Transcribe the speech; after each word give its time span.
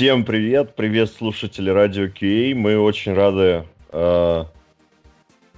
Всем 0.00 0.24
привет, 0.24 0.76
привет 0.76 1.12
слушатели 1.12 1.68
Радио 1.68 2.06
QA. 2.06 2.54
Мы 2.54 2.78
очень 2.78 3.12
рады, 3.12 3.66
э, 3.92 4.44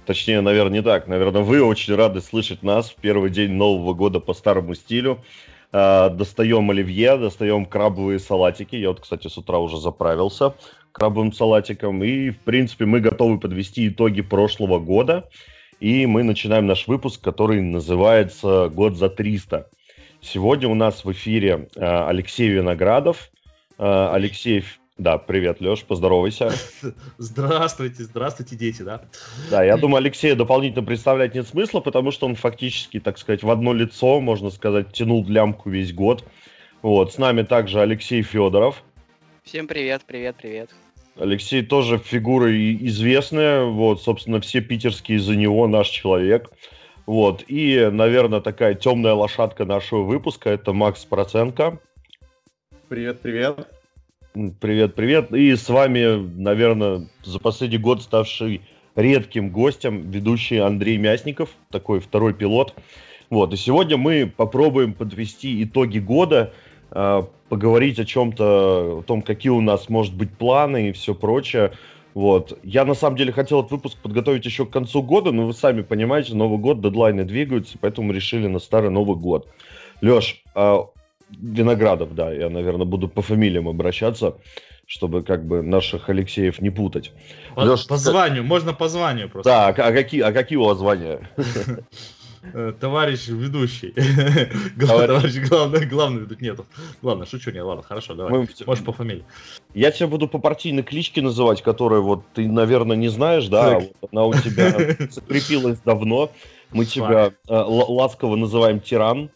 точнее, 0.05 0.41
наверное, 0.41 0.79
не 0.79 0.83
так, 0.83 1.07
наверное, 1.07 1.43
вы 1.43 1.63
очень 1.63 1.95
рады 1.95 2.19
слышать 2.19 2.61
нас 2.61 2.89
в 2.89 2.95
первый 2.95 3.29
день 3.29 3.51
Нового 3.51 3.93
года 3.93 4.19
по 4.19 4.33
старому 4.33 4.75
стилю. 4.75 5.23
Э, 5.71 6.09
достаем 6.09 6.69
оливье, 6.69 7.15
достаем 7.15 7.65
крабовые 7.65 8.19
салатики. 8.19 8.75
Я 8.75 8.89
вот, 8.89 8.99
кстати, 8.99 9.29
с 9.29 9.37
утра 9.37 9.59
уже 9.59 9.77
заправился 9.77 10.55
крабовым 10.91 11.31
салатиком. 11.31 12.03
И, 12.03 12.31
в 12.31 12.39
принципе, 12.39 12.83
мы 12.83 12.99
готовы 12.99 13.39
подвести 13.39 13.87
итоги 13.87 14.19
прошлого 14.19 14.77
года. 14.77 15.23
И 15.79 16.05
мы 16.05 16.23
начинаем 16.23 16.67
наш 16.67 16.87
выпуск, 16.87 17.21
который 17.21 17.61
называется 17.61 18.67
«Год 18.67 18.97
за 18.97 19.05
300». 19.05 19.67
Сегодня 20.19 20.67
у 20.67 20.75
нас 20.75 21.05
в 21.05 21.11
эфире 21.13 21.69
э, 21.77 22.07
Алексей 22.09 22.49
Виноградов, 22.49 23.29
Э, 23.77 24.09
Алексей, 24.13 24.63
да, 24.97 25.17
привет, 25.17 25.59
Леш, 25.59 25.83
поздоровайся. 25.83 26.51
Здравствуйте, 27.17 28.03
здравствуйте, 28.03 28.55
дети, 28.55 28.83
да? 28.83 29.01
Да, 29.49 29.63
я 29.63 29.77
думаю, 29.77 29.97
Алексея 29.97 30.35
дополнительно 30.35 30.83
представлять 30.83 31.33
нет 31.33 31.47
смысла, 31.47 31.79
потому 31.79 32.11
что 32.11 32.27
он 32.27 32.35
фактически, 32.35 32.99
так 32.99 33.17
сказать, 33.17 33.43
в 33.43 33.49
одно 33.49 33.73
лицо, 33.73 34.19
можно 34.21 34.51
сказать, 34.51 34.93
тянул 34.93 35.25
лямку 35.27 35.69
весь 35.69 35.93
год. 35.93 36.23
Вот, 36.81 37.13
с 37.13 37.17
нами 37.17 37.43
также 37.43 37.81
Алексей 37.81 38.21
Федоров. 38.21 38.83
Всем 39.43 39.67
привет, 39.67 40.03
привет, 40.05 40.35
привет. 40.39 40.69
Алексей 41.17 41.63
тоже 41.63 41.97
фигура 41.97 42.51
известная, 42.51 43.65
вот, 43.65 44.01
собственно, 44.01 44.41
все 44.41 44.61
питерские 44.61 45.19
за 45.19 45.35
него 45.35 45.67
наш 45.67 45.89
человек. 45.89 46.49
Вот, 47.05 47.43
и, 47.47 47.89
наверное, 47.91 48.41
такая 48.41 48.75
темная 48.75 49.13
лошадка 49.13 49.65
нашего 49.65 50.03
выпуска– 50.03 50.49
это 50.51 50.71
Макс 50.73 51.03
Проценко. 51.03 51.79
Привет, 52.93 53.21
привет. 53.21 53.67
Привет, 54.61 54.93
привет. 54.93 55.33
И 55.33 55.55
с 55.55 55.67
вами, 55.67 56.29
наверное, 56.39 57.07
за 57.23 57.39
последний 57.39 57.79
год 57.79 58.03
ставший 58.03 58.61
редким 58.95 59.49
гостем 59.49 60.11
ведущий 60.11 60.57
Андрей 60.57 60.97
Мясников, 60.97 61.49
такой 61.71 61.99
второй 61.99 62.35
пилот. 62.35 62.75
Вот, 63.31 63.51
и 63.51 63.57
сегодня 63.57 63.97
мы 63.97 64.27
попробуем 64.37 64.93
подвести 64.93 65.63
итоги 65.63 65.97
года, 65.97 66.53
э, 66.91 67.23
поговорить 67.49 67.97
о 67.97 68.05
чем-то, 68.05 68.99
о 68.99 69.01
том, 69.01 69.23
какие 69.23 69.51
у 69.51 69.61
нас, 69.61 69.89
может 69.89 70.13
быть, 70.13 70.29
планы 70.29 70.89
и 70.89 70.91
все 70.91 71.15
прочее. 71.15 71.71
Вот. 72.13 72.59
Я, 72.61 72.85
на 72.85 72.93
самом 72.93 73.17
деле, 73.17 73.31
хотел 73.31 73.61
этот 73.61 73.71
выпуск 73.71 73.97
подготовить 74.03 74.45
еще 74.45 74.67
к 74.67 74.69
концу 74.69 75.01
года, 75.01 75.31
но 75.31 75.47
вы 75.47 75.53
сами 75.53 75.81
понимаете, 75.81 76.35
Новый 76.35 76.59
год, 76.59 76.79
дедлайны 76.79 77.23
двигаются, 77.23 77.75
поэтому 77.81 78.13
решили 78.13 78.45
на 78.45 78.59
старый 78.59 78.91
Новый 78.91 79.17
год. 79.17 79.47
Леш, 79.99 80.43
а 80.53 80.89
Виноградов, 81.29 82.13
да, 82.15 82.31
я, 82.31 82.49
наверное, 82.49 82.85
буду 82.85 83.07
по 83.07 83.21
фамилиям 83.21 83.67
обращаться, 83.67 84.37
чтобы 84.85 85.23
как 85.23 85.45
бы 85.45 85.61
наших 85.61 86.09
Алексеев 86.09 86.61
не 86.61 86.69
путать. 86.69 87.11
По, 87.55 87.61
Леш, 87.61 87.87
по 87.87 87.97
званию, 87.97 88.43
можно 88.43 88.73
по 88.73 88.87
званию 88.87 89.29
просто. 89.29 89.49
Да, 89.49 89.67
а, 89.67 89.69
а, 89.69 89.91
какие, 89.91 90.21
а 90.21 90.31
какие 90.31 90.57
у 90.57 90.65
вас 90.65 90.77
звания? 90.77 91.29
Э, 92.53 92.73
товарищ 92.77 93.27
ведущий. 93.27 93.93
Товарищ 94.79 95.47
главный, 95.47 95.85
главный 95.85 96.25
тут 96.27 96.41
нету. 96.41 96.65
Ладно, 97.01 97.25
шучу, 97.25 97.51
не, 97.51 97.61
ладно, 97.61 97.83
хорошо, 97.83 98.15
давай. 98.15 98.47
Можешь 98.65 98.83
по 98.83 98.91
фамилии. 98.91 99.23
Я 99.73 99.91
тебя 99.91 100.07
буду 100.07 100.27
по 100.27 100.39
партийной 100.39 100.83
кличке 100.83 101.21
называть, 101.21 101.61
которую 101.61 102.03
вот 102.03 102.23
ты, 102.33 102.47
наверное, 102.49 102.97
не 102.97 103.07
знаешь, 103.07 103.47
да, 103.47 103.81
она 104.11 104.25
у 104.25 104.33
тебя 104.33 104.75
закрепилась 105.09 105.79
давно. 105.79 106.31
Мы 106.71 106.85
тебя 106.85 107.27
э, 107.27 107.33
ласково 107.47 108.35
называем 108.35 108.81
тиран. 108.81 109.29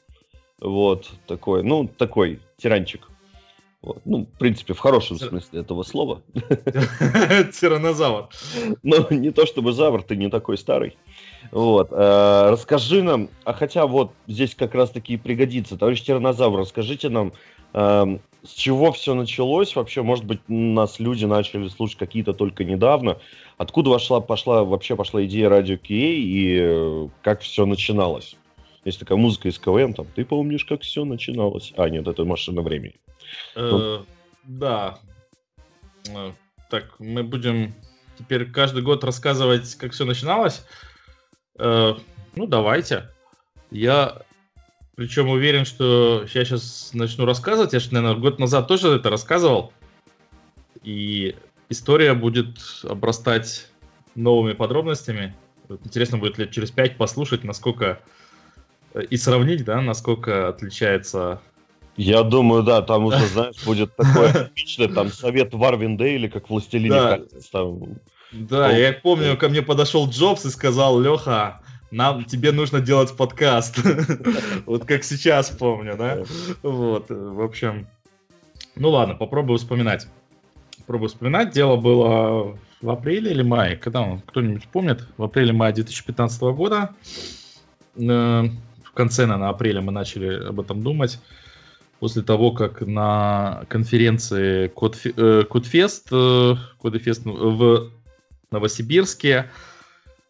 Вот, 0.60 1.10
такой, 1.28 1.64
ну, 1.64 1.88
такой 1.88 2.40
тиранчик. 2.58 3.08
Вот. 3.84 4.02
Ну, 4.06 4.26
в 4.26 4.38
принципе, 4.38 4.74
в 4.74 4.80
хорошем 4.80 5.20
смысле 5.20 5.62
этого 5.62 5.84
слова. 5.84 6.22
Тиранозавр. 6.34 8.30
Ну, 8.82 9.08
не 9.12 9.32
то 9.32 9.46
чтобы 9.46 9.72
завр, 9.72 10.02
ты 10.02 10.16
не 10.16 10.30
такой 10.30 10.58
старый. 10.58 10.98
Вот. 11.52 11.90
Э, 11.92 12.50
расскажи 12.50 13.04
нам, 13.04 13.30
а 13.46 13.54
хотя 13.54 13.86
вот 13.86 14.12
здесь 14.28 14.56
как 14.56 14.74
раз 14.74 14.90
таки 14.90 15.14
и 15.14 15.18
пригодится. 15.18 15.78
Товарищ 15.78 16.02
тиранозавр, 16.02 16.60
расскажите 16.60 17.10
нам, 17.10 17.34
э, 17.74 18.18
с 18.44 18.52
чего 18.54 18.92
все 18.92 19.14
началось? 19.14 19.76
Вообще, 19.76 20.02
может 20.02 20.26
быть, 20.26 20.40
нас 20.48 21.00
люди 21.00 21.26
начали 21.26 21.68
слушать 21.68 21.98
какие-то 21.98 22.34
только 22.34 22.64
недавно. 22.64 23.20
Откуда 23.58 23.92
вошла, 23.92 24.22
пошла, 24.22 24.64
вообще 24.64 24.96
пошла 24.96 25.24
идея 25.26 25.50
радио 25.50 25.78
Кей 25.78 26.22
и 26.24 26.58
э, 26.60 27.08
как 27.22 27.42
все 27.42 27.66
начиналось? 27.66 28.36
Есть 28.86 29.00
такая 29.00 29.18
музыка 29.18 29.50
из 29.50 29.60
КВМ, 29.60 29.94
там, 29.94 30.08
ты 30.16 30.24
помнишь, 30.24 30.66
как 30.66 30.82
все 30.82 31.04
начиналось? 31.04 31.74
А, 31.76 31.90
нет, 31.90 32.08
это 32.08 32.24
машина 32.24 32.62
времени. 32.62 32.96
Э, 33.56 34.04
да. 34.44 35.00
Э, 36.10 36.32
так, 36.70 37.00
мы 37.00 37.24
будем 37.24 37.74
теперь 38.18 38.50
каждый 38.50 38.84
год 38.84 39.04
рассказывать, 39.04 39.76
как 39.76 39.92
все 39.92 40.06
начиналось. 40.06 40.66
Э, 41.60 41.96
ну, 42.36 42.48
давайте. 42.48 43.10
Я 43.72 44.22
причем 44.98 45.30
уверен, 45.30 45.66
что 45.66 46.26
я 46.34 46.44
сейчас 46.44 46.90
начну 46.94 47.26
рассказывать. 47.26 47.74
Я 47.74 47.80
же, 47.80 47.94
наверное, 47.94 48.20
год 48.20 48.40
назад 48.40 48.68
тоже 48.68 48.96
это 48.96 49.12
рассказывал. 49.12 49.72
И 50.82 51.36
история 51.70 52.16
будет 52.16 52.58
обрастать 52.84 53.68
новыми 54.16 54.54
подробностями. 54.54 55.36
интересно 55.70 56.18
будет 56.18 56.40
лет 56.40 56.50
через 56.50 56.72
пять 56.72 56.98
послушать, 56.98 57.44
насколько 57.44 58.02
и 59.02 59.18
сравнить, 59.18 59.64
да, 59.66 59.82
насколько 59.82 60.48
отличается 60.48 61.42
я 61.98 62.22
думаю, 62.22 62.62
да, 62.62 62.84
там 62.84 63.06
уже, 63.06 63.26
знаешь, 63.34 63.64
будет 63.66 63.96
такое 63.96 64.32
типичное, 64.32 64.88
там, 64.88 65.10
совет 65.10 65.54
Варвин 65.54 65.98
Дейли, 65.98 66.28
как 66.28 66.50
властелин 66.50 66.90
да. 66.90 67.20
там. 67.52 67.80
Да, 68.32 68.72
я 68.72 68.94
помню, 68.94 69.36
ко 69.36 69.50
мне 69.50 69.62
подошел 69.62 70.08
Джобс 70.08 70.46
и 70.46 70.50
сказал, 70.50 71.00
Леха, 71.00 71.60
нам, 71.90 72.26
тебе 72.26 72.52
нужно 72.52 72.82
делать 72.82 73.16
подкаст. 73.16 73.80
Вот 74.66 74.86
как 74.86 75.04
сейчас 75.04 75.50
помню, 75.50 75.96
да? 75.98 76.24
Вот, 76.62 77.06
в 77.10 77.42
общем, 77.42 77.88
ну 78.76 78.90
ладно, 78.90 79.16
попробую 79.16 79.58
вспоминать. 79.58 80.08
Попробую 80.80 81.10
вспоминать. 81.10 81.52
Дело 81.52 81.78
было 81.78 82.58
в 82.82 82.90
апреле 82.90 83.32
или 83.32 83.42
мае, 83.42 83.76
когда 83.78 84.02
он, 84.02 84.22
кто-нибудь 84.22 84.68
помнит? 84.68 85.08
В 85.18 85.24
апреле-мае 85.24 85.74
2015 85.74 86.42
года. 86.42 86.94
Э, 88.98 89.04
конце, 89.04 89.26
наверное, 89.28 89.50
апреля 89.50 89.82
мы 89.82 89.92
начали 89.92 90.48
об 90.50 90.60
этом 90.60 90.82
думать. 90.82 91.20
После 92.00 92.22
того, 92.22 92.52
как 92.52 92.82
на 92.82 93.64
конференции 93.70 94.68
Кодфест, 94.68 96.08
э, 96.12 96.56
Кодефест 96.80 97.26
э, 97.26 97.30
в 97.30 97.92
Новосибирске 98.52 99.50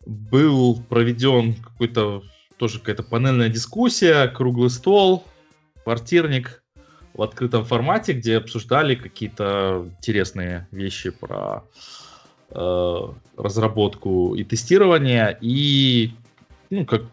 был 0.06 0.82
проведен 0.90 1.56
какой-то 1.56 2.24
тоже 2.58 2.80
какая-то 2.80 3.04
панельная 3.04 3.50
дискуссия, 3.50 4.28
круглый 4.28 4.70
стол, 4.70 5.24
квартирник 5.84 6.64
в 7.14 7.22
открытом 7.22 7.66
формате, 7.66 8.14
где 8.14 8.38
обсуждали 8.38 8.96
какие-то 8.96 9.90
интересные 9.98 10.68
вещи 10.72 11.12
про 11.12 11.64
э, 12.52 12.98
разработку 13.38 14.36
и 14.36 14.44
тестирование. 14.44 15.38
И, 15.42 16.12
ну, 16.70 16.86
как 16.86 17.04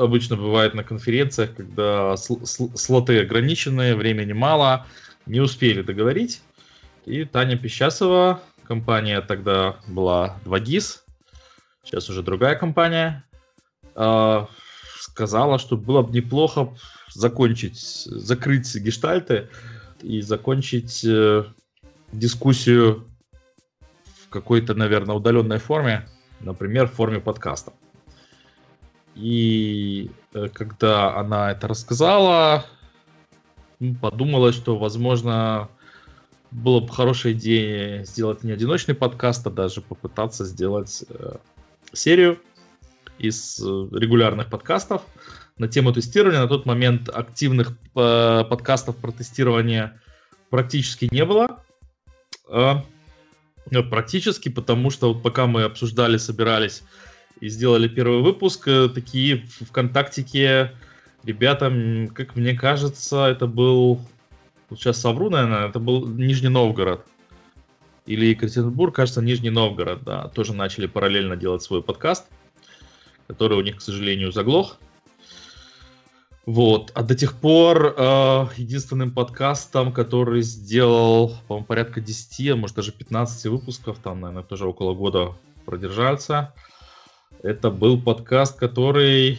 обычно 0.00 0.36
бывает 0.36 0.74
на 0.74 0.84
конференциях, 0.84 1.54
когда 1.54 2.14
сл- 2.14 2.42
сл- 2.42 2.76
слоты 2.76 3.20
ограниченные, 3.20 3.94
времени 3.94 4.32
мало, 4.32 4.86
не 5.26 5.40
успели 5.40 5.82
договорить. 5.82 6.42
И 7.06 7.24
Таня 7.24 7.56
Пещасова, 7.56 8.42
компания 8.64 9.20
тогда 9.20 9.76
была 9.86 10.38
2GIS, 10.44 11.00
сейчас 11.84 12.08
уже 12.08 12.22
другая 12.22 12.56
компания, 12.56 13.24
э, 13.94 14.46
сказала, 14.98 15.58
что 15.58 15.76
было 15.76 16.02
бы 16.02 16.12
неплохо 16.12 16.74
закончить, 17.12 17.78
закрыть 17.78 18.74
гештальты 18.76 19.48
и 20.02 20.20
закончить 20.20 21.04
э, 21.04 21.44
дискуссию 22.12 23.06
в 24.24 24.28
какой-то, 24.28 24.74
наверное, 24.74 25.16
удаленной 25.16 25.58
форме, 25.58 26.06
например, 26.40 26.86
в 26.86 26.92
форме 26.92 27.20
подкаста. 27.20 27.72
И 29.14 30.10
э, 30.34 30.48
когда 30.52 31.16
она 31.16 31.52
это 31.52 31.68
рассказала, 31.68 32.64
подумала, 34.00 34.52
что, 34.52 34.76
возможно, 34.76 35.68
было 36.50 36.80
бы 36.80 36.88
хорошая 36.88 37.32
идея 37.32 38.04
сделать 38.04 38.44
не 38.44 38.52
одиночный 38.52 38.94
подкаст, 38.94 39.46
а 39.46 39.50
даже 39.50 39.80
попытаться 39.80 40.44
сделать 40.44 41.04
э, 41.08 41.36
серию 41.92 42.38
из 43.18 43.60
э, 43.60 43.88
регулярных 43.92 44.48
подкастов 44.48 45.02
на 45.58 45.68
тему 45.68 45.92
тестирования. 45.92 46.40
На 46.40 46.48
тот 46.48 46.66
момент 46.66 47.08
активных 47.08 47.72
э, 47.94 48.44
подкастов 48.48 48.96
про 48.96 49.12
тестирование 49.12 50.00
практически 50.48 51.08
не 51.10 51.24
было. 51.24 51.62
Э, 52.48 52.76
практически, 53.90 54.48
потому 54.48 54.90
что 54.90 55.12
вот 55.12 55.22
пока 55.22 55.46
мы 55.46 55.62
обсуждали, 55.62 56.16
собирались 56.16 56.82
и 57.40 57.48
сделали 57.48 57.88
первый 57.88 58.22
выпуск. 58.22 58.66
Э, 58.68 58.88
такие 58.88 59.46
ВКонтактике 59.68 60.72
ребята, 61.24 61.72
как 62.14 62.36
мне 62.36 62.54
кажется, 62.54 63.26
это 63.26 63.46
был 63.46 64.00
сейчас 64.70 65.00
совру, 65.00 65.30
наверное, 65.30 65.68
это 65.68 65.78
был 65.78 66.06
Нижний 66.06 66.48
Новгород. 66.48 67.04
Или 68.06 68.26
Екатеринбург, 68.26 68.94
кажется, 68.94 69.22
Нижний 69.22 69.50
Новгород, 69.50 70.02
да, 70.02 70.28
тоже 70.28 70.54
начали 70.54 70.86
параллельно 70.86 71.36
делать 71.36 71.62
свой 71.62 71.82
подкаст, 71.82 72.26
который 73.26 73.58
у 73.58 73.62
них, 73.62 73.76
к 73.76 73.80
сожалению, 73.82 74.32
заглох. 74.32 74.78
Вот. 76.46 76.90
А 76.94 77.02
до 77.02 77.14
тех 77.14 77.38
пор 77.38 77.94
э, 77.96 78.46
единственным 78.56 79.12
подкастом, 79.12 79.92
который 79.92 80.42
сделал, 80.42 81.36
по-моему, 81.46 81.66
порядка 81.66 82.00
10, 82.00 82.50
а 82.50 82.56
может 82.56 82.76
даже 82.76 82.92
15 82.92 83.46
выпусков, 83.46 83.98
там, 83.98 84.20
наверное, 84.20 84.42
тоже 84.42 84.66
около 84.66 84.94
года 84.94 85.34
продержался, 85.64 86.52
это 87.42 87.70
был 87.70 88.00
подкаст, 88.00 88.58
который 88.58 89.38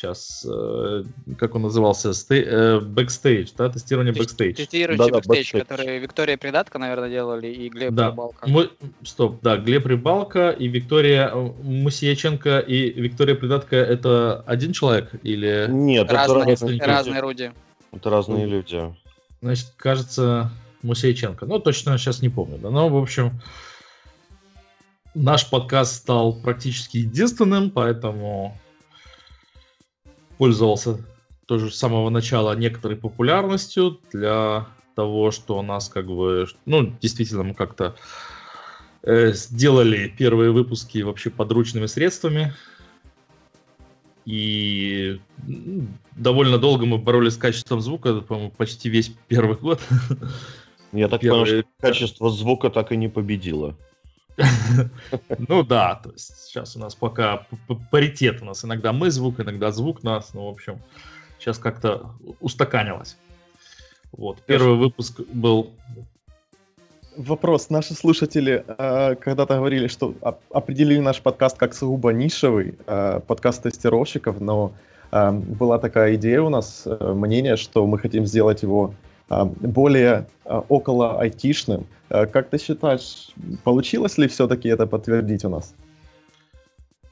сейчас, 0.00 0.46
э, 0.48 1.04
как 1.38 1.54
он 1.54 1.62
назывался, 1.62 2.14
Стей, 2.14 2.42
э, 2.46 2.80
бэкстейдж, 2.80 3.50
да, 3.56 3.68
тестирование 3.68 4.14
бэкстейдж. 4.14 4.56
Тестирование 4.56 5.06
да, 5.06 5.18
бэкстейдж, 5.18 5.50
да, 5.52 5.60
который 5.60 5.98
Виктория 5.98 6.36
Придатка, 6.36 6.78
наверное, 6.78 7.10
делали, 7.10 7.48
и 7.48 7.68
Глеб 7.68 7.92
да. 7.92 8.08
Рыбалка. 8.08 8.48
Мы, 8.48 8.70
стоп, 9.02 9.40
да, 9.42 9.56
Глеб 9.58 9.86
Рыбалка 9.86 10.50
и 10.50 10.68
Виктория 10.68 11.28
э, 11.28 11.34
Мусияченко 11.62 12.60
и 12.60 12.90
Виктория 13.00 13.34
Придатка 13.34 13.76
это 13.76 14.42
один 14.46 14.72
человек 14.72 15.10
или... 15.22 15.66
Нет, 15.68 16.10
разные, 16.10 16.54
это 16.54 16.66
разные, 16.66 16.80
разные 16.80 17.20
люди. 17.20 17.52
Это 17.92 18.10
разные 18.10 18.46
люди. 18.46 18.94
Значит, 19.42 19.72
кажется, 19.76 20.50
Мусияченко. 20.82 21.44
Ну, 21.46 21.58
точно 21.58 21.98
сейчас 21.98 22.22
не 22.22 22.30
помню, 22.30 22.58
да, 22.58 22.70
но, 22.70 22.88
в 22.88 22.96
общем, 22.96 23.32
наш 25.14 25.48
подкаст 25.48 25.96
стал 25.96 26.34
практически 26.34 26.98
единственным, 26.98 27.70
поэтому 27.70 28.58
пользовался 30.38 30.98
тоже 31.46 31.70
с 31.70 31.76
самого 31.76 32.10
начала 32.10 32.54
некоторой 32.54 32.96
популярностью 32.96 34.00
для 34.12 34.68
того, 34.94 35.30
что 35.30 35.58
у 35.58 35.62
нас 35.62 35.88
как 35.88 36.06
бы, 36.06 36.46
ну, 36.64 36.94
действительно 37.00 37.42
мы 37.42 37.54
как-то 37.54 37.96
э, 39.02 39.32
сделали 39.32 40.08
первые 40.08 40.52
выпуски 40.52 41.02
вообще 41.02 41.30
подручными 41.30 41.86
средствами. 41.86 42.54
И 44.26 45.20
ну, 45.46 45.88
довольно 46.16 46.58
долго 46.58 46.86
мы 46.86 46.98
боролись 46.98 47.34
с 47.34 47.38
качеством 47.38 47.80
звука, 47.80 48.20
по-моему, 48.20 48.50
почти 48.50 48.88
весь 48.88 49.12
первый 49.28 49.56
год. 49.56 49.80
Я 50.92 51.08
так 51.08 51.20
понял, 51.20 51.46
что 51.46 51.64
качество 51.80 52.30
звука 52.30 52.70
так 52.70 52.92
и 52.92 52.96
не 52.96 53.08
победило. 53.08 53.76
Ну 55.38 55.62
да, 55.62 55.96
то 55.96 56.10
есть 56.10 56.46
сейчас 56.46 56.76
у 56.76 56.78
нас 56.78 56.94
пока 56.94 57.46
паритет 57.90 58.42
у 58.42 58.44
нас. 58.44 58.64
Иногда 58.64 58.92
мы 58.92 59.10
звук, 59.10 59.40
иногда 59.40 59.70
звук 59.70 60.02
нас. 60.02 60.34
Ну, 60.34 60.46
в 60.46 60.50
общем, 60.50 60.78
сейчас 61.38 61.58
как-то 61.58 62.12
устаканилось. 62.40 63.16
Вот, 64.12 64.42
первый 64.46 64.76
выпуск 64.76 65.20
был... 65.32 65.70
Вопрос. 67.16 67.70
Наши 67.70 67.94
слушатели 67.94 68.64
э, 68.66 69.14
когда-то 69.16 69.56
говорили, 69.56 69.88
что 69.88 70.14
определили 70.50 71.00
наш 71.00 71.20
подкаст 71.20 71.58
как 71.58 71.74
сугубо 71.74 72.12
нишевый 72.12 72.76
э, 72.86 73.20
подкаст 73.26 73.64
тестировщиков, 73.64 74.40
но 74.40 74.72
э, 75.10 75.30
была 75.32 75.78
такая 75.78 76.14
идея 76.14 76.40
у 76.42 76.48
нас, 76.48 76.86
мнение, 77.00 77.56
что 77.56 77.86
мы 77.86 77.98
хотим 77.98 78.26
сделать 78.26 78.62
его 78.62 78.94
более 79.30 80.26
около 80.44 81.20
айтишным. 81.20 81.86
Как 82.08 82.50
ты 82.50 82.58
считаешь, 82.58 83.28
получилось 83.64 84.18
ли 84.18 84.26
все-таки 84.26 84.68
это 84.68 84.86
подтвердить 84.86 85.44
у 85.44 85.48
нас? 85.48 85.74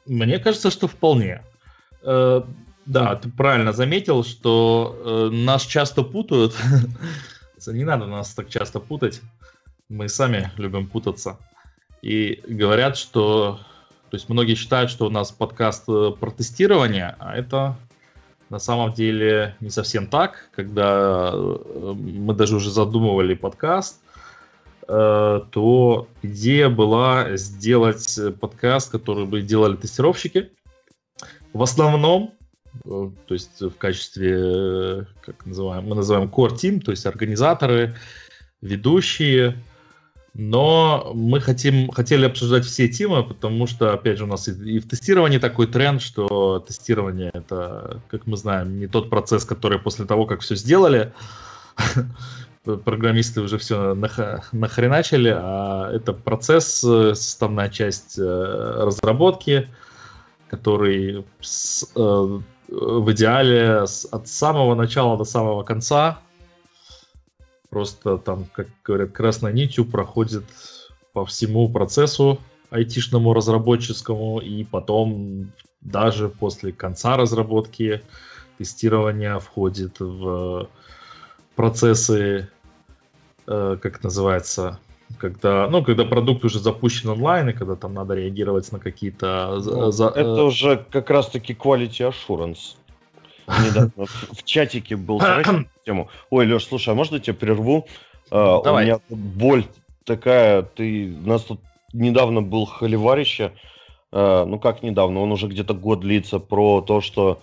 Мне 0.09 0.39
кажется, 0.39 0.71
что 0.71 0.89
вполне. 0.89 1.43
Э, 2.03 2.43
да, 2.87 3.17
ты 3.17 3.29
правильно 3.29 3.73
заметил, 3.73 4.25
что 4.25 5.29
э, 5.31 5.35
нас 5.35 5.63
часто 5.67 6.03
путают. 6.03 6.57
Не 7.67 7.85
надо 7.85 8.07
нас 8.07 8.35
так 8.35 8.49
часто 8.49 8.81
путать. 8.81 9.21
Мы 9.91 10.09
сами 10.09 10.51
любим 10.57 10.87
путаться. 10.87 11.39
И 12.03 12.43
говорят, 12.47 12.97
что... 12.97 13.61
То 14.11 14.17
есть 14.17 14.31
многие 14.31 14.55
считают, 14.55 14.91
что 14.91 15.07
у 15.07 15.11
нас 15.11 15.31
подкаст 15.33 15.85
э, 15.89 16.13
про 16.19 16.31
тестирование, 16.31 17.15
а 17.19 17.37
это 17.37 17.77
на 18.51 18.59
самом 18.59 18.93
деле 18.93 19.57
не 19.61 19.71
совсем 19.71 20.07
так. 20.07 20.49
Когда 20.55 21.33
мы 21.35 22.35
даже 22.35 22.57
уже 22.57 22.71
задумывали 22.71 23.35
подкаст, 23.35 24.01
Э, 24.89 25.43
то 25.51 26.09
идея 26.23 26.71
была 26.71 27.37
сделать 27.37 28.19
подкаст, 28.41 28.91
который 28.91 29.27
бы 29.27 29.43
делали 29.43 29.77
тестировщики. 29.77 30.51
В 31.53 31.63
основном, 31.63 32.35
э, 32.87 33.11
то 33.27 33.35
есть 33.35 33.61
в 33.61 33.77
качестве, 33.77 34.35
э, 34.35 35.05
как 35.21 35.45
называем, 35.45 35.87
мы 35.87 35.95
называем 35.95 36.31
core 36.31 36.55
team, 36.55 36.81
то 36.81 36.91
есть 36.91 37.05
организаторы, 37.05 37.97
ведущие, 38.63 39.63
но 40.35 41.13
мы 41.15 41.41
хотим, 41.41 41.91
хотели 41.91 42.27
обсуждать 42.27 42.65
все 42.65 42.89
темы, 42.89 43.25
потому 43.25 43.67
что, 43.67 43.93
опять 43.93 44.19
же, 44.19 44.25
у 44.25 44.27
нас 44.27 44.49
и, 44.49 44.53
и 44.77 44.79
в 44.79 44.89
тестировании 44.89 45.39
такой 45.39 45.67
тренд, 45.67 46.01
что 46.01 46.61
тестирование 46.61 47.31
это, 47.33 48.01
как 48.09 48.27
мы 48.27 48.37
знаем, 48.37 48.79
не 48.79 48.87
тот 48.87 49.11
процесс, 49.11 49.45
который 49.45 49.79
после 49.79 50.05
того, 50.05 50.27
как 50.27 50.41
все 50.41 50.55
сделали, 50.55 51.13
программисты 52.85 53.41
уже 53.41 53.59
все 53.59 53.95
нах- 53.95 54.45
нахреначили, 54.53 55.35
а 55.35 55.91
это 55.93 56.13
процесс, 56.13 56.85
э, 56.85 57.15
составная 57.15 57.69
часть 57.69 58.19
э, 58.19 58.23
разработки, 58.23 59.69
который 60.49 61.21
э, 61.21 62.41
в 62.69 63.13
идеале 63.13 63.85
от 64.11 64.29
самого 64.29 64.75
начала 64.75 65.17
до 65.17 65.25
самого 65.25 65.63
конца 65.63 66.21
просто 67.71 68.19
там, 68.19 68.47
как 68.53 68.69
говорят, 68.85 69.13
красной 69.13 69.53
нитью 69.53 69.85
проходит 69.85 70.45
по 71.13 71.25
всему 71.25 71.69
процессу 71.69 72.39
айтишному 72.71 73.33
разработческому, 73.33 74.41
и 74.41 74.65
потом 74.65 75.53
даже 75.81 76.29
после 76.29 76.73
конца 76.73 77.17
разработки 77.17 78.03
тестирование 78.59 79.39
входит 79.39 80.01
в 80.01 80.69
процессы 81.57 82.49
Э, 83.51 83.79
как 83.81 84.05
называется, 84.05 84.79
когда, 85.17 85.69
ну, 85.71 85.83
когда 85.83 86.05
продукт 86.05 86.45
уже 86.45 86.61
запущен 86.61 87.09
онлайн, 87.09 87.49
и 87.49 87.53
когда 87.55 87.77
там 87.77 87.95
надо 87.95 88.15
реагировать 88.15 88.71
на 88.73 88.79
какие-то... 88.79 89.63
Ну, 89.65 89.91
за, 89.91 90.09
это 90.09 90.21
э... 90.21 90.43
уже 90.43 90.85
как 90.91 91.09
раз-таки 91.09 91.55
quality 91.55 92.13
assurance. 92.13 92.77
Недавно 93.49 94.07
в 94.07 94.43
чатике 94.45 94.97
был 94.97 95.21
тему. 95.85 96.09
Ой, 96.31 96.47
Леш, 96.47 96.67
слушай, 96.67 96.91
а 96.91 96.95
можно 96.95 97.17
я 97.17 97.21
тебя 97.21 97.35
прерву? 97.35 97.87
Uh, 98.31 98.61
у 98.61 98.79
меня 98.79 99.01
боль 99.09 99.65
такая, 100.05 100.63
ты... 100.63 101.15
У 101.25 101.29
нас 101.29 101.43
тут 101.45 101.61
недавно 101.95 102.43
был 102.43 102.67
холиварище, 102.67 103.53
uh, 104.13 104.45
ну 104.45 104.59
как 104.59 104.83
недавно, 104.83 105.21
он 105.21 105.33
уже 105.33 105.47
где-то 105.47 105.73
год 105.73 106.01
длится, 106.01 106.39
про 106.39 106.83
то, 106.83 107.01
что 107.01 107.41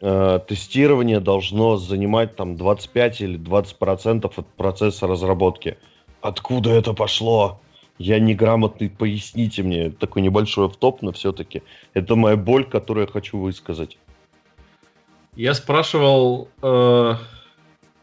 э, 0.00 0.40
тестирование 0.46 1.18
должно 1.18 1.76
занимать 1.76 2.36
там 2.36 2.56
25 2.56 3.20
или 3.22 3.36
20 3.36 3.76
процентов 3.76 4.38
от 4.38 4.46
процесса 4.46 5.08
разработки. 5.08 5.78
Откуда 6.20 6.70
это 6.70 6.94
пошло? 6.94 7.60
Я 7.98 8.20
неграмотный, 8.20 8.88
поясните 8.88 9.64
мне. 9.64 9.90
Такой 9.90 10.22
небольшой 10.22 10.66
автоп, 10.66 11.02
но 11.02 11.10
все-таки 11.10 11.62
это 11.94 12.14
моя 12.14 12.36
боль, 12.36 12.64
которую 12.64 13.06
я 13.06 13.12
хочу 13.12 13.38
высказать. 13.38 13.98
Я 15.38 15.54
спрашивал, 15.54 16.48
э, 16.62 17.14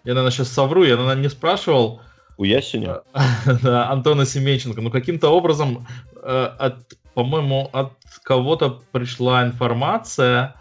я, 0.06 0.14
наверное, 0.14 0.32
сейчас 0.32 0.48
совру, 0.48 0.86
я, 0.86 0.96
наверное, 0.96 1.22
не 1.22 1.30
спрашивал. 1.30 2.00
У 2.38 2.46
Ясеня? 2.46 3.02
да, 3.62 3.90
Антона 3.92 4.26
Семенченко. 4.26 4.80
Ну, 4.80 4.90
каким-то 4.90 5.28
образом, 5.28 5.86
э, 6.24 6.50
от, 6.58 6.98
по-моему, 7.14 7.70
от 7.74 7.92
кого-то 8.24 8.80
пришла 8.94 9.44
информация, 9.44 10.56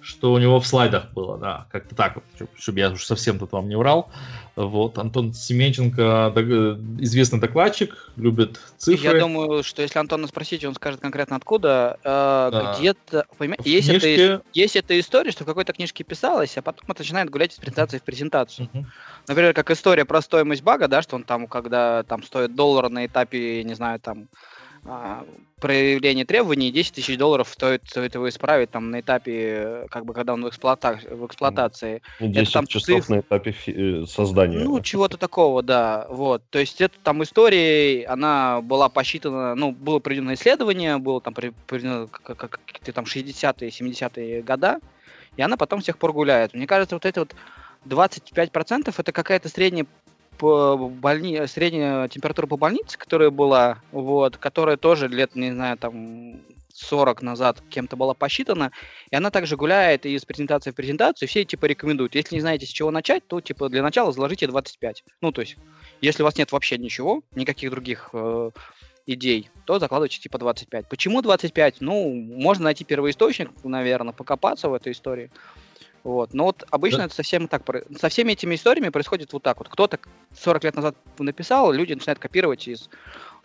что 0.00 0.32
у 0.32 0.38
него 0.38 0.60
в 0.60 0.66
слайдах 0.68 1.12
было, 1.14 1.36
да, 1.36 1.66
как-то 1.72 1.96
так 1.96 2.18
чтобы 2.56 2.78
я 2.78 2.90
уж 2.90 3.04
совсем 3.04 3.40
тут 3.40 3.50
вам 3.50 3.68
не 3.68 3.76
врал. 3.76 4.08
Вот, 4.56 4.98
Антон 4.98 5.34
Семенченко, 5.34 6.32
известный 7.00 7.40
докладчик, 7.40 8.12
любит 8.16 8.60
цифры. 8.76 9.14
Я 9.14 9.18
думаю, 9.18 9.64
что 9.64 9.82
если 9.82 9.98
Антона 9.98 10.28
спросить, 10.28 10.64
он 10.64 10.74
скажет 10.76 11.00
конкретно 11.00 11.34
откуда. 11.34 11.98
Э, 12.04 12.50
да. 12.52 12.76
Где-то, 12.78 13.26
понимаете, 13.36 13.68
есть, 13.68 13.88
книжке... 13.88 14.14
это, 14.14 14.42
есть 14.52 14.76
эта 14.76 14.98
история, 15.00 15.32
что 15.32 15.42
в 15.42 15.46
какой-то 15.46 15.72
книжке 15.72 16.04
писалось, 16.04 16.56
а 16.56 16.62
потом 16.62 16.88
это 16.88 17.02
начинает 17.02 17.30
гулять 17.30 17.52
из 17.52 17.58
презентации 17.58 17.98
в 17.98 18.02
презентацию. 18.02 18.68
Uh-huh. 18.72 18.84
Например, 19.26 19.54
как 19.54 19.72
история 19.72 20.04
про 20.04 20.22
стоимость 20.22 20.62
бага, 20.62 20.86
да, 20.86 21.02
что 21.02 21.16
он 21.16 21.24
там, 21.24 21.48
когда 21.48 22.04
там 22.04 22.22
стоит 22.22 22.54
доллар 22.54 22.88
на 22.90 23.06
этапе, 23.06 23.64
не 23.64 23.74
знаю, 23.74 23.98
там 23.98 24.28
а, 24.86 25.24
проявление 25.60 26.26
требований, 26.26 26.70
10 26.70 26.94
тысяч 26.94 27.16
долларов 27.16 27.48
стоит, 27.48 27.84
стоит 27.86 28.14
его 28.14 28.28
исправить 28.28 28.70
там 28.70 28.90
на 28.90 29.00
этапе, 29.00 29.86
как 29.90 30.04
бы 30.04 30.12
когда 30.12 30.34
он 30.34 30.44
в, 30.44 30.48
эксплуата... 30.48 31.00
в 31.10 31.26
эксплуатации. 31.26 32.02
10 32.20 32.36
это, 32.36 32.52
там, 32.52 32.66
часов 32.66 33.00
циф... 33.00 33.08
на 33.08 33.20
этапе 33.20 33.52
фи... 33.52 33.72
Э, 34.02 34.06
создания. 34.06 34.58
Ну, 34.58 34.80
чего-то 34.80 35.16
такого, 35.16 35.62
да. 35.62 36.06
Вот. 36.10 36.42
То 36.50 36.58
есть 36.58 36.80
это 36.80 36.94
там 37.02 37.22
история, 37.22 38.06
она 38.06 38.60
была 38.60 38.88
посчитана, 38.90 39.54
ну, 39.54 39.72
было 39.72 40.00
проведено 40.00 40.34
исследование, 40.34 40.98
было 40.98 41.20
там 41.20 41.32
проведено 41.32 42.08
какие-то 42.08 42.92
там 42.92 43.04
60-е, 43.04 43.68
70-е 43.70 44.42
года, 44.42 44.80
и 45.36 45.42
она 45.42 45.56
потом 45.56 45.80
с 45.80 45.86
тех 45.86 45.96
пор 45.96 46.12
гуляет. 46.12 46.52
Мне 46.52 46.66
кажется, 46.66 46.96
вот 46.96 47.06
эти 47.06 47.18
вот 47.18 47.34
25% 47.86 48.94
это 48.96 49.12
какая-то 49.12 49.48
средняя 49.48 49.86
по 50.44 50.76
больни... 50.76 51.46
средняя 51.46 52.06
температура 52.08 52.46
по 52.46 52.58
больнице, 52.58 52.98
которая 52.98 53.30
была, 53.30 53.78
вот, 53.92 54.36
которая 54.36 54.76
тоже 54.76 55.08
лет, 55.08 55.34
не 55.34 55.52
знаю, 55.52 55.78
там 55.78 56.42
40 56.74 57.22
назад 57.22 57.62
кем-то 57.70 57.96
была 57.96 58.12
посчитана, 58.12 58.70
и 59.10 59.16
она 59.16 59.30
также 59.30 59.56
гуляет 59.56 60.04
из 60.04 60.26
презентации 60.26 60.70
в 60.70 60.74
презентацию, 60.74 61.28
все 61.30 61.46
типа 61.46 61.64
рекомендуют. 61.64 62.14
Если 62.14 62.34
не 62.34 62.42
знаете, 62.42 62.66
с 62.66 62.68
чего 62.68 62.90
начать, 62.90 63.26
то 63.26 63.40
типа 63.40 63.70
для 63.70 63.82
начала 63.82 64.12
заложите 64.12 64.46
25. 64.46 65.04
Ну, 65.22 65.32
то 65.32 65.40
есть, 65.40 65.56
если 66.02 66.22
у 66.22 66.26
вас 66.26 66.36
нет 66.36 66.52
вообще 66.52 66.76
ничего, 66.76 67.22
никаких 67.34 67.70
других 67.70 68.10
э, 68.12 68.50
идей, 69.06 69.48
то 69.64 69.78
закладывайте 69.78 70.20
типа 70.20 70.36
25. 70.36 70.90
Почему 70.90 71.22
25? 71.22 71.76
Ну, 71.80 72.12
можно 72.12 72.64
найти 72.64 72.84
первоисточник, 72.84 73.48
наверное, 73.64 74.12
покопаться 74.12 74.68
в 74.68 74.74
этой 74.74 74.92
истории. 74.92 75.30
Вот. 76.04 76.34
Но 76.34 76.44
вот 76.44 76.64
обычно 76.70 76.98
да. 76.98 77.04
это 77.06 77.14
совсем 77.14 77.48
так. 77.48 77.62
Со 77.98 78.10
всеми 78.10 78.32
этими 78.32 78.54
историями 78.54 78.90
происходит 78.90 79.32
вот 79.32 79.42
так 79.42 79.58
вот. 79.58 79.68
Кто-то 79.68 79.98
40 80.36 80.64
лет 80.64 80.76
назад 80.76 80.96
написал, 81.18 81.72
люди 81.72 81.94
начинают 81.94 82.18
копировать 82.18 82.68
из... 82.68 82.90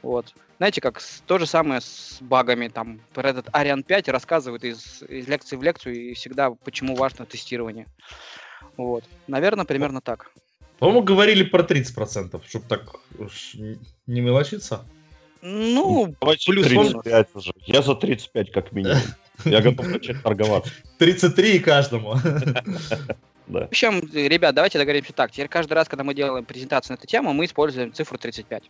Вот. 0.02 0.34
Знаете, 0.58 0.82
как 0.82 1.00
с, 1.00 1.22
то 1.26 1.38
же 1.38 1.46
самое 1.46 1.80
с 1.80 2.18
багами. 2.20 2.68
Там 2.68 3.00
про 3.14 3.30
этот 3.30 3.48
Arian 3.48 3.82
5 3.82 4.10
рассказывает 4.10 4.66
из, 4.66 5.02
из 5.04 5.28
лекции 5.28 5.56
в 5.56 5.64
лекцию 5.64 5.96
и 5.96 6.14
всегда, 6.14 6.52
почему 6.52 6.96
важно 6.96 7.26
тестирование. 7.26 7.88
Вот. 8.76 9.06
Наверное, 9.28 9.66
примерно 9.66 10.02
так. 10.02 10.30
По-моему, 10.80 11.02
говорили 11.02 11.44
про 11.44 11.64
30%, 11.64 12.42
чтобы 12.46 12.66
так 12.68 12.96
уж 13.18 13.56
не 14.06 14.22
мелочиться. 14.22 14.86
Ну, 15.42 16.14
Давайте 16.20 16.52
плюс 16.52 16.68
35 16.68 17.28
уже. 17.36 17.54
Я 17.66 17.82
за 17.82 17.96
35 17.96 18.52
как 18.52 18.74
минимум. 18.74 18.98
Я 19.46 19.62
готов 19.62 19.88
начать 19.88 20.22
торговаться. 20.22 20.72
33 20.98 21.60
каждому. 21.60 22.16
Да. 23.48 23.62
В 23.62 23.70
общем, 23.70 24.08
ребят, 24.14 24.54
давайте 24.54 24.78
договоримся 24.78 25.12
так. 25.12 25.32
Теперь 25.32 25.48
каждый 25.48 25.74
раз, 25.74 25.88
когда 25.88 26.04
мы 26.04 26.14
делаем 26.14 26.46
презентацию 26.46 26.94
на 26.94 26.98
эту 27.00 27.08
тему, 27.08 27.34
мы 27.34 27.46
используем 27.46 27.92
цифру 27.92 28.20
35. 28.20 28.70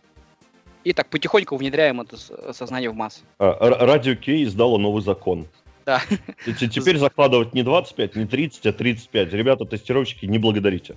И 0.84 0.92
так 0.94 1.08
потихоньку 1.10 1.56
внедряем 1.56 2.00
это 2.00 2.16
сознание 2.54 2.88
в 2.88 2.94
массы. 2.94 3.20
А, 3.38 3.84
Радио 3.84 4.14
Кей 4.14 4.44
издало 4.44 4.78
новый 4.78 5.02
закон. 5.02 5.46
Да. 5.84 6.00
Теперь 6.46 6.96
закладывать 6.96 7.52
не 7.52 7.62
25, 7.62 8.16
не 8.16 8.26
30, 8.26 8.66
а 8.66 8.72
35. 8.72 9.32
Ребята, 9.34 9.64
тестировщики, 9.66 10.24
не 10.24 10.38
благодарите. 10.38 10.96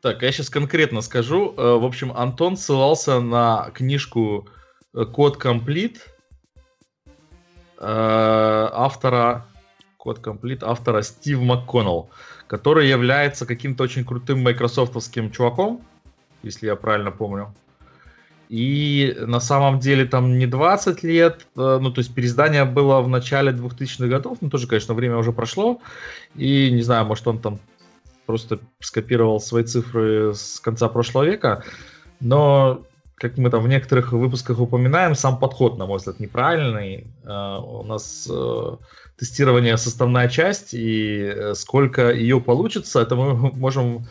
Так, 0.00 0.22
я 0.22 0.32
сейчас 0.32 0.48
конкретно 0.48 1.02
скажу. 1.02 1.54
Э, 1.56 1.74
в 1.74 1.84
общем, 1.84 2.12
Антон 2.12 2.56
ссылался 2.56 3.20
на 3.20 3.70
книжку 3.74 4.48
э, 4.94 5.04
Код 5.04 5.36
Комплит 5.36 6.06
автора 7.80 9.46
Код 9.96 10.18
Комплит 10.20 10.62
автора 10.62 11.02
Стив 11.02 11.40
МакКоннелл, 11.40 12.10
который 12.46 12.88
является 12.88 13.46
каким-то 13.46 13.84
очень 13.84 14.04
крутым 14.04 14.42
майкрософтовским 14.42 15.30
чуваком, 15.30 15.80
если 16.42 16.66
я 16.66 16.76
правильно 16.76 17.10
помню. 17.10 17.54
И 18.48 19.16
на 19.20 19.38
самом 19.38 19.78
деле 19.78 20.06
там 20.06 20.36
не 20.36 20.46
20 20.46 21.02
лет, 21.04 21.46
ну 21.54 21.90
то 21.92 22.00
есть 22.00 22.12
переиздание 22.12 22.64
было 22.64 23.00
в 23.00 23.08
начале 23.08 23.52
2000-х 23.52 24.08
годов, 24.08 24.38
ну 24.40 24.50
тоже, 24.50 24.66
конечно, 24.66 24.94
время 24.94 25.18
уже 25.18 25.32
прошло, 25.32 25.80
и 26.34 26.70
не 26.72 26.82
знаю, 26.82 27.06
может 27.06 27.28
он 27.28 27.38
там 27.38 27.60
просто 28.26 28.58
скопировал 28.80 29.40
свои 29.40 29.62
цифры 29.62 30.34
с 30.34 30.58
конца 30.58 30.88
прошлого 30.88 31.24
века, 31.24 31.62
но 32.18 32.80
как 33.20 33.36
мы 33.36 33.50
там 33.50 33.62
в 33.62 33.68
некоторых 33.68 34.12
выпусках 34.12 34.58
упоминаем, 34.58 35.14
сам 35.14 35.38
подход, 35.38 35.78
на 35.78 35.86
мой 35.86 35.98
взгляд, 35.98 36.20
неправильный. 36.20 37.06
Uh, 37.24 37.80
у 37.80 37.84
нас 37.84 38.26
uh, 38.30 38.78
тестирование 39.18 39.76
составная 39.76 40.28
часть, 40.28 40.74
и 40.74 41.30
uh, 41.30 41.54
сколько 41.54 42.10
ее 42.10 42.40
получится, 42.40 43.00
это 43.00 43.16
мы 43.16 43.34
можем 43.54 44.04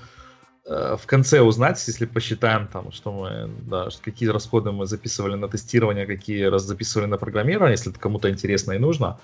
Э, 0.70 0.98
в 1.01 1.08
конце 1.08 1.42
узнать, 1.42 1.84
если 1.88 2.06
посчитаем 2.06 2.68
там, 2.68 2.92
что 2.92 3.12
мы, 3.12 3.50
да, 3.68 3.89
какие 4.04 4.30
расходы 4.30 4.72
мы 4.72 4.86
записывали 4.86 5.36
на 5.36 5.48
тестирование, 5.48 6.06
какие 6.06 6.44
раз 6.44 6.63
записывали 6.63 7.08
на 7.08 7.18
программирование, 7.18 7.72
если 7.72 7.92
это 7.92 8.00
кому-то 8.00 8.30
интересно 8.30 8.74
и 8.74 8.78
нужно. 8.78 9.20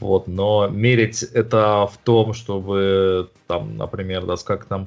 Вот, 0.00 0.28
но 0.28 0.68
мерить 0.68 1.24
это 1.24 1.88
в 1.92 1.98
том, 2.04 2.34
чтобы 2.34 3.30
там, 3.48 3.76
например, 3.76 4.26
да, 4.26 4.36
как 4.44 4.66
там 4.66 4.86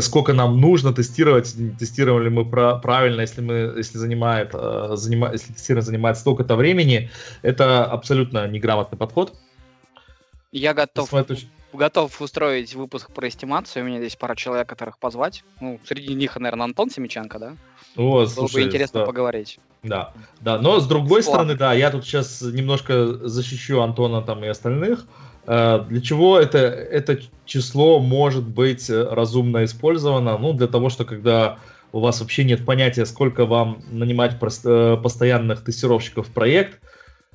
сколько 0.00 0.32
нам 0.32 0.60
нужно 0.60 0.92
тестировать, 0.92 1.54
тестировали 1.78 2.28
мы 2.28 2.44
про, 2.44 2.76
правильно, 2.76 3.20
если 3.22 3.40
мы, 3.40 3.74
если 3.76 3.98
занимает, 3.98 4.50
э, 4.54 4.92
занима, 4.94 5.32
если 5.32 5.52
тестирование 5.52 5.86
занимает 5.86 6.18
столько-то 6.18 6.56
времени, 6.56 7.10
это 7.42 7.84
абсолютно 7.84 8.46
неграмотный 8.48 8.98
подход. 8.98 9.34
Я 10.52 10.74
готов 10.74 11.10
готов 11.72 12.20
устроить 12.20 12.74
выпуск 12.74 13.10
про 13.10 13.28
эстимацию. 13.28 13.84
У 13.84 13.88
меня 13.88 13.98
здесь 13.98 14.16
пара 14.16 14.34
человек, 14.34 14.68
которых 14.68 14.98
позвать. 14.98 15.44
Ну, 15.60 15.80
среди 15.84 16.14
них, 16.14 16.36
наверное, 16.36 16.64
Антон 16.64 16.90
Семиченко, 16.90 17.38
да? 17.38 17.56
О, 17.96 18.20
Было 18.20 18.26
слушай, 18.26 18.62
бы 18.62 18.62
интересно 18.62 19.00
да. 19.00 19.06
поговорить. 19.06 19.58
Да, 19.82 20.12
да. 20.40 20.58
Но 20.58 20.80
с 20.80 20.86
другой 20.86 21.22
План. 21.22 21.34
стороны, 21.34 21.54
да, 21.54 21.74
я 21.74 21.90
тут 21.90 22.04
сейчас 22.04 22.40
немножко 22.42 23.28
защищу 23.28 23.80
Антона 23.80 24.22
там 24.22 24.44
и 24.44 24.46
остальных. 24.46 25.00
Э, 25.00 25.33
для 25.46 26.00
чего 26.00 26.38
это, 26.38 26.58
это 26.58 27.18
число 27.44 28.00
может 28.00 28.44
быть 28.44 28.88
разумно 28.88 29.64
использовано? 29.64 30.38
Ну, 30.38 30.52
для 30.52 30.66
того, 30.66 30.88
что 30.88 31.04
когда 31.04 31.58
у 31.94 32.00
вас 32.00 32.20
вообще 32.20 32.42
нет 32.42 32.66
понятия, 32.66 33.06
сколько 33.06 33.46
вам 33.46 33.80
нанимать 33.92 34.36
э, 34.64 34.96
постоянных 35.00 35.62
тестировщиков 35.62 36.26
в 36.26 36.32
проект, 36.32 36.80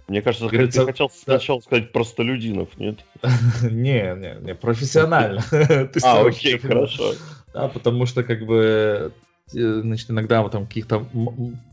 мне 0.09 0.21
кажется, 0.21 0.49
Говорится, 0.49 0.81
ты 0.81 0.87
хотел 0.87 1.09
сначала 1.09 1.61
сказать 1.61 1.93
простолюдинов, 1.93 2.67
нет? 2.77 2.99
Не, 3.61 4.15
не, 4.15 4.37
не, 4.41 4.55
профессионально. 4.55 5.43
А, 6.03 6.25
окей, 6.25 6.57
хорошо. 6.57 7.13
Да, 7.53 7.69
потому 7.69 8.05
что 8.05 8.23
как 8.23 8.45
бы 8.45 9.13
э, 9.53 9.81
значит, 9.81 10.09
иногда 10.09 10.41
вот 10.41 10.51
там 10.51 10.65
каких-то, 10.65 11.05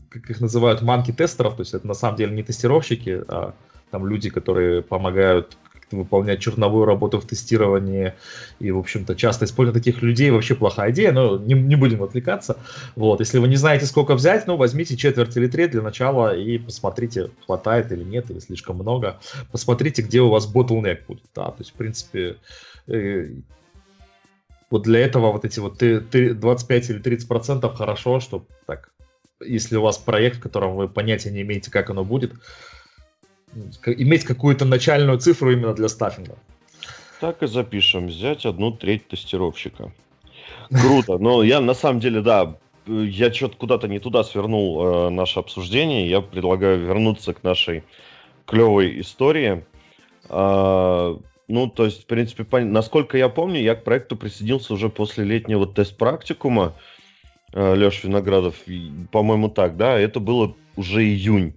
как 0.09 0.29
их 0.29 0.39
называют, 0.39 0.81
манки-тестеров, 0.81 1.55
то 1.55 1.61
есть 1.63 1.73
это 1.73 1.85
на 1.85 1.93
самом 1.93 2.15
деле 2.15 2.33
не 2.33 2.43
тестировщики, 2.43 3.21
а 3.27 3.53
там 3.91 4.07
люди, 4.07 4.29
которые 4.29 4.81
помогают 4.81 5.57
выполнять 5.91 6.39
черновую 6.39 6.85
работу 6.85 7.19
в 7.19 7.25
тестировании. 7.25 8.13
И, 8.59 8.71
в 8.71 8.77
общем-то, 8.77 9.15
часто 9.15 9.45
использовать 9.45 9.83
таких 9.83 10.01
людей 10.01 10.31
вообще 10.31 10.55
плохая 10.55 10.91
идея, 10.91 11.11
но 11.11 11.37
не, 11.37 11.53
не 11.53 11.75
будем 11.75 12.03
отвлекаться. 12.03 12.57
Вот, 12.95 13.19
если 13.19 13.39
вы 13.39 13.47
не 13.47 13.55
знаете, 13.55 13.85
сколько 13.85 14.15
взять, 14.15 14.47
ну, 14.47 14.57
возьмите 14.57 14.97
четверть 14.97 15.35
или 15.37 15.47
треть 15.47 15.71
для 15.71 15.81
начала 15.81 16.35
и 16.35 16.57
посмотрите, 16.57 17.31
хватает 17.45 17.91
или 17.91 18.03
нет, 18.03 18.29
или 18.29 18.39
слишком 18.39 18.77
много. 18.77 19.19
Посмотрите, 19.51 20.01
где 20.01 20.21
у 20.21 20.29
вас 20.29 20.51
bottleneck 20.51 21.01
будет. 21.07 21.23
Да, 21.35 21.45
то 21.45 21.59
есть, 21.59 21.71
в 21.71 21.75
принципе, 21.75 22.37
э, 22.87 23.27
вот 24.69 24.83
для 24.83 24.99
этого 24.99 25.31
вот 25.31 25.45
эти 25.45 25.59
вот 25.59 25.77
25 25.77 26.89
или 26.89 26.99
30 26.99 27.27
процентов 27.27 27.75
хорошо, 27.75 28.19
что 28.19 28.45
так, 28.65 28.91
если 29.39 29.77
у 29.77 29.81
вас 29.81 29.97
проект, 29.97 30.37
в 30.37 30.41
котором 30.41 30.75
вы 30.75 30.89
понятия 30.89 31.31
не 31.31 31.41
имеете, 31.41 31.71
как 31.71 31.89
оно 31.89 32.03
будет, 32.03 32.33
иметь 33.85 34.23
какую-то 34.23 34.65
начальную 34.65 35.19
цифру 35.19 35.51
именно 35.51 35.73
для 35.73 35.87
стаффинга. 35.87 36.37
Так 37.19 37.43
и 37.43 37.47
запишем. 37.47 38.07
Взять 38.07 38.45
одну 38.45 38.71
треть 38.71 39.07
тестировщика. 39.07 39.91
Круто. 40.69 41.17
Но 41.17 41.43
я 41.43 41.59
на 41.61 41.73
самом 41.73 41.99
деле, 41.99 42.21
да, 42.21 42.57
я 42.85 43.33
что-то 43.33 43.57
куда-то 43.57 43.87
не 43.87 43.99
туда 43.99 44.23
свернул 44.23 44.85
э, 44.85 45.09
наше 45.09 45.39
обсуждение. 45.39 46.09
Я 46.09 46.21
предлагаю 46.21 46.79
вернуться 46.79 47.33
к 47.33 47.43
нашей 47.43 47.83
клевой 48.45 49.01
истории. 49.01 49.65
Э, 50.29 51.17
ну, 51.47 51.67
то 51.69 51.85
есть, 51.85 52.03
в 52.03 52.05
принципе, 52.05 52.43
по... 52.43 52.59
насколько 52.59 53.17
я 53.17 53.29
помню, 53.29 53.61
я 53.61 53.75
к 53.75 53.83
проекту 53.83 54.15
присоединился 54.15 54.73
уже 54.73 54.89
после 54.89 55.23
летнего 55.23 55.65
тест-практикума. 55.65 56.73
Э, 57.53 57.73
Леш 57.73 58.03
Виноградов, 58.03 58.55
по-моему, 59.11 59.49
так, 59.49 59.77
да, 59.77 59.97
это 59.97 60.19
было 60.19 60.55
уже 60.75 61.03
июнь. 61.03 61.55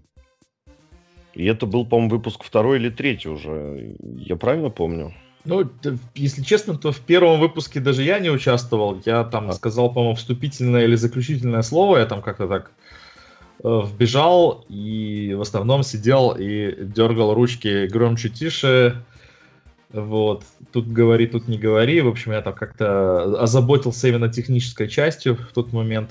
И 1.34 1.44
это 1.46 1.66
был, 1.66 1.86
по-моему, 1.86 2.10
выпуск 2.10 2.42
второй 2.42 2.78
или 2.78 2.90
третий 2.90 3.28
уже. 3.28 3.94
Я 4.00 4.36
правильно 4.36 4.70
помню? 4.70 5.12
Ну, 5.44 5.70
если 6.14 6.42
честно, 6.42 6.76
то 6.76 6.92
в 6.92 7.00
первом 7.00 7.40
выпуске 7.40 7.80
даже 7.80 8.02
я 8.02 8.18
не 8.18 8.30
участвовал. 8.30 9.00
Я 9.06 9.24
там 9.24 9.48
а. 9.48 9.52
сказал, 9.52 9.92
по-моему, 9.92 10.16
вступительное 10.16 10.84
или 10.84 10.96
заключительное 10.96 11.62
слово. 11.62 11.98
Я 11.98 12.06
там 12.06 12.20
как-то 12.20 12.46
так 12.46 12.72
э, 13.62 13.82
вбежал 13.84 14.64
и 14.68 15.32
в 15.34 15.40
основном 15.40 15.82
сидел 15.82 16.32
и 16.38 16.84
дергал 16.84 17.32
ручки 17.32 17.86
громче, 17.86 18.28
тише. 18.28 19.02
Вот. 19.92 20.44
Тут 20.72 20.88
говори, 20.88 21.26
тут 21.26 21.48
не 21.48 21.58
говори. 21.58 22.00
В 22.02 22.08
общем, 22.08 22.32
я 22.32 22.42
там 22.42 22.52
как-то 22.52 23.42
озаботился 23.42 24.08
именно 24.08 24.28
технической 24.28 24.88
частью 24.88 25.36
в 25.36 25.52
тот 25.52 25.72
момент. 25.72 26.10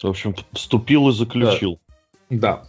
В 0.00 0.06
общем, 0.06 0.34
вступил 0.52 1.08
и 1.08 1.12
заключил. 1.12 1.80
Да. 2.30 2.62
да. 2.62 2.64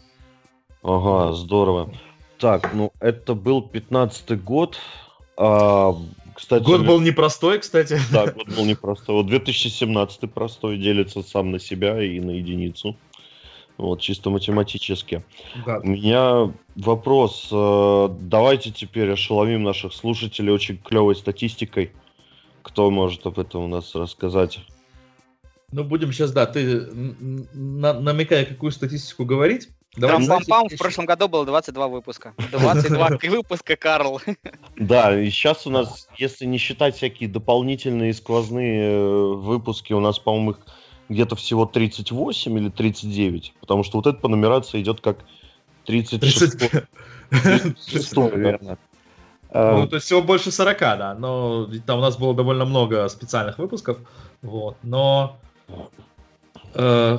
Ага, 0.83 1.33
здорово. 1.33 1.91
Так, 2.37 2.73
ну 2.73 2.91
это 2.99 3.35
был 3.35 3.61
15-й 3.61 4.37
год. 4.37 4.77
А, 5.37 5.93
кстати, 6.33 6.63
год 6.63 6.85
был 6.85 7.01
непростой, 7.01 7.59
кстати. 7.59 7.99
Да, 8.11 8.31
год 8.31 8.47
был 8.47 8.65
непростой. 8.65 9.15
Вот 9.15 9.27
2017 9.27 10.31
простой 10.31 10.77
делится 10.77 11.21
сам 11.21 11.51
на 11.51 11.59
себя 11.59 12.01
и 12.01 12.19
на 12.19 12.31
единицу. 12.31 12.95
Вот, 13.77 14.01
чисто 14.01 14.29
математически. 14.29 15.23
Да. 15.65 15.79
У 15.79 15.87
меня 15.87 16.53
вопрос. 16.75 17.47
Э, 17.49 18.09
давайте 18.19 18.71
теперь 18.71 19.09
ошеломим 19.11 19.63
наших 19.63 19.93
слушателей 19.93 20.51
очень 20.51 20.77
клевой 20.77 21.15
статистикой. 21.15 21.93
Кто 22.61 22.91
может 22.91 23.25
об 23.25 23.39
этом 23.39 23.63
у 23.63 23.67
нас 23.69 23.95
рассказать? 23.95 24.59
Ну, 25.71 25.85
будем 25.85 26.11
сейчас, 26.11 26.33
да, 26.33 26.45
ты 26.45 26.87
на, 26.91 27.93
намекая, 27.93 28.43
какую 28.43 28.73
статистику 28.73 29.23
говорить. 29.23 29.69
Давай, 29.97 30.27
пам 30.27 30.43
пам 30.45 30.69
в 30.69 30.77
прошлом 30.77 31.05
году 31.05 31.27
было 31.27 31.45
22 31.45 31.87
выпуска. 31.87 32.33
22 32.51 33.17
выпуска, 33.29 33.75
Карл. 33.75 34.21
Да, 34.77 35.19
и 35.19 35.29
сейчас 35.29 35.65
у 35.65 35.71
нас, 35.71 36.07
если 36.17 36.45
не 36.45 36.57
считать 36.57 36.95
всякие 36.95 37.27
дополнительные 37.27 38.13
сквозные 38.13 38.91
э, 38.91 39.33
выпуски, 39.33 39.93
у 39.93 39.99
нас, 39.99 40.19
по-моему, 40.19 40.51
их 40.51 40.59
где-то 41.09 41.35
всего 41.35 41.65
38 41.65 42.57
или 42.57 42.69
39, 42.69 43.53
потому 43.59 43.83
что 43.83 43.97
вот 43.97 44.07
это 44.07 44.19
по 44.19 44.27
нумерации 44.27 44.79
идет 44.79 45.01
как 45.01 45.25
36. 45.85 46.71
36, 47.31 48.15
наверное. 48.15 48.77
Ну, 49.51 49.87
то 49.87 49.95
есть 49.95 50.05
всего 50.05 50.21
больше 50.21 50.51
40, 50.51 50.79
да, 50.79 51.15
но 51.15 51.67
там 51.87 51.97
у 51.97 52.01
нас 52.01 52.17
было 52.17 52.35
довольно 52.35 52.65
много 52.65 53.07
специальных 53.09 53.57
выпусков, 53.57 53.97
вот, 54.43 54.77
но... 54.83 55.39
Э, 56.75 57.17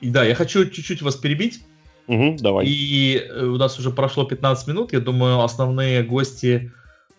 и 0.00 0.10
да, 0.10 0.24
я 0.24 0.36
хочу 0.36 0.70
чуть-чуть 0.70 1.02
вас 1.02 1.16
перебить, 1.16 1.65
Угу, 2.08 2.36
давай. 2.40 2.66
И 2.66 3.16
э, 3.16 3.44
у 3.44 3.56
нас 3.56 3.78
уже 3.78 3.90
прошло 3.90 4.24
15 4.24 4.68
минут. 4.68 4.92
Я 4.92 5.00
думаю, 5.00 5.40
основные 5.40 6.02
гости 6.02 6.72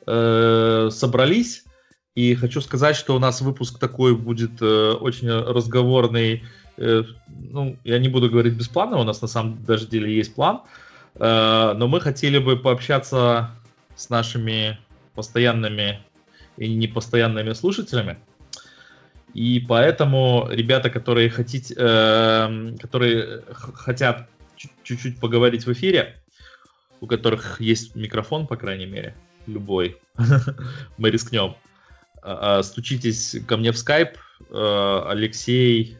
э, 0.05 0.89
собрались. 0.91 1.63
И 2.15 2.33
хочу 2.35 2.61
сказать, 2.61 2.95
что 2.95 3.15
у 3.15 3.19
нас 3.19 3.41
выпуск 3.41 3.79
такой 3.79 4.15
будет 4.15 4.61
э, 4.61 4.91
очень 4.93 5.29
разговорный. 5.29 6.43
Э, 6.77 7.03
ну, 7.27 7.77
я 7.83 7.99
не 7.99 8.07
буду 8.07 8.29
говорить 8.29 8.53
без 8.53 8.67
плана, 8.67 8.97
у 8.97 9.03
нас 9.03 9.21
на 9.21 9.27
самом 9.27 9.63
даже 9.65 9.87
деле 9.87 10.15
есть 10.15 10.33
план. 10.33 10.61
Э, 11.15 11.73
но 11.75 11.87
мы 11.87 11.99
хотели 11.99 12.37
бы 12.37 12.57
пообщаться 12.57 13.51
с 13.95 14.09
нашими 14.09 14.79
постоянными 15.13 15.99
и 16.57 16.73
непостоянными 16.73 17.53
слушателями. 17.53 18.17
И 19.33 19.59
поэтому 19.67 20.47
ребята, 20.49 20.89
которые 20.89 21.29
хотите, 21.29 21.75
э, 21.77 22.75
которые 22.79 23.43
хотят 23.51 24.29
чуть-чуть 24.83 25.19
поговорить 25.19 25.65
в 25.65 25.71
эфире, 25.73 26.17
у 27.01 27.07
которых 27.07 27.61
есть 27.61 27.95
микрофон, 27.95 28.47
по 28.47 28.57
крайней 28.57 28.85
мере, 28.85 29.15
любой, 29.45 29.97
мы 30.97 31.09
рискнем. 31.09 31.55
А, 32.21 32.59
а, 32.59 32.63
стучитесь 32.63 33.37
ко 33.47 33.57
мне 33.57 33.71
в 33.71 33.77
скайп, 33.77 34.17
Алексей 34.49 35.97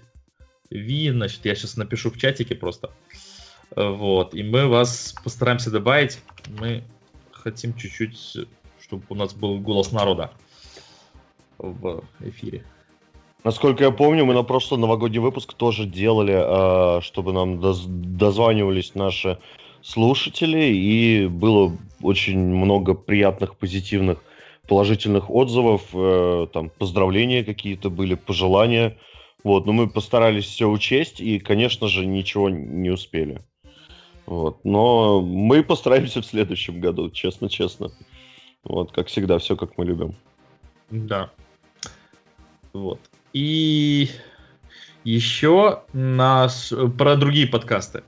Ви, 0.69 1.09
значит, 1.11 1.45
я 1.45 1.55
сейчас 1.55 1.77
напишу 1.77 2.11
в 2.11 2.17
чатике 2.17 2.55
просто. 2.55 2.91
Вот, 3.75 4.33
и 4.33 4.43
мы 4.43 4.67
вас 4.67 5.15
постараемся 5.23 5.71
добавить. 5.71 6.19
Мы 6.47 6.83
хотим 7.31 7.73
чуть-чуть, 7.75 8.47
чтобы 8.79 9.03
у 9.09 9.15
нас 9.15 9.33
был 9.33 9.59
голос 9.59 9.91
народа 9.91 10.31
в 11.57 12.03
эфире. 12.21 12.63
Насколько 13.47 13.85
я 13.85 13.91
помню, 13.91 14.25
мы 14.25 14.33
на 14.33 14.43
прошлый 14.43 14.77
новогодний 14.77 15.21
выпуск 15.21 15.53
тоже 15.53 15.85
делали, 15.85 16.35
а, 16.35 16.99
чтобы 17.01 17.31
нам 17.31 17.61
дозванивались 17.61 18.93
наши 18.93 19.37
слушатели, 19.81 20.65
и 20.65 21.27
было 21.27 21.71
очень 22.01 22.39
много 22.39 22.93
приятных, 22.93 23.55
позитивных, 23.55 24.21
положительных 24.67 25.29
отзывов, 25.29 25.83
э, 25.93 26.47
там 26.51 26.69
поздравления 26.69 27.45
какие-то 27.45 27.89
были, 27.89 28.15
пожелания. 28.15 28.97
Вот, 29.45 29.65
но 29.65 29.71
мы 29.71 29.87
постарались 29.87 30.43
все 30.43 30.67
учесть, 30.67 31.21
и, 31.21 31.39
конечно 31.39 31.87
же, 31.87 32.05
ничего 32.05 32.49
не 32.49 32.89
успели. 32.89 33.39
Вот, 34.25 34.59
но 34.65 35.21
мы 35.21 35.63
постараемся 35.63 36.21
в 36.21 36.25
следующем 36.25 36.81
году, 36.81 37.09
честно-честно. 37.11 37.91
Вот, 38.65 38.91
как 38.91 39.07
всегда, 39.07 39.37
все 39.37 39.55
как 39.55 39.77
мы 39.77 39.85
любим. 39.85 40.15
Да. 40.89 41.31
Вот. 42.73 42.99
И 43.33 44.09
еще 45.03 45.83
нас 45.93 46.73
про 46.97 47.15
другие 47.15 47.47
подкасты, 47.47 48.03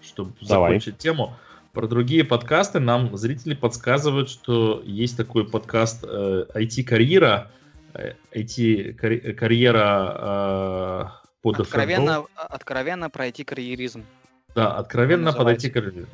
чтобы 0.00 0.32
Давай. 0.40 0.72
закончить 0.72 0.98
тему. 0.98 1.36
Про 1.72 1.86
другие 1.86 2.24
подкасты 2.24 2.80
нам 2.80 3.16
зрители 3.16 3.54
подсказывают, 3.54 4.28
что 4.28 4.82
есть 4.84 5.16
такой 5.16 5.48
подкаст 5.48 6.02
э, 6.02 6.46
IT-карьера, 6.54 7.50
э, 7.94 8.14
IT-карьера 8.34 9.84
э, 10.18 11.28
под 11.42 11.60
откровенно, 11.60 12.24
откровенно 12.34 13.10
про 13.10 13.28
IT-карьеризм. 13.28 14.04
Да, 14.54 14.72
откровенно 14.72 15.32
под 15.32 15.48
IT-карьеризм. 15.48 16.08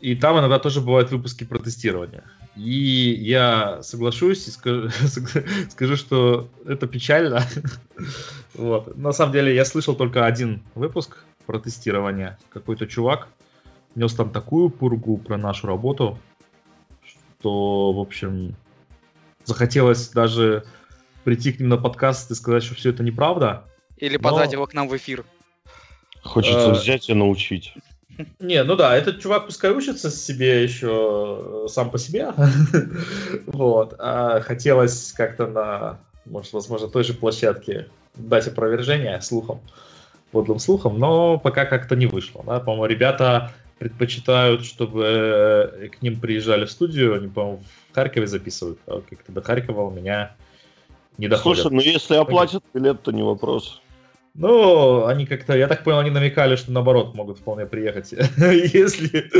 И 0.00 0.14
там 0.14 0.38
иногда 0.38 0.58
тоже 0.58 0.80
бывают 0.80 1.10
выпуски 1.10 1.44
про 1.44 1.58
тестирование. 1.58 2.24
И 2.56 3.14
я 3.20 3.82
соглашусь 3.82 4.48
и 4.48 4.50
скажу, 4.50 4.88
скажу 5.70 5.96
что 5.96 6.48
это 6.66 6.86
печально. 6.86 7.42
вот. 8.54 8.96
На 8.96 9.12
самом 9.12 9.32
деле 9.32 9.54
я 9.54 9.64
слышал 9.64 9.94
только 9.94 10.24
один 10.24 10.62
выпуск 10.74 11.24
про 11.46 11.58
тестирование. 11.58 12.38
Какой-то 12.48 12.86
чувак 12.86 13.28
нес 13.94 14.14
там 14.14 14.30
такую 14.30 14.70
пургу 14.70 15.18
про 15.18 15.36
нашу 15.36 15.66
работу, 15.66 16.18
что, 17.04 17.92
в 17.92 17.98
общем, 17.98 18.54
захотелось 19.44 20.08
даже 20.08 20.64
прийти 21.24 21.52
к 21.52 21.60
ним 21.60 21.68
на 21.68 21.76
подкаст 21.76 22.30
и 22.30 22.34
сказать, 22.34 22.62
что 22.62 22.74
все 22.74 22.90
это 22.90 23.02
неправда. 23.02 23.64
Или 23.98 24.16
позвать 24.16 24.48
но... 24.48 24.54
его 24.54 24.66
к 24.66 24.74
нам 24.74 24.88
в 24.88 24.96
эфир. 24.96 25.24
Хочется 26.22 26.70
взять 26.70 27.08
и 27.08 27.14
научить. 27.14 27.74
Не, 28.38 28.62
ну 28.64 28.76
да, 28.76 28.96
этот 28.96 29.20
чувак 29.20 29.46
пускай 29.46 29.70
учится 29.70 30.10
себе 30.10 30.62
еще 30.62 31.64
э, 31.64 31.68
сам 31.68 31.90
по 31.90 31.98
себе. 31.98 32.32
вот. 33.46 33.94
А 33.98 34.40
хотелось 34.40 35.12
как-то 35.12 35.46
на, 35.46 35.98
может, 36.24 36.52
возможно, 36.52 36.88
той 36.88 37.04
же 37.04 37.14
площадке 37.14 37.88
дать 38.14 38.48
опровержение 38.48 39.20
слухам, 39.20 39.60
подлым 40.32 40.58
слухам, 40.58 40.98
но 40.98 41.38
пока 41.38 41.64
как-то 41.64 41.96
не 41.96 42.06
вышло. 42.06 42.42
Да? 42.46 42.60
По-моему, 42.60 42.86
ребята 42.86 43.52
предпочитают, 43.78 44.64
чтобы 44.64 45.04
э, 45.04 45.88
к 45.88 46.02
ним 46.02 46.20
приезжали 46.20 46.66
в 46.66 46.70
студию, 46.70 47.14
они, 47.14 47.28
по-моему, 47.28 47.62
в 47.90 47.94
Харькове 47.94 48.26
записывают, 48.26 48.78
а 48.86 49.00
как-то 49.08 49.32
до 49.32 49.40
Харькова 49.40 49.82
у 49.82 49.90
меня 49.90 50.36
не 51.16 51.28
доходят. 51.28 51.62
Слушай, 51.62 51.74
ну 51.74 51.80
если 51.80 52.16
оплатят 52.16 52.62
билет, 52.74 53.02
то 53.02 53.10
не 53.10 53.22
вопрос. 53.22 53.80
Ну, 54.34 55.06
они 55.06 55.26
как-то, 55.26 55.56
я 55.56 55.66
так 55.66 55.82
понял, 55.82 55.98
они 55.98 56.10
намекали, 56.10 56.56
что 56.56 56.72
наоборот 56.72 57.14
могут 57.14 57.38
вполне 57.38 57.66
приехать, 57.66 58.12
если... 58.36 59.30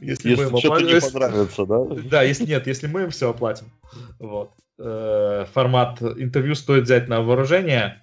Если, 0.00 0.34
мы 0.34 0.42
им 0.44 0.56
что-то 0.58 0.82
не 0.82 1.00
понравится, 1.00 1.64
да? 1.66 1.84
Да, 2.10 2.22
если 2.22 2.46
нет, 2.46 2.66
если 2.66 2.86
мы 2.86 3.04
им 3.04 3.10
все 3.10 3.30
оплатим. 3.30 3.66
Вот. 4.18 4.50
Э, 4.78 5.46
формат 5.52 6.02
интервью 6.02 6.54
стоит 6.54 6.84
взять 6.84 7.08
на 7.08 7.22
вооружение. 7.22 8.02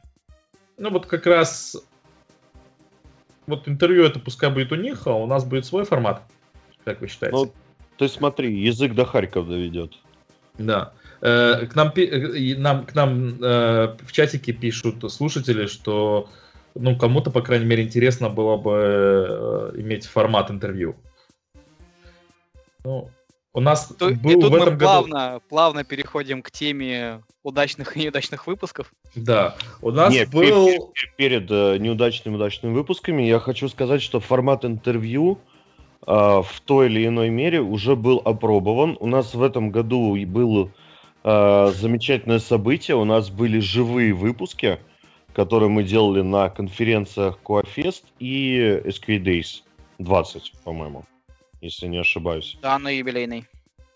Ну, 0.77 0.89
вот 0.89 1.05
как 1.05 1.25
раз... 1.25 1.77
Вот 3.47 3.67
интервью 3.67 4.05
это 4.05 4.19
пускай 4.19 4.49
будет 4.49 4.71
у 4.71 4.75
них, 4.75 5.05
а 5.05 5.13
у 5.13 5.25
нас 5.27 5.45
будет 5.45 5.65
свой 5.65 5.85
формат. 5.85 6.23
Как 6.83 7.01
вы 7.01 7.07
считаете? 7.07 7.35
Ну, 7.35 7.53
ты 7.97 8.07
смотри, 8.07 8.53
язык 8.59 8.95
до 8.95 9.05
Харьков 9.05 9.47
доведет. 9.47 9.93
Да. 10.57 10.93
Э, 11.21 11.67
к 11.67 11.75
нам, 11.75 11.93
э, 11.95 12.55
нам, 12.57 12.85
к 12.85 12.95
нам 12.95 13.35
э, 13.41 13.95
в 14.01 14.11
чатике 14.11 14.53
пишут 14.53 15.09
слушатели, 15.11 15.67
что 15.67 16.29
ну, 16.73 16.97
кому-то, 16.97 17.29
по 17.29 17.41
крайней 17.41 17.65
мере, 17.65 17.83
интересно 17.83 18.29
было 18.29 18.57
бы 18.57 19.71
иметь 19.75 20.05
формат 20.05 20.49
интервью. 20.49 20.95
Ну, 22.83 23.11
у 23.53 23.59
нас 23.59 23.87
То, 23.99 24.09
был 24.09 24.31
и 24.31 24.41
тут 24.41 24.51
в 24.51 24.55
этом 24.55 24.73
мы 24.73 24.79
плавно, 24.79 25.31
году... 25.33 25.43
плавно 25.47 25.83
переходим 25.83 26.41
к 26.41 26.49
теме 26.49 27.21
удачных 27.43 27.97
и 27.97 28.05
неудачных 28.05 28.47
выпусков. 28.47 28.91
Да, 29.13 29.55
у 29.81 29.91
нас 29.91 30.11
Нет, 30.11 30.31
был... 30.31 30.65
Перед, 30.65 31.15
перед, 31.17 31.47
перед 31.47 31.81
неудачными 31.81 32.35
удачными 32.35 32.73
выпусками 32.73 33.23
я 33.23 33.39
хочу 33.39 33.67
сказать, 33.69 34.01
что 34.01 34.19
формат 34.19 34.65
интервью 34.65 35.37
э, 36.07 36.11
в 36.11 36.61
той 36.65 36.87
или 36.87 37.05
иной 37.05 37.29
мере 37.29 37.61
уже 37.61 37.95
был 37.95 38.21
опробован. 38.23 38.97
У 38.99 39.05
нас 39.05 39.35
в 39.35 39.43
этом 39.43 39.69
году 39.69 40.15
был 40.25 40.71
э, 41.23 41.71
замечательное 41.75 42.39
событие. 42.39 42.97
У 42.97 43.05
нас 43.05 43.29
были 43.29 43.59
живые 43.59 44.13
выпуски, 44.13 44.79
которые 45.33 45.69
мы 45.69 45.83
делали 45.83 46.21
на 46.21 46.49
конференциях 46.49 47.39
Coafest 47.43 48.03
и 48.19 48.81
SQ 48.85 49.23
Days 49.23 49.63
20, 49.99 50.53
по-моему, 50.63 51.05
если 51.61 51.87
не 51.87 51.97
ошибаюсь. 51.97 52.57
Да, 52.61 52.77
на 52.79 52.89
юбилейный. 52.89 53.45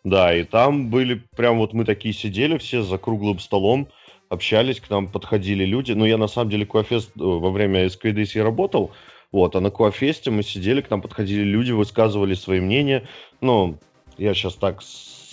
Да, 0.03 0.35
и 0.35 0.43
там 0.43 0.89
были 0.89 1.23
прям 1.35 1.57
вот 1.57 1.73
мы 1.73 1.83
такие 1.83 2.13
сидели 2.13 2.57
все 2.59 2.83
за 2.83 2.97
круглым 2.99 3.39
столом, 3.39 3.87
общались, 4.29 4.79
к 4.79 4.89
нам 4.89 5.07
подходили 5.07 5.65
люди. 5.65 5.93
Ну, 5.93 6.05
я 6.05 6.17
на 6.17 6.27
самом 6.27 6.51
деле 6.51 6.65
Coafest 6.65 7.09
э, 7.15 7.23
во 7.23 7.49
время 7.49 7.85
SQ 7.87 8.13
Days 8.13 8.31
я 8.35 8.43
работал, 8.43 8.91
вот, 9.31 9.55
а 9.55 9.61
на 9.61 9.67
Coafest 9.67 10.29
мы 10.29 10.43
сидели, 10.43 10.81
к 10.81 10.89
нам 10.89 11.01
подходили 11.01 11.41
люди, 11.43 11.71
высказывали 11.71 12.35
свои 12.35 12.59
мнения. 12.59 13.07
Ну, 13.41 13.79
я 14.17 14.33
сейчас 14.33 14.55
так 14.55 14.81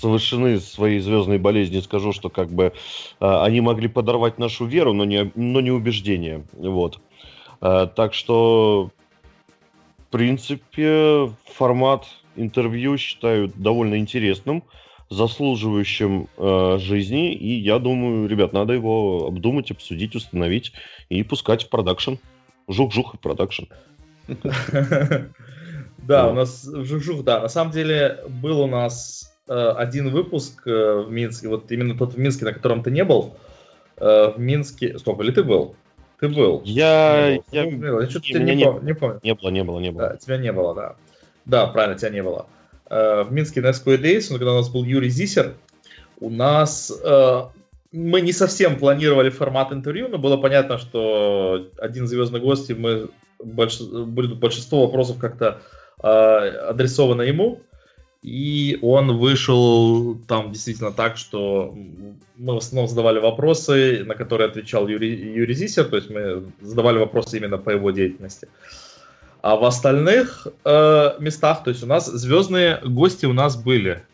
совершены 0.02 0.58
своей 0.58 0.98
звездной 0.98 1.38
болезни, 1.38 1.78
скажу, 1.80 2.12
что 2.12 2.28
как 2.28 2.50
бы 2.50 2.64
э, 2.64 2.70
они 3.20 3.60
могли 3.60 3.86
подорвать 3.88 4.38
нашу 4.38 4.66
веру, 4.66 4.92
но 4.92 5.04
не, 5.04 5.30
но 5.36 5.60
не 5.60 5.70
убеждение. 5.70 6.44
Вот. 6.52 6.98
Э, 7.60 7.86
так 7.94 8.12
что, 8.12 8.90
в 9.98 10.10
принципе, 10.10 11.30
формат 11.44 12.06
интервью 12.36 12.98
считаю 12.98 13.52
довольно 13.54 13.96
интересным. 13.96 14.64
заслуживающим 15.10 16.26
э, 16.38 16.78
жизни, 16.80 17.34
и 17.34 17.60
я 17.60 17.78
думаю, 17.78 18.26
ребят, 18.26 18.54
надо 18.54 18.72
его 18.72 19.26
обдумать, 19.26 19.70
обсудить, 19.70 20.14
установить 20.14 20.72
и 21.10 21.22
пускать 21.22 21.64
в 21.64 21.68
продакшн. 21.68 22.14
Жух-жух 22.66 23.14
и 23.14 23.18
продакшн. 23.18 23.64
Да, 26.04 26.28
у 26.30 26.34
нас 26.34 26.64
жух-жух, 26.64 27.22
да. 27.22 27.40
На 27.40 27.48
самом 27.48 27.70
деле 27.70 28.24
был 28.28 28.60
у 28.60 28.66
нас 28.66 29.31
один 29.48 30.10
выпуск 30.10 30.66
э, 30.66 31.04
в 31.06 31.10
Минске, 31.10 31.48
вот 31.48 31.70
именно 31.72 31.96
тот 31.96 32.14
в 32.14 32.18
Минске, 32.18 32.44
на 32.44 32.52
котором 32.52 32.82
ты 32.82 32.90
не 32.90 33.04
был. 33.04 33.36
В 33.96 34.34
Минске... 34.36 34.98
Стоп, 34.98 35.20
или 35.20 35.30
ты 35.30 35.42
был? 35.42 35.76
Ты 36.18 36.28
был. 36.28 36.62
Я... 36.64 37.38
Я, 37.50 37.64
я 37.64 38.10
что-то 38.10 38.38
не, 38.38 38.54
не, 38.54 38.80
не 38.82 38.94
помню. 38.94 39.20
Не 39.22 39.34
было, 39.34 39.50
не 39.50 39.64
было, 39.64 39.78
не 39.80 39.90
было. 39.90 40.08
Да, 40.08 40.16
тебя 40.16 40.38
не 40.38 40.52
было, 40.52 40.74
да. 40.74 40.96
Да, 41.44 41.66
правильно, 41.66 41.98
тебя 41.98 42.10
не 42.10 42.22
было. 42.22 42.46
В 42.88 43.28
Минске 43.30 43.60
на 43.60 43.70
Square 43.70 44.00
Days, 44.00 44.28
когда 44.28 44.52
у 44.52 44.56
нас 44.56 44.68
был 44.70 44.84
Юрий 44.84 45.10
Зисер, 45.10 45.54
у 46.20 46.30
нас 46.30 46.92
мы 47.92 48.22
не 48.22 48.32
совсем 48.32 48.78
планировали 48.78 49.28
формат 49.28 49.72
интервью, 49.72 50.08
но 50.08 50.18
было 50.18 50.38
понятно, 50.38 50.78
что 50.78 51.68
один 51.78 52.06
звездный 52.06 52.40
гость, 52.40 52.70
и 52.70 52.74
мы 52.74 53.10
больш... 53.38 53.80
будет 53.80 54.38
большинство 54.38 54.86
вопросов 54.86 55.18
как-то 55.18 55.60
э, 56.02 56.06
адресовано 56.06 57.22
ему. 57.22 57.60
И 58.22 58.78
он 58.82 59.18
вышел 59.18 60.14
там 60.28 60.52
действительно 60.52 60.92
так, 60.92 61.16
что 61.16 61.74
мы 62.36 62.54
в 62.54 62.58
основном 62.58 62.88
задавали 62.88 63.18
вопросы, 63.18 64.04
на 64.04 64.14
которые 64.14 64.48
отвечал 64.48 64.86
Юрий, 64.86 65.34
Юрий 65.34 65.54
Зисер, 65.54 65.84
то 65.86 65.96
есть 65.96 66.08
мы 66.08 66.44
задавали 66.60 66.98
вопросы 66.98 67.38
именно 67.38 67.58
по 67.58 67.70
его 67.70 67.90
деятельности. 67.90 68.48
А 69.42 69.56
в 69.56 69.64
остальных 69.64 70.46
э, 70.64 71.10
местах, 71.18 71.64
то 71.64 71.70
есть 71.70 71.82
у 71.82 71.86
нас 71.86 72.06
звездные 72.06 72.80
гости 72.84 73.26
у 73.26 73.32
нас 73.32 73.60
были. 73.60 74.04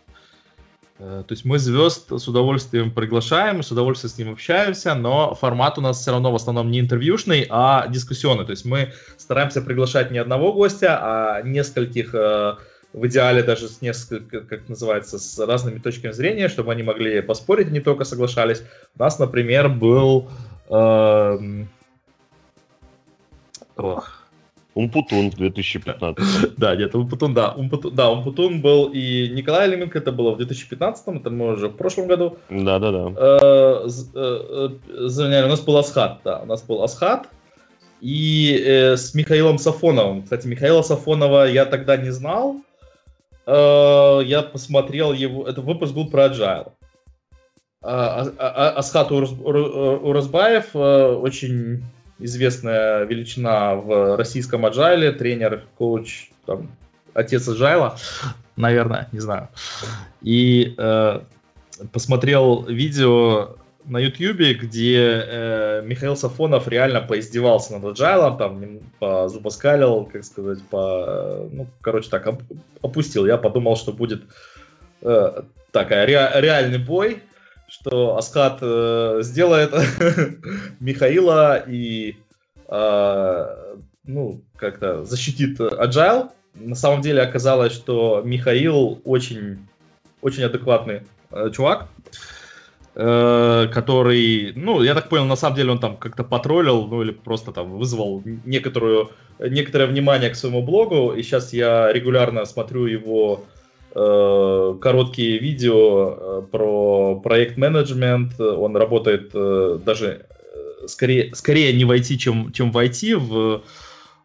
Э, 0.98 1.22
то 1.26 1.32
есть 1.32 1.44
мы 1.44 1.58
звезд 1.58 2.10
с 2.10 2.28
удовольствием 2.28 2.90
приглашаем, 2.90 3.62
с 3.62 3.70
удовольствием 3.70 4.10
с 4.10 4.18
ним 4.18 4.32
общаемся, 4.32 4.94
но 4.94 5.34
формат 5.34 5.76
у 5.76 5.82
нас 5.82 6.00
все 6.00 6.12
равно 6.12 6.32
в 6.32 6.36
основном 6.36 6.70
не 6.70 6.80
интервьюшный, 6.80 7.46
а 7.50 7.86
дискуссионный. 7.88 8.46
То 8.46 8.52
есть 8.52 8.64
мы 8.64 8.94
стараемся 9.18 9.60
приглашать 9.60 10.10
не 10.10 10.18
одного 10.18 10.54
гостя, 10.54 10.98
а 11.00 11.42
нескольких, 11.42 12.14
э, 12.14 12.56
в 12.92 13.06
идеале 13.06 13.42
даже 13.42 13.68
с 13.68 13.82
несколько, 13.82 14.40
как 14.40 14.68
называется, 14.68 15.18
с 15.18 15.38
разными 15.38 15.78
точками 15.78 16.12
зрения, 16.12 16.48
чтобы 16.48 16.72
они 16.72 16.82
могли 16.82 17.20
поспорить, 17.20 17.70
не 17.70 17.80
только 17.80 18.04
соглашались. 18.04 18.62
У 18.96 19.02
нас, 19.02 19.18
например, 19.18 19.68
был... 19.68 20.28
Э, 20.70 21.38
ох, 23.76 24.18
Умпутун 24.74 25.30
2015. 25.30 26.54
Да, 26.56 26.76
нет, 26.76 26.94
Умпутун, 26.94 27.34
да. 27.34 27.50
Умпутун, 27.50 27.94
да, 27.94 28.10
Умпутун 28.10 28.60
был 28.60 28.90
и 28.92 29.28
Николай 29.28 29.64
Алименко, 29.64 29.98
это 29.98 30.12
было 30.12 30.32
в 30.32 30.36
2015, 30.36 31.08
это 31.08 31.30
мы 31.30 31.54
уже 31.54 31.68
в 31.68 31.76
прошлом 31.76 32.06
году. 32.06 32.38
Да, 32.48 32.78
да, 32.78 32.92
да. 32.92 33.88
Заняли, 33.88 35.46
у 35.46 35.48
нас 35.48 35.60
был 35.60 35.76
Асхат, 35.76 36.20
да, 36.24 36.40
у 36.40 36.46
нас 36.46 36.62
был 36.62 36.82
Асхат. 36.84 37.28
И 38.00 38.62
э, 38.64 38.96
с 38.96 39.14
Михаилом 39.14 39.58
Сафоновым. 39.58 40.22
Кстати, 40.22 40.46
Михаила 40.46 40.82
Сафонова 40.82 41.48
я 41.48 41.64
тогда 41.64 41.96
не 41.96 42.10
знал. 42.10 42.62
Э, 43.48 44.20
я 44.24 44.42
посмотрел 44.42 45.14
его, 45.14 45.48
это 45.48 45.62
выпуск 45.62 45.94
был 45.94 46.10
про 46.10 46.26
Agile. 46.26 46.72
А, 47.80 48.26
а, 48.38 48.48
а, 48.48 48.70
Асхат 48.78 49.10
Уразбаев 49.10 50.66
э, 50.74 51.12
очень 51.14 51.82
известная 52.18 53.04
величина 53.04 53.74
в 53.76 54.16
российском 54.18 54.66
аджайле, 54.66 55.12
тренер, 55.12 55.64
коуч, 55.78 56.30
там, 56.44 56.70
отец 57.14 57.48
аджайла, 57.48 57.96
наверное, 58.56 59.08
не 59.12 59.20
знаю. 59.20 59.48
И 60.20 60.74
э, 60.76 61.20
посмотрел 61.90 62.64
видео 62.64 63.56
на 63.88 63.98
Ютьюбе, 63.98 64.54
где 64.54 65.24
э, 65.26 65.82
Михаил 65.84 66.16
Сафонов 66.16 66.68
реально 66.68 67.00
поиздевался 67.00 67.74
над 67.74 67.84
аджайлом, 67.84 68.36
там 68.36 68.80
позубоскалил, 68.98 70.04
как 70.04 70.24
сказать, 70.24 70.62
по, 70.68 71.48
ну, 71.50 71.66
короче, 71.80 72.10
так, 72.10 72.26
оп- 72.26 72.42
опустил. 72.82 73.26
Я 73.26 73.38
подумал, 73.38 73.76
что 73.76 73.92
будет 73.92 74.22
э, 75.02 75.42
такая 75.72 76.06
ре- 76.06 76.40
реальный 76.40 76.78
бой, 76.78 77.22
что 77.68 78.16
Аскат 78.16 78.58
э, 78.60 79.20
сделает 79.22 79.72
Михаила 80.80 81.62
и 81.66 82.16
э, 82.68 83.74
ну, 84.04 84.42
как-то 84.56 85.04
защитит 85.04 85.58
Agile. 85.60 86.30
На 86.54 86.74
самом 86.74 87.02
деле 87.02 87.22
оказалось, 87.22 87.72
что 87.72 88.22
Михаил 88.24 89.00
очень, 89.04 89.66
очень 90.20 90.44
адекватный 90.44 91.02
э, 91.30 91.50
чувак, 91.54 91.88
который, 92.98 94.52
ну, 94.56 94.82
я 94.82 94.92
так 94.94 95.08
понял, 95.08 95.24
на 95.24 95.36
самом 95.36 95.56
деле 95.56 95.70
он 95.70 95.78
там 95.78 95.96
как-то 95.96 96.24
потроллил, 96.24 96.84
ну, 96.88 97.02
или 97.02 97.12
просто 97.12 97.52
там 97.52 97.78
вызвал 97.78 98.22
некоторую, 98.44 99.10
некоторое 99.38 99.86
внимание 99.86 100.30
к 100.30 100.34
своему 100.34 100.62
блогу, 100.62 101.12
и 101.12 101.22
сейчас 101.22 101.52
я 101.52 101.92
регулярно 101.92 102.44
смотрю 102.44 102.86
его 102.86 103.44
Э, 103.94 104.76
короткие 104.80 105.38
видео 105.38 106.10
э, 106.10 106.42
про 106.52 107.20
проект 107.20 107.56
менеджмент. 107.56 108.38
Он 108.38 108.76
работает 108.76 109.30
э, 109.34 109.80
даже 109.84 110.26
скорее, 110.86 111.34
скорее 111.34 111.72
не 111.72 111.84
в 111.84 111.90
IT, 111.90 112.16
чем, 112.16 112.52
чем 112.52 112.70
в 112.70 112.76
IT, 112.76 113.16
в, 113.16 113.62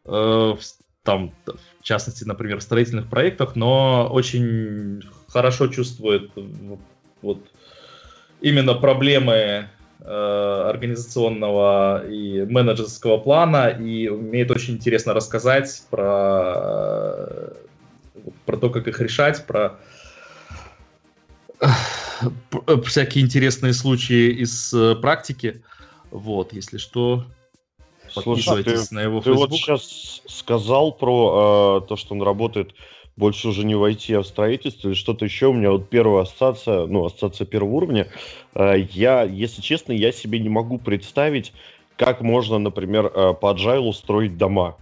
в, 0.06 0.60
там, 1.04 1.32
в 1.80 1.84
частности, 1.84 2.26
например, 2.26 2.60
в 2.60 2.64
строительных 2.64 3.10
проектах, 3.10 3.56
но 3.56 4.10
очень 4.12 5.02
хорошо 5.28 5.68
чувствует 5.68 6.32
вот, 7.22 7.40
именно 8.44 8.76
проблемы 8.76 9.70
организационного 10.06 12.06
и 12.06 12.44
менеджерского 12.44 13.18
плана 13.18 13.70
и 13.70 14.10
умеет 14.10 14.52
очень 14.52 14.74
интересно 14.74 15.14
рассказать 15.14 15.82
про 15.90 17.54
про 18.46 18.58
то, 18.58 18.70
как 18.70 18.88
их 18.88 19.00
решать, 19.00 19.46
про 19.46 19.80
всякие 22.86 23.24
интересные 23.24 23.74
случаи 23.74 24.32
из 24.32 24.74
э, 24.74 24.96
практики. 24.96 25.64
Вот, 26.12 26.54
если 26.54 26.78
что, 26.78 27.26
подписывайтесь 28.14 28.90
ты, 28.90 28.96
на 28.96 29.02
его 29.02 29.20
ты 29.20 29.32
Facebook. 29.32 29.50
Вот 29.50 29.58
сейчас 29.58 30.22
сказал 30.28 30.92
про 30.92 31.82
э, 31.84 31.88
то, 31.88 31.96
что 31.96 32.14
он 32.14 32.22
работает 32.22 32.74
больше 33.15 33.49
уже 33.49 33.65
не 33.65 33.76
в 33.76 33.84
IT, 33.84 34.13
а 34.15 34.21
в 34.21 34.28
строительстве 34.28 34.91
или 34.91 34.97
что-то 34.97 35.26
еще. 35.26 35.47
У 35.47 35.54
меня 35.54 35.71
вот 35.71 35.89
первая 35.89 36.23
ассоциация, 36.23 36.86
ну, 36.88 37.06
ассоциация 37.06 37.45
первого 37.45 37.71
уровня. 37.71 38.08
Э, 38.56 38.76
я, 38.91 39.23
если 39.23 39.62
честно, 39.62 39.91
я 39.91 40.12
себе 40.12 40.39
не 40.39 40.49
могу 40.49 40.80
представить, 40.80 41.54
как 41.97 42.21
можно, 42.21 42.58
например, 42.58 43.06
э, 43.13 43.34
по 43.34 43.54
agile 43.54 43.93
строить 43.93 44.38
дома. 44.38 44.76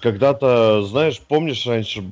Когда-то, 0.00 0.82
знаешь, 0.82 1.20
помнишь, 1.20 1.66
раньше 1.66 2.02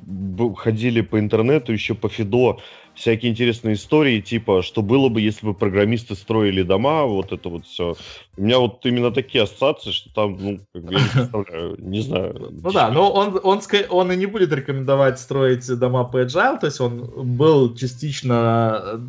ходили 0.57 1.01
по 1.01 1.19
интернету, 1.19 1.73
еще 1.73 1.95
по 1.95 2.07
Фидо, 2.07 2.59
всякие 2.95 3.31
интересные 3.31 3.75
истории, 3.75 4.21
типа, 4.21 4.61
что 4.61 4.81
было 4.81 5.09
бы, 5.09 5.21
если 5.21 5.45
бы 5.45 5.53
программисты 5.53 6.15
строили 6.15 6.63
дома, 6.63 7.03
вот 7.05 7.31
это 7.31 7.49
вот 7.49 7.65
все. 7.65 7.95
У 8.37 8.43
меня 8.43 8.59
вот 8.59 8.85
именно 8.85 9.11
такие 9.11 9.43
ассоциации, 9.43 9.91
что 9.91 10.13
там, 10.13 10.37
ну, 10.39 10.59
как 10.73 10.83
бы, 10.83 10.93
я 10.93 10.99
не 10.99 11.09
представляю, 11.13 11.75
не 11.79 12.01
знаю. 12.01 12.51
Ну 12.51 12.71
да, 12.71 12.91
но 12.91 13.11
он, 13.11 13.39
он, 13.43 13.61
он 13.89 14.11
и 14.11 14.15
не 14.15 14.25
будет 14.25 14.53
рекомендовать 14.53 15.19
строить 15.19 15.67
дома 15.79 16.03
по 16.03 16.21
agile, 16.21 16.59
то 16.59 16.67
есть 16.67 16.79
он 16.79 17.37
был 17.37 17.75
частично 17.75 18.99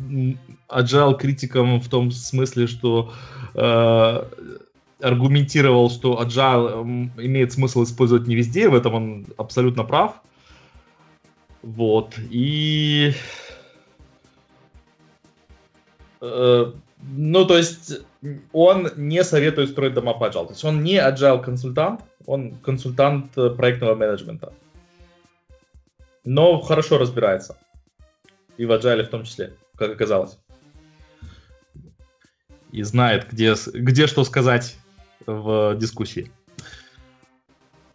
agile 0.69 1.17
критиком 1.17 1.79
в 1.79 1.87
том 1.87 2.11
смысле, 2.11 2.67
что 2.67 3.13
э, 3.53 4.23
аргументировал, 5.01 5.89
что 5.89 6.21
agile 6.21 7.11
имеет 7.17 7.53
смысл 7.53 7.83
использовать 7.83 8.27
не 8.27 8.35
везде, 8.35 8.69
в 8.69 8.75
этом 8.75 8.95
он 8.95 9.25
абсолютно 9.37 9.83
прав. 9.83 10.15
Вот. 11.61 12.15
И... 12.29 13.13
Э, 16.25 16.73
ну, 17.01 17.45
то 17.45 17.57
есть, 17.57 18.01
он 18.51 18.89
не 18.95 19.23
советует 19.23 19.69
строить 19.69 19.93
дома 19.93 20.13
по 20.13 20.25
agile. 20.25 20.47
То 20.47 20.53
есть, 20.53 20.63
он 20.63 20.83
не 20.83 20.95
agile 20.95 21.43
консультант, 21.43 22.01
он 22.25 22.55
консультант 22.55 23.37
э, 23.37 23.49
проектного 23.51 23.95
менеджмента. 23.95 24.53
Но 26.23 26.59
хорошо 26.61 26.97
разбирается. 26.97 27.57
И 28.57 28.65
в 28.65 28.71
agile 28.71 29.03
в 29.03 29.09
том 29.09 29.23
числе, 29.23 29.53
как 29.77 29.91
оказалось. 29.91 30.39
И 32.71 32.81
знает, 32.83 33.27
где, 33.31 33.53
где 33.73 34.07
что 34.07 34.23
сказать 34.23 34.77
в 35.27 35.75
дискуссии. 35.75 36.31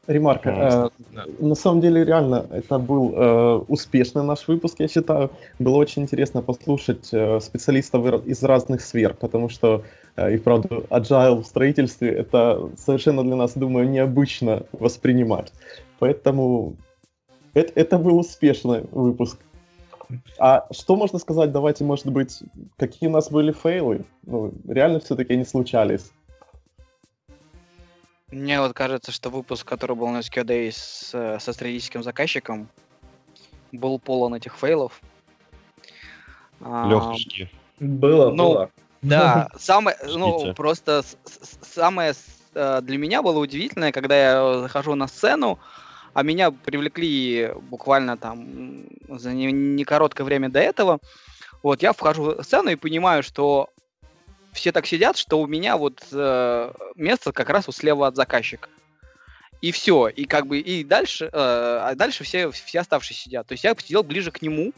Ремарка. 0.06 0.50
Э, 0.50 0.88
да. 1.12 1.24
На 1.38 1.54
самом 1.54 1.80
деле, 1.80 2.04
реально, 2.04 2.46
это 2.50 2.78
был 2.78 3.12
э, 3.14 3.64
успешный 3.68 4.22
наш 4.22 4.48
выпуск, 4.48 4.76
я 4.78 4.88
считаю. 4.88 5.30
Было 5.58 5.76
очень 5.76 6.02
интересно 6.02 6.42
послушать 6.42 7.08
э, 7.12 7.40
специалистов 7.40 8.24
из 8.26 8.42
разных 8.42 8.80
сфер, 8.80 9.14
потому 9.14 9.48
что, 9.48 9.82
э, 10.16 10.34
и 10.34 10.38
правда, 10.38 10.68
agile 10.90 11.42
в 11.42 11.46
строительстве 11.46 12.10
это 12.10 12.70
совершенно 12.76 13.22
для 13.22 13.36
нас, 13.36 13.52
думаю, 13.54 13.88
необычно 13.88 14.62
воспринимать. 14.72 15.52
Поэтому 15.98 16.76
это, 17.54 17.72
это 17.74 17.98
был 17.98 18.18
успешный 18.18 18.84
выпуск. 18.90 19.38
А 20.38 20.66
что 20.72 20.96
можно 20.96 21.18
сказать, 21.18 21.52
давайте, 21.52 21.84
может 21.84 22.06
быть, 22.06 22.42
какие 22.76 23.08
у 23.08 23.12
нас 23.12 23.30
были 23.30 23.52
фейлы? 23.52 24.04
Ну, 24.26 24.52
реально 24.66 25.00
все-таки 25.00 25.34
они 25.34 25.44
случались. 25.44 26.10
Мне 28.30 28.60
вот 28.60 28.74
кажется, 28.74 29.10
что 29.12 29.30
выпуск, 29.30 29.66
который 29.66 29.96
был 29.96 30.08
на 30.08 30.18
SQ 30.18 30.44
Day 30.44 30.70
с, 30.70 31.10
со 31.40 31.52
стратегическим 31.52 32.02
заказчиком, 32.02 32.68
был 33.72 33.98
полон 33.98 34.34
этих 34.34 34.56
фейлов. 34.56 35.00
Легкишки. 36.60 37.50
Было, 37.80 38.30
ну, 38.30 38.52
было. 38.52 38.70
Да, 39.02 39.48
самое, 39.58 39.96
ну, 40.04 40.54
просто 40.54 41.02
самое 41.62 42.14
э, 42.54 42.80
для 42.82 42.98
меня 42.98 43.22
было 43.22 43.38
удивительное, 43.38 43.92
когда 43.92 44.16
я 44.16 44.60
захожу 44.60 44.94
на 44.94 45.08
сцену, 45.08 45.58
а 46.12 46.22
меня 46.22 46.50
привлекли 46.50 47.52
буквально 47.70 48.16
там 48.16 48.84
за 49.08 49.32
не, 49.32 49.50
не 49.50 49.84
короткое 49.84 50.24
время 50.24 50.50
до 50.50 50.60
этого. 50.60 50.98
Вот, 51.62 51.82
я 51.82 51.92
вхожу 51.92 52.36
в 52.36 52.42
сцену 52.42 52.70
и 52.70 52.76
понимаю, 52.76 53.22
что 53.22 53.70
все 54.52 54.72
так 54.72 54.86
сидят, 54.86 55.16
что 55.16 55.40
у 55.40 55.46
меня 55.46 55.76
вот 55.76 56.02
э, 56.12 56.72
место 56.96 57.32
как 57.32 57.50
раз 57.50 57.66
вот 57.66 57.76
слева 57.76 58.06
от 58.06 58.16
заказчика. 58.16 58.68
И 59.60 59.72
все, 59.72 60.08
и 60.08 60.24
как 60.24 60.46
бы, 60.46 60.58
и 60.58 60.84
дальше, 60.84 61.26
э, 61.26 61.28
а 61.32 61.94
дальше 61.94 62.24
все, 62.24 62.50
все 62.50 62.80
оставшиеся 62.80 63.22
сидят. 63.22 63.46
То 63.46 63.52
есть 63.52 63.64
я 63.64 63.74
посидел 63.74 64.02
ближе 64.02 64.30
к 64.30 64.40
нему, 64.40 64.72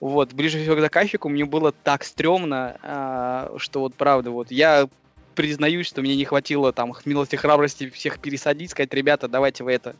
вот, 0.00 0.32
ближе 0.32 0.58
всего 0.58 0.76
к 0.76 0.80
заказчику, 0.80 1.28
мне 1.28 1.44
было 1.44 1.72
так 1.72 2.04
стрёмно, 2.04 2.78
э, 2.82 3.58
что 3.58 3.80
вот 3.80 3.94
правда, 3.94 4.30
вот, 4.30 4.50
я 4.50 4.88
признаюсь, 5.34 5.86
что 5.86 6.00
мне 6.00 6.16
не 6.16 6.24
хватило 6.24 6.72
там 6.72 6.94
смелости, 6.94 7.36
храбрости 7.36 7.90
всех 7.90 8.18
пересадить, 8.18 8.70
сказать, 8.70 8.92
ребята, 8.94 9.28
давайте 9.28 9.64
вы 9.64 9.72
это, 9.72 9.94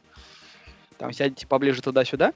там, 0.96 1.12
сядете 1.12 1.46
поближе 1.46 1.83
туда-сюда. 1.83 2.33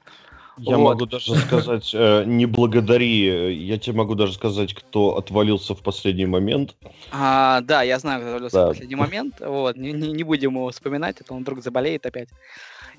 Я 0.57 0.77
вот. 0.77 0.93
могу 0.93 1.05
даже 1.05 1.35
сказать, 1.35 1.91
э, 1.93 2.23
не 2.25 2.45
благодари, 2.45 3.53
я 3.53 3.77
тебе 3.77 3.97
могу 3.97 4.15
даже 4.15 4.33
сказать, 4.33 4.73
кто 4.73 5.17
отвалился 5.17 5.75
в 5.75 5.81
последний 5.81 6.25
момент. 6.25 6.75
А, 7.11 7.61
да, 7.61 7.83
я 7.83 7.99
знаю, 7.99 8.21
кто 8.21 8.29
отвалился 8.29 8.55
да. 8.55 8.65
в 8.65 8.69
последний 8.69 8.95
момент. 8.95 9.35
Вот, 9.39 9.75
не, 9.75 9.91
не, 9.91 10.11
не 10.11 10.23
будем 10.23 10.51
его 10.51 10.69
вспоминать, 10.69 11.19
это 11.19 11.33
он 11.33 11.41
вдруг 11.41 11.61
заболеет 11.61 12.05
опять 12.05 12.29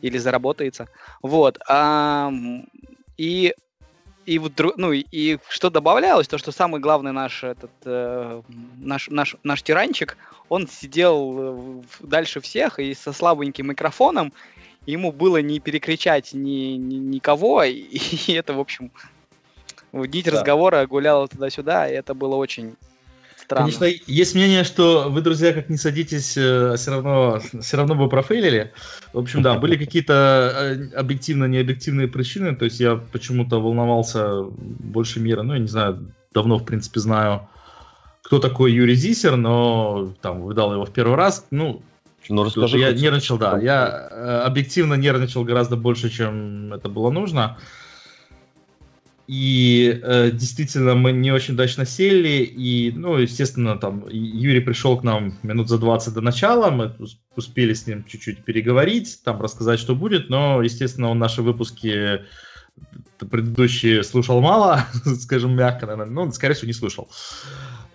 или 0.03 0.19
заработается. 0.19 0.89
Вот. 1.23 1.59
А, 1.69 2.31
и 3.17 3.55
и 4.27 4.41
вот, 4.41 4.61
ну, 4.77 4.93
и 4.93 5.39
что 5.49 5.71
добавлялось, 5.71 6.27
то, 6.27 6.37
что 6.37 6.51
самый 6.51 6.81
главный 6.81 7.13
наш 7.13 7.45
этот 7.45 7.71
э, 7.85 8.43
наш, 8.77 9.09
наш, 9.09 9.37
наш 9.45 9.63
тиранчик, 9.63 10.17
он 10.49 10.67
сидел 10.67 11.35
э, 11.39 11.83
дальше 12.01 12.41
всех 12.41 12.81
и 12.81 12.93
со 12.93 13.13
слабеньким 13.13 13.69
микрофоном, 13.69 14.33
ему 14.87 15.13
было 15.13 15.43
не 15.43 15.61
перекричать 15.61 16.33
ни, 16.33 16.77
ни, 16.77 16.95
никого, 16.95 17.63
и, 17.65 17.73
и 18.27 18.33
это, 18.33 18.55
в 18.55 18.61
общем, 18.61 18.91
нить 19.93 20.27
да. 20.27 20.33
разговора 20.33 20.87
гуляла 20.87 21.29
туда-сюда, 21.29 21.89
и 21.89 21.95
это 21.95 22.15
было 22.15 22.37
очень 22.37 22.77
странно. 23.37 23.73
Конечно, 23.73 23.85
есть 24.07 24.35
мнение, 24.35 24.65
что 24.65 25.09
вы, 25.09 25.21
друзья, 25.23 25.53
как 25.53 25.69
не 25.69 25.77
садитесь, 25.77 26.37
э, 26.37 26.75
все 26.77 26.91
равно, 26.91 27.41
все 27.61 27.77
равно 27.77 27.95
бы 27.95 28.09
профейлили. 28.09 28.73
В 29.13 29.19
общем, 29.19 29.43
да, 29.43 29.55
были 29.59 29.77
какие-то 29.77 30.53
э, 30.55 30.97
объективно-необъективные 30.97 32.09
причины, 32.09 32.55
то 32.57 32.65
есть 32.65 32.81
я 32.81 32.97
почему-то 32.97 33.61
волновался 33.61 34.43
больше 34.43 35.21
мира, 35.21 35.43
ну, 35.43 35.55
я 35.55 35.61
не 35.61 35.69
знаю, 35.69 36.13
давно, 36.33 36.59
в 36.59 36.65
принципе, 36.65 37.01
знаю, 37.01 37.49
кто 38.23 38.41
такой 38.41 38.73
Юрий 38.73 38.97
Зисер, 38.97 39.37
но 39.37 40.13
там 40.21 40.43
выдал 40.43 40.73
его 40.73 40.85
в 40.85 40.93
первый 40.93 41.17
раз, 41.17 41.47
ну, 41.51 41.83
ну, 42.29 42.45
расскажи. 42.45 42.79
Я 42.79 42.93
нервничал, 42.93 43.39
да. 43.39 43.59
Я 43.59 44.09
э, 44.11 44.41
объективно 44.45 44.95
нервничал 44.95 45.45
гораздо 45.45 45.77
больше, 45.77 46.11
чем 46.11 46.73
это 46.73 46.89
было 46.89 47.11
нужно. 47.11 47.59
И 49.27 50.01
э, 50.05 50.31
действительно, 50.31 50.95
мы 50.95 51.11
не 51.13 51.33
очень 51.33 51.55
удачно 51.55 51.85
сели. 51.85 52.45
И, 52.45 52.93
ну, 52.93 53.17
естественно, 53.17 53.77
там 53.77 54.07
Юрий 54.09 54.61
пришел 54.61 54.97
к 54.99 55.03
нам 55.03 55.37
минут 55.43 55.69
за 55.69 55.79
20 55.79 56.15
до 56.15 56.21
начала. 56.21 56.71
Мы 56.71 56.95
успели 57.35 57.75
с 57.75 57.87
ним 57.87 58.05
чуть-чуть 58.05 58.45
переговорить, 58.45 59.21
там 59.25 59.41
рассказать, 59.41 59.81
что 59.81 59.97
будет. 59.97 60.31
Но, 60.31 60.63
естественно, 60.63 61.11
он 61.11 61.19
наши 61.19 61.43
выпуски 61.43 62.21
предыдущие 63.19 64.05
слушал 64.05 64.41
мало, 64.41 64.87
скажем 65.21 65.57
мягко, 65.57 65.87
наверное. 65.87 66.27
Ну, 66.27 66.33
скорее 66.33 66.55
всего, 66.55 66.69
не 66.69 66.75
слушал. 66.75 67.09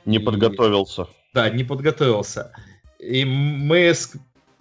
Не 0.06 0.20
подготовился. 0.20 1.08
Да, 1.34 1.50
не 1.50 1.64
подготовился. 1.64 2.52
И 3.02 3.26
мы 3.26 3.94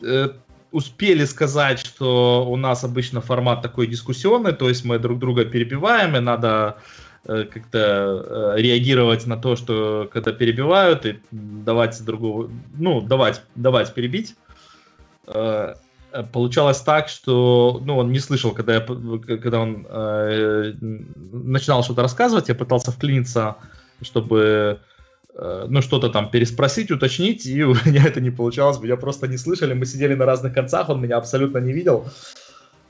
э, 0.02 0.28
успели 0.72 1.24
сказать, 1.26 1.78
что 1.78 2.46
у 2.48 2.56
нас 2.56 2.84
обычно 2.84 3.20
формат 3.20 3.60
такой 3.60 3.86
дискуссионный, 3.86 4.52
то 4.52 4.68
есть 4.68 4.84
мы 4.84 4.98
друг 4.98 5.18
друга 5.18 5.44
перебиваем, 5.44 6.16
и 6.16 6.20
надо 6.20 6.78
э, 7.26 7.44
как-то 7.44 8.54
э, 8.56 8.60
реагировать 8.62 9.26
на 9.26 9.36
то, 9.36 9.56
что 9.56 10.08
когда 10.10 10.32
перебивают, 10.32 11.04
и 11.04 11.20
давать 11.30 12.02
другого, 12.02 12.50
ну, 12.78 13.02
давать, 13.02 13.42
давать 13.54 13.92
перебить. 13.94 14.34
Получалось 16.32 16.80
так, 16.80 17.08
что, 17.08 17.80
ну, 17.84 17.98
он 17.98 18.10
не 18.10 18.18
слышал, 18.18 18.50
когда, 18.52 18.74
я, 18.74 18.80
когда 18.80 19.60
он 19.60 19.86
э, 19.88 20.72
начинал 20.80 21.84
что-то 21.84 22.02
рассказывать, 22.02 22.48
я 22.48 22.56
пытался 22.56 22.90
вклиниться, 22.90 23.56
чтобы 24.02 24.80
ну, 25.34 25.82
что-то 25.82 26.08
там 26.10 26.30
переспросить, 26.30 26.90
уточнить, 26.90 27.46
и 27.46 27.62
у 27.64 27.74
меня 27.84 28.04
это 28.06 28.20
не 28.20 28.30
получалось, 28.30 28.80
меня 28.80 28.96
просто 28.96 29.28
не 29.28 29.36
слышали, 29.36 29.74
мы 29.74 29.86
сидели 29.86 30.14
на 30.14 30.26
разных 30.26 30.54
концах, 30.54 30.88
он 30.88 31.00
меня 31.00 31.16
абсолютно 31.16 31.58
не 31.58 31.72
видел. 31.72 32.06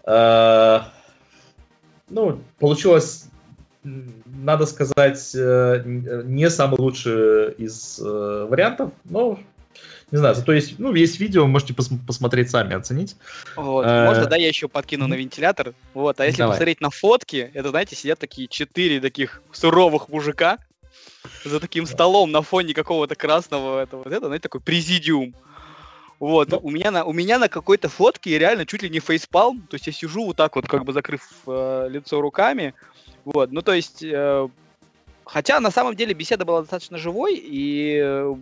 Э, 0.06 0.80
ну, 2.08 2.40
получилось, 2.58 3.26
надо 3.82 4.66
сказать, 4.66 5.32
э, 5.34 5.82
не 5.84 6.50
самый 6.50 6.80
лучший 6.80 7.52
из 7.52 7.98
вариантов, 8.00 8.92
но 9.04 9.38
не 10.10 10.18
знаю, 10.18 10.34
зато 10.34 10.52
есть, 10.52 10.78
ну, 10.78 10.92
есть 10.92 11.20
видео, 11.20 11.46
можете 11.46 11.72
пос 11.72 11.88
посмотреть 12.06 12.50
сами, 12.50 12.74
оценить. 12.74 13.16
Вот, 13.54 13.86
можно, 13.86 14.26
да, 14.26 14.36
я 14.36 14.48
еще 14.48 14.68
подкину 14.68 15.06
на 15.06 15.14
вентилятор. 15.14 15.72
Вот, 15.94 16.20
а 16.20 16.26
если 16.26 16.38
Давай. 16.38 16.54
посмотреть 16.54 16.80
на 16.80 16.90
фотки, 16.90 17.50
это, 17.54 17.70
знаете, 17.70 17.94
сидят 17.94 18.18
такие 18.18 18.48
четыре 18.48 19.00
таких 19.00 19.40
суровых 19.52 20.08
мужика, 20.08 20.58
за 21.44 21.60
таким 21.60 21.86
столом 21.86 22.30
на 22.30 22.42
фоне 22.42 22.74
какого-то 22.74 23.14
красного 23.14 23.82
этого, 23.82 24.02
вот 24.04 24.12
это, 24.12 24.26
знаете, 24.26 24.42
такой 24.42 24.60
президиум. 24.60 25.34
Вот, 26.18 26.50
ну, 26.50 26.60
у 26.62 26.70
меня 26.70 26.90
на 26.90 27.04
у 27.04 27.14
меня 27.14 27.38
на 27.38 27.48
какой-то 27.48 27.88
фотке 27.88 28.38
реально 28.38 28.66
чуть 28.66 28.82
ли 28.82 28.90
не 28.90 29.00
фейспалм, 29.00 29.62
то 29.62 29.76
есть 29.76 29.86
я 29.86 29.92
сижу 29.92 30.26
вот 30.26 30.36
так 30.36 30.54
вот, 30.54 30.68
как 30.68 30.84
бы 30.84 30.92
закрыв 30.92 31.22
э, 31.46 31.88
лицо 31.88 32.20
руками, 32.20 32.74
вот, 33.24 33.52
ну 33.52 33.62
то 33.62 33.72
есть, 33.72 34.02
э, 34.02 34.48
хотя 35.24 35.60
на 35.60 35.70
самом 35.70 35.96
деле 35.96 36.12
беседа 36.12 36.44
была 36.44 36.60
достаточно 36.60 36.98
живой 36.98 37.36
и, 37.36 37.98
э, 38.02 38.34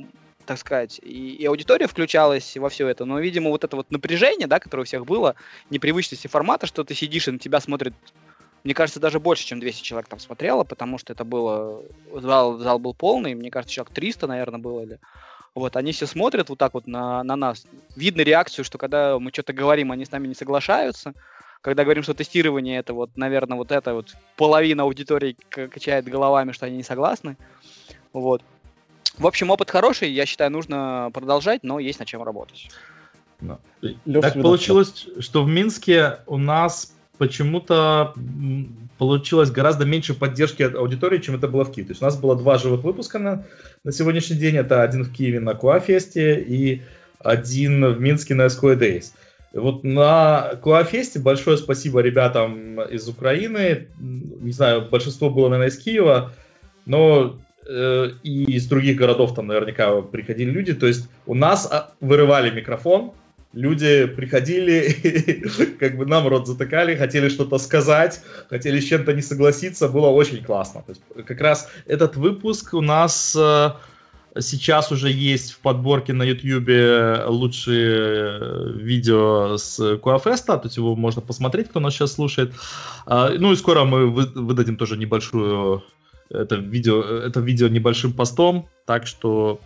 так 0.45 0.59
сказать, 0.59 0.99
и, 1.05 1.37
и 1.37 1.47
аудитория 1.47 1.87
включалась 1.87 2.57
во 2.57 2.69
все 2.69 2.89
это, 2.89 3.05
но, 3.05 3.21
видимо, 3.21 3.51
вот 3.51 3.63
это 3.63 3.77
вот 3.77 3.93
напряжение, 3.93 4.49
да, 4.49 4.59
которое 4.59 4.83
у 4.83 4.87
всех 4.87 5.07
было, 5.07 5.37
непривычности 5.71 6.27
формата, 6.27 6.67
что 6.67 6.83
ты 6.83 6.97
сидишь 6.97 7.29
и 7.29 7.31
на 7.31 7.39
тебя 7.39 7.61
смотрит 7.61 7.95
мне 8.65 8.75
кажется, 8.75 9.01
даже 9.01 9.21
больше, 9.21 9.45
чем 9.45 9.61
200 9.61 9.83
человек 9.83 10.09
там 10.09 10.19
смотрело, 10.19 10.65
потому 10.65 10.99
что 10.99 11.13
это 11.13 11.25
было... 11.25 11.83
Зал, 12.13 12.59
зал 12.59 12.79
был 12.79 12.95
полный, 12.95 13.35
мне 13.35 13.51
кажется, 13.51 13.75
человек 13.75 13.95
300, 13.95 14.27
наверное, 14.27 14.61
было. 14.61 14.81
Или... 14.81 14.99
Вот, 15.55 15.77
они 15.77 15.93
все 15.93 16.07
смотрят 16.07 16.49
вот 16.49 16.59
так 16.59 16.75
вот 16.75 16.87
на, 16.87 17.23
на 17.23 17.37
нас. 17.37 17.67
Видно 17.97 18.23
реакцию, 18.23 18.65
что 18.65 18.79
когда 18.79 19.19
мы 19.19 19.31
что-то 19.33 19.53
говорим, 19.53 19.93
они 19.93 20.05
с 20.05 20.11
нами 20.11 20.29
не 20.29 20.35
соглашаются. 20.35 21.15
Когда 21.61 21.85
говорим, 21.85 22.03
что 22.03 22.15
тестирование 22.15 22.79
это 22.79 22.95
вот, 22.95 23.17
наверное, 23.17 23.59
вот 23.59 23.73
это 23.73 23.95
вот 23.95 24.15
половина 24.37 24.85
аудитории 24.85 25.37
качает 25.51 26.05
головами, 26.05 26.53
что 26.53 26.67
они 26.67 26.77
не 26.77 26.85
согласны. 26.85 27.37
Вот. 28.13 28.43
В 29.17 29.27
общем, 29.27 29.51
опыт 29.51 29.71
хороший, 29.71 30.11
я 30.11 30.27
считаю, 30.27 30.53
нужно 30.53 31.11
продолжать, 31.13 31.65
но 31.65 31.81
есть 31.81 31.99
над 31.99 32.07
чем 32.07 32.23
работать. 32.23 32.71
Да. 33.41 33.59
так 34.21 34.35
получилось, 34.35 35.07
что 35.21 35.43
в 35.43 35.49
Минске 35.49 36.21
у 36.27 36.39
нас 36.39 36.95
почему-то 37.19 38.15
получилось 38.99 39.51
гораздо 39.51 39.85
меньше 39.85 40.15
поддержки 40.15 40.63
от 40.63 40.75
аудитории, 40.75 41.19
чем 41.19 41.37
это 41.37 41.49
было 41.49 41.65
в 41.65 41.73
Киеве. 41.73 41.89
То 41.89 41.93
есть 41.93 42.03
у 42.03 42.05
нас 42.05 42.19
было 42.19 42.37
два 42.37 42.59
живых 42.59 42.83
выпуска 42.83 43.19
на, 43.19 43.45
на 43.85 43.93
сегодняшний 43.93 44.37
день. 44.37 44.57
Это 44.57 44.83
один 44.83 45.05
в 45.05 45.13
Киеве 45.13 45.41
на 45.41 45.55
Куафесте 45.55 46.41
и 46.41 46.83
один 47.21 47.85
в 47.93 48.01
Минске 48.01 48.35
на 48.35 48.47
SQL 48.47 48.79
Days. 48.79 49.13
Вот 49.53 49.85
на 49.85 50.59
Куафесте 50.63 51.21
большое 51.21 51.57
спасибо 51.57 52.01
ребятам 52.01 52.81
из 52.83 53.09
Украины. 53.09 53.89
Не 53.99 54.53
знаю, 54.53 54.89
большинство 54.91 55.31
было, 55.31 55.49
наверное, 55.49 55.71
из 55.71 55.79
Киева, 55.79 56.33
но 56.85 57.39
э, 57.69 58.11
и 58.23 58.53
из 58.53 58.67
других 58.67 58.97
городов 58.97 59.35
там 59.35 59.47
наверняка 59.47 60.03
приходили 60.03 60.51
люди. 60.51 60.75
То 60.75 60.87
есть 60.87 61.09
у 61.27 61.35
нас 61.35 61.69
а, 61.71 61.93
вырывали 62.01 62.51
микрофон, 62.51 63.13
люди 63.59 64.07
приходили, 64.07 65.75
как 65.81 65.97
бы 65.97 66.07
нам 66.07 66.29
рот 66.29 66.47
затыкали, 66.47 66.97
хотели 66.97 67.29
что-то 67.29 67.59
сказать, 67.59 68.23
хотели 68.49 68.79
с 68.79 68.85
чем-то 68.85 69.13
не 69.13 69.23
согласиться, 69.23 69.89
было 69.89 70.09
очень 70.09 70.45
классно. 70.45 70.83
То 70.83 70.93
есть 70.93 71.27
как 71.27 71.41
раз 71.41 71.69
этот 71.87 72.17
выпуск 72.17 72.75
у 72.75 72.81
нас 72.81 73.37
э, 73.37 73.71
Сейчас 74.41 74.93
уже 74.93 75.11
есть 75.11 75.53
в 75.53 75.59
подборке 75.59 76.13
на 76.13 76.23
YouTube 76.23 77.27
лучшие 77.27 78.39
э, 78.41 78.73
видео 78.77 79.57
с 79.57 79.97
Куафеста, 79.97 80.59
то 80.59 80.67
есть 80.67 80.77
его 80.77 80.95
можно 80.95 81.23
посмотреть, 81.23 81.71
кто 81.71 81.81
нас 81.81 81.95
сейчас 81.95 82.13
слушает. 82.13 82.53
А, 83.07 83.31
ну 83.31 83.53
и 83.53 83.57
скоро 83.57 83.85
мы 83.85 84.07
выдадим 84.11 84.77
тоже 84.77 84.97
небольшую 84.97 85.83
это 86.31 86.57
видео, 86.57 87.03
это 87.03 87.41
видео 87.41 87.69
небольшим 87.69 88.13
постом, 88.13 88.69
так 88.87 89.07
что 89.07 89.61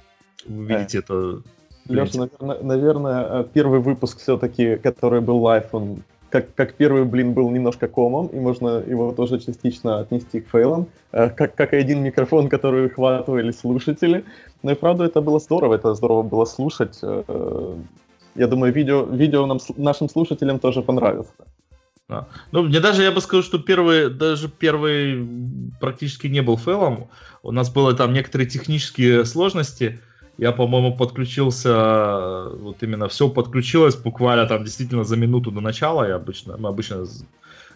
вы 0.46 0.66
видите 0.66 0.98
это. 0.98 1.42
Леша, 1.88 2.18
наверное, 2.18 2.62
наверное, 2.62 3.44
первый 3.44 3.80
выпуск 3.80 4.20
все-таки, 4.20 4.76
который 4.76 5.20
был 5.20 5.38
live, 5.38 5.66
он 5.72 6.02
как, 6.32 6.54
как 6.54 6.74
первый 6.74 7.04
блин 7.04 7.34
был 7.34 7.50
немножко 7.50 7.88
комом, 7.88 8.28
и 8.28 8.40
можно 8.40 8.82
его 8.90 9.12
тоже 9.12 9.38
частично 9.38 10.00
отнести 10.00 10.40
к 10.40 10.48
фейлам, 10.48 10.88
э, 11.12 11.28
как, 11.28 11.54
как 11.54 11.74
и 11.74 11.76
один 11.76 12.02
микрофон, 12.02 12.48
который 12.48 12.82
выхватывали 12.82 13.52
слушатели. 13.52 14.24
Но 14.62 14.72
и 14.72 14.74
правда 14.74 15.04
это 15.04 15.20
было 15.20 15.38
здорово, 15.38 15.74
это 15.74 15.94
здорово 15.94 16.22
было 16.22 16.46
слушать. 16.46 16.98
Э, 17.02 17.74
я 18.34 18.46
думаю, 18.46 18.72
видео, 18.72 19.02
видео 19.02 19.44
нам, 19.44 19.58
нашим 19.76 20.08
слушателям 20.08 20.58
тоже 20.58 20.80
понравится. 20.80 21.34
Да. 22.08 22.28
Ну, 22.50 22.62
мне 22.62 22.80
даже, 22.80 23.02
я 23.02 23.12
бы 23.12 23.20
сказал, 23.20 23.42
что 23.42 23.58
первый, 23.58 24.08
даже 24.08 24.48
первый 24.48 25.28
практически 25.80 26.28
не 26.28 26.40
был 26.40 26.56
фейлом. 26.56 27.08
У 27.42 27.52
нас 27.52 27.70
было 27.70 27.92
там 27.92 28.14
некоторые 28.14 28.48
технические 28.48 29.26
сложности, 29.26 30.00
я, 30.38 30.52
по-моему, 30.52 30.96
подключился, 30.96 32.48
вот 32.60 32.82
именно 32.82 33.08
все 33.08 33.28
подключилось 33.28 33.96
буквально 33.96 34.46
там 34.46 34.64
действительно 34.64 35.04
за 35.04 35.16
минуту 35.16 35.50
до 35.50 35.60
начала. 35.60 36.08
Я 36.08 36.16
обычно, 36.16 36.56
мы 36.56 36.68
обычно 36.68 37.06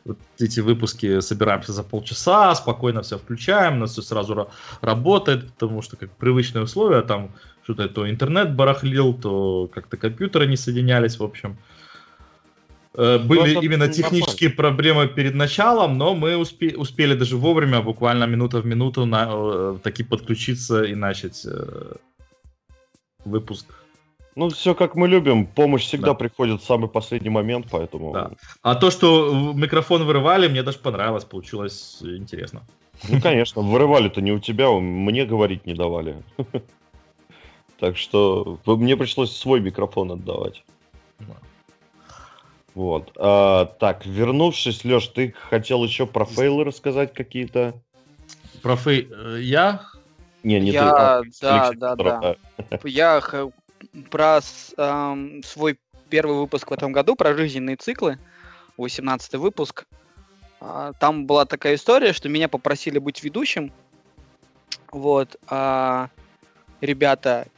вот 0.04 0.18
эти 0.38 0.60
выпуски 0.60 1.20
собираемся 1.20 1.72
за 1.72 1.82
полчаса, 1.82 2.54
спокойно 2.54 3.02
все 3.02 3.18
включаем, 3.18 3.76
у 3.76 3.80
нас 3.80 3.92
все 3.92 4.02
сразу 4.02 4.48
работает, 4.80 5.52
потому 5.52 5.82
что 5.82 5.96
как 5.96 6.10
привычные 6.10 6.64
условия, 6.64 7.02
там 7.02 7.30
что-то 7.64 7.88
то 7.88 8.08
интернет 8.08 8.54
барахлил, 8.54 9.14
то 9.14 9.68
как-то 9.72 9.96
компьютеры 9.96 10.46
не 10.46 10.56
соединялись, 10.56 11.18
в 11.18 11.24
общем. 11.24 11.58
Э, 12.94 13.18
были 13.18 13.40
Просто 13.40 13.60
именно 13.60 13.88
технические 13.88 14.50
проблемы 14.50 15.08
перед 15.08 15.34
началом, 15.34 15.98
но 15.98 16.14
мы 16.14 16.36
успе 16.36 16.76
успели 16.76 17.14
даже 17.14 17.36
вовремя, 17.36 17.82
буквально 17.82 18.24
минута 18.24 18.60
в 18.60 18.66
минуту, 18.66 19.04
на, 19.04 19.28
э, 19.28 19.78
таки 19.82 20.04
подключиться 20.04 20.84
и 20.84 20.94
начать 20.94 21.44
э, 21.44 21.96
выпуск. 23.26 23.66
Ну, 24.34 24.50
все 24.50 24.74
как 24.74 24.96
мы 24.96 25.08
любим. 25.08 25.46
Помощь 25.46 25.84
всегда 25.84 26.08
да. 26.08 26.14
приходит 26.14 26.60
в 26.60 26.66
самый 26.66 26.88
последний 26.88 27.30
момент, 27.30 27.66
поэтому... 27.70 28.12
Да. 28.12 28.30
А 28.62 28.74
то, 28.74 28.90
что 28.90 29.52
микрофон 29.54 30.04
вырывали, 30.04 30.48
мне 30.48 30.62
даже 30.62 30.78
понравилось, 30.78 31.24
получилось 31.24 31.98
интересно. 32.02 32.62
Ну, 33.08 33.20
конечно, 33.20 33.62
вырывали-то 33.62 34.20
не 34.20 34.32
у 34.32 34.38
тебя, 34.38 34.70
мне 34.70 35.24
говорить 35.24 35.66
не 35.66 35.74
давали. 35.74 36.16
Так 37.78 37.98
что 37.98 38.58
мне 38.64 38.96
пришлось 38.96 39.36
свой 39.36 39.60
микрофон 39.60 40.10
отдавать. 40.10 40.64
Вот. 42.74 43.12
А, 43.18 43.66
так, 43.66 44.06
вернувшись, 44.06 44.82
Леш, 44.82 45.08
ты 45.08 45.34
хотел 45.50 45.84
еще 45.84 46.06
про 46.06 46.24
фейлы 46.24 46.64
рассказать 46.64 47.12
какие-то? 47.12 47.74
Про 48.62 48.76
фей... 48.76 49.08
Э, 49.10 49.38
я? 49.40 49.82
Не, 50.46 50.60
не 50.60 50.70
я, 50.70 51.22
ты. 51.40 51.46
А, 51.46 51.72
да, 51.74 51.96
да, 51.96 51.96
да. 51.96 52.36
Я 52.84 53.20
про 54.10 54.40
эм, 54.76 55.42
свой 55.42 55.76
первый 56.08 56.36
выпуск 56.36 56.70
в 56.70 56.72
этом 56.72 56.92
году, 56.92 57.16
про 57.16 57.34
жизненные 57.34 57.74
циклы, 57.74 58.16
18 58.76 59.34
выпуск. 59.34 59.86
Э, 60.60 60.92
там 61.00 61.26
была 61.26 61.46
такая 61.46 61.74
история, 61.74 62.12
что 62.12 62.28
меня 62.28 62.48
попросили 62.48 63.00
быть 63.00 63.24
ведущим. 63.24 63.72
Вот. 64.92 65.36
Э, 65.50 66.06
ребята, 66.80 67.48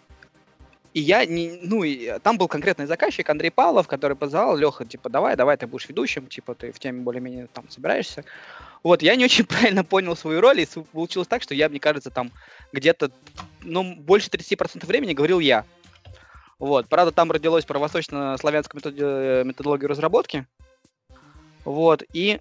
и 0.94 1.00
я 1.00 1.26
не, 1.26 1.60
ну, 1.62 1.84
и 1.84 2.18
там 2.20 2.38
был 2.38 2.48
конкретный 2.48 2.86
заказчик 2.86 3.28
Андрей 3.28 3.50
Павлов, 3.50 3.86
который 3.86 4.16
позвал, 4.16 4.56
Леха, 4.56 4.86
типа, 4.86 5.10
давай, 5.10 5.36
давай, 5.36 5.58
ты 5.58 5.66
будешь 5.66 5.86
ведущим, 5.90 6.26
типа, 6.26 6.54
ты 6.54 6.72
в 6.72 6.78
теме 6.78 7.02
более-менее 7.02 7.48
там 7.52 7.68
собираешься. 7.68 8.24
Вот, 8.82 9.02
я 9.02 9.16
не 9.16 9.24
очень 9.24 9.44
правильно 9.46 9.84
понял 9.84 10.16
свою 10.16 10.40
роль, 10.40 10.60
и 10.60 10.66
получилось 10.92 11.28
так, 11.28 11.42
что 11.42 11.54
я, 11.54 11.68
мне 11.68 11.80
кажется, 11.80 12.10
там 12.10 12.30
где-то, 12.72 13.10
ну, 13.62 13.94
больше 13.96 14.28
30% 14.28 14.86
времени 14.86 15.14
говорил 15.14 15.40
я. 15.40 15.64
Вот, 16.58 16.88
правда, 16.88 17.12
там 17.12 17.30
родилось 17.30 17.64
про 17.64 17.78
восточно-славянскую 17.78 18.80
метод... 18.84 19.46
методологию 19.46 19.88
разработки. 19.88 20.46
Вот, 21.64 22.02
и 22.12 22.40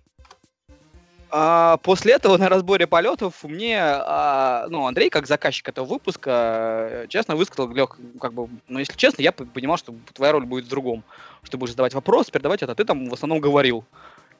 а, 1.29 1.77
после 1.77 2.13
этого 2.13 2.37
на 2.37 2.47
разборе 2.47 2.87
полетов 2.87 3.43
мне, 3.43 3.79
а, 3.81 4.67
ну, 4.69 4.87
Андрей, 4.87 5.09
как 5.09 5.27
заказчик 5.27 5.67
этого 5.67 5.85
выпуска, 5.85 7.05
честно 7.09 7.35
высказал, 7.35 7.69
Лех, 7.73 7.99
как 8.21 8.33
бы, 8.33 8.47
ну, 8.67 8.79
если 8.79 8.95
честно, 8.95 9.21
я 9.21 9.31
понимал, 9.31 9.77
что 9.77 9.93
твоя 10.13 10.31
роль 10.31 10.45
будет 10.45 10.65
в 10.65 10.69
другом. 10.69 11.03
Что 11.43 11.57
будешь 11.57 11.71
задавать 11.71 11.93
вопрос, 11.93 12.29
передавать 12.29 12.63
это, 12.63 12.71
а 12.71 12.75
ты 12.75 12.85
там 12.85 13.09
в 13.09 13.13
основном 13.13 13.39
говорил. 13.39 13.83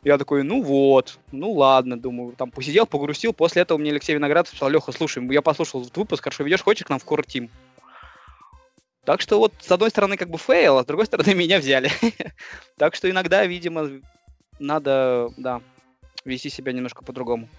Я 0.04 0.18
такой, 0.18 0.44
ну 0.44 0.62
вот, 0.62 1.18
ну 1.32 1.52
ладно, 1.52 2.00
думаю, 2.00 2.34
там 2.36 2.52
посидел, 2.52 2.86
погрустил. 2.86 3.34
После 3.34 3.64
этого 3.64 3.78
мне 3.78 3.92
Алексей 3.92 4.14
Виноградов 4.16 4.50
сказал, 4.50 4.70
Леха, 4.70 4.92
слушай, 4.92 5.26
я 5.34 5.42
послушал 5.42 5.82
этот 5.82 5.98
выпуск, 5.98 6.24
хорошо 6.24 6.44
ведешь, 6.44 6.64
хочешь 6.64 6.86
к 6.86 6.90
нам 6.90 7.00
в 7.00 7.06
Core 7.06 7.26
Team? 7.26 7.50
Так 9.04 9.22
что 9.22 9.40
вот 9.40 9.54
с 9.60 9.72
одной 9.72 9.90
стороны 9.90 10.18
как 10.18 10.30
бы 10.30 10.38
фейл, 10.38 10.78
а 10.78 10.84
с 10.84 10.86
другой 10.86 11.06
стороны 11.06 11.34
меня 11.36 11.60
взяли. 11.60 11.92
так 12.78 12.96
что 12.96 13.10
иногда, 13.10 13.46
видимо, 13.46 13.90
надо, 14.60 15.30
да, 15.38 15.62
вести 16.26 16.50
себя 16.50 16.72
немножко 16.74 17.04
по-другому 17.04 17.50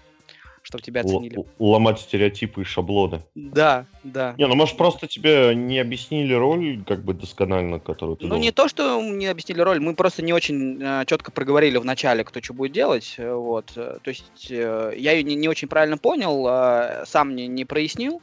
чтобы 0.63 0.81
тебя 0.83 1.01
оценили. 1.01 1.37
Л- 1.37 1.45
ломать 1.59 1.99
стереотипы 1.99 2.61
и 2.61 2.63
шаблоны. 2.63 3.21
Да, 3.35 3.85
да. 4.03 4.35
Не, 4.37 4.47
ну 4.47 4.55
может 4.55 4.77
просто 4.77 5.07
тебе 5.07 5.53
не 5.55 5.79
объяснили 5.79 6.33
роль 6.33 6.83
как 6.87 7.03
бы 7.03 7.13
досконально, 7.13 7.79
которую 7.79 8.17
ты 8.17 8.23
Ну 8.23 8.29
должен. 8.29 8.41
не 8.43 8.51
то, 8.51 8.67
что 8.67 9.01
не 9.01 9.27
объяснили 9.27 9.61
роль, 9.61 9.79
мы 9.79 9.95
просто 9.95 10.21
не 10.21 10.33
очень 10.33 10.81
э, 10.81 11.03
четко 11.05 11.31
проговорили 11.31 11.77
в 11.77 11.85
начале, 11.85 12.23
кто 12.23 12.41
что 12.41 12.53
будет 12.53 12.71
делать, 12.71 13.15
э, 13.17 13.33
вот. 13.33 13.71
Э, 13.75 13.97
то 14.01 14.09
есть 14.09 14.47
э, 14.49 14.93
я 14.97 15.11
ее 15.13 15.23
не, 15.23 15.35
не 15.35 15.47
очень 15.47 15.67
правильно 15.67 15.97
понял, 15.97 16.45
э, 16.47 17.03
сам 17.05 17.35
не, 17.35 17.47
не 17.47 17.65
прояснил, 17.65 18.21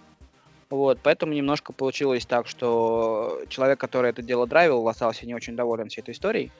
вот, 0.70 0.99
поэтому 1.03 1.33
немножко 1.33 1.72
получилось 1.72 2.27
так, 2.27 2.49
что 2.49 3.40
человек, 3.49 3.79
который 3.79 4.11
это 4.11 4.22
дело 4.22 4.46
драйвил, 4.46 4.88
остался 4.88 5.27
не 5.27 5.35
очень 5.35 5.55
доволен 5.57 5.88
всей 5.88 6.01
этой 6.01 6.12
историей. 6.12 6.51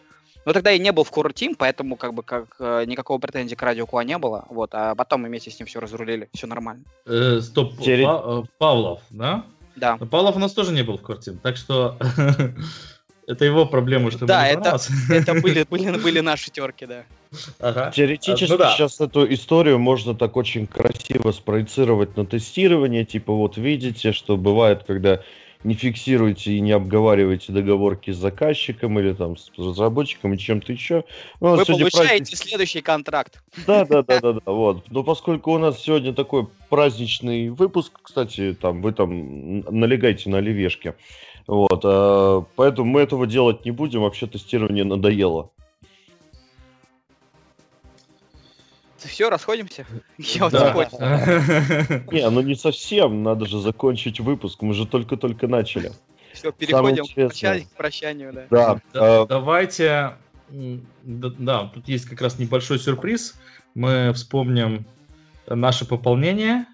Но 0.47 0.53
тогда 0.53 0.71
я 0.71 0.79
не 0.79 0.93
был 0.93 1.03
в 1.03 1.11
Core 1.11 1.35
Team, 1.35 1.57
поэтому 1.59 1.97
как 1.97 2.15
бы 2.15 2.23
как 2.23 2.55
э, 2.61 2.85
никакого 2.87 3.19
претензии 3.19 3.57
к 3.57 3.63
Радио 3.63 3.85
Куа 3.85 4.05
не 4.05 4.17
было. 4.17 4.45
Вот, 4.49 4.71
а 4.75 4.95
потом 4.95 5.23
мы 5.23 5.29
вместе 5.29 5.51
с 5.51 5.59
ним 5.59 5.67
все 5.67 5.81
разрулили, 5.81 6.29
все 6.33 6.47
нормально. 6.47 6.85
Э, 7.05 7.41
стоп, 7.43 7.73
Через... 7.83 8.07
Па- 8.07 8.23
э, 8.25 8.43
Павлов, 8.59 9.01
да? 9.11 9.45
Да. 9.75 9.97
Но 9.99 10.07
Павлов 10.07 10.37
у 10.37 10.39
нас 10.39 10.53
тоже 10.53 10.73
не 10.73 10.85
был 10.85 10.99
в 10.99 11.03
Core 11.03 11.19
Team, 11.19 11.39
так 11.43 11.57
что 11.57 11.99
это 13.27 13.45
его 13.45 13.67
проблема, 13.67 14.13
что 14.13 14.25
Да, 14.25 14.47
это, 14.47 14.79
это 15.11 15.35
были, 15.35 15.67
были, 15.69 15.99
были 15.99 16.21
наши 16.21 16.53
терки, 16.53 16.87
да. 16.87 17.03
Ага. 17.59 17.91
Теоретически 17.91 18.53
ну, 18.53 18.59
да. 18.59 18.71
сейчас 18.71 19.01
эту 19.01 19.31
историю 19.35 19.81
можно 19.81 20.15
так 20.15 20.37
очень 20.37 20.69
красиво 20.69 21.33
спроецировать 21.33 22.16
на 22.16 22.25
тестирование. 22.25 23.05
Типа 23.05 23.33
вот 23.33 23.57
видите, 23.57 24.12
что 24.12 24.37
бывает, 24.37 24.85
когда 24.87 25.20
не 25.65 25.75
фиксируете 25.75 26.53
и 26.53 26.61
не 26.61 26.73
обговариваете 26.73 27.53
договорки 27.53 28.11
с 28.11 28.17
заказчиком 28.17 28.99
или 28.99 29.13
там 29.13 29.37
с 29.37 29.51
разработчиком 29.57 30.35
и 30.35 30.39
чем-то 30.39 30.73
еще. 30.73 31.05
Ну, 31.41 31.57
Вы 31.57 31.65
получаете 31.65 31.99
праздник... 31.99 32.37
следующий 32.37 32.81
контракт. 32.81 33.43
Да, 33.67 33.85
да, 33.85 34.03
да, 34.03 34.21
да, 34.21 34.33
да, 34.35 34.41
вот. 34.47 34.91
Но 34.91 35.03
поскольку 35.03 35.53
у 35.53 35.59
нас 35.59 35.81
сегодня 35.81 36.13
такой 36.13 36.47
праздничный 36.69 37.49
выпуск, 37.49 37.93
кстати, 38.03 38.57
там 38.61 38.83
вы 38.83 38.93
там 38.93 39.61
налегайте 39.61 40.31
на 40.31 40.39
оливешки. 40.39 40.95
Вот, 41.47 41.81
а, 41.85 42.45
поэтому 42.57 42.91
мы 42.91 43.01
этого 43.01 43.27
делать 43.27 43.65
не 43.65 43.71
будем, 43.71 44.01
вообще 44.01 44.27
тестирование 44.27 44.85
надоело. 44.85 45.51
Все, 49.07 49.31
расходимся? 49.31 49.87
Я 50.19 50.49
да. 50.51 50.73
Не, 52.11 52.29
ну 52.31 52.41
не 52.41 52.55
совсем, 52.55 53.23
надо 53.23 53.47
же 53.47 53.61
закончить 53.61 54.21
выпуск, 54.21 54.63
мы 54.63 54.75
же 54.75 54.87
только-только 54.87 55.49
начали. 55.49 55.93
Все, 56.33 56.53
переходим 56.53 57.05
к 57.07 57.77
прощанию, 57.77 58.33
да. 58.33 58.47
Да. 58.51 58.81
да 58.93 59.27
давайте, 59.27 60.17
да, 61.03 61.71
тут 61.73 61.89
есть 61.89 62.07
как 62.07 62.21
раз 62.21 62.39
небольшой 62.39 62.79
сюрприз. 62.79 63.35
Мы 63.75 64.13
вспомним 64.15 64.87
наше 65.49 65.87
пополнение. 65.87 66.67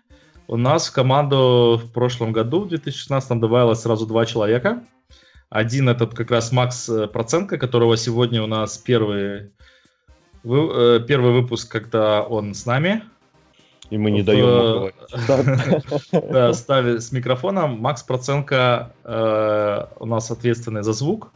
У 0.48 0.56
нас 0.56 0.88
в 0.88 0.92
команду 0.92 1.80
в 1.82 1.92
прошлом 1.92 2.32
году, 2.32 2.60
в 2.60 2.68
2016, 2.68 3.38
добавилось 3.40 3.80
сразу 3.80 4.06
два 4.06 4.26
человека. 4.26 4.84
Один 5.48 5.88
это 5.88 6.06
как 6.06 6.30
раз 6.30 6.50
Макс 6.50 6.90
Проценко, 7.12 7.58
которого 7.58 7.96
сегодня 7.96 8.42
у 8.42 8.46
нас 8.46 8.78
первый 8.78 9.52
вы, 10.44 10.70
э, 10.72 11.00
первый 11.06 11.32
выпуск, 11.32 11.70
когда 11.70 12.22
он 12.22 12.54
с 12.54 12.66
нами. 12.66 13.02
И 13.90 13.98
мы 13.98 14.10
не 14.10 14.22
в, 14.22 14.24
даем 14.24 14.90
да, 16.32 16.52
ставит 16.54 17.02
с 17.02 17.12
микрофоном. 17.12 17.78
Макс 17.78 18.02
Проценко 18.02 18.94
э, 19.04 19.86
у 19.98 20.06
нас 20.06 20.30
ответственный 20.30 20.82
за 20.82 20.92
звук. 20.94 21.30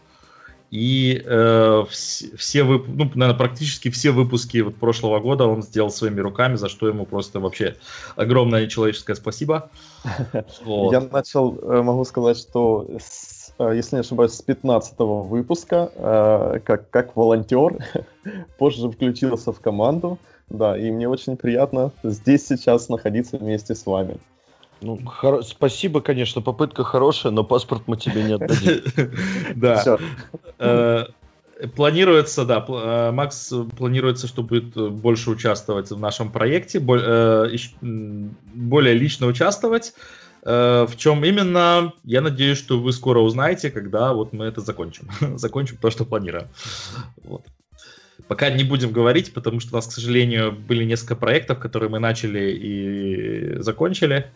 И 0.70 1.22
э, 1.24 1.84
все, 1.90 2.36
все 2.36 2.64
вып... 2.64 2.88
ну, 2.88 3.04
наверное, 3.14 3.34
практически 3.34 3.88
все 3.90 4.10
выпуски 4.10 4.58
вот 4.58 4.76
прошлого 4.76 5.20
года 5.20 5.44
он 5.44 5.62
сделал 5.62 5.90
своими 5.90 6.20
руками, 6.20 6.56
за 6.56 6.68
что 6.68 6.88
ему 6.88 7.06
просто 7.06 7.38
вообще 7.38 7.76
огромное 8.16 8.66
человеческое 8.66 9.14
спасибо. 9.14 9.70
Я 10.64 11.00
начал, 11.00 11.56
э, 11.62 11.82
могу 11.82 12.04
сказать, 12.04 12.38
что 12.38 12.86
э, 12.88 12.98
если 13.58 13.96
не 13.96 14.00
ошибаюсь, 14.00 14.32
с 14.32 14.42
15 14.42 14.94
выпуска, 14.98 15.90
э, 15.94 16.60
как, 16.64 16.90
как 16.90 17.16
волонтер, 17.16 17.78
позже 18.58 18.90
включился 18.90 19.52
в 19.52 19.60
команду, 19.60 20.18
да, 20.48 20.76
и 20.76 20.90
мне 20.90 21.08
очень 21.08 21.36
приятно 21.36 21.92
здесь 22.02 22.46
сейчас 22.46 22.88
находиться 22.88 23.36
вместе 23.38 23.74
с 23.74 23.86
вами. 23.86 24.18
Ну, 24.82 25.00
хоро... 25.04 25.42
спасибо, 25.42 26.00
конечно, 26.00 26.42
попытка 26.42 26.84
хорошая, 26.84 27.32
но 27.32 27.44
паспорт 27.44 27.82
мы 27.86 27.96
тебе 27.96 28.22
не 28.22 28.34
отдадим. 28.34 28.82
Да. 29.54 29.98
Э, 30.58 31.06
планируется, 31.74 32.44
да, 32.44 32.64
э, 32.68 33.10
Макс 33.10 33.52
планируется, 33.76 34.26
что 34.26 34.42
будет 34.42 34.74
больше 34.74 35.30
участвовать 35.30 35.90
в 35.90 35.98
нашем 35.98 36.30
проекте, 36.30 36.78
э, 36.78 37.56
более 37.80 38.94
лично 38.94 39.26
участвовать. 39.26 39.94
В 40.46 40.92
чем 40.96 41.24
именно, 41.24 41.92
я 42.04 42.20
надеюсь, 42.20 42.58
что 42.58 42.78
вы 42.78 42.92
скоро 42.92 43.18
узнаете, 43.18 43.68
когда 43.68 44.12
вот 44.12 44.32
мы 44.32 44.44
это 44.44 44.60
закончим. 44.60 45.08
закончим 45.38 45.76
то, 45.76 45.90
что 45.90 46.04
планируем. 46.04 46.46
Вот. 47.24 47.42
Пока 48.28 48.50
не 48.50 48.62
будем 48.62 48.92
говорить, 48.92 49.34
потому 49.34 49.58
что 49.58 49.72
у 49.72 49.76
нас, 49.76 49.88
к 49.88 49.92
сожалению, 49.92 50.52
были 50.52 50.84
несколько 50.84 51.16
проектов, 51.16 51.58
которые 51.58 51.90
мы 51.90 51.98
начали 51.98 52.52
и 52.52 53.60
закончили. 53.60 54.30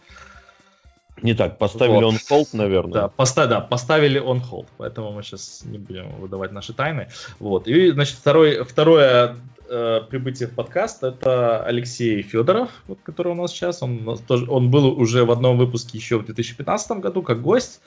Не 1.22 1.34
так, 1.34 1.58
поставили 1.58 2.04
вот. 2.04 2.14
on 2.14 2.18
hold, 2.28 2.48
наверное. 2.54 2.92
Да, 2.92 3.08
поста 3.08 3.46
да, 3.46 3.60
поставили 3.60 4.20
on 4.20 4.42
hold, 4.42 4.66
поэтому 4.78 5.12
мы 5.12 5.22
сейчас 5.22 5.62
не 5.64 5.78
будем 5.78 6.08
выдавать 6.16 6.50
наши 6.50 6.72
тайны. 6.72 7.08
Вот. 7.38 7.68
И, 7.68 7.90
значит, 7.90 8.16
второй, 8.16 8.64
второе 8.64 9.36
э, 9.70 10.00
прибытие 10.08 10.48
в 10.48 10.54
подкаст 10.54 11.02
это 11.02 11.62
Алексей 11.64 12.22
Федоров, 12.22 12.70
вот, 12.86 12.98
который 13.02 13.32
у 13.32 13.34
нас 13.34 13.52
сейчас. 13.52 13.82
Он, 13.82 14.18
тоже, 14.26 14.50
он 14.50 14.70
был 14.70 14.86
уже 14.98 15.24
в 15.24 15.30
одном 15.30 15.56
выпуске 15.56 15.96
еще 15.96 16.18
в 16.18 16.24
2015 16.26 16.98
году 16.98 17.22
как 17.22 17.40
гость. 17.40 17.80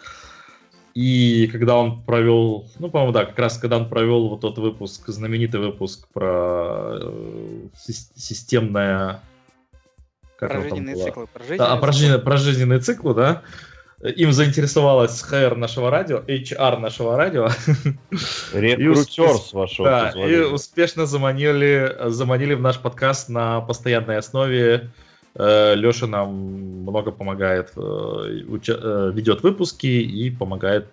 И 0.93 1.47
когда 1.51 1.75
он 1.75 2.01
провел, 2.01 2.69
ну, 2.79 2.89
по-моему, 2.89 3.13
да, 3.13 3.25
как 3.25 3.37
раз 3.39 3.57
когда 3.57 3.77
он 3.77 3.89
провел 3.89 4.29
вот 4.29 4.41
тот 4.41 4.57
выпуск, 4.59 5.07
знаменитый 5.07 5.59
выпуск 5.59 6.07
про 6.13 6.99
э, 7.01 7.67
системное 8.15 9.21
как 10.37 10.51
про 10.51 10.61
жизненные 10.61 10.95
циклы. 10.95 11.27
Про 11.27 11.39
жизненные, 11.39 11.57
да, 11.57 11.75
про, 11.77 11.91
жизненные, 11.91 12.19
про 12.19 12.37
жизненные 12.37 12.79
циклы, 12.79 13.13
да. 13.13 13.41
Им 14.03 14.33
заинтересовалась 14.33 15.23
HR 15.23 15.55
нашего 15.55 15.89
радио, 15.89 16.19
HR 16.19 16.77
нашего 16.79 17.15
радио. 17.15 17.47
Рекрутерс 18.53 19.53
вошел. 19.53 19.85
Да, 19.85 20.09
и 20.11 20.39
успешно 20.39 21.05
заманили, 21.05 21.95
заманили 22.07 22.53
в 22.53 22.61
наш 22.61 22.79
подкаст 22.79 23.29
на 23.29 23.61
постоянной 23.61 24.17
основе. 24.17 24.91
Э, 25.35 25.73
Леша 25.75 26.05
нам 26.05 26.33
много 26.83 27.11
помогает, 27.11 27.71
э, 27.77 27.81
э, 27.81 29.11
ведет 29.13 29.41
выпуски 29.41 29.87
и 29.87 30.29
помогает 30.29 30.87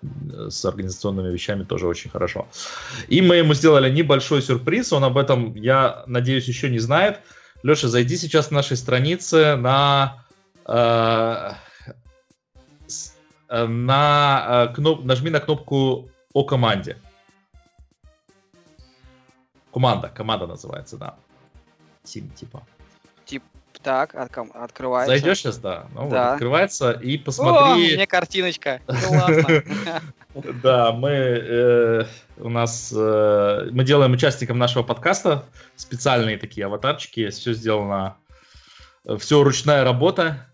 с 0.49 0.63
организационными 0.63 1.33
вещами 1.33 1.63
тоже 1.63 1.87
очень 1.87 2.09
хорошо. 2.09 2.47
И 3.09 3.21
мы 3.21 3.35
ему 3.35 3.53
сделали 3.53 3.91
небольшой 3.91 4.41
сюрприз, 4.41 4.93
он 4.93 5.03
об 5.03 5.17
этом, 5.17 5.53
я 5.55 6.03
надеюсь, 6.07 6.47
еще 6.47 6.69
не 6.69 6.79
знает. 6.79 7.19
Леша, 7.61 7.89
зайди 7.89 8.15
сейчас 8.15 8.51
на 8.51 8.57
нашей 8.57 8.77
странице 8.77 9.57
на 9.57 10.17
на 13.51 14.67
э, 14.69 14.73
кноп, 14.73 15.03
нажми 15.03 15.29
на 15.29 15.39
кнопку 15.39 16.09
о 16.33 16.43
команде. 16.43 16.97
Команда, 19.73 20.09
команда 20.09 20.47
называется, 20.47 20.97
да. 20.97 21.15
Тим, 22.03 22.29
типа. 22.31 22.65
Тип, 23.25 23.43
так, 23.81 24.15
от, 24.15 24.37
открывается. 24.55 25.11
Зайдешь 25.11 25.39
сейчас, 25.39 25.57
да. 25.57 25.87
Ну, 25.93 26.09
да. 26.09 26.27
Вот, 26.27 26.33
открывается 26.33 26.91
и 26.91 27.17
посмотри. 27.17 27.93
О, 27.93 27.95
мне 27.95 28.07
картиночка. 28.07 28.81
Классно. 28.85 29.63
Да, 30.63 30.93
мы 30.93 31.09
э, 31.09 32.05
у 32.37 32.47
нас 32.47 32.93
э, 32.95 33.67
мы 33.69 33.83
делаем 33.83 34.13
участникам 34.13 34.57
нашего 34.57 34.81
подкаста 34.81 35.43
специальные 35.75 36.37
такие 36.37 36.67
аватарчики. 36.67 37.29
Все 37.31 37.51
сделано, 37.51 38.15
э, 39.05 39.17
все 39.17 39.43
ручная 39.43 39.83
работа, 39.83 40.47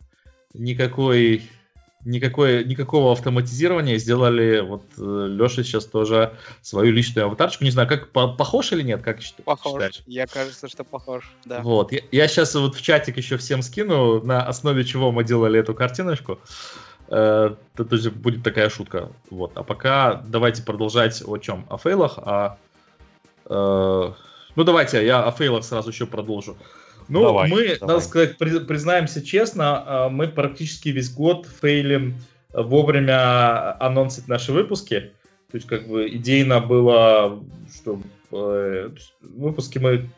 никакой 0.55 1.47
никакой, 2.07 2.63
никакого 2.63 3.11
автоматизирования. 3.11 3.97
Сделали, 3.97 4.61
вот 4.61 4.83
Леша 4.97 5.63
сейчас 5.63 5.85
тоже 5.85 6.33
свою 6.61 6.91
личную 6.91 7.25
аватарчику. 7.25 7.63
Не 7.63 7.71
знаю, 7.71 7.87
как 7.87 8.09
похож 8.11 8.71
или 8.71 8.81
нет, 8.81 9.01
как 9.01 9.19
похож. 9.43 9.73
считаешь? 9.73 10.01
Я 10.07 10.27
кажется, 10.27 10.67
что 10.67 10.83
похож, 10.83 11.29
да. 11.45 11.61
Вот, 11.61 11.91
я, 11.91 12.01
я 12.11 12.27
сейчас 12.27 12.55
вот 12.55 12.75
в 12.75 12.81
чатик 12.81 13.17
еще 13.17 13.37
всем 13.37 13.61
скину, 13.61 14.23
на 14.23 14.43
основе 14.43 14.83
чего 14.83 15.11
мы 15.11 15.23
делали 15.23 15.59
эту 15.59 15.73
картиночку. 15.73 16.39
Э, 17.09 17.55
то 17.75 17.87
есть 17.91 18.09
будет 18.09 18.43
такая 18.43 18.69
шутка. 18.69 19.11
Вот. 19.29 19.51
А 19.55 19.63
пока 19.63 20.23
давайте 20.25 20.63
продолжать 20.63 21.21
о 21.25 21.37
чем? 21.37 21.65
О 21.69 21.77
фейлах, 21.77 22.17
а... 22.17 22.57
Э, 23.45 24.11
ну 24.55 24.63
давайте, 24.63 25.05
я 25.05 25.23
о 25.23 25.31
фейлах 25.31 25.63
сразу 25.63 25.89
еще 25.89 26.05
продолжу. 26.05 26.57
Ну, 27.09 27.23
давай, 27.23 27.49
мы, 27.49 27.77
давай. 27.79 27.95
надо 27.95 27.99
сказать, 27.99 28.37
признаемся 28.37 29.25
честно, 29.25 29.83
э, 29.85 30.09
мы 30.09 30.27
практически 30.27 30.89
весь 30.89 31.11
год 31.11 31.47
фейлим 31.61 32.15
вовремя 32.53 33.79
анонсить 33.81 34.27
наши 34.27 34.51
выпуски. 34.51 35.11
То 35.51 35.55
есть, 35.55 35.67
как 35.67 35.87
бы, 35.87 36.09
идейно 36.09 36.59
было, 36.59 37.41
что 37.73 38.01
э, 38.31 38.89
выпуски 39.21 39.77
мы 39.79 40.09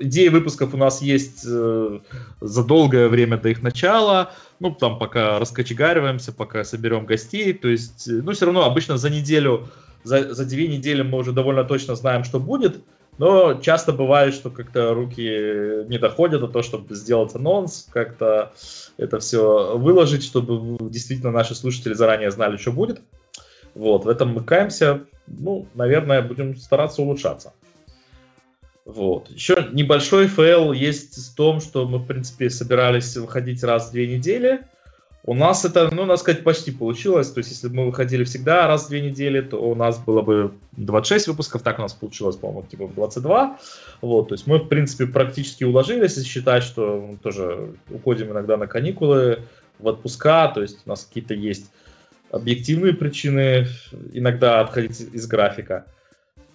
идеи 0.00 0.28
выпусков 0.28 0.74
у 0.74 0.76
нас 0.76 1.02
есть 1.02 1.44
э, 1.46 2.00
за 2.40 2.64
долгое 2.64 3.08
время 3.08 3.36
до 3.36 3.50
их 3.50 3.62
начала. 3.62 4.32
Ну, 4.60 4.74
там 4.74 4.98
пока 4.98 5.38
раскочегариваемся, 5.38 6.32
пока 6.32 6.64
соберем 6.64 7.06
гостей. 7.06 7.52
То 7.52 7.68
есть, 7.68 8.08
э, 8.08 8.12
ну, 8.22 8.32
все 8.32 8.46
равно 8.46 8.64
обычно 8.64 8.96
за 8.96 9.10
неделю, 9.10 9.68
за, 10.02 10.34
за 10.34 10.44
две 10.46 10.68
недели 10.68 11.02
мы 11.02 11.18
уже 11.18 11.32
довольно 11.32 11.64
точно 11.64 11.94
знаем, 11.94 12.24
что 12.24 12.40
будет. 12.40 12.82
Но 13.18 13.54
часто 13.54 13.92
бывает, 13.92 14.34
что 14.34 14.50
как-то 14.50 14.92
руки 14.92 15.86
не 15.88 15.98
доходят 15.98 16.40
до 16.40 16.48
того, 16.48 16.62
чтобы 16.62 16.94
сделать 16.94 17.34
анонс, 17.34 17.88
как-то 17.90 18.52
это 18.98 19.18
все 19.20 19.76
выложить, 19.76 20.22
чтобы 20.22 20.76
действительно 20.90 21.30
наши 21.30 21.54
слушатели 21.54 21.94
заранее 21.94 22.30
знали, 22.30 22.56
что 22.56 22.72
будет. 22.72 23.00
Вот, 23.74 24.04
в 24.04 24.08
этом 24.08 24.30
мы 24.30 24.42
каемся. 24.42 25.02
Ну, 25.26 25.66
наверное, 25.74 26.22
будем 26.22 26.56
стараться 26.56 27.02
улучшаться. 27.02 27.52
Вот. 28.84 29.28
Еще 29.30 29.68
небольшой 29.72 30.28
фейл 30.28 30.72
есть 30.72 31.16
в 31.16 31.34
том, 31.34 31.60
что 31.60 31.86
мы, 31.88 31.98
в 31.98 32.06
принципе, 32.06 32.48
собирались 32.48 33.16
выходить 33.16 33.64
раз 33.64 33.88
в 33.88 33.92
две 33.92 34.06
недели. 34.06 34.60
У 35.26 35.34
нас 35.34 35.64
это, 35.64 35.88
ну, 35.92 36.04
надо 36.04 36.18
сказать, 36.18 36.44
почти 36.44 36.70
получилось. 36.70 37.32
То 37.32 37.38
есть, 37.38 37.50
если 37.50 37.66
бы 37.68 37.74
мы 37.74 37.86
выходили 37.86 38.22
всегда 38.22 38.68
раз 38.68 38.86
в 38.86 38.88
две 38.88 39.00
недели, 39.00 39.40
то 39.40 39.58
у 39.58 39.74
нас 39.74 39.98
было 39.98 40.22
бы 40.22 40.52
26 40.76 41.28
выпусков. 41.28 41.62
Так 41.62 41.80
у 41.80 41.82
нас 41.82 41.94
получилось, 41.94 42.36
по-моему, 42.36 42.62
типа 42.62 42.88
22. 42.94 43.58
Вот, 44.02 44.28
то 44.28 44.34
есть 44.34 44.46
мы, 44.46 44.58
в 44.58 44.68
принципе, 44.68 45.06
практически 45.06 45.64
уложились, 45.64 46.16
если 46.16 46.28
считать, 46.28 46.62
что 46.62 47.04
мы 47.10 47.16
тоже 47.16 47.74
уходим 47.90 48.30
иногда 48.30 48.56
на 48.56 48.68
каникулы, 48.68 49.40
в 49.78 49.86
отпуска. 49.86 50.48
То 50.54 50.62
есть 50.62 50.78
у 50.86 50.88
нас 50.88 51.04
какие-то 51.04 51.34
есть 51.34 51.70
объективные 52.30 52.92
причины 52.92 53.66
иногда 54.12 54.60
отходить 54.60 55.00
из 55.12 55.26
графика. 55.26 55.86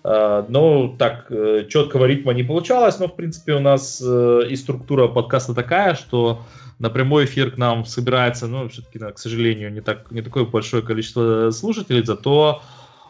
А, 0.04 0.46
но 0.48 0.96
так 0.98 1.28
э, 1.30 1.66
четкого 1.70 2.06
ритма 2.06 2.34
не 2.34 2.44
получалось, 2.44 3.00
но 3.00 3.08
в 3.08 3.16
принципе 3.16 3.54
у 3.54 3.60
нас 3.60 4.02
э, 4.04 4.42
и 4.50 4.56
структура 4.56 5.08
подкаста 5.08 5.54
такая, 5.54 5.94
что 5.94 6.42
на 6.82 6.90
прямой 6.90 7.26
эфир 7.26 7.52
к 7.52 7.58
нам 7.58 7.86
собирается, 7.86 8.48
ну, 8.48 8.68
все-таки, 8.68 8.98
к 8.98 9.20
сожалению, 9.20 9.72
не, 9.72 9.82
так, 9.82 10.10
не 10.10 10.24
такое 10.24 10.46
большое 10.46 10.82
количество 10.82 11.52
слушателей, 11.52 12.04
зато 12.04 12.64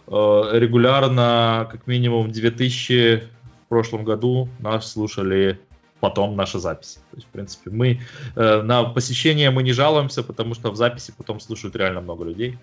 э, 0.07 0.11
регулярно, 0.11 1.69
как 1.71 1.87
минимум 1.87 2.31
2000 2.31 3.23
в 3.65 3.69
прошлом 3.69 4.03
году 4.03 4.49
нас 4.59 4.91
слушали 4.91 5.57
потом 6.01 6.35
наши 6.35 6.59
записи. 6.59 6.95
То 7.11 7.15
есть, 7.15 7.27
в 7.27 7.29
принципе, 7.29 7.69
мы 7.69 8.01
э, 8.35 8.61
на 8.61 8.83
посещение 8.83 9.51
мы 9.51 9.63
не 9.63 9.71
жалуемся, 9.71 10.21
потому 10.21 10.53
что 10.53 10.69
в 10.71 10.75
записи 10.75 11.13
потом 11.17 11.39
слушают 11.39 11.73
реально 11.77 12.01
много 12.01 12.25
людей. 12.25 12.57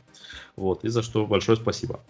Вот, 0.57 0.85
и 0.85 0.89
за 0.89 1.03
что 1.03 1.25
большое 1.27 1.57
спасибо. 1.57 2.01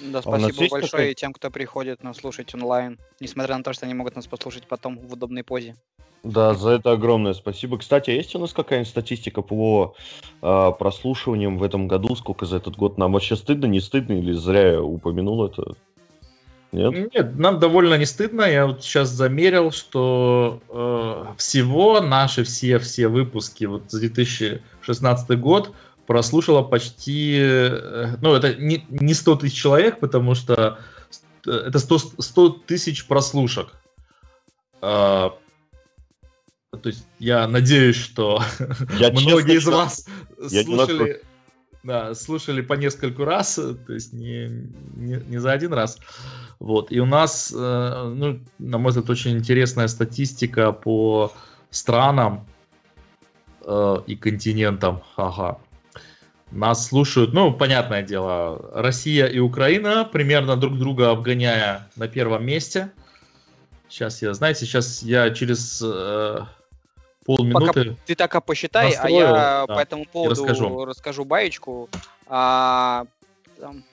Да, 0.00 0.20
а 0.20 0.22
спасибо 0.22 0.68
большое 0.70 1.02
такой... 1.02 1.14
тем, 1.14 1.32
кто 1.34 1.50
приходит 1.50 2.02
нас 2.02 2.16
слушать 2.16 2.54
онлайн, 2.54 2.98
несмотря 3.20 3.58
на 3.58 3.62
то, 3.62 3.74
что 3.74 3.84
они 3.84 3.94
могут 3.94 4.16
нас 4.16 4.26
послушать 4.26 4.66
потом 4.66 4.96
в 4.96 5.12
удобной 5.12 5.44
позе. 5.44 5.76
Да, 6.24 6.54
за 6.54 6.70
это 6.70 6.92
огромное 6.92 7.34
спасибо. 7.34 7.76
Кстати, 7.76 8.10
а 8.10 8.14
есть 8.14 8.34
у 8.34 8.38
нас 8.38 8.54
какая-нибудь 8.54 8.88
статистика 8.88 9.42
по 9.42 9.94
э, 10.40 10.72
прослушиваниям 10.78 11.58
в 11.58 11.62
этом 11.62 11.86
году? 11.86 12.16
Сколько 12.16 12.46
за 12.46 12.56
этот 12.56 12.76
год? 12.76 12.96
Нам 12.96 13.12
вообще 13.12 13.36
стыдно, 13.36 13.66
не 13.66 13.80
стыдно 13.80 14.14
или 14.14 14.32
зря 14.32 14.72
я 14.72 14.82
упомянул 14.82 15.44
это? 15.44 15.74
Нет? 16.72 17.14
Нет, 17.14 17.38
нам 17.38 17.58
довольно 17.58 17.98
не 17.98 18.06
стыдно. 18.06 18.42
Я 18.42 18.66
вот 18.66 18.82
сейчас 18.82 19.10
замерил, 19.10 19.70
что 19.70 20.60
э, 20.70 21.34
всего 21.36 22.00
наши 22.00 22.42
все-все 22.42 23.08
выпуски 23.08 23.66
вот 23.66 23.90
за 23.90 24.00
2016 24.00 25.38
год 25.38 25.72
прослушало 26.06 26.62
почти, 26.62 27.36
э, 27.38 28.16
ну, 28.22 28.34
это 28.34 28.54
не, 28.54 28.84
не 28.88 29.12
100 29.12 29.36
тысяч 29.36 29.60
человек, 29.60 30.00
потому 30.00 30.34
что 30.34 30.78
это 31.46 31.78
100, 31.78 31.98
100 32.18 32.48
тысяч 32.66 33.06
прослушек. 33.06 33.74
А, 34.80 35.34
то 36.76 36.88
есть 36.88 37.04
я 37.18 37.46
надеюсь, 37.46 37.96
что 37.96 38.42
я 38.98 39.10
многие 39.10 39.56
из 39.56 39.66
вас 39.66 40.06
слушали, 40.48 41.22
да, 41.82 42.14
слушали 42.14 42.62
по 42.62 42.74
нескольку 42.74 43.24
раз, 43.24 43.54
то 43.54 43.92
есть 43.92 44.12
не, 44.12 44.48
не, 44.96 45.16
не 45.26 45.38
за 45.38 45.52
один 45.52 45.72
раз. 45.72 45.98
Вот. 46.58 46.90
И 46.90 46.98
у 47.00 47.06
нас, 47.06 47.52
э, 47.54 48.12
ну, 48.14 48.40
на 48.58 48.78
мой 48.78 48.90
взгляд, 48.90 49.10
очень 49.10 49.36
интересная 49.36 49.88
статистика 49.88 50.72
по 50.72 51.32
странам 51.70 52.46
э, 53.62 53.96
и 54.06 54.16
континентам. 54.16 55.02
Ага. 55.16 55.58
Нас 56.50 56.86
слушают, 56.86 57.34
ну, 57.34 57.52
понятное 57.52 58.02
дело, 58.02 58.70
Россия 58.72 59.26
и 59.26 59.38
Украина, 59.38 60.08
примерно 60.10 60.56
друг 60.56 60.78
друга 60.78 61.10
обгоняя 61.10 61.88
на 61.96 62.06
первом 62.08 62.46
месте. 62.46 62.92
Сейчас 63.88 64.22
я, 64.22 64.32
знаете, 64.34 64.64
сейчас 64.64 65.02
я 65.02 65.30
через 65.30 65.82
э, 65.84 66.40
полминуты... 67.24 67.66
Пока 67.66 67.96
ты 68.06 68.14
так 68.14 68.44
посчитай, 68.44 68.90
настрою, 68.90 69.16
а 69.16 69.20
я 69.20 69.32
да, 69.32 69.66
по 69.66 69.78
этому 69.78 70.04
поводу 70.06 70.30
расскажу, 70.30 70.84
расскажу 70.84 71.24
баечку. 71.24 71.88
А, 72.26 73.06
там, 73.58 73.84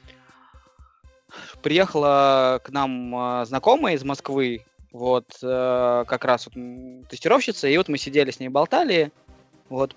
приехала 1.61 2.59
к 2.63 2.69
нам 2.69 3.15
а, 3.15 3.45
знакомая 3.45 3.95
из 3.95 4.03
Москвы, 4.03 4.65
вот, 4.91 5.25
а, 5.43 6.03
как 6.05 6.25
раз 6.25 6.47
вот, 6.47 6.55
тестировщица, 7.09 7.67
и 7.67 7.77
вот 7.77 7.88
мы 7.88 7.97
сидели 7.97 8.32
с 8.32 8.39
ней 8.39 8.49
болтали, 8.49 9.11
вот, 9.69 9.95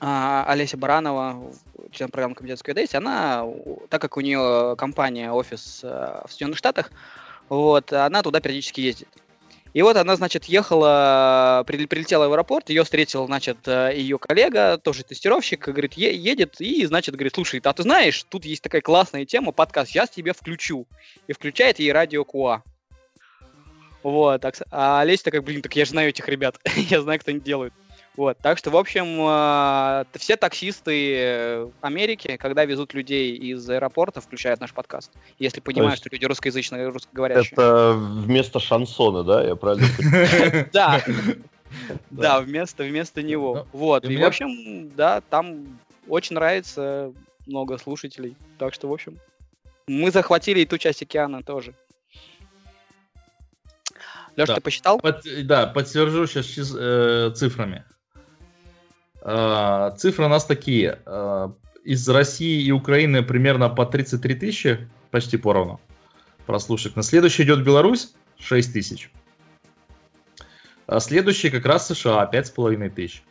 а, 0.00 0.44
Олеся 0.48 0.76
Баранова, 0.76 1.52
член 1.90 2.10
программы 2.10 2.34
комитета 2.34 2.62
Squarespace, 2.62 2.96
она, 2.96 3.46
так 3.88 4.00
как 4.00 4.16
у 4.16 4.20
нее 4.20 4.74
компания, 4.76 5.32
офис 5.32 5.80
в 5.82 6.26
Соединенных 6.28 6.58
Штатах, 6.58 6.90
вот, 7.48 7.92
она 7.92 8.22
туда 8.22 8.40
периодически 8.40 8.80
ездит. 8.80 9.08
И 9.74 9.82
вот 9.82 9.96
она, 9.96 10.14
значит, 10.14 10.44
ехала, 10.44 11.64
прилетела 11.66 12.28
в 12.28 12.32
аэропорт, 12.32 12.70
ее 12.70 12.84
встретил, 12.84 13.26
значит, 13.26 13.66
ее 13.66 14.18
коллега, 14.18 14.78
тоже 14.78 15.02
тестировщик, 15.02 15.66
говорит, 15.66 15.94
едет, 15.94 16.60
и, 16.60 16.86
значит, 16.86 17.16
говорит, 17.16 17.34
слушай, 17.34 17.60
а 17.62 17.72
ты 17.72 17.82
знаешь, 17.82 18.24
тут 18.28 18.44
есть 18.44 18.62
такая 18.62 18.80
классная 18.80 19.26
тема, 19.26 19.50
подкаст, 19.50 19.90
я 19.90 20.06
тебе 20.06 20.32
включу. 20.32 20.86
И 21.26 21.32
включает 21.32 21.80
ей 21.80 21.90
радио 21.90 22.24
Куа. 22.24 22.62
Вот, 24.04 24.44
а 24.70 25.00
Олеся 25.00 25.24
такая, 25.24 25.40
блин, 25.40 25.60
так 25.60 25.74
я 25.74 25.84
же 25.84 25.90
знаю 25.90 26.10
этих 26.10 26.28
ребят, 26.28 26.56
я 26.76 27.02
знаю, 27.02 27.18
кто 27.18 27.32
они 27.32 27.40
делают. 27.40 27.74
Вот, 28.16 28.38
так 28.38 28.58
что, 28.58 28.70
в 28.70 28.76
общем, 28.76 29.18
э, 29.20 30.04
все 30.18 30.36
таксисты 30.36 31.68
Америки, 31.80 32.36
когда 32.36 32.64
везут 32.64 32.94
людей 32.94 33.34
из 33.34 33.68
аэропорта, 33.68 34.20
включают 34.20 34.60
наш 34.60 34.72
подкаст. 34.72 35.10
Если 35.38 35.60
понимают, 35.60 35.98
что 35.98 36.08
люди 36.10 36.24
русскоязычные, 36.24 36.88
русскоговорящие. 36.88 37.52
Это 37.52 37.94
вместо 37.94 38.60
шансона, 38.60 39.24
да? 39.24 39.44
Я 39.44 39.56
правильно 39.56 39.88
понимаю? 39.96 40.68
Да. 40.72 41.02
Да, 42.10 42.40
вместо, 42.40 42.84
вместо 42.84 43.22
него. 43.22 43.66
Ну, 43.72 43.78
вот. 43.78 44.04
И, 44.04 44.16
в 44.16 44.24
общем, 44.24 44.90
да, 44.90 45.20
там 45.20 45.80
очень 46.06 46.34
нравится 46.34 47.12
много 47.46 47.78
слушателей. 47.78 48.36
Так 48.58 48.74
что, 48.74 48.88
в 48.88 48.92
общем, 48.92 49.16
мы 49.86 50.10
захватили 50.10 50.60
и 50.60 50.66
ту 50.66 50.78
часть 50.78 51.02
океана 51.02 51.42
тоже. 51.42 51.74
Леш, 54.36 54.48
ты 54.48 54.60
посчитал? 54.60 55.00
да, 55.44 55.66
подтвержу 55.66 56.26
сейчас 56.26 56.74
э, 56.76 57.32
цифрами. 57.34 57.84
А, 59.24 59.90
цифры 59.92 60.26
у 60.26 60.28
нас 60.28 60.44
такие. 60.44 61.00
А, 61.06 61.52
из 61.82 62.08
России 62.08 62.62
и 62.62 62.70
Украины 62.70 63.22
примерно 63.22 63.68
по 63.70 63.86
33 63.86 64.34
тысячи, 64.34 64.88
почти 65.10 65.36
поровну 65.36 65.80
прослушек. 66.46 66.94
На 66.94 67.02
следующий 67.02 67.42
идет 67.42 67.64
Беларусь, 67.64 68.12
6 68.38 68.72
тысяч. 68.72 69.10
А 70.86 71.00
следующий 71.00 71.50
как 71.50 71.64
раз 71.64 71.88
США, 71.88 72.28
5,5 72.30 72.90
тысяч. 72.90 73.22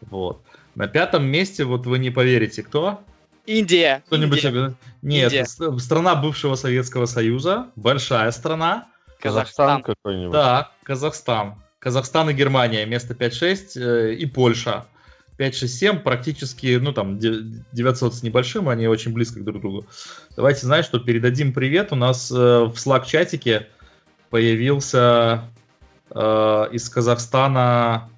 Вот. 0.00 0.42
На 0.74 0.88
пятом 0.88 1.24
месте, 1.24 1.64
вот 1.64 1.86
вы 1.86 1.98
не 2.00 2.10
поверите, 2.10 2.62
кто? 2.62 3.00
Индия. 3.46 4.02
Кто-нибудь 4.06 4.44
Индия. 4.44 4.74
Нет, 5.02 5.32
Индия. 5.32 5.78
страна 5.78 6.16
бывшего 6.16 6.56
Советского 6.56 7.06
Союза, 7.06 7.70
большая 7.76 8.30
страна. 8.32 8.88
Казахстан 9.20 9.82
какой-нибудь. 9.82 10.32
Да, 10.32 10.72
Казахстан. 10.82 11.54
Казахстан 11.82 12.30
и 12.30 12.32
Германия 12.32 12.86
место 12.86 13.12
5-6 13.12 13.80
э, 13.80 14.14
и 14.14 14.24
Польша 14.26 14.86
5-6-7, 15.36 15.98
практически, 15.98 16.78
ну 16.80 16.92
там 16.92 17.18
900 17.18 18.14
с 18.14 18.22
небольшим, 18.22 18.68
они 18.68 18.86
очень 18.86 19.12
близко 19.12 19.40
друг 19.40 19.58
к 19.58 19.60
другу. 19.62 19.86
Давайте, 20.36 20.60
знаешь, 20.60 20.84
что 20.84 21.00
передадим 21.00 21.52
привет. 21.52 21.90
У 21.90 21.96
нас 21.96 22.30
э, 22.30 22.34
в 22.34 22.74
Slack-чатике 22.74 23.66
появился 24.30 25.42
э, 26.10 26.68
из 26.70 26.88
Казахстана 26.88 28.08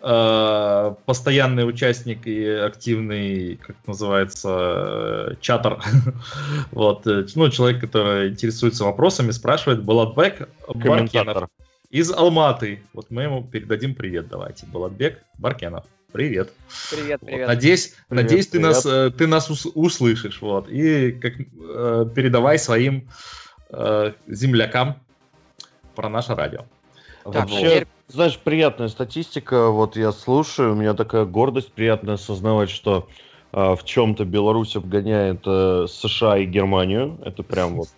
э, 0.00 0.94
постоянный 1.04 1.68
участник 1.68 2.28
и 2.28 2.46
активный, 2.46 3.56
как 3.56 3.74
называется, 3.88 5.32
э, 5.32 5.34
чатер. 5.40 5.82
вот, 6.70 7.08
э, 7.08 7.26
ну, 7.34 7.48
человек, 7.50 7.80
который 7.80 8.28
интересуется 8.28 8.84
вопросами, 8.84 9.32
спрашивает, 9.32 9.82
Балатбек 9.82 10.48
Баркенов 10.72 11.48
из 11.90 12.12
Алматы. 12.12 12.82
Вот 12.92 13.10
мы 13.10 13.24
ему 13.24 13.44
передадим 13.44 13.94
привет, 13.94 14.28
давайте. 14.28 14.66
Балатбек 14.66 15.22
Баркенов. 15.38 15.84
Привет. 16.12 16.52
Привет, 16.90 17.20
привет. 17.20 17.40
Вот, 17.40 17.48
надеюсь, 17.48 17.94
привет, 18.08 18.24
надеюсь 18.24 18.46
привет. 18.46 18.66
ты 18.66 18.74
нас, 18.74 18.86
э, 18.86 19.10
ты 19.16 19.26
нас 19.26 19.50
услышишь, 19.74 20.40
вот. 20.40 20.68
И 20.68 21.12
как 21.12 21.34
э, 21.38 22.06
передавай 22.14 22.58
своим 22.58 23.08
э, 23.70 24.12
землякам 24.26 24.96
про 25.94 26.08
наше 26.08 26.34
радио. 26.34 26.64
Так, 27.24 27.34
Вообще, 27.34 27.58
теперь... 27.58 27.86
знаешь, 28.08 28.38
приятная 28.38 28.88
статистика. 28.88 29.68
Вот 29.68 29.96
я 29.96 30.10
слушаю, 30.10 30.72
у 30.72 30.74
меня 30.74 30.94
такая 30.94 31.24
гордость, 31.26 31.72
приятно 31.72 32.14
осознавать, 32.14 32.70
что 32.70 33.08
э, 33.52 33.76
в 33.76 33.84
чем-то 33.84 34.24
Беларусь 34.24 34.74
обгоняет 34.74 35.42
э, 35.46 35.86
США 35.88 36.38
и 36.38 36.44
Германию. 36.44 37.20
Это 37.24 37.44
прям 37.44 37.76
вот. 37.76 37.88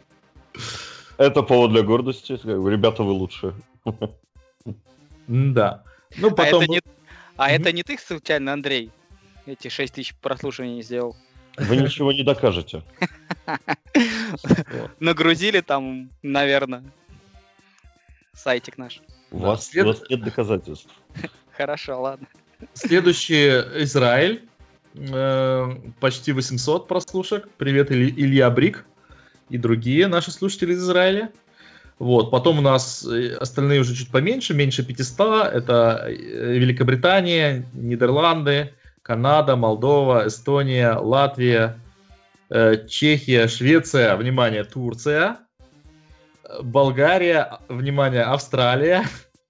Это 1.17 1.43
повод 1.43 1.73
для 1.73 1.83
гордости. 1.83 2.39
Ребята, 2.45 3.05
вы 3.05 3.13
лучшие. 3.13 3.55
Да. 5.27 5.83
Ну, 6.17 6.31
потом... 6.31 6.61
А, 6.61 6.65
это 6.65 6.73
не, 6.73 6.83
а 7.37 7.51
это 7.51 7.73
не 7.73 7.83
ты 7.83 7.99
случайно, 7.99 8.53
Андрей, 8.53 8.91
эти 9.47 9.69
6 9.69 9.95
тысяч 9.95 10.15
прослушиваний 10.17 10.77
не 10.77 10.83
сделал? 10.83 11.17
Вы 11.57 11.77
ничего 11.77 12.13
не 12.13 12.23
докажете. 12.23 12.83
Нагрузили 15.01 15.61
там, 15.61 16.11
наверное, 16.23 16.83
сайтик 18.35 18.79
наш. 18.79 19.01
У 19.31 19.39
вас, 19.39 19.69
След... 19.69 19.85
у 19.85 19.89
вас 19.89 20.03
нет 20.09 20.23
доказательств. 20.23 20.91
Хорошо, 21.57 22.01
ладно. 22.01 22.27
Следующий 22.75 23.49
Израиль. 23.83 24.49
Э, 24.95 25.75
почти 26.01 26.33
800 26.33 26.89
прослушек. 26.89 27.49
Привет, 27.57 27.91
Илья 27.91 28.51
Брик 28.51 28.85
и 29.49 29.59
другие 29.59 30.07
наши 30.07 30.31
слушатели 30.31 30.73
из 30.73 30.83
Израиля. 30.83 31.33
Вот. 32.03 32.33
Потом 32.33 32.59
у 32.59 32.63
нас 32.63 33.07
э, 33.07 33.37
остальные 33.37 33.83
уже 33.83 33.95
чуть 33.95 34.11
поменьше, 34.11 34.55
меньше 34.55 34.85
500. 34.85 35.55
Это 35.55 36.07
э, 36.09 36.13
Великобритания, 36.13 37.65
Нидерланды, 37.75 38.75
Канада, 39.03 39.55
Молдова, 39.55 40.27
Эстония, 40.27 40.95
Латвия, 40.95 41.79
э, 42.51 42.89
Чехия, 42.89 43.47
Швеция, 43.47 44.17
внимание, 44.17 44.65
Турция, 44.65 45.37
Болгария, 46.61 47.61
внимание, 47.69 48.23
Австралия, 48.23 49.05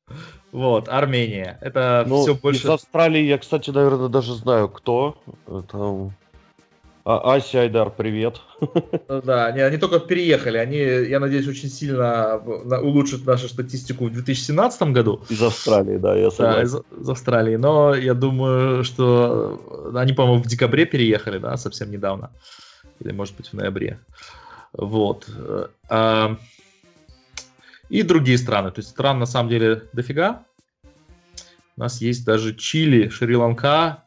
вот, 0.52 0.90
Армения. 0.90 1.56
Это 1.62 2.04
ну, 2.06 2.20
все 2.20 2.34
больше... 2.34 2.66
Из 2.66 2.68
Австралии 2.68 3.22
я, 3.22 3.38
кстати, 3.38 3.70
наверное, 3.70 4.10
даже 4.10 4.34
знаю, 4.34 4.68
кто. 4.68 5.16
Это 5.46 6.10
а, 7.04 7.34
Ася 7.34 7.62
Айдар, 7.62 7.90
привет. 7.90 8.40
Ну 9.08 9.20
да, 9.22 9.46
они, 9.46 9.60
они 9.60 9.76
только 9.76 9.98
переехали. 9.98 10.56
Они, 10.58 10.76
я 10.76 11.20
надеюсь, 11.20 11.48
очень 11.48 11.68
сильно 11.68 12.36
улучшат 12.36 13.26
нашу 13.26 13.48
статистику 13.48 14.06
в 14.06 14.12
2017 14.12 14.82
году. 14.92 15.20
Из 15.28 15.42
Австралии, 15.42 15.96
да, 15.96 16.14
я 16.16 16.30
согласен. 16.30 16.82
Да, 16.90 16.96
из, 16.96 17.02
из 17.02 17.08
Австралии. 17.08 17.56
Но 17.56 17.94
я 17.94 18.14
думаю, 18.14 18.84
что 18.84 19.92
они, 19.94 20.12
по-моему, 20.12 20.42
в 20.42 20.46
декабре 20.46 20.86
переехали, 20.86 21.38
да, 21.38 21.56
совсем 21.56 21.90
недавно. 21.90 22.30
Или, 23.00 23.12
может 23.12 23.36
быть, 23.36 23.48
в 23.48 23.54
ноябре. 23.54 23.98
Вот. 24.72 25.26
А, 25.88 26.36
и 27.88 28.02
другие 28.02 28.38
страны. 28.38 28.70
То 28.70 28.78
есть 28.78 28.90
стран, 28.90 29.18
на 29.18 29.26
самом 29.26 29.50
деле, 29.50 29.82
дофига. 29.92 30.44
У 31.76 31.80
нас 31.80 32.00
есть 32.00 32.24
даже 32.24 32.54
Чили, 32.54 33.08
Шри-Ланка 33.08 34.04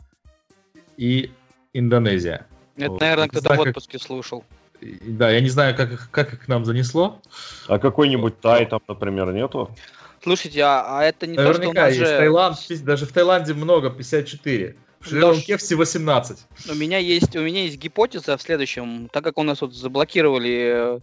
и 0.97 1.31
Индонезия. 1.73 2.47
Это, 2.77 2.97
наверное, 2.99 3.27
кто-то 3.27 3.53
в 3.53 3.59
отпуске 3.59 3.97
как... 3.97 4.07
слушал. 4.07 4.43
Да, 4.81 5.31
я 5.31 5.41
не 5.41 5.49
знаю, 5.49 5.75
как, 5.75 5.91
их, 5.91 6.09
как 6.11 6.33
их 6.33 6.45
к 6.45 6.47
нам 6.47 6.65
занесло. 6.65 7.21
А 7.67 7.79
какой-нибудь 7.79 8.39
Тай 8.41 8.65
там, 8.65 8.81
например, 8.87 9.31
нету? 9.33 9.73
Слушайте, 10.21 10.61
а, 10.61 10.99
а 10.99 11.03
это 11.03 11.27
не 11.27 11.37
Наверняка, 11.37 11.57
то, 11.57 11.63
что 11.63 11.69
у 11.69 11.73
нас 11.73 11.89
есть 11.89 11.99
же... 11.99 12.17
Таиланд, 12.17 12.83
даже 12.83 13.05
в 13.05 13.11
Таиланде 13.11 13.53
много, 13.53 13.89
54. 13.89 14.75
В 14.99 15.09
Шри-Ланке 15.09 15.57
все 15.57 15.75
18. 15.75 16.39
У 16.71 16.73
меня 16.73 16.97
есть, 16.97 17.35
у 17.35 17.41
меня 17.41 17.63
есть 17.63 17.77
гипотеза 17.77 18.37
в 18.37 18.41
следующем, 18.41 19.07
так 19.09 19.23
как 19.23 19.37
у 19.37 19.43
нас 19.43 19.61
вот 19.61 19.75
заблокировали 19.75 20.99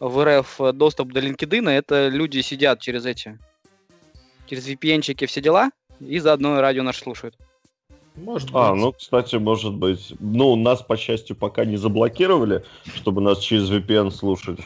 в 0.00 0.24
РФ 0.24 0.74
доступ 0.74 1.12
до 1.12 1.20
LinkedIn, 1.20 1.68
это 1.70 2.08
люди 2.08 2.40
сидят 2.40 2.80
через 2.80 3.04
эти, 3.04 3.38
через 4.46 4.66
VPN-чики 4.66 5.26
все 5.26 5.42
дела, 5.42 5.70
и 6.00 6.18
заодно 6.20 6.60
радио 6.60 6.82
наш 6.82 6.98
слушают. 6.98 7.36
Может 8.16 8.50
а, 8.52 8.72
быть. 8.72 8.80
ну, 8.80 8.92
кстати, 8.92 9.36
может 9.36 9.74
быть. 9.74 10.14
Ну, 10.20 10.54
нас, 10.56 10.82
по 10.82 10.96
счастью, 10.96 11.34
пока 11.34 11.64
не 11.64 11.76
заблокировали, 11.76 12.64
чтобы 12.94 13.20
нас 13.20 13.40
через 13.40 13.70
VPN 13.70 14.10
слушать. 14.10 14.60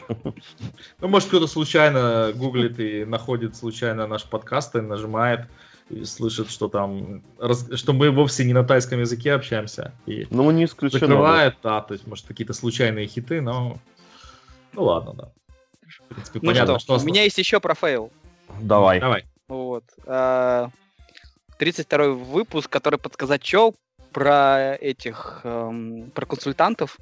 Ну, 0.99 1.07
может, 1.07 1.29
кто-то 1.29 1.47
случайно 1.47 2.31
гуглит 2.35 2.79
и 2.79 3.05
находит 3.05 3.55
случайно 3.55 4.05
наш 4.05 4.25
подкаст 4.25 4.75
и 4.75 4.81
нажимает 4.81 5.47
и 5.89 6.03
слышит, 6.05 6.51
что 6.51 6.67
там, 6.67 7.23
что 7.73 7.93
мы 7.93 8.11
вовсе 8.11 8.45
не 8.45 8.53
на 8.53 8.63
тайском 8.63 8.99
языке 8.99 9.33
общаемся. 9.33 9.93
И 10.05 10.27
ну, 10.29 10.49
не 10.51 10.65
исключено. 10.65 10.99
Закрывает, 10.99 11.55
да, 11.63 11.81
то 11.81 11.93
есть, 11.93 12.05
может, 12.05 12.27
какие-то 12.27 12.53
случайные 12.53 13.07
хиты, 13.07 13.41
но... 13.41 13.79
Ну, 14.73 14.83
ладно, 14.83 15.13
да. 15.13 15.31
В 15.81 16.13
принципе, 16.13 16.39
ну 16.41 16.47
понятно, 16.47 16.79
что, 16.79 16.97
что... 16.97 17.03
у 17.03 17.07
меня 17.07 17.23
есть 17.23 17.37
еще 17.39 17.59
про 17.59 17.73
фейл. 17.73 18.11
Давай. 18.61 18.99
Давай. 18.99 19.23
Вот. 19.47 19.83
А, 20.05 20.69
32 21.59 22.07
выпуск, 22.13 22.69
который 22.69 22.97
подказачок 22.97 23.75
про 24.13 24.75
этих, 24.75 25.41
эм, 25.43 26.09
про 26.15 26.25
консультантов. 26.25 26.97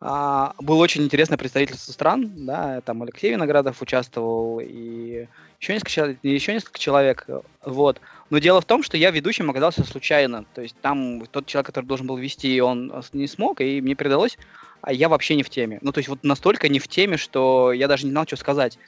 А, 0.00 0.54
было 0.58 0.76
очень 0.76 1.02
интересное 1.02 1.38
представительство 1.38 1.90
стран, 1.90 2.30
да, 2.36 2.80
там 2.82 3.02
Алексей 3.02 3.32
Виноградов 3.32 3.82
участвовал, 3.82 4.60
и 4.60 5.26
еще 5.60 5.72
несколько, 5.72 6.16
еще 6.22 6.52
несколько 6.52 6.78
человек, 6.78 7.26
вот. 7.64 8.00
Но 8.30 8.38
дело 8.38 8.60
в 8.60 8.64
том, 8.64 8.82
что 8.82 8.96
я 8.96 9.10
ведущим 9.10 9.50
оказался 9.50 9.82
случайно, 9.82 10.44
то 10.54 10.62
есть 10.62 10.76
там 10.80 11.26
тот 11.26 11.46
человек, 11.46 11.66
который 11.66 11.86
должен 11.86 12.06
был 12.06 12.16
вести, 12.16 12.60
он 12.60 12.92
не 13.12 13.26
смог, 13.26 13.60
и 13.60 13.80
мне 13.80 13.94
передалось, 13.94 14.38
а 14.82 14.92
я 14.92 15.08
вообще 15.08 15.36
не 15.36 15.42
в 15.42 15.50
теме. 15.50 15.78
Ну, 15.80 15.90
то 15.90 15.98
есть 15.98 16.08
вот 16.08 16.22
настолько 16.22 16.68
не 16.68 16.78
в 16.78 16.86
теме, 16.86 17.16
что 17.16 17.72
я 17.72 17.88
даже 17.88 18.04
не 18.04 18.12
знал, 18.12 18.26
что 18.26 18.36
сказать. 18.36 18.78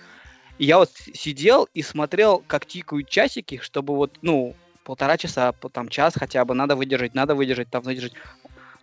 И 0.59 0.65
я 0.65 0.79
вот 0.79 0.91
сидел 1.15 1.69
и 1.75 1.83
смотрел, 1.83 2.43
как 2.47 2.67
тикают 2.67 3.09
часики, 3.09 3.59
чтобы 3.63 3.97
вот, 3.97 4.19
ну, 4.23 4.55
полтора 4.87 5.17
часа, 5.19 5.53
там 5.73 5.89
час 5.89 6.15
хотя 6.17 6.45
бы, 6.45 6.55
надо 6.55 6.77
выдержать, 6.77 7.15
надо 7.15 7.35
выдержать, 7.35 7.69
там 7.69 7.83
выдержать. 7.83 8.13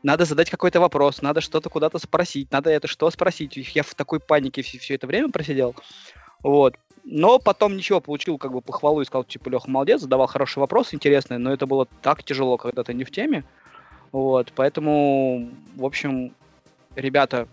Надо 0.04 0.26
задать 0.26 0.50
какой-то 0.50 0.82
вопрос, 0.82 1.22
надо 1.22 1.40
что-то 1.40 1.70
куда-то 1.70 1.98
спросить, 1.98 2.52
надо 2.52 2.70
это 2.70 2.88
что 2.88 3.10
спросить. 3.10 3.56
Я 3.74 3.84
в 3.84 3.96
такой 3.96 4.20
панике 4.20 4.62
все, 4.62 4.78
все 4.78 4.96
это 4.96 5.08
время 5.08 5.30
просидел. 5.30 5.76
Вот. 6.44 6.76
Но 7.06 7.40
потом 7.40 7.78
ничего, 7.78 8.02
получил 8.02 8.38
как 8.38 8.52
бы 8.52 8.62
похвалу 8.62 9.02
и 9.02 9.06
сказал, 9.06 9.24
типа, 9.24 9.48
Леха, 9.50 9.70
молодец, 9.70 10.02
задавал 10.02 10.28
хороший 10.28 10.60
вопрос, 10.60 10.94
интересный, 10.94 11.38
но 11.38 11.54
это 11.54 11.66
было 11.66 11.86
так 12.02 12.24
тяжело, 12.24 12.58
когда 12.58 12.84
ты 12.84 12.94
не 12.94 13.06
в 13.06 13.12
теме. 13.12 13.46
Вот, 14.12 14.52
поэтому, 14.56 15.50
в 15.76 15.86
общем, 15.86 16.34
ребята, 16.96 17.48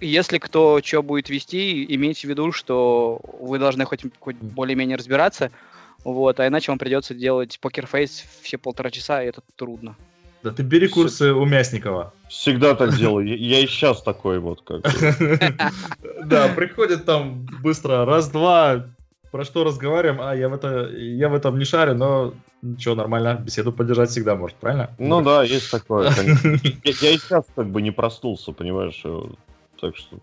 если 0.00 0.38
кто 0.38 0.80
что 0.82 1.02
будет 1.02 1.30
вести, 1.30 1.84
имейте 1.94 2.26
в 2.26 2.30
виду, 2.30 2.52
что 2.52 3.20
вы 3.40 3.58
должны 3.58 3.84
хоть, 3.84 4.02
хоть 4.20 4.36
более-менее 4.36 4.96
разбираться, 4.96 5.50
вот, 6.12 6.38
а 6.38 6.46
иначе 6.46 6.70
вам 6.70 6.78
придется 6.78 7.14
делать 7.14 7.58
покерфейс 7.60 8.24
все 8.42 8.58
полтора 8.58 8.90
часа, 8.90 9.22
и 9.22 9.26
это 9.26 9.42
трудно. 9.56 9.96
Да 10.42 10.52
ты 10.52 10.62
бери 10.62 10.86
курсы 10.86 11.32
у 11.32 11.44
Мясникова. 11.44 12.12
Всегда 12.28 12.76
так 12.76 12.96
делаю. 12.96 13.26
Я 13.26 13.58
и 13.58 13.66
сейчас 13.66 14.02
такой 14.02 14.38
вот 14.38 14.62
как. 14.62 14.82
Да, 16.24 16.48
приходит 16.48 17.04
там 17.04 17.46
быстро 17.62 18.04
раз-два, 18.04 18.86
про 19.32 19.44
что 19.44 19.64
разговариваем, 19.64 20.20
а 20.20 20.34
я 20.36 20.48
в 20.48 20.54
это 20.54 20.88
я 20.96 21.28
в 21.28 21.34
этом 21.34 21.58
не 21.58 21.64
шарю, 21.64 21.94
но 21.94 22.34
ничего, 22.62 22.94
нормально, 22.94 23.34
беседу 23.34 23.72
поддержать 23.72 24.10
всегда 24.10 24.36
может, 24.36 24.56
правильно? 24.56 24.90
Ну 24.98 25.22
да, 25.22 25.42
есть 25.42 25.70
такое. 25.70 26.12
Я 26.84 27.10
и 27.10 27.18
сейчас 27.18 27.44
как 27.54 27.68
бы 27.68 27.82
не 27.82 27.90
проснулся, 27.90 28.52
понимаешь, 28.52 29.02
так 29.80 29.96
что 29.96 30.18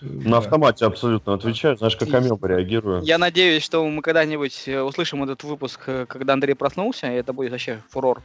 на 0.00 0.38
автомате 0.38 0.84
абсолютно 0.84 1.34
отвечаю, 1.34 1.76
знаешь, 1.76 1.96
как 1.96 2.12
амеба 2.12 2.48
реагирую. 2.48 3.02
Я 3.02 3.18
надеюсь, 3.18 3.62
что 3.62 3.86
мы 3.88 4.02
когда-нибудь 4.02 4.64
э, 4.66 4.80
услышим 4.80 5.22
этот 5.24 5.42
выпуск, 5.44 5.80
э, 5.86 6.06
когда 6.06 6.34
Андрей 6.34 6.54
проснулся, 6.54 7.10
и 7.10 7.14
это 7.14 7.32
будет 7.32 7.50
вообще 7.50 7.82
фурор. 7.88 8.22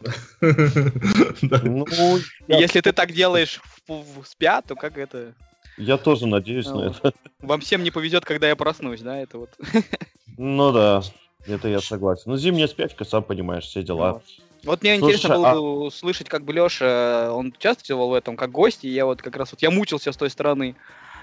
Ну, 0.40 2.18
Если 2.46 2.80
ты 2.80 2.92
так 2.92 3.12
делаешь 3.12 3.60
в 3.88 4.24
спят, 4.24 4.66
то 4.66 4.76
как 4.76 4.96
это... 4.98 5.34
Я 5.76 5.96
тоже 5.96 6.26
надеюсь 6.26 6.66
на 6.66 6.86
это. 6.86 7.12
Вам 7.40 7.60
всем 7.60 7.82
не 7.82 7.90
повезет, 7.90 8.24
когда 8.24 8.48
я 8.48 8.56
проснусь, 8.56 9.00
да, 9.00 9.18
это 9.18 9.38
вот. 9.38 9.50
Ну 10.36 10.72
да, 10.72 11.02
это 11.46 11.68
я 11.68 11.80
согласен. 11.80 12.24
Ну, 12.26 12.36
зимняя 12.36 12.68
спячка, 12.68 13.04
сам 13.04 13.22
понимаешь, 13.22 13.64
все 13.64 13.82
дела. 13.82 14.22
Вот 14.64 14.82
мне 14.82 14.98
Слушай, 14.98 15.14
интересно 15.14 15.36
было 15.36 15.50
а... 15.50 15.54
бы 15.54 15.80
услышать, 15.80 16.28
как 16.28 16.44
бы 16.44 16.52
Леша, 16.52 17.32
он 17.32 17.48
участвовал 17.56 18.10
в 18.10 18.14
этом 18.14 18.36
как 18.36 18.50
гость, 18.50 18.84
и 18.84 18.88
я 18.88 19.06
вот 19.06 19.22
как 19.22 19.36
раз 19.36 19.52
вот 19.52 19.62
я 19.62 19.70
мучился 19.70 20.12
с 20.12 20.16
той 20.16 20.30
стороны. 20.30 20.74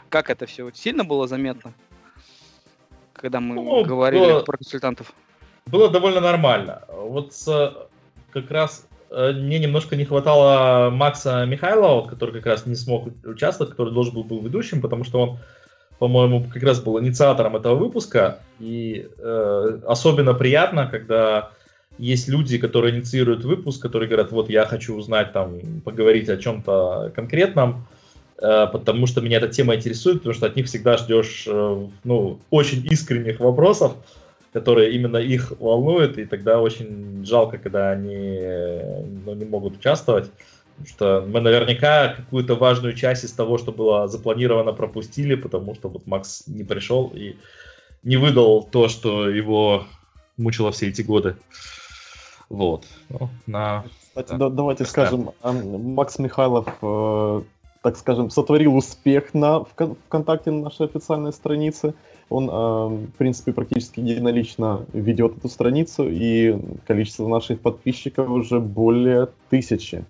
Как 0.10 0.30
это 0.30 0.46
все? 0.46 0.70
Сильно 0.74 1.04
было 1.04 1.28
заметно? 1.28 1.74
Когда 3.14 3.40
мы 3.40 3.56
ну, 3.56 3.84
говорили 3.84 4.24
было... 4.24 4.40
про 4.42 4.58
консультантов. 4.58 5.14
Было 5.66 5.90
довольно 5.90 6.22
нормально. 6.22 6.84
Вот 6.90 7.34
как 8.32 8.52
раз 8.52 8.88
э, 9.10 9.32
мне 9.32 9.60
немножко 9.60 9.96
не 9.96 10.06
хватало 10.06 10.90
Макса 10.92 11.46
Михайлова, 11.46 12.08
который 12.08 12.36
как 12.36 12.46
раз 12.46 12.66
не 12.66 12.76
смог 12.76 13.08
участвовать, 13.24 13.72
который 13.72 13.94
должен 13.94 14.14
был 14.14 14.24
быть 14.24 14.44
ведущим, 14.44 14.82
потому 14.82 15.04
что 15.06 15.22
он, 15.22 15.38
по-моему, 15.98 16.46
как 16.54 16.62
раз 16.64 16.82
был 16.82 17.00
инициатором 17.00 17.56
этого 17.56 17.76
выпуска. 17.76 18.40
И 18.60 19.10
э, 19.18 19.80
особенно 19.88 20.34
приятно, 20.34 20.88
когда 20.88 21.52
есть 21.98 22.28
люди, 22.28 22.58
которые 22.58 22.96
инициируют 22.96 23.44
выпуск, 23.44 23.82
которые 23.82 24.10
говорят, 24.10 24.32
вот 24.32 24.50
я 24.50 24.66
хочу 24.66 24.96
узнать, 24.96 25.34
там, 25.34 25.60
поговорить 25.84 26.30
о 26.30 26.38
чем-то 26.38 27.12
конкретном, 27.16 27.88
э, 28.38 28.68
потому 28.72 29.08
что 29.08 29.22
меня 29.22 29.38
эта 29.38 29.48
тема 29.48 29.76
интересует, 29.76 30.18
потому 30.18 30.34
что 30.34 30.46
от 30.46 30.56
них 30.56 30.68
всегда 30.68 30.98
ждешь, 30.98 31.46
э, 31.48 31.88
ну, 32.04 32.40
очень 32.50 32.86
искренних 32.86 33.40
вопросов, 33.40 33.94
которые 34.52 34.94
именно 34.94 35.18
их 35.18 35.54
волнуют, 35.60 36.18
и 36.18 36.26
тогда 36.26 36.62
очень 36.62 37.26
жалко, 37.26 37.58
когда 37.58 37.92
они 37.92 38.40
ну, 39.26 39.34
не 39.34 39.46
могут 39.46 39.78
участвовать. 39.78 40.32
Потому 40.78 40.88
что 40.88 41.26
мы 41.28 41.40
наверняка 41.40 42.10
какую-то 42.10 42.56
важную 42.56 42.94
часть 42.94 43.24
из 43.24 43.32
того, 43.32 43.58
что 43.58 43.72
было 43.72 44.08
запланировано, 44.08 44.74
пропустили, 44.74 45.36
потому 45.36 45.74
что 45.76 45.88
вот 45.88 46.06
Макс 46.06 46.44
не 46.48 46.64
пришел 46.64 47.12
и 47.16 47.36
не 48.04 48.18
выдал 48.18 48.64
то, 48.64 48.90
что 48.90 49.30
его 49.30 49.86
мучило 50.38 50.72
все 50.72 50.90
эти 50.90 51.02
годы. 51.02 51.36
Вот. 52.50 52.86
Ну, 53.10 53.30
на... 53.48 53.84
Кстати, 54.10 54.38
да, 54.38 54.50
давайте 54.50 54.86
скажем, 54.86 55.32
Макс 55.44 56.20
Михайлов, 56.20 56.68
э, 56.82 57.42
так 57.82 57.98
скажем, 57.98 58.30
сотворил 58.30 58.76
успех 58.76 59.34
на 59.34 59.64
ВКонтакте 59.64 60.52
на 60.52 60.64
нашей 60.64 60.86
официальной 60.86 61.34
странице. 61.34 61.94
Он, 62.30 62.50
э, 62.50 63.08
в 63.08 63.12
принципе, 63.18 63.52
практически 63.52 64.00
единолично 64.00 64.86
ведет 64.94 65.38
эту 65.38 65.50
страницу, 65.50 66.08
и 66.08 66.58
количество 66.88 67.28
наших 67.28 67.60
подписчиков 67.60 68.30
уже 68.30 68.60
более 68.60 69.30
тысячи. 69.50 70.06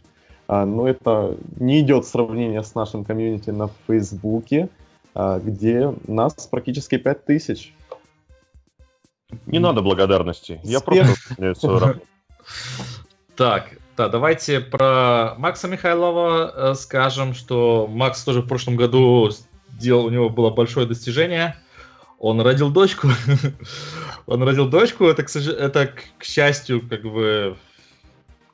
А, 0.47 0.65
но 0.65 0.87
это 0.87 1.37
не 1.59 1.79
идет 1.79 2.05
сравнение 2.05 2.63
с 2.63 2.75
нашим 2.75 3.03
комьюнити 3.03 3.49
на 3.49 3.69
Фейсбуке, 3.87 4.69
а, 5.13 5.39
где 5.39 5.93
нас 6.07 6.33
практически 6.47 6.97
5000. 6.97 7.73
Не 9.47 9.59
надо 9.59 9.81
благодарности. 9.81 10.59
Я 10.63 10.79
просто 10.79 11.15
выполняю 11.29 11.55
свою 11.55 11.79
работу. 11.79 12.01
Так, 13.35 13.77
да, 13.97 14.09
давайте 14.09 14.59
про 14.59 15.35
Макса 15.37 15.67
Михайлова 15.67 16.53
э, 16.55 16.75
скажем, 16.75 17.33
что 17.33 17.87
Макс 17.87 18.23
тоже 18.23 18.41
в 18.41 18.47
прошлом 18.47 18.75
году 18.75 19.29
сделал, 19.77 20.05
у 20.05 20.09
него 20.09 20.29
было 20.29 20.49
большое 20.49 20.85
достижение. 20.85 21.55
Он 22.19 22.41
родил 22.41 22.71
дочку. 22.71 23.09
Он 24.25 24.41
родил 24.41 24.67
дочку, 24.67 25.05
это, 25.05 25.23
к, 25.23 25.35
это, 25.35 25.93
к 26.17 26.23
счастью, 26.23 26.81
как 26.87 27.03
бы 27.03 27.57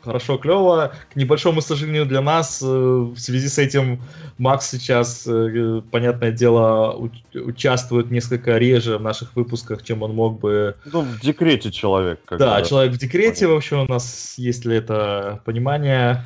хорошо, 0.03 0.37
клево. 0.37 0.93
К 1.13 1.15
небольшому 1.15 1.61
сожалению 1.61 2.05
для 2.05 2.21
нас, 2.21 2.61
э, 2.61 2.65
в 2.65 3.17
связи 3.17 3.47
с 3.47 3.57
этим 3.57 4.01
Макс 4.37 4.69
сейчас, 4.69 5.25
э, 5.27 5.81
понятное 5.91 6.31
дело, 6.31 7.09
участвует 7.33 8.11
несколько 8.11 8.57
реже 8.57 8.97
в 8.97 9.01
наших 9.01 9.35
выпусках, 9.35 9.83
чем 9.83 10.03
он 10.03 10.15
мог 10.15 10.39
бы. 10.39 10.75
Ну, 10.85 11.01
в 11.01 11.21
декрете 11.21 11.71
человек. 11.71 12.19
Да, 12.29 12.61
человек 12.61 12.93
в 12.93 12.97
декрете, 12.97 13.47
в 13.47 13.55
общем, 13.55 13.79
у 13.81 13.87
нас 13.87 14.35
есть 14.37 14.65
ли 14.65 14.75
это 14.77 15.41
понимание. 15.45 16.25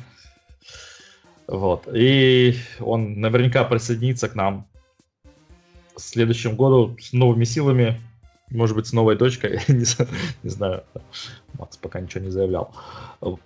Вот. 1.46 1.88
И 1.94 2.56
он 2.80 3.20
наверняка 3.20 3.64
присоединится 3.64 4.28
к 4.28 4.34
нам 4.34 4.66
в 5.96 6.00
следующем 6.00 6.56
году 6.56 6.96
с 7.00 7.12
новыми 7.12 7.44
силами. 7.44 8.00
Может 8.50 8.76
быть, 8.76 8.86
с 8.86 8.92
новой 8.92 9.16
дочкой, 9.16 9.60
не, 9.68 9.84
не 10.42 10.50
знаю. 10.50 10.84
Макс 11.58 11.76
пока 11.76 12.00
ничего 12.00 12.24
не 12.24 12.30
заявлял. 12.30 12.72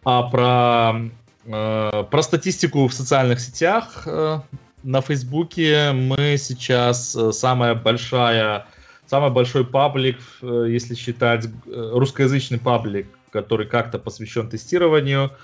А 0.04 0.22
про, 0.24 1.10
э, 1.46 2.04
про 2.10 2.22
статистику 2.22 2.86
в 2.86 2.92
социальных 2.92 3.40
сетях 3.40 4.02
э, 4.06 4.40
на 4.82 5.00
Фейсбуке 5.00 5.92
мы 5.92 6.36
сейчас 6.38 7.16
э, 7.16 7.32
самая 7.32 7.74
большая, 7.74 8.66
самый 9.06 9.30
большой 9.30 9.64
паблик, 9.64 10.18
э, 10.42 10.66
если 10.68 10.94
считать 10.94 11.46
э, 11.46 11.90
русскоязычный 11.94 12.58
паблик, 12.58 13.06
который 13.30 13.66
как-то 13.66 13.98
посвящен 13.98 14.50
тестированию. 14.50 15.30
э, 15.30 15.36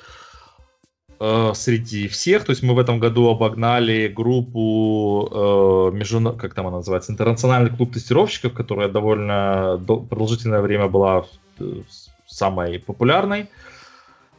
среди 1.19 2.09
всех. 2.09 2.45
То 2.45 2.51
есть 2.51 2.63
мы 2.63 2.75
в 2.75 2.79
этом 2.79 2.99
году 2.99 3.29
обогнали 3.29 4.09
группу, 4.09 5.29
э, 5.33 5.97
между, 5.97 6.33
как 6.35 6.55
там 6.55 6.67
она 6.67 6.79
называется, 6.79 7.13
интернациональный 7.13 7.71
клуб 7.71 7.93
тестировщиков, 7.93 8.53
которая 8.53 8.89
довольно 8.89 9.81
продолжительное 9.87 10.61
время 10.61 10.89
была 10.89 11.25
э, 11.59 11.83
самой 12.27 12.79
популярной 12.81 13.49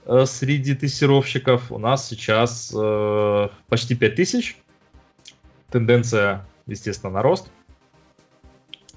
э, 0.05 0.25
среди 0.25 0.75
тестировщиков. 0.75 1.71
У 1.71 1.79
нас 1.79 2.07
сейчас 2.07 2.71
э, 2.75 3.49
почти 3.69 3.95
5000. 3.95 4.57
Тенденция, 5.71 6.45
естественно, 6.67 7.11
на 7.11 7.21
рост. 7.21 7.47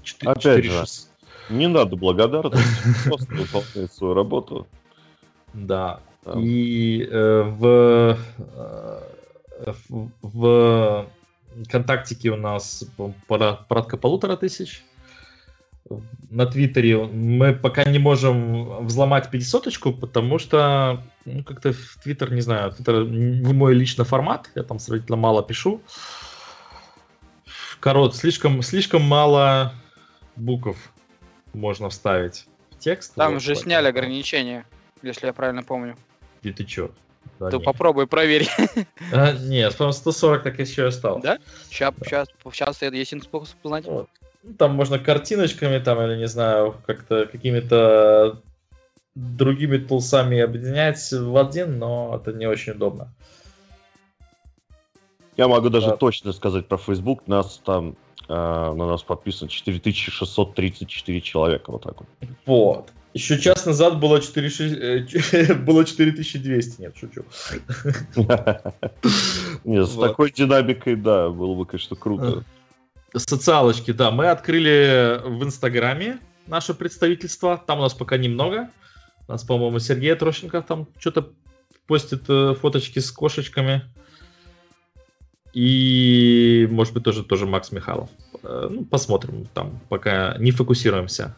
4, 0.03 0.31
Опять 0.31 0.43
4, 0.43 0.69
же, 0.69 0.79
6. 0.79 1.09
не 1.49 1.67
надо 1.67 1.95
благодарности, 1.95 3.07
просто 3.07 3.33
выполнять 3.33 3.93
свою 3.93 4.13
работу. 4.13 4.67
Да. 5.53 5.99
И 6.35 7.07
э, 7.09 7.41
в, 7.41 8.17
э, 8.37 9.73
в, 9.89 10.11
в 10.21 11.07
ВКонтактике 11.65 12.29
у 12.29 12.35
нас 12.35 12.83
порядка 13.27 13.97
полутора 13.97 14.35
тысяч. 14.35 14.83
На 16.29 16.45
Твиттере 16.45 16.97
мы 16.97 17.53
пока 17.53 17.83
не 17.83 17.99
можем 17.99 18.85
взломать 18.85 19.29
500 19.29 19.67
потому 19.99 20.39
что 20.39 21.03
ну, 21.25 21.43
как-то 21.43 21.73
в 21.73 21.97
Твиттер, 22.01 22.31
не 22.31 22.41
знаю, 22.41 22.71
Твиттер 22.71 23.05
не 23.05 23.51
мой 23.51 23.73
личный 23.73 24.05
формат, 24.05 24.49
я 24.55 24.63
там 24.63 24.79
сравнительно 24.79 25.17
мало 25.17 25.43
пишу. 25.43 25.81
Корот, 27.79 28.15
слишком, 28.15 28.61
слишком 28.61 29.01
мало 29.01 29.73
букв 30.35 30.77
можно 31.53 31.89
вставить 31.89 32.45
в 32.69 32.77
текст. 32.77 33.15
Там 33.15 33.33
вот, 33.33 33.41
же 33.41 33.55
сняли 33.55 33.87
ограничения, 33.87 34.65
если 35.01 35.25
я 35.25 35.33
правильно 35.33 35.63
помню. 35.63 35.97
И 36.43 36.51
ты 36.51 36.63
чё? 36.63 36.91
Да, 37.39 37.49
ты 37.49 37.57
нет. 37.57 37.65
попробуй 37.65 38.07
проверь. 38.07 38.47
А, 39.13 39.33
нет, 39.33 39.75
по 39.75 39.91
140 39.91 40.43
так 40.43 40.59
еще 40.59 40.87
осталось. 40.87 41.23
Да? 41.23 41.39
Сейчас, 41.69 41.93
да. 41.97 42.05
сейчас, 42.05 42.27
сейчас 42.51 42.81
есть 42.81 43.23
способ 43.23 43.57
узнать. 43.63 43.85
Вот. 43.85 44.09
Ну, 44.43 44.53
там 44.53 44.75
можно 44.75 44.99
картиночками, 44.99 45.79
там, 45.79 46.01
или 46.01 46.17
не 46.17 46.27
знаю, 46.27 46.75
как-то 46.85 47.25
какими-то 47.25 48.41
другими 49.15 49.77
тулсами 49.77 50.39
объединять 50.39 51.11
в 51.11 51.37
один, 51.37 51.77
но 51.79 52.19
это 52.19 52.33
не 52.33 52.47
очень 52.47 52.73
удобно. 52.73 53.13
Я 55.37 55.47
могу 55.47 55.69
даже 55.69 55.87
да. 55.87 55.97
точно 55.97 56.33
сказать 56.33 56.67
про 56.67 56.77
Facebook. 56.77 57.27
Нас 57.27 57.61
там 57.63 57.95
э, 58.27 58.33
на 58.33 58.87
нас 58.87 59.01
подписано 59.03 59.49
4634 59.49 61.21
человека. 61.21 61.71
Вот 61.71 61.83
так 61.83 61.99
вот. 61.99 62.09
Вот. 62.45 62.89
Еще 63.13 63.39
час 63.39 63.65
назад 63.65 63.99
было, 63.99 64.21
4, 64.21 64.49
6, 64.49 65.33
э, 65.33 65.53
было 65.65 65.83
4200, 65.83 66.81
нет, 66.81 66.95
шучу. 66.97 67.25
Нет, 69.65 69.87
с 69.87 69.97
такой 69.97 70.31
динамикой, 70.31 70.95
да, 70.95 71.29
было 71.29 71.55
бы, 71.55 71.65
конечно, 71.65 71.95
круто. 71.97 72.45
Социалочки, 73.13 73.91
да, 73.91 74.11
мы 74.11 74.29
открыли 74.29 75.19
в 75.25 75.43
Инстаграме 75.43 76.19
наше 76.47 76.73
представительство, 76.73 77.61
там 77.65 77.79
у 77.79 77.81
нас 77.81 77.93
пока 77.93 78.17
немного. 78.17 78.69
У 79.27 79.31
нас, 79.31 79.43
по-моему, 79.43 79.79
Сергей 79.79 80.15
Трощенко 80.15 80.61
там 80.61 80.87
что-то 80.97 81.29
постит 81.87 82.23
э, 82.29 82.55
фоточки 82.59 82.99
с 82.99 83.11
кошечками. 83.11 83.83
И, 85.53 86.65
может 86.71 86.93
быть, 86.93 87.03
тоже, 87.03 87.23
тоже 87.23 87.45
Макс 87.45 87.73
Михайлов. 87.73 88.09
Э, 88.43 88.69
ну, 88.71 88.85
посмотрим, 88.85 89.45
там 89.53 89.79
пока 89.89 90.37
не 90.37 90.51
фокусируемся 90.51 91.35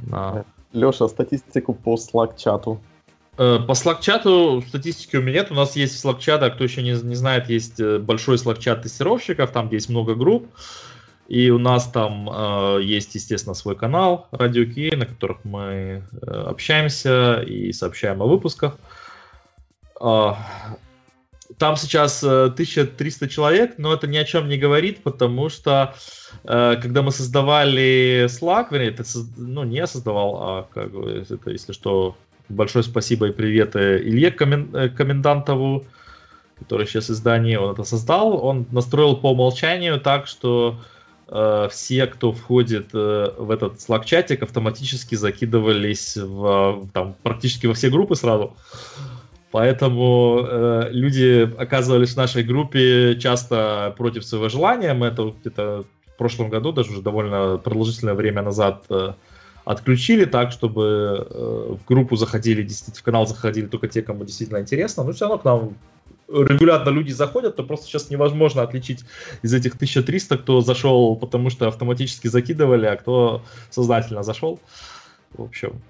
на 0.00 0.44
Леша, 0.74 1.08
статистику 1.08 1.72
по 1.72 1.94
Slack-чату. 1.94 2.80
Э, 3.38 3.58
по 3.66 3.72
Slack-чату 3.72 4.62
статистики 4.68 5.16
у 5.16 5.22
меня 5.22 5.40
нет. 5.40 5.50
У 5.50 5.54
нас 5.54 5.76
есть 5.76 6.04
Slack-чат, 6.04 6.42
а 6.42 6.50
кто 6.50 6.64
еще 6.64 6.82
не, 6.82 6.90
не 6.90 7.14
знает, 7.14 7.48
есть 7.48 7.80
э, 7.80 7.98
большой 7.98 8.36
Slack-чат 8.36 8.82
тестировщиков, 8.82 9.50
там 9.50 9.70
есть 9.70 9.88
много 9.88 10.14
групп. 10.14 10.48
И 11.26 11.50
у 11.50 11.58
нас 11.58 11.88
там 11.88 12.28
э, 12.30 12.80
есть, 12.82 13.14
естественно, 13.14 13.54
свой 13.54 13.76
канал 13.76 14.28
Радио 14.30 14.64
Кей, 14.66 14.94
на 14.94 15.06
которых 15.06 15.38
мы 15.44 16.02
э, 16.12 16.26
общаемся 16.26 17.40
и 17.40 17.72
сообщаем 17.72 18.20
о 18.20 18.26
выпусках. 18.26 18.76
Э, 20.00 20.34
там 21.58 21.76
сейчас 21.76 22.22
1300 22.22 23.24
э, 23.24 23.28
человек, 23.28 23.74
но 23.78 23.92
это 23.92 24.06
ни 24.06 24.16
о 24.16 24.24
чем 24.24 24.48
не 24.48 24.56
говорит, 24.56 25.02
потому 25.02 25.48
что 25.48 25.94
э, 26.44 26.76
когда 26.80 27.02
мы 27.02 27.12
создавали 27.12 28.26
Slack, 28.28 28.68
вернее, 28.70 28.90
это 28.90 29.04
ну, 29.36 29.64
не 29.64 29.86
создавал, 29.86 30.36
а 30.42 30.68
как 30.72 30.92
бы, 30.92 31.24
это, 31.28 31.50
если 31.50 31.72
что, 31.72 32.16
большое 32.48 32.82
спасибо 32.82 33.28
и 33.28 33.32
привет 33.32 33.76
э, 33.76 34.02
Илье 34.02 34.30
Комендантову, 34.30 35.84
который 36.58 36.86
сейчас 36.86 37.10
издание, 37.10 37.58
он 37.58 37.72
это 37.72 37.84
создал. 37.84 38.44
Он 38.44 38.66
настроил 38.70 39.16
по 39.16 39.32
умолчанию 39.32 40.00
так, 40.00 40.26
что 40.26 40.78
все, 41.70 42.06
кто 42.06 42.32
входит 42.32 42.92
в 42.92 43.50
этот 43.50 43.78
Slack-чатик, 43.78 44.42
автоматически 44.42 45.14
закидывались 45.14 46.16
в, 46.16 46.86
там, 46.92 47.16
практически 47.22 47.66
во 47.66 47.72
все 47.72 47.88
группы 47.88 48.14
сразу. 48.14 48.54
Поэтому 49.54 50.44
э, 50.44 50.88
люди 50.90 51.48
оказывались 51.56 52.14
в 52.14 52.16
нашей 52.16 52.42
группе 52.42 53.16
часто 53.20 53.94
против 53.96 54.24
своего 54.24 54.48
желания. 54.48 54.94
Мы 54.94 55.06
это 55.06 55.32
где-то 55.40 55.84
в 56.08 56.16
прошлом 56.18 56.50
году, 56.50 56.72
даже 56.72 56.90
уже 56.90 57.02
довольно 57.02 57.56
продолжительное 57.58 58.14
время 58.14 58.42
назад, 58.42 58.84
э, 58.90 59.12
отключили 59.64 60.24
так, 60.24 60.50
чтобы 60.50 61.28
э, 61.30 61.76
в 61.78 61.84
группу 61.86 62.16
заходили, 62.16 62.64
действительно, 62.64 63.00
в 63.00 63.04
канал 63.04 63.28
заходили 63.28 63.66
только 63.66 63.86
те, 63.86 64.02
кому 64.02 64.24
действительно 64.24 64.58
интересно. 64.58 65.04
Но 65.04 65.12
все 65.12 65.28
равно 65.28 65.38
к 65.38 65.44
нам 65.44 65.76
регулярно 66.28 66.90
люди 66.90 67.12
заходят, 67.12 67.54
то 67.54 67.62
просто 67.62 67.86
сейчас 67.86 68.10
невозможно 68.10 68.62
отличить 68.62 69.04
из 69.42 69.54
этих 69.54 69.76
1300, 69.76 70.36
кто 70.36 70.62
зашел, 70.62 71.14
потому 71.14 71.50
что 71.50 71.68
автоматически 71.68 72.26
закидывали, 72.26 72.86
а 72.86 72.96
кто 72.96 73.44
сознательно 73.70 74.24
зашел. 74.24 74.58
В 75.30 75.44
общем, 75.44 75.80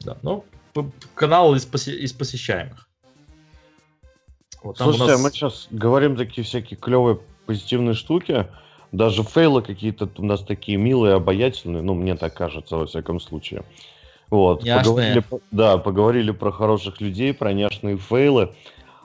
да. 0.00 0.18
Ну, 0.20 0.44
канал 1.14 1.54
из, 1.54 1.66
посе- 1.66 1.96
из 1.96 2.12
посещаемых. 2.12 2.88
Вот 4.62 4.78
Слушайте, 4.78 5.12
нас... 5.12 5.22
мы 5.22 5.30
сейчас 5.30 5.68
говорим 5.70 6.16
такие 6.16 6.44
всякие 6.44 6.78
клевые 6.78 7.20
позитивные 7.46 7.94
штуки. 7.94 8.46
Даже 8.92 9.22
фейлы 9.22 9.62
какие-то 9.62 10.08
у 10.16 10.24
нас 10.24 10.42
такие 10.42 10.78
милые, 10.78 11.14
обаятельные. 11.14 11.82
Ну, 11.82 11.94
мне 11.94 12.16
так 12.16 12.34
кажется, 12.34 12.76
во 12.76 12.86
всяком 12.86 13.20
случае. 13.20 13.62
Вот. 14.30 14.60
Поговорили, 14.60 15.24
да, 15.50 15.78
поговорили 15.78 16.30
про 16.32 16.50
хороших 16.50 17.00
людей, 17.00 17.32
про 17.32 17.52
няшные 17.52 17.96
фейлы. 17.96 18.52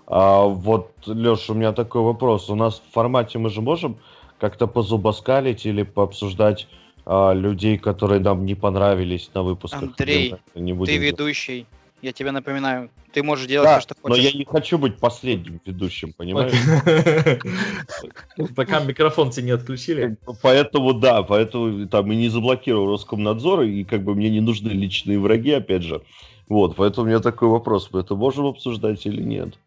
А, 0.07 0.45
вот, 0.45 0.91
Леша, 1.05 1.53
у 1.53 1.55
меня 1.55 1.73
такой 1.73 2.01
вопрос. 2.01 2.49
У 2.49 2.55
нас 2.55 2.81
в 2.89 2.93
формате 2.93 3.37
мы 3.37 3.49
же 3.49 3.61
можем 3.61 3.97
как-то 4.39 4.65
позубоскалить 4.65 5.65
или 5.65 5.83
пообсуждать 5.83 6.67
а, 7.05 7.33
людей, 7.33 7.77
которые 7.77 8.19
нам 8.19 8.45
не 8.45 8.55
понравились 8.55 9.29
на 9.33 9.43
выпусках. 9.43 9.83
Андрей, 9.83 10.35
не 10.55 10.73
будем 10.73 10.93
ты 10.93 10.97
ведущий. 10.97 11.65
Я 12.01 12.13
тебе 12.13 12.31
напоминаю, 12.31 12.89
ты 13.13 13.21
можешь 13.21 13.45
делать 13.45 13.67
да, 13.67 13.79
все, 13.79 13.89
что 13.89 13.95
хочешь. 14.01 14.17
Но 14.17 14.23
я 14.23 14.31
не 14.35 14.43
хочу 14.43 14.79
быть 14.79 14.97
последним 14.97 15.61
ведущим, 15.63 16.13
понимаешь? 16.13 16.53
Пока 18.55 18.79
микрофон 18.79 19.29
тебе 19.29 19.45
не 19.45 19.51
отключили. 19.51 20.17
Поэтому 20.41 20.93
да, 20.93 21.21
поэтому 21.21 21.87
там 21.87 22.11
и 22.11 22.15
не 22.15 22.29
заблокировал 22.29 22.87
Роскомнадзор, 22.87 23.63
и 23.63 23.83
как 23.83 24.03
бы 24.03 24.15
мне 24.15 24.31
не 24.31 24.41
нужны 24.41 24.69
личные 24.69 25.19
враги, 25.19 25.51
опять 25.51 25.83
же. 25.83 26.01
Вот, 26.49 26.75
поэтому 26.75 27.05
у 27.05 27.09
меня 27.09 27.19
такой 27.19 27.49
вопрос. 27.49 27.89
Мы 27.91 27.99
это 27.99 28.15
можем 28.15 28.47
обсуждать 28.47 29.05
или 29.05 29.21
нет? 29.21 29.59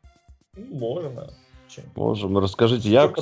Можно. 0.56 1.30
Можем. 1.94 2.38
Расскажите, 2.38 2.88
я... 2.88 3.12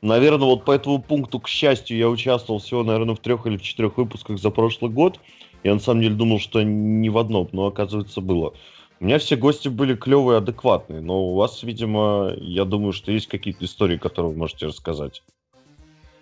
Наверное, 0.00 0.46
вот 0.46 0.64
по 0.64 0.72
этому 0.72 1.02
пункту, 1.02 1.40
к 1.40 1.48
счастью, 1.48 1.96
я 1.96 2.08
участвовал 2.08 2.60
всего, 2.60 2.84
наверное, 2.84 3.14
в 3.14 3.20
трех 3.20 3.46
или 3.46 3.56
в 3.56 3.62
четырех 3.62 3.96
выпусках 3.96 4.38
за 4.38 4.50
прошлый 4.50 4.90
год. 4.90 5.18
Я 5.64 5.74
на 5.74 5.80
самом 5.80 6.02
деле 6.02 6.14
думал, 6.14 6.38
что 6.38 6.62
не 6.62 7.10
в 7.10 7.18
одном, 7.18 7.48
но 7.52 7.66
оказывается 7.66 8.20
было. 8.20 8.54
У 9.00 9.04
меня 9.04 9.18
все 9.18 9.36
гости 9.36 9.68
были 9.68 9.94
клевые, 9.94 10.38
адекватные, 10.38 11.00
но 11.00 11.24
у 11.24 11.34
вас, 11.34 11.62
видимо, 11.62 12.32
я 12.36 12.64
думаю, 12.64 12.92
что 12.92 13.12
есть 13.12 13.28
какие-то 13.28 13.64
истории, 13.64 13.96
которые 13.96 14.32
вы 14.32 14.38
можете 14.38 14.66
рассказать. 14.66 15.22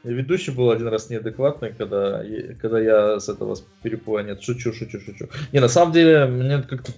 Ведущий 0.05 0.53
был 0.53 0.71
один 0.71 0.89
раз 0.89 1.11
неадекватный, 1.11 1.73
когда, 1.73 2.23
когда 2.61 2.81
я 2.81 3.19
с 3.19 3.29
этого 3.29 3.57
перепуга 3.83 4.23
нет. 4.23 4.43
Шучу, 4.43 4.73
шучу, 4.73 5.01
шучу. 5.01 5.29
Не, 5.53 5.61
на 5.61 5.69
самом 5.69 5.93
деле, 5.93 6.27
мне 6.27 6.63
как-то 6.63 6.93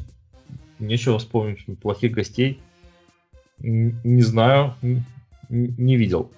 нечего 0.78 1.18
вспомнить 1.18 1.64
плохих 1.80 2.12
гостей. 2.12 2.60
Не 3.60 4.22
знаю, 4.22 4.74
не 5.48 5.96
видел. 5.96 6.30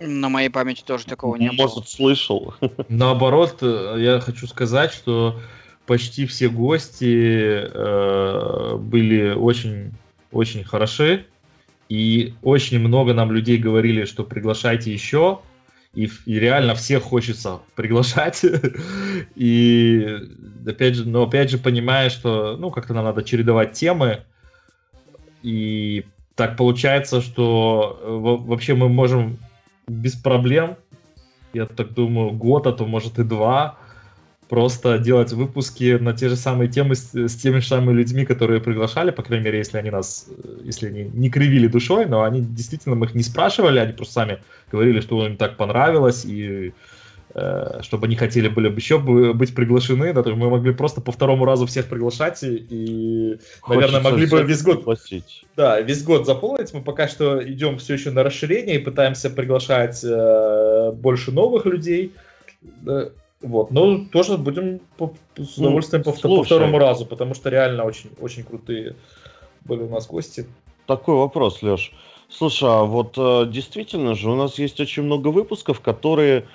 На 0.00 0.28
моей 0.28 0.48
памяти 0.48 0.82
тоже 0.84 1.04
такого 1.06 1.36
не 1.36 1.46
Может, 1.46 1.58
было. 1.58 1.66
Может, 1.66 1.88
слышал. 1.88 2.54
Наоборот, 2.88 3.58
э, 3.62 3.96
я 3.98 4.20
хочу 4.20 4.46
сказать, 4.46 4.92
что 4.92 5.40
почти 5.86 6.26
все 6.26 6.48
гости 6.48 7.62
э, 7.64 8.76
были 8.76 9.30
очень, 9.30 9.92
очень 10.32 10.64
хороши. 10.64 11.26
И 11.88 12.34
очень 12.42 12.78
много 12.80 13.12
нам 13.14 13.30
людей 13.30 13.58
говорили, 13.58 14.04
что 14.04 14.24
приглашайте 14.24 14.92
еще. 14.92 15.40
и, 15.94 16.10
и 16.26 16.40
реально 16.40 16.74
всех 16.74 17.02
хочется 17.02 17.60
приглашать. 17.76 18.42
и 19.36 20.18
опять 20.66 20.96
же, 20.96 21.08
но 21.08 21.24
опять 21.24 21.50
же 21.50 21.58
понимая, 21.58 22.10
что 22.10 22.56
ну 22.56 22.70
как-то 22.70 22.94
нам 22.94 23.04
надо 23.04 23.22
чередовать 23.22 23.72
темы. 23.74 24.22
И 25.42 26.04
так 26.34 26.56
получается, 26.56 27.20
что 27.20 28.00
э, 28.02 28.48
вообще 28.48 28.74
мы 28.74 28.88
можем 28.88 29.38
без 29.86 30.14
проблем, 30.14 30.76
я 31.52 31.66
так 31.66 31.92
думаю, 31.94 32.32
год, 32.32 32.66
а 32.66 32.72
то 32.72 32.86
может 32.86 33.18
и 33.18 33.24
два, 33.24 33.78
просто 34.48 34.98
делать 34.98 35.32
выпуски 35.32 35.98
на 35.98 36.12
те 36.12 36.28
же 36.28 36.36
самые 36.36 36.68
темы 36.68 36.94
с, 36.94 37.14
с 37.14 37.36
теми 37.36 37.60
же 37.60 37.66
самыми 37.66 37.96
людьми, 37.96 38.24
которые 38.24 38.60
приглашали, 38.60 39.10
по 39.10 39.22
крайней 39.22 39.46
мере, 39.46 39.58
если 39.58 39.78
они 39.78 39.90
нас, 39.90 40.28
если 40.62 40.88
они 40.88 41.10
не 41.12 41.30
кривили 41.30 41.66
душой, 41.66 42.06
но 42.06 42.22
они 42.22 42.42
действительно, 42.42 42.94
мы 42.94 43.06
их 43.06 43.14
не 43.14 43.22
спрашивали, 43.22 43.78
они 43.78 43.92
просто 43.92 44.14
сами 44.14 44.38
говорили, 44.70 45.00
что 45.00 45.26
им 45.26 45.36
так 45.36 45.56
понравилось, 45.56 46.24
и 46.24 46.72
чтобы 47.34 48.06
они 48.06 48.14
хотели 48.14 48.46
были 48.46 48.68
бы 48.68 48.76
еще 48.76 48.98
быть 48.98 49.54
приглашены, 49.54 50.12
да, 50.12 50.22
то 50.22 50.30
есть 50.30 50.40
мы 50.40 50.50
могли 50.50 50.72
просто 50.72 51.00
по 51.00 51.10
второму 51.10 51.44
разу 51.44 51.66
всех 51.66 51.88
приглашать, 51.88 52.44
и, 52.44 52.54
и 52.70 53.38
наверное, 53.68 54.00
могли 54.00 54.26
бы 54.26 54.42
весь 54.42 54.62
год... 54.62 54.84
Платить. 54.84 55.44
Да, 55.56 55.80
весь 55.80 56.04
год 56.04 56.26
заполнить. 56.26 56.72
Мы 56.72 56.82
пока 56.82 57.08
что 57.08 57.42
идем 57.42 57.78
все 57.78 57.94
еще 57.94 58.12
на 58.12 58.22
расширение 58.22 58.76
и 58.76 58.78
пытаемся 58.78 59.30
приглашать 59.30 60.04
э, 60.04 60.92
больше 60.92 61.32
новых 61.32 61.66
людей. 61.66 62.12
Вот, 63.40 63.70
но 63.72 64.06
тоже 64.06 64.38
будем 64.38 64.80
по, 64.96 65.12
с 65.36 65.58
ну, 65.58 65.66
удовольствием 65.66 66.02
ну, 66.06 66.12
по, 66.12 66.18
по 66.18 66.44
второму 66.44 66.78
разу, 66.78 67.04
потому 67.04 67.34
что 67.34 67.50
реально 67.50 67.84
очень, 67.84 68.10
очень 68.20 68.42
крутые 68.42 68.96
были 69.64 69.82
у 69.82 69.88
нас 69.88 70.06
гости. 70.06 70.46
Такой 70.86 71.16
вопрос, 71.16 71.62
Леш. 71.62 71.92
Слушай, 72.28 72.68
а 72.70 72.84
вот 72.84 73.14
э, 73.18 73.46
действительно 73.48 74.14
же 74.14 74.30
у 74.30 74.34
нас 74.34 74.58
есть 74.58 74.80
очень 74.80 75.02
много 75.02 75.28
выпусков, 75.28 75.80
которые 75.80 76.46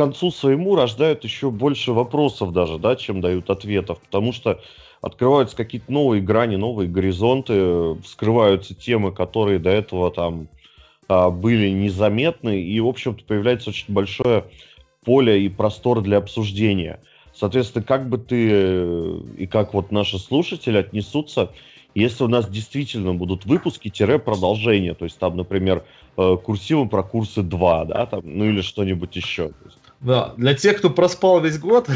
концу 0.00 0.30
своему 0.30 0.76
рождают 0.76 1.24
еще 1.24 1.50
больше 1.50 1.92
вопросов 1.92 2.54
даже, 2.54 2.78
да, 2.78 2.96
чем 2.96 3.20
дают 3.20 3.50
ответов, 3.50 4.00
потому 4.00 4.32
что 4.32 4.58
открываются 5.02 5.54
какие-то 5.54 5.92
новые 5.92 6.22
грани, 6.22 6.56
новые 6.56 6.88
горизонты, 6.88 7.96
вскрываются 8.02 8.74
темы, 8.74 9.12
которые 9.12 9.58
до 9.58 9.68
этого 9.68 10.10
там 10.10 10.48
а, 11.06 11.28
были 11.28 11.68
незаметны, 11.68 12.62
и, 12.62 12.80
в 12.80 12.88
общем-то, 12.88 13.22
появляется 13.24 13.68
очень 13.68 13.92
большое 13.92 14.46
поле 15.04 15.44
и 15.44 15.50
простор 15.50 16.00
для 16.00 16.16
обсуждения. 16.16 17.00
Соответственно, 17.34 17.84
как 17.84 18.08
бы 18.08 18.16
ты 18.16 18.48
э, 18.50 19.20
и 19.36 19.46
как 19.46 19.74
вот 19.74 19.92
наши 19.92 20.18
слушатели 20.18 20.78
отнесутся, 20.78 21.50
если 21.94 22.24
у 22.24 22.28
нас 22.28 22.48
действительно 22.48 23.12
будут 23.14 23.44
выпуски-продолжения, 23.44 24.94
то 24.94 25.04
есть 25.04 25.18
там, 25.18 25.36
например, 25.36 25.84
э, 26.16 26.36
курсивом 26.42 26.88
про 26.88 27.02
курсы 27.02 27.42
2, 27.42 27.84
да, 27.84 28.06
там, 28.06 28.22
ну 28.24 28.46
или 28.46 28.62
что-нибудь 28.62 29.14
еще. 29.14 29.50
Да, 30.00 30.32
для 30.36 30.54
тех, 30.54 30.78
кто 30.78 30.88
проспал 30.88 31.40
весь 31.40 31.58
год, 31.58 31.88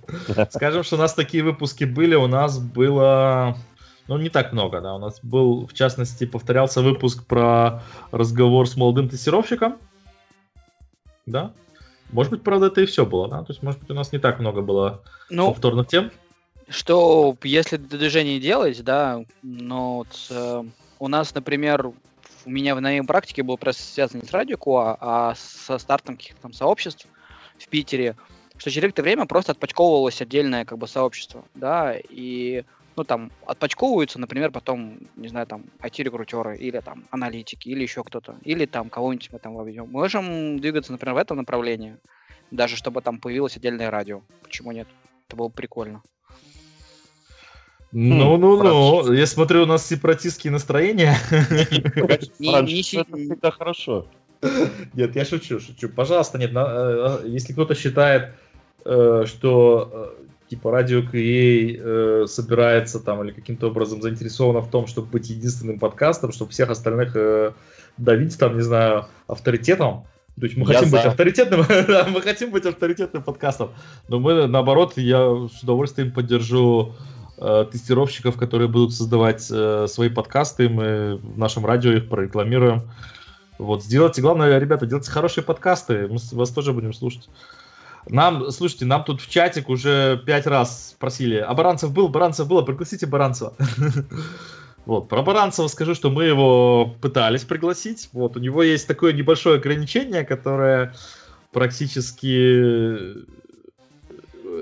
скажем, 0.50 0.82
что 0.82 0.96
у 0.96 0.98
нас 0.98 1.14
такие 1.14 1.44
выпуски 1.44 1.84
были, 1.84 2.16
у 2.16 2.26
нас 2.26 2.58
было, 2.58 3.56
ну, 4.08 4.18
не 4.18 4.28
так 4.28 4.52
много, 4.52 4.80
да, 4.80 4.96
у 4.96 4.98
нас 4.98 5.20
был, 5.22 5.66
в 5.66 5.72
частности, 5.72 6.26
повторялся 6.26 6.82
выпуск 6.82 7.24
про 7.26 7.82
разговор 8.10 8.68
с 8.68 8.76
молодым 8.76 9.08
тестировщиком, 9.08 9.76
да, 11.26 11.52
может 12.10 12.32
быть, 12.32 12.42
правда, 12.42 12.66
это 12.66 12.80
и 12.80 12.86
все 12.86 13.06
было, 13.06 13.28
да? 13.28 13.40
То 13.42 13.52
есть, 13.52 13.62
может 13.62 13.80
быть, 13.80 13.90
у 13.90 13.94
нас 13.94 14.12
не 14.12 14.18
так 14.18 14.38
много 14.40 14.60
было 14.60 15.02
ну, 15.30 15.48
повторных 15.48 15.88
тем. 15.88 16.10
Что, 16.68 17.36
если 17.42 17.76
движение 17.76 18.40
делать, 18.40 18.82
да, 18.82 19.24
но 19.42 19.98
вот, 19.98 20.26
э, 20.30 20.64
у 20.98 21.08
нас, 21.08 21.34
например, 21.34 21.92
у 22.44 22.50
меня 22.50 22.74
в 22.74 22.80
моей 22.80 23.02
практике 23.02 23.42
был 23.42 23.58
просто 23.58 23.82
связан 23.82 24.20
не 24.20 24.26
с 24.26 24.32
радио 24.32 24.56
Куа, 24.56 24.96
а 25.00 25.34
со 25.36 25.78
стартом 25.78 26.16
каких-то 26.16 26.42
там 26.42 26.52
сообществ 26.52 27.06
в 27.64 27.68
Питере, 27.68 28.16
что 28.58 28.70
через 28.70 28.82
какое-то 28.82 29.02
время 29.02 29.26
просто 29.26 29.52
отпочковывалось 29.52 30.20
отдельное 30.20 30.64
как 30.64 30.78
бы 30.78 30.86
сообщество, 30.86 31.44
да, 31.54 31.96
и 32.08 32.64
ну, 32.96 33.04
там, 33.04 33.32
отпочковываются, 33.46 34.20
например, 34.20 34.52
потом, 34.52 34.98
не 35.16 35.28
знаю, 35.28 35.46
там, 35.46 35.64
IT-рекрутеры, 35.80 36.56
или 36.56 36.78
там, 36.78 37.04
аналитики, 37.10 37.68
или 37.68 37.82
еще 37.82 38.04
кто-то, 38.04 38.36
или 38.44 38.66
там, 38.66 38.88
кого-нибудь 38.88 39.30
мы 39.32 39.38
там 39.40 39.54
воведем. 39.54 39.86
Мы 39.86 40.02
можем 40.02 40.60
двигаться, 40.60 40.92
например, 40.92 41.14
в 41.14 41.18
этом 41.18 41.38
направлении, 41.38 41.96
даже 42.52 42.76
чтобы 42.76 43.00
там 43.00 43.18
появилось 43.18 43.56
отдельное 43.56 43.90
радио. 43.90 44.22
Почему 44.42 44.70
нет? 44.70 44.86
Это 45.26 45.36
было 45.36 45.48
бы 45.48 45.54
прикольно. 45.54 46.02
Ну-ну-ну, 47.90 49.12
я 49.12 49.26
смотрю, 49.26 49.62
у 49.62 49.66
нас 49.66 49.86
сепаратистские 49.86 50.52
настроения. 50.52 51.16
Это 53.30 53.50
хорошо. 53.50 54.06
Нет, 54.94 55.16
я 55.16 55.24
шучу, 55.24 55.60
шучу. 55.60 55.88
Пожалуйста, 55.88 56.38
нет, 56.38 56.52
э, 56.54 57.20
если 57.26 57.52
кто-то 57.52 57.74
считает, 57.74 58.32
э, 58.84 59.24
что 59.26 60.14
э, 60.18 60.50
типа 60.50 60.70
радио 60.70 61.00
QA 61.00 61.78
э, 61.78 62.26
собирается 62.26 63.00
там 63.00 63.22
или 63.24 63.32
каким-то 63.32 63.68
образом 63.68 64.02
заинтересована 64.02 64.60
в 64.60 64.70
том, 64.70 64.86
чтобы 64.86 65.08
быть 65.08 65.30
единственным 65.30 65.78
подкастом, 65.78 66.32
чтобы 66.32 66.50
всех 66.50 66.70
остальных 66.70 67.16
давить 67.96 68.38
там, 68.38 68.56
не 68.56 68.62
знаю, 68.62 69.06
авторитетом. 69.26 70.04
То 70.38 70.46
есть 70.46 70.56
мы 70.56 70.66
я 70.66 70.78
хотим 70.78 70.90
за. 70.90 70.96
быть 70.96 71.06
авторитетным, 71.06 71.60
мы 72.12 72.20
хотим 72.20 72.50
быть 72.50 72.66
авторитетным 72.66 73.22
подкастом, 73.22 73.70
но 74.08 74.18
мы 74.18 74.48
наоборот, 74.48 74.94
я 74.96 75.48
с 75.48 75.62
удовольствием 75.62 76.10
поддержу 76.10 76.94
э, 77.38 77.66
тестировщиков, 77.70 78.36
которые 78.36 78.66
будут 78.66 78.92
создавать 78.92 79.46
э, 79.50 79.86
свои 79.88 80.08
подкасты, 80.08 80.68
мы 80.68 81.20
в 81.22 81.38
нашем 81.38 81.64
радио 81.64 81.92
их 81.92 82.08
прорекламируем. 82.08 82.82
Вот, 83.64 83.82
сделайте, 83.82 84.20
главное, 84.20 84.58
ребята, 84.58 84.86
делайте 84.86 85.10
хорошие 85.10 85.42
подкасты, 85.42 86.06
мы 86.06 86.18
вас 86.32 86.50
тоже 86.50 86.72
будем 86.72 86.92
слушать. 86.92 87.30
Нам, 88.06 88.50
слушайте, 88.50 88.84
нам 88.84 89.04
тут 89.04 89.22
в 89.22 89.30
чатик 89.30 89.70
уже 89.70 90.22
пять 90.26 90.46
раз 90.46 90.90
спросили, 90.90 91.36
а 91.36 91.54
Баранцев 91.54 91.92
был? 91.92 92.08
Баранцев 92.08 92.46
был, 92.46 92.62
пригласите 92.64 93.06
Баранцева. 93.06 93.54
Вот, 94.86 95.08
про 95.08 95.22
Баранцева 95.22 95.68
скажу, 95.68 95.94
что 95.94 96.10
мы 96.10 96.24
его 96.24 96.94
пытались 97.00 97.44
пригласить. 97.44 98.10
Вот, 98.12 98.36
у 98.36 98.38
него 98.38 98.62
есть 98.62 98.86
такое 98.86 99.14
небольшое 99.14 99.56
ограничение, 99.56 100.24
которое 100.24 100.94
практически 101.52 102.26
э, 102.26 103.14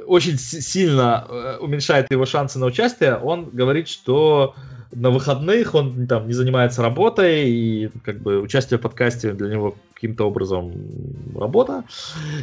очень 0.06 0.38
сильно 0.38 1.26
э, 1.28 1.56
уменьшает 1.58 2.08
его 2.12 2.24
шансы 2.24 2.60
на 2.60 2.66
участие. 2.66 3.16
Он 3.16 3.50
говорит, 3.50 3.88
что 3.88 4.54
на 4.92 5.10
выходных 5.10 5.74
он 5.74 6.06
там 6.06 6.26
не 6.26 6.32
занимается 6.32 6.82
работой, 6.82 7.48
и 7.48 7.90
как 8.04 8.20
бы 8.20 8.40
участие 8.40 8.78
в 8.78 8.82
подкасте 8.82 9.32
для 9.32 9.48
него 9.48 9.74
каким-то 9.94 10.24
образом 10.24 10.72
работа. 11.34 11.84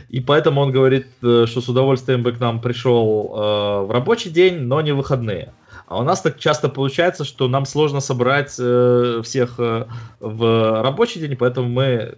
И 0.10 0.20
поэтому 0.20 0.62
он 0.62 0.72
говорит, 0.72 1.08
э, 1.22 1.46
что 1.48 1.62
с 1.62 1.70
удовольствием 1.70 2.24
бы 2.24 2.32
к 2.32 2.40
нам 2.40 2.62
пришел 2.62 3.34
э, 3.34 3.86
в 3.86 3.92
рабочий 3.92 4.30
день, 4.30 4.62
но 4.62 4.82
не 4.82 4.94
выходные. 4.94 5.54
А 5.88 6.00
у 6.00 6.04
нас 6.04 6.22
так 6.22 6.38
часто 6.38 6.70
получается, 6.70 7.24
что 7.24 7.48
нам 7.48 7.66
сложно 7.66 8.00
собрать 8.00 8.56
э, 8.60 9.22
всех 9.24 9.56
э, 9.60 9.86
в 10.20 10.82
рабочий 10.84 11.20
день, 11.20 11.36
поэтому 11.36 11.68
мы, 11.68 12.16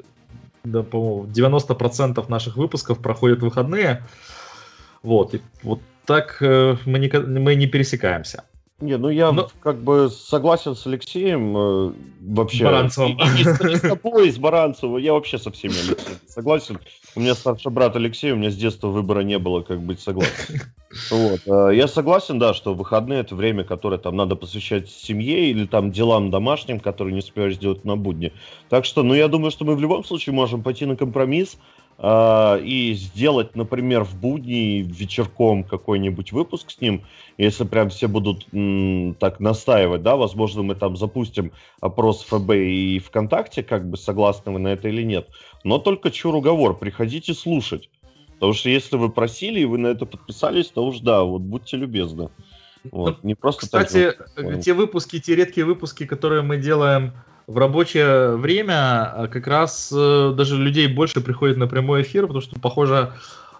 да, 0.64 0.84
по-моему, 0.84 1.26
90% 1.26 2.30
наших 2.30 2.58
выпусков 2.58 3.00
проходят 3.00 3.40
выходные. 3.40 4.04
Вот, 5.04 5.34
и 5.34 5.42
вот 5.64 5.80
так 6.06 6.38
э, 6.42 6.76
мы, 6.86 7.00
не, 7.00 7.10
мы 7.18 7.56
не 7.56 7.68
пересекаемся. 7.68 8.44
Не, 8.82 8.98
ну 8.98 9.10
я 9.10 9.32
Но... 9.32 9.48
как 9.62 9.82
бы 9.82 10.10
согласен 10.10 10.76
с 10.76 10.88
Алексеем 10.88 11.56
э, 11.56 11.94
вообще. 12.22 12.66
Баранцевым. 12.66 13.18
И, 13.18 13.42
и, 13.42 13.74
и, 13.74 13.76
с 13.76 13.82
тобой, 13.82 14.28
и 14.28 14.32
с 14.32 14.38
Баранцевым. 14.38 14.98
Я 14.98 15.14
вообще 15.14 15.38
со 15.38 15.52
всеми 15.52 15.74
Алексеем 15.74 16.18
согласен. 16.28 16.80
У 17.16 17.20
меня 17.20 17.36
старший 17.36 17.72
брат 17.72 17.96
Алексей, 17.96 18.32
у 18.32 18.38
меня 18.38 18.50
с 18.50 18.56
детства 18.56 18.88
выбора 18.88 19.22
не 19.22 19.38
было, 19.38 19.62
как 19.62 19.82
быть 19.82 20.00
согласен. 20.00 20.62
Вот. 21.10 21.42
Э, 21.46 21.76
я 21.76 21.88
согласен, 21.88 22.40
да, 22.40 22.54
что 22.54 22.74
выходные 22.74 23.20
это 23.20 23.36
время, 23.36 23.64
которое 23.64 23.98
там 23.98 24.16
надо 24.16 24.36
посвящать 24.36 24.90
семье 24.90 25.52
или 25.52 25.66
там 25.66 25.92
делам 25.92 26.32
домашним, 26.32 26.80
которые 26.80 27.14
не 27.14 27.20
успеваешь 27.20 27.56
сделать 27.56 27.86
на 27.86 27.96
будни. 27.96 28.34
Так 28.70 28.86
что, 28.86 29.04
ну 29.04 29.14
я 29.14 29.28
думаю, 29.28 29.52
что 29.52 29.64
мы 29.64 29.76
в 29.76 29.80
любом 29.80 30.04
случае 30.04 30.34
можем 30.34 30.64
пойти 30.64 30.86
на 30.86 30.96
компромисс. 30.96 31.58
А, 32.04 32.58
и 32.58 32.94
сделать, 32.94 33.56
например, 33.56 34.04
в 34.04 34.20
будни 34.20 34.82
вечерком 34.82 35.64
какой-нибудь 35.64 36.32
выпуск 36.32 36.72
с 36.72 36.82
ним, 36.82 37.04
если 37.38 37.64
прям 37.64 37.90
все 37.90 38.08
будут 38.08 38.48
м, 38.52 39.14
так 39.20 39.40
настаивать, 39.40 40.02
да, 40.02 40.16
возможно, 40.16 40.64
мы 40.64 40.74
там 40.74 40.98
запустим 40.98 41.52
опрос 41.80 42.24
ФБ 42.24 42.54
и 42.54 42.98
ВКонтакте, 42.98 43.62
как 43.62 43.88
бы 43.88 43.98
согласны 43.98 44.52
вы 44.52 44.58
на 44.58 44.70
это 44.70 44.88
или 44.88 45.04
нет. 45.04 45.30
Но 45.64 45.78
только 45.78 46.10
чур 46.10 46.34
уговор, 46.34 46.76
приходите 46.76 47.36
слушать. 47.36 47.88
Потому 48.34 48.54
что 48.54 48.70
если 48.70 48.98
вы 48.98 49.10
просили 49.10 49.60
и 49.60 49.66
вы 49.66 49.78
на 49.78 49.88
это 49.88 50.08
подписались, 50.08 50.72
то 50.72 50.84
уж 50.84 51.02
да, 51.02 51.22
вот 51.22 51.44
будьте 51.44 51.78
любезны. 51.78 52.30
Вот, 52.92 53.20
ну, 53.22 53.28
не 53.28 53.36
просто 53.36 53.62
Кстати, 53.62 54.16
так, 54.36 54.60
те 54.64 54.74
выпуски, 54.74 55.20
те 55.20 55.36
редкие 55.36 55.68
выпуски, 55.68 56.08
которые 56.08 56.42
мы 56.42 56.58
делаем 56.58 57.14
в 57.52 57.58
рабочее 57.58 58.36
время 58.38 59.12
а, 59.14 59.28
как 59.28 59.48
раз 59.48 59.92
э, 59.94 60.34
даже 60.36 60.58
людей 60.58 60.88
больше 60.88 61.22
приходит 61.22 61.58
на 61.58 61.68
прямой 61.68 62.02
эфир, 62.04 62.24
потому 62.24 62.42
что, 62.42 62.60
похоже, 62.60 63.14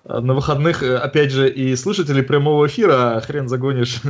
э, 0.06 0.20
на 0.20 0.34
выходных, 0.34 0.82
э, 0.82 0.98
опять 0.98 1.32
же, 1.32 1.50
и 1.50 1.76
слушатели 1.76 2.22
прямого 2.22 2.68
эфира, 2.68 3.22
хрен 3.26 3.50
загонишь, 3.50 4.02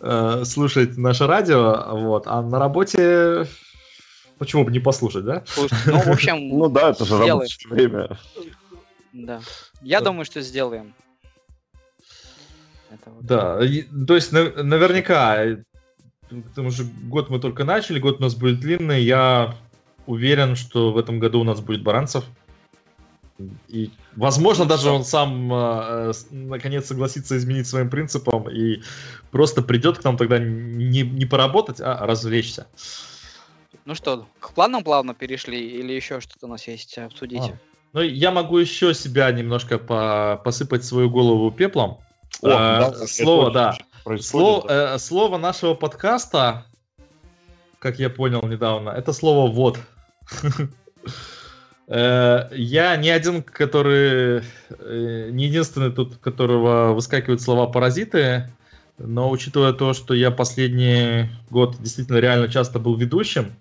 слушать 0.44 0.96
наше 0.96 1.26
радио, 1.26 1.86
вот, 1.90 2.24
а 2.26 2.42
на 2.42 2.58
работе 2.58 3.46
почему 4.38 4.64
бы 4.64 4.72
не 4.72 4.80
послушать, 4.80 5.24
да? 5.24 5.42
Ну, 5.86 6.00
в 6.00 6.08
общем, 6.08 6.48
ну 6.58 6.68
да, 6.68 6.90
это 6.90 7.04
же 7.04 7.18
рабочее 7.18 7.70
время. 7.70 8.18
Да. 9.12 9.40
Я 9.82 10.00
думаю, 10.00 10.24
что 10.24 10.40
сделаем. 10.40 10.94
Вот. 12.90 13.24
Да, 13.24 13.58
то 14.06 14.14
есть 14.14 14.32
наверняка, 14.32 15.44
потому 16.28 16.70
что 16.70 16.84
год 17.04 17.30
мы 17.30 17.38
только 17.38 17.64
начали, 17.64 17.98
год 17.98 18.18
у 18.18 18.22
нас 18.22 18.34
будет 18.34 18.60
длинный, 18.60 19.02
я 19.02 19.54
уверен, 20.06 20.56
что 20.56 20.92
в 20.92 20.98
этом 20.98 21.18
году 21.18 21.40
у 21.40 21.44
нас 21.44 21.60
будет 21.60 21.82
Баранцев. 21.82 22.24
И, 23.68 23.90
возможно, 24.16 24.64
даже 24.64 24.90
он 24.90 25.04
сам 25.04 25.52
э, 25.52 26.12
наконец 26.30 26.86
согласится 26.86 27.36
изменить 27.36 27.68
своим 27.68 27.88
принципам 27.88 28.50
и 28.50 28.82
просто 29.30 29.62
придет 29.62 29.98
к 29.98 30.04
нам 30.04 30.16
тогда 30.16 30.38
не, 30.40 31.02
не 31.02 31.24
поработать, 31.24 31.80
а 31.80 32.04
развлечься. 32.04 32.66
Ну 33.84 33.94
что, 33.94 34.26
к 34.40 34.52
планам 34.54 34.82
плавно 34.82 35.14
перешли 35.14 35.58
или 35.58 35.92
еще 35.92 36.20
что-то 36.20 36.46
у 36.46 36.48
нас 36.50 36.66
есть 36.66 36.98
обсудить? 36.98 37.42
А. 37.42 37.58
Ну, 37.92 38.02
я 38.02 38.32
могу 38.32 38.58
еще 38.58 38.92
себя 38.92 39.30
немножко 39.30 39.78
по 39.78 40.40
посыпать 40.44 40.84
свою 40.84 41.08
голову 41.08 41.50
пеплом. 41.50 41.98
О, 42.42 42.48
а, 42.50 42.90
да, 42.90 43.06
слово, 43.06 43.50
да. 43.50 43.76
Слово, 44.16 44.66
э, 44.68 44.98
слово 44.98 45.38
нашего 45.38 45.74
подкаста, 45.74 46.64
как 47.78 47.98
я 47.98 48.08
понял 48.08 48.42
недавно, 48.42 48.90
это 48.90 49.12
слово 49.12 49.50
«вот». 49.50 49.78
Э, 51.90 52.50
я 52.52 52.94
не 52.96 53.08
один, 53.08 53.42
который... 53.42 54.42
Э, 54.68 55.30
не 55.30 55.46
единственный 55.46 55.90
тут, 55.90 56.18
которого 56.18 56.92
выскакивают 56.92 57.40
слова 57.40 57.66
«паразиты», 57.66 58.52
но 58.98 59.30
учитывая 59.30 59.72
то, 59.72 59.94
что 59.94 60.12
я 60.12 60.30
последний 60.30 61.30
год 61.48 61.80
действительно 61.80 62.18
реально 62.18 62.48
часто 62.48 62.78
был 62.78 62.94
ведущим, 62.94 63.54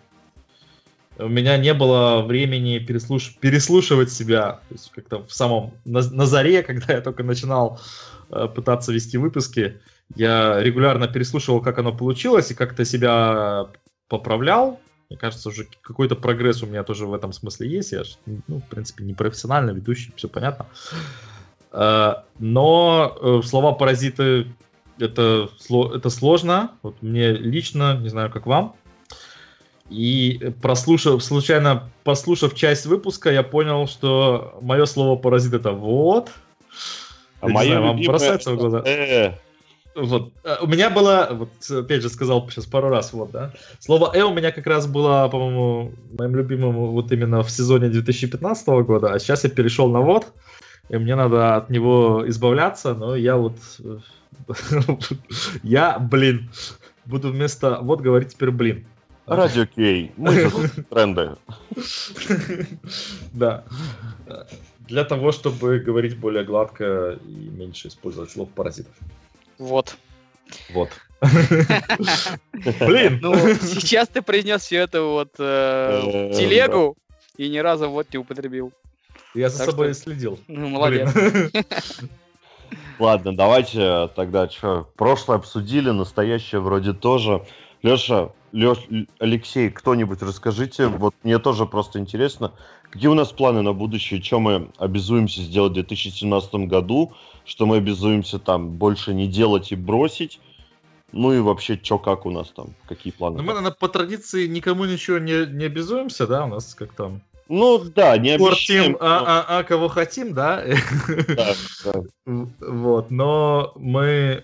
у 1.20 1.28
меня 1.28 1.58
не 1.58 1.74
было 1.74 2.22
времени 2.22 2.80
переслуш... 2.80 3.36
переслушивать 3.39 4.12
себя. 4.12 4.60
То 4.68 4.74
есть 4.74 4.91
как-то 4.91 5.24
в 5.24 5.34
самом 5.34 5.74
на, 5.86 6.02
на 6.02 6.26
заре, 6.26 6.64
когда 6.68 6.93
я 6.93 7.02
только 7.02 7.24
начинал 7.24 7.80
э, 8.30 8.48
пытаться 8.54 8.91
вести 8.91 9.18
выпуски, 9.18 9.80
я 10.16 10.62
регулярно 10.62 11.08
переслушивал, 11.08 11.62
как 11.62 11.80
оно 11.80 11.93
получилось, 11.93 12.51
и 12.51 12.55
как-то 12.55 12.86
себя 12.86 13.68
поправлял. 14.08 14.80
Мне 15.10 15.18
кажется, 15.18 15.49
уже 15.49 15.68
какой-то 15.82 16.16
прогресс 16.16 16.64
у 16.64 16.66
меня 16.66 16.84
тоже 16.84 17.05
в 17.05 17.14
этом 17.14 17.32
смысле 17.32 17.70
есть. 17.70 17.91
Я, 17.93 18.03
ну, 18.47 18.60
в 18.60 18.68
принципе, 18.68 19.03
не 19.03 19.14
профессиональный 19.14 19.74
ведущий, 19.74 20.12
все 20.16 20.28
понятно. 20.28 20.66
Э, 21.72 22.16
но 22.39 23.18
э, 23.22 23.41
слова 23.45 23.74
паразиты 23.74 24.47
это, 24.99 25.49
это 25.93 26.10
сложно. 26.10 26.72
Вот 26.82 27.01
мне 27.01 27.32
лично, 27.32 27.97
не 27.97 28.10
знаю, 28.10 28.32
как 28.32 28.47
вам. 28.47 28.76
И 29.89 30.53
прослушав, 30.62 31.24
случайно 31.24 31.89
послушав 32.03 32.55
часть 32.55 32.86
выпуска, 32.86 33.32
я 33.32 33.43
понял, 33.43 33.88
что 33.88 34.60
мое 34.62 34.86
слово 34.86 35.18
паразит 35.18 35.53
это 35.53 35.72
вот. 35.72 36.30
А 37.39 37.47
мое 37.47 37.80
вам 37.80 38.01
бросается 38.01 38.51
в 38.51 38.58
глаза. 38.58 38.82
Э. 38.86 39.36
Вот. 39.98 40.32
А, 40.43 40.60
у 40.62 40.68
меня 40.68 40.91
было, 40.91 41.30
вот 41.32 41.50
опять 41.72 42.04
же 42.04 42.10
сказал 42.10 42.48
сейчас 42.50 42.68
пару 42.68 42.89
раз, 42.89 43.14
вот, 43.14 43.32
да. 43.32 43.52
Слово 43.80 44.12
«э» 44.14 44.22
у 44.22 44.34
меня 44.34 44.52
как 44.52 44.68
раз 44.68 44.86
было, 44.86 45.28
по-моему, 45.28 45.91
моим 46.18 46.36
любимым 46.36 46.76
вот 46.76 47.12
именно 47.12 47.41
в 47.41 47.50
сезоне 47.50 47.89
2015 47.89 48.68
года, 48.86 49.14
а 49.14 49.20
сейчас 49.20 49.43
я 49.43 49.50
перешел 49.50 49.89
на 49.89 50.02
«вот», 50.02 50.28
и 50.89 50.98
мне 50.98 51.16
надо 51.16 51.56
от 51.56 51.72
него 51.72 52.24
избавляться, 52.28 52.93
но 52.93 53.16
я 53.16 53.38
вот... 53.38 53.58
я, 55.64 55.98
блин, 55.98 56.52
буду 57.06 57.32
вместо 57.32 57.80
«вот» 57.82 58.02
говорить 58.02 58.34
теперь 58.34 58.52
«блин». 58.52 58.86
Радио 59.26 59.66
Кей. 59.66 60.12
Мы 60.16 60.50
тренды. 60.89 61.32
Да. 63.34 63.66
Для 64.88 65.04
того, 65.04 65.34
чтобы 65.34 65.80
говорить 65.80 66.18
более 66.18 66.45
гладко 66.45 67.20
и 67.28 67.50
меньше 67.50 67.89
использовать 67.89 68.32
слов 68.32 68.50
паразитов. 68.52 68.93
Вот. 69.58 69.97
Вот. 70.70 70.89
Блин. 72.80 73.20
Ну, 73.22 73.36
сейчас 73.55 74.08
ты 74.08 74.22
произнес 74.22 74.62
все 74.62 74.78
это 74.78 75.01
вот 75.01 75.34
э, 75.39 76.30
э, 76.32 76.34
телегу 76.34 76.95
и 77.38 77.49
ни 77.49 77.58
разу 77.58 77.89
вот 77.89 78.08
не 78.14 78.20
употребил. 78.20 78.72
Я 79.34 79.49
за 79.49 79.66
собой 79.66 79.93
следил. 79.93 80.39
Ну, 80.47 80.70
молодец. 80.70 81.10
Ладно, 82.99 83.36
давайте 83.36 84.10
тогда 84.16 84.49
что, 84.49 84.89
прошлое 84.95 85.38
обсудили, 85.38 85.91
настоящее 85.91 86.62
вроде 86.62 86.93
тоже. 86.93 87.45
Леша, 87.84 88.32
Леш, 88.51 88.80
Алексей, 89.20 89.70
кто-нибудь 89.70 90.22
расскажите, 90.22 90.88
вот 90.88 91.14
мне 91.24 91.38
тоже 91.38 91.66
просто 91.66 91.99
интересно, 91.99 92.53
какие 92.89 93.08
у 93.08 93.14
нас 93.14 93.32
планы 93.32 93.62
на 93.62 93.74
будущее, 93.74 94.22
что 94.22 94.39
мы 94.39 94.70
обязуемся 94.78 95.41
сделать 95.41 95.72
в 95.72 95.76
2017 95.76 96.55
году, 96.68 97.14
что 97.48 97.66
мы 97.66 97.78
обязуемся 97.78 98.38
там 98.38 98.70
больше 98.70 99.16
не 99.16 99.28
делать 99.28 99.72
и 99.72 99.76
бросить, 99.76 100.39
ну 101.12 101.34
и 101.34 101.39
вообще, 101.39 101.80
что 101.82 101.98
как 101.98 102.28
у 102.28 102.32
нас 102.32 102.50
там, 102.50 102.76
какие 102.88 103.12
планы? 103.12 103.38
Ну, 103.38 103.43
мы, 103.43 103.54
наверное, 103.54 103.72
по 103.72 103.88
традиции 103.88 104.45
никому 104.45 104.86
ничего 104.86 105.18
не, 105.18 105.48
не 105.48 105.66
обязуемся, 105.66 106.28
да, 106.28 106.45
у 106.45 106.50
нас 106.50 106.76
как 106.76 106.93
там... 106.93 107.22
Ну 107.50 107.80
да, 107.80 108.16
не 108.18 108.32
обещаем. 108.32 108.91
но... 108.91 108.98
а, 109.00 109.45
а, 109.48 109.60
а 109.60 109.64
кого 109.64 109.88
хотим, 109.88 110.34
да? 110.34 110.64
Да, 111.28 111.56
да. 111.86 112.04
Вот, 112.60 113.10
но 113.10 113.72
мы 113.76 114.43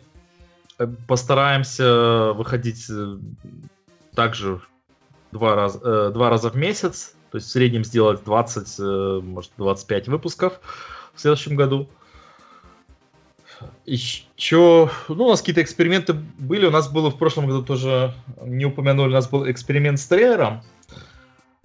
Э, 0.83 0.87
постараемся 1.07 2.33
выходить 2.33 2.85
э, 2.89 3.15
также 4.15 4.61
два, 5.31 5.55
раз, 5.55 5.77
э, 5.81 6.11
два 6.13 6.29
раза 6.29 6.49
в 6.49 6.55
месяц, 6.55 7.15
то 7.31 7.37
есть 7.37 7.47
в 7.47 7.51
среднем 7.51 7.83
сделать 7.83 8.23
20, 8.23 9.23
может 9.23 9.51
25 9.57 10.07
выпусков 10.07 10.59
в 11.13 11.21
следующем 11.21 11.55
году. 11.55 11.89
Еще, 13.85 14.89
ну, 15.09 15.25
у 15.25 15.29
нас 15.29 15.39
какие-то 15.39 15.61
эксперименты 15.61 16.13
были, 16.13 16.65
у 16.65 16.71
нас 16.71 16.89
было 16.89 17.09
в 17.09 17.17
прошлом 17.17 17.47
году 17.47 17.63
тоже, 17.63 18.13
не 18.41 18.65
упомянули, 18.65 19.09
у 19.09 19.13
нас 19.13 19.29
был 19.29 19.49
эксперимент 19.49 19.99
с 19.99 20.07
трейлером, 20.07 20.61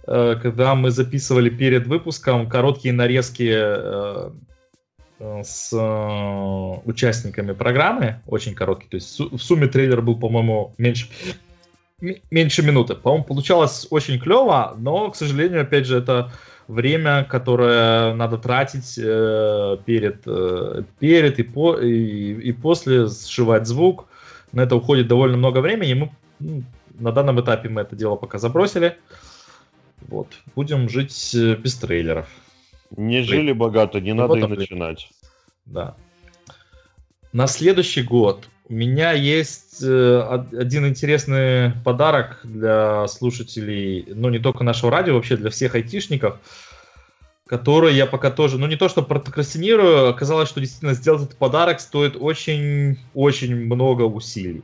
когда 0.04 0.74
мы 0.74 0.90
записывали 0.90 1.50
перед 1.50 1.86
выпуском 1.86 2.48
короткие 2.48 2.94
нарезки 2.94 4.30
Э, 5.20 5.42
с 5.44 5.72
э, 5.72 6.80
участниками 6.84 7.52
программы, 7.52 8.20
очень 8.26 8.54
короткий, 8.54 8.88
то 8.88 8.94
есть 8.94 9.18
в 9.18 9.38
сумме 9.38 9.66
трейлер 9.66 10.00
был, 10.00 10.16
по-моему, 10.16 10.74
меньше, 10.78 11.08
меньше 12.30 12.62
минуты. 12.62 12.94
По-моему, 12.94 13.24
получалось 13.24 13.88
очень 13.90 14.20
клево, 14.20 14.76
но, 14.78 15.10
к 15.10 15.16
сожалению, 15.16 15.62
опять 15.62 15.86
же, 15.86 15.98
это 15.98 16.32
время, 16.68 17.24
которое 17.24 18.14
надо 18.14 18.38
тратить 18.38 18.98
э, 18.98 19.78
перед, 19.84 20.22
э, 20.26 20.82
перед 21.00 21.38
и, 21.38 21.42
по, 21.42 21.76
и, 21.76 22.34
и 22.34 22.52
после 22.52 23.08
сшивать 23.08 23.66
звук. 23.66 24.06
На 24.52 24.62
это 24.62 24.76
уходит 24.76 25.08
довольно 25.08 25.36
много 25.36 25.58
времени, 25.58 25.90
и 25.90 25.94
мы 25.94 26.10
ну, 26.38 26.62
на 26.98 27.12
данном 27.12 27.40
этапе 27.40 27.68
мы 27.68 27.80
это 27.80 27.96
дело 27.96 28.16
пока 28.16 28.38
забросили. 28.38 28.96
Вот. 30.08 30.28
Будем 30.54 30.88
жить 30.88 31.34
э, 31.34 31.56
без 31.56 31.76
трейлеров. 31.76 32.28
Не 32.96 33.22
жили 33.22 33.52
богато, 33.52 34.00
не 34.00 34.14
надо 34.14 34.34
и 34.34 34.46
начинать. 34.46 35.10
Да. 35.66 35.96
На 37.32 37.46
следующий 37.46 38.02
год 38.02 38.48
у 38.68 38.72
меня 38.72 39.12
есть 39.12 39.67
э, 39.82 40.44
один 40.58 40.86
интересный 40.86 41.72
подарок 41.84 42.40
для 42.44 43.06
слушателей, 43.08 44.06
ну 44.14 44.28
не 44.28 44.38
только 44.38 44.64
нашего 44.64 44.90
радио, 44.90 45.14
вообще 45.14 45.36
для 45.36 45.50
всех 45.50 45.74
айтишников, 45.74 46.38
который 47.46 47.94
я 47.94 48.06
пока 48.06 48.30
тоже, 48.30 48.58
ну 48.58 48.66
не 48.66 48.76
то 48.76 48.88
что 48.88 49.02
прокрастинирую, 49.02 50.08
оказалось, 50.08 50.48
что 50.48 50.60
действительно 50.60 50.94
сделать 50.94 51.22
этот 51.22 51.36
подарок 51.38 51.80
стоит 51.80 52.16
очень-очень 52.18 53.56
много 53.56 54.02
усилий. 54.02 54.62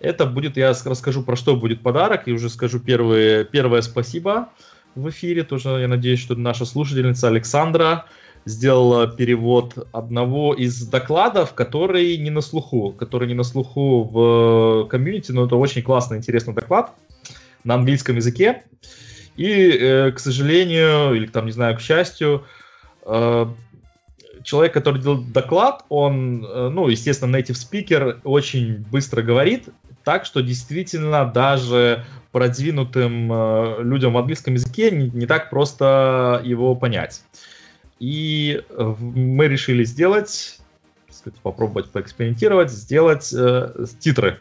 Это 0.00 0.26
будет, 0.26 0.56
я 0.56 0.70
расскажу 0.70 1.22
про 1.22 1.36
что 1.36 1.56
будет 1.56 1.82
подарок, 1.82 2.28
и 2.28 2.32
уже 2.32 2.50
скажу 2.50 2.80
первые, 2.80 3.44
первое 3.44 3.80
спасибо 3.82 4.50
в 4.94 5.08
эфире. 5.08 5.42
Тоже 5.42 5.68
я 5.70 5.88
надеюсь, 5.88 6.20
что 6.20 6.34
наша 6.34 6.64
слушательница 6.64 7.28
Александра 7.28 8.04
сделала 8.46 9.08
перевод 9.08 9.88
одного 9.92 10.54
из 10.54 10.86
докладов, 10.86 11.52
который 11.52 12.16
не 12.16 12.30
на 12.30 12.40
слуху, 12.40 12.92
который 12.92 13.28
не 13.28 13.34
на 13.34 13.42
слуху 13.42 14.04
в 14.04 14.88
комьюнити, 14.88 15.32
но 15.32 15.44
это 15.44 15.56
очень 15.56 15.82
классный, 15.82 16.16
интересный 16.16 16.54
доклад 16.54 16.94
на 17.64 17.74
английском 17.74 18.16
языке. 18.16 18.62
И, 19.36 19.52
э, 19.52 20.12
к 20.12 20.18
сожалению, 20.20 21.14
или 21.14 21.26
там, 21.26 21.46
не 21.46 21.52
знаю, 21.52 21.76
к 21.76 21.80
счастью, 21.80 22.44
э, 23.04 23.46
человек, 24.44 24.72
который 24.72 25.02
делал 25.02 25.18
доклад, 25.18 25.84
он, 25.88 26.44
э, 26.44 26.68
ну, 26.68 26.88
естественно, 26.88 27.36
native 27.36 27.56
speaker, 27.56 28.20
очень 28.22 28.84
быстро 28.90 29.22
говорит, 29.22 29.68
так 30.04 30.24
что 30.24 30.40
действительно 30.40 31.24
даже 31.26 32.04
продвинутым 32.30 33.32
э, 33.32 33.82
людям 33.82 34.12
в 34.12 34.18
английском 34.18 34.54
языке 34.54 34.92
не, 34.92 35.10
не 35.10 35.26
так 35.26 35.50
просто 35.50 36.40
его 36.44 36.76
понять. 36.76 37.22
И 37.98 38.62
мы 38.70 39.48
решили 39.48 39.84
сделать, 39.84 40.60
сказать, 41.10 41.38
попробовать 41.40 41.90
поэкспериментировать, 41.90 42.70
сделать 42.70 43.32
э, 43.32 43.86
титры 43.98 44.38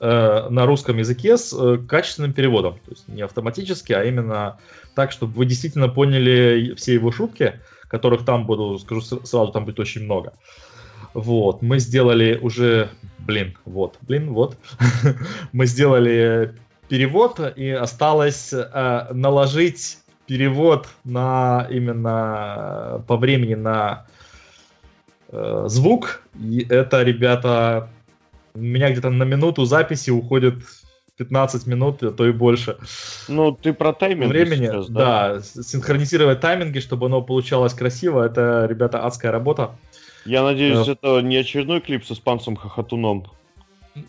э, 0.00 0.48
на 0.48 0.64
русском 0.64 0.96
языке 0.96 1.36
с 1.36 1.52
э, 1.52 1.78
качественным 1.86 2.32
переводом. 2.32 2.74
То 2.84 2.90
есть 2.90 3.08
не 3.08 3.22
автоматически, 3.22 3.92
а 3.92 4.04
именно 4.04 4.58
так, 4.94 5.12
чтобы 5.12 5.34
вы 5.34 5.46
действительно 5.46 5.88
поняли 5.88 6.74
все 6.76 6.94
его 6.94 7.12
шутки, 7.12 7.60
которых 7.88 8.24
там 8.24 8.46
буду, 8.46 8.78
скажу 8.78 9.02
сразу, 9.02 9.52
там 9.52 9.66
будет 9.66 9.78
очень 9.78 10.04
много. 10.04 10.32
Вот, 11.12 11.62
мы 11.62 11.78
сделали 11.78 12.38
уже, 12.40 12.90
блин, 13.18 13.56
вот, 13.64 13.96
блин, 14.02 14.32
вот, 14.32 14.56
мы 15.52 15.66
сделали 15.66 16.54
перевод, 16.88 17.40
и 17.56 17.70
осталось 17.70 18.52
э, 18.52 19.06
наложить 19.12 19.98
перевод 20.26 20.88
на 21.04 21.66
именно 21.70 23.02
по 23.06 23.16
времени 23.16 23.54
на 23.54 24.06
э, 25.28 25.64
звук. 25.66 26.22
И 26.38 26.66
это, 26.68 27.02
ребята, 27.02 27.88
у 28.54 28.60
меня 28.60 28.90
где-то 28.90 29.10
на 29.10 29.24
минуту 29.24 29.64
записи 29.64 30.10
уходит 30.10 30.56
15 31.16 31.66
минут, 31.66 32.02
а 32.02 32.10
то 32.10 32.26
и 32.26 32.32
больше. 32.32 32.76
Ну, 33.28 33.52
ты 33.52 33.72
про 33.72 33.92
тайминг 33.92 34.30
времени, 34.30 34.66
сейчас, 34.66 34.88
да? 34.88 35.34
Да, 35.34 35.42
синхронизировать 35.42 36.40
тайминги, 36.40 36.80
чтобы 36.80 37.06
оно 37.06 37.22
получалось 37.22 37.74
красиво, 37.74 38.24
это, 38.24 38.66
ребята, 38.68 39.04
адская 39.04 39.32
работа. 39.32 39.70
Я 40.24 40.42
надеюсь, 40.42 40.86
э, 40.88 40.92
это 40.92 41.20
не 41.20 41.36
очередной 41.36 41.80
клип 41.80 42.04
с 42.04 42.12
испанцем 42.12 42.56
Хохотуном. 42.56 43.26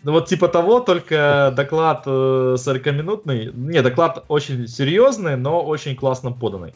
Ну 0.04 0.12
вот 0.12 0.28
типа 0.28 0.48
того, 0.48 0.80
только 0.80 1.54
доклад 1.56 2.04
э, 2.06 2.10
40-минутный. 2.58 3.52
Не, 3.54 3.82
доклад 3.82 4.26
очень 4.28 4.68
серьезный, 4.68 5.38
но 5.38 5.64
очень 5.64 5.96
классно 5.96 6.32
поданный. 6.32 6.74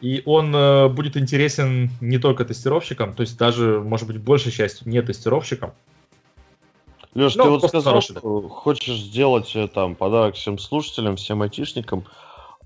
И 0.00 0.22
он 0.24 0.54
э, 0.54 0.88
будет 0.88 1.16
интересен 1.16 1.90
не 2.00 2.18
только 2.18 2.44
тестировщикам, 2.44 3.14
то 3.14 3.22
есть 3.22 3.38
даже, 3.38 3.80
может 3.80 4.06
быть, 4.06 4.18
большей 4.18 4.52
частью 4.52 4.88
не 4.88 5.02
тестировщикам. 5.02 5.72
Леш, 7.14 7.34
ну, 7.34 7.44
ты 7.44 7.50
вот 7.50 7.64
сказал, 7.64 7.94
хороший. 7.94 8.16
что 8.16 8.48
хочешь 8.48 8.98
сделать 8.98 9.56
э, 9.56 9.68
там 9.68 9.94
подарок 9.94 10.34
всем 10.34 10.58
слушателям, 10.58 11.16
всем 11.16 11.40
айтишникам. 11.42 12.04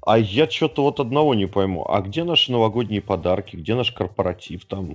А 0.03 0.18
я 0.18 0.48
что-то 0.48 0.82
вот 0.82 0.98
одного 0.98 1.34
не 1.34 1.46
пойму. 1.46 1.84
А 1.86 2.01
где 2.01 2.24
наши 2.24 2.51
новогодние 2.53 3.03
подарки? 3.03 3.57
Где 3.57 3.74
наш 3.74 3.92
корпоратив 3.92 4.64
там 4.64 4.88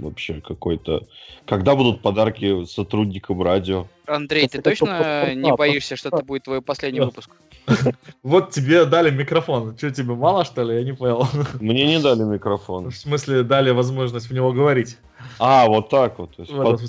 вообще 0.00 0.40
какой-то? 0.40 1.06
Когда 1.46 1.76
будут 1.76 2.02
подарки 2.02 2.64
сотрудникам 2.64 3.42
радио? 3.42 3.86
Андрей, 4.06 4.48
ты 4.48 4.60
точно 4.60 5.34
не 5.34 5.54
боишься, 5.54 5.96
что 5.96 6.08
это 6.08 6.24
будет 6.24 6.44
твой 6.44 6.60
последний 6.60 7.00
выпуск? 7.00 7.30
Вот 8.22 8.50
тебе 8.50 8.86
дали 8.86 9.10
микрофон. 9.10 9.76
Что, 9.76 9.90
тебе 9.90 10.14
мало, 10.14 10.44
что 10.44 10.62
ли? 10.62 10.76
Я 10.76 10.84
не 10.84 10.92
понял. 10.92 11.26
Мне 11.60 11.86
не 11.86 12.02
дали 12.02 12.22
микрофон. 12.22 12.90
В 12.90 12.96
смысле, 12.96 13.42
дали 13.42 13.70
возможность 13.70 14.28
в 14.28 14.32
него 14.32 14.52
говорить. 14.52 14.96
А, 15.38 15.66
вот 15.66 15.90
так 15.90 16.18
вот. 16.18 16.30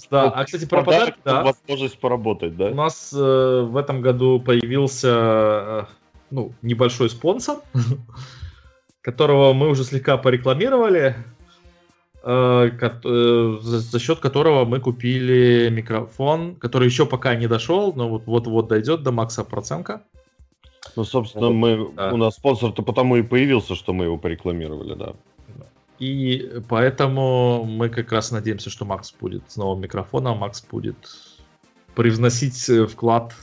да. 0.10 0.30
А, 0.30 0.46
кстати, 0.46 0.66
про 0.66 0.84
подарки, 0.84 1.18
да. 1.26 1.44
Возможность 1.44 2.00
поработать, 2.00 2.56
да? 2.56 2.68
У 2.68 2.76
нас 2.76 3.14
э, 3.14 3.68
в 3.70 3.76
этом 3.76 4.02
году 4.02 4.40
появился 4.40 5.10
э, 5.10 5.84
ну, 6.32 6.54
небольшой 6.62 7.10
спонсор, 7.10 7.58
которого 9.02 9.54
мы 9.54 9.70
уже 9.70 9.84
слегка 9.84 10.18
порекламировали, 10.18 11.16
э, 12.24 12.70
э, 12.82 13.58
за 13.62 14.00
счет 14.00 14.20
которого 14.20 14.66
мы 14.66 14.80
купили 14.80 15.70
микрофон, 15.72 16.56
который 16.56 16.86
еще 16.88 17.06
пока 17.06 17.36
не 17.36 17.48
дошел, 17.48 17.94
но 17.96 18.10
вот 18.10 18.26
вот-вот 18.26 18.68
дойдет 18.68 19.04
до 19.04 19.12
Макса 19.12 19.44
Проценко. 19.44 20.02
Ну, 20.96 21.04
собственно, 21.04 21.48
вот, 21.48 21.54
мы, 21.54 21.92
да. 21.96 22.12
у 22.14 22.18
нас 22.18 22.36
спонсор-то 22.36 22.82
потому 22.82 23.18
и 23.18 23.22
появился, 23.22 23.76
что 23.76 23.94
мы 23.94 24.06
его 24.06 24.18
порекламировали, 24.18 24.96
да. 24.96 25.14
И 26.00 26.62
поэтому 26.70 27.66
мы 27.66 27.90
как 27.90 28.12
раз 28.14 28.32
надеемся, 28.32 28.70
что 28.70 28.86
Макс 28.86 29.14
будет 29.20 29.44
с 29.52 29.58
новым 29.58 29.82
микрофоном, 29.82 30.38
Макс 30.38 30.66
будет 30.66 30.96
привносить 31.94 32.70
э, 32.70 32.88
вклад 32.88 33.34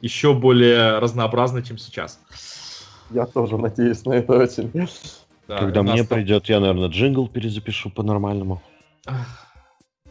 еще 0.00 0.34
более 0.34 0.98
разнообразный, 0.98 1.62
чем 1.62 1.78
сейчас. 1.78 2.20
Я 3.10 3.26
тоже 3.26 3.56
надеюсь 3.58 4.04
на 4.04 4.14
это 4.14 4.32
очень. 4.38 4.70
Да, 5.48 5.58
Когда 5.58 5.82
мне 5.82 5.98
там... 5.98 6.06
придет, 6.08 6.48
я, 6.48 6.60
наверное, 6.60 6.88
джингл 6.88 7.28
перезапишу 7.28 7.90
по-нормальному. 7.90 8.60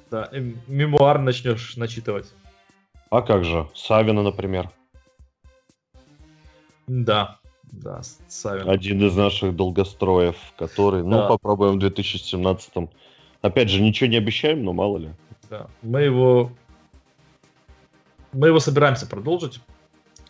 Да, 0.09 0.29
мемуар 0.67 1.19
начнешь 1.19 1.75
начитывать. 1.75 2.33
А 3.09 3.21
как 3.21 3.43
же? 3.43 3.67
Савина, 3.73 4.23
например. 4.23 4.69
Да, 6.87 7.39
да, 7.63 8.01
Савин. 8.27 8.69
Один 8.69 9.05
из 9.05 9.15
наших 9.15 9.55
долгостроев, 9.55 10.35
который, 10.57 11.03
ну, 11.03 11.11
да. 11.11 11.23
ну, 11.23 11.27
попробуем 11.27 11.79
в 11.79 11.83
2017-м. 11.83 12.89
Опять 13.41 13.69
же, 13.69 13.81
ничего 13.81 14.09
не 14.09 14.17
обещаем, 14.17 14.63
но 14.63 14.73
мало 14.73 14.97
ли. 14.97 15.09
Да, 15.49 15.67
мы 15.81 16.01
его 16.01 16.51
мы 18.35 18.47
его 18.47 18.59
собираемся 18.59 19.07
продолжить. 19.07 19.59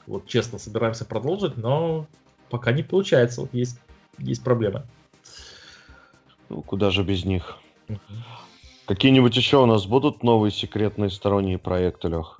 Вот 0.07 0.27
честно, 0.27 0.59
собираемся 0.59 1.05
продолжить, 1.05 1.57
но 1.57 2.07
пока 2.49 2.71
не 2.71 2.83
получается. 2.83 3.41
Вот 3.41 3.53
есть, 3.53 3.79
есть 4.19 4.43
проблемы. 4.43 4.83
Ну, 6.49 6.61
куда 6.61 6.91
же 6.91 7.03
без 7.03 7.25
них? 7.25 7.57
Угу. 7.89 7.99
Какие-нибудь 8.85 9.35
еще 9.35 9.57
у 9.57 9.65
нас 9.65 9.87
будут 9.87 10.21
новые 10.21 10.51
секретные 10.51 11.09
сторонние 11.09 11.57
проекты, 11.57 12.07
Лех? 12.07 12.39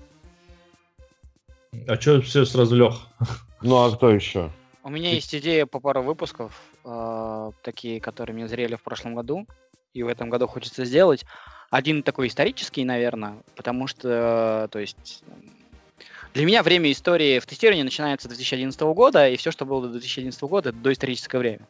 А 1.88 2.00
что 2.00 2.22
все 2.22 2.46
сразу 2.46 2.76
Лех? 2.76 3.08
Ну, 3.62 3.78
а 3.78 3.92
кто 3.92 4.12
еще? 4.12 4.52
У 4.84 4.90
меня 4.90 5.10
есть 5.10 5.34
идея 5.34 5.66
по 5.66 5.80
пару 5.80 6.04
выпусков, 6.04 6.62
э, 6.84 7.52
такие, 7.64 8.00
которые 8.00 8.36
мне 8.36 8.48
зрели 8.48 8.76
в 8.76 8.84
прошлом 8.84 9.16
году, 9.16 9.48
и 9.94 10.04
в 10.04 10.08
этом 10.08 10.30
году 10.30 10.46
хочется 10.46 10.86
сделать. 10.86 11.26
Один 11.70 12.04
такой 12.04 12.28
исторический, 12.28 12.86
наверное, 12.86 13.38
потому 13.56 13.88
что, 13.88 14.68
то 14.72 14.80
есть, 14.80 15.24
для 16.34 16.46
меня 16.46 16.64
время 16.64 16.92
истории 16.92 17.40
в 17.40 17.46
тестировании 17.46 17.84
начинается 17.84 18.28
с 18.28 18.30
2011 18.30 18.80
года, 18.82 19.30
и 19.30 19.38
все, 19.38 19.52
что 19.52 19.66
было 19.66 19.82
до 19.82 19.90
2011 19.90 20.42
года, 20.44 20.70
это 20.70 20.78
доисторическое 20.78 21.40
время. 21.40 21.68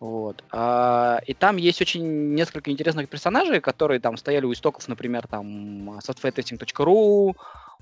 Вот. 0.00 0.42
А, 0.50 1.20
и 1.26 1.34
там 1.34 1.58
есть 1.58 1.80
очень 1.80 2.34
несколько 2.34 2.72
интересных 2.72 3.08
персонажей, 3.08 3.60
которые 3.60 4.00
там 4.00 4.16
стояли 4.16 4.46
у 4.46 4.52
истоков, 4.52 4.88
например, 4.88 5.28
там 5.28 5.90
softwaretesting.ru, 6.00 7.36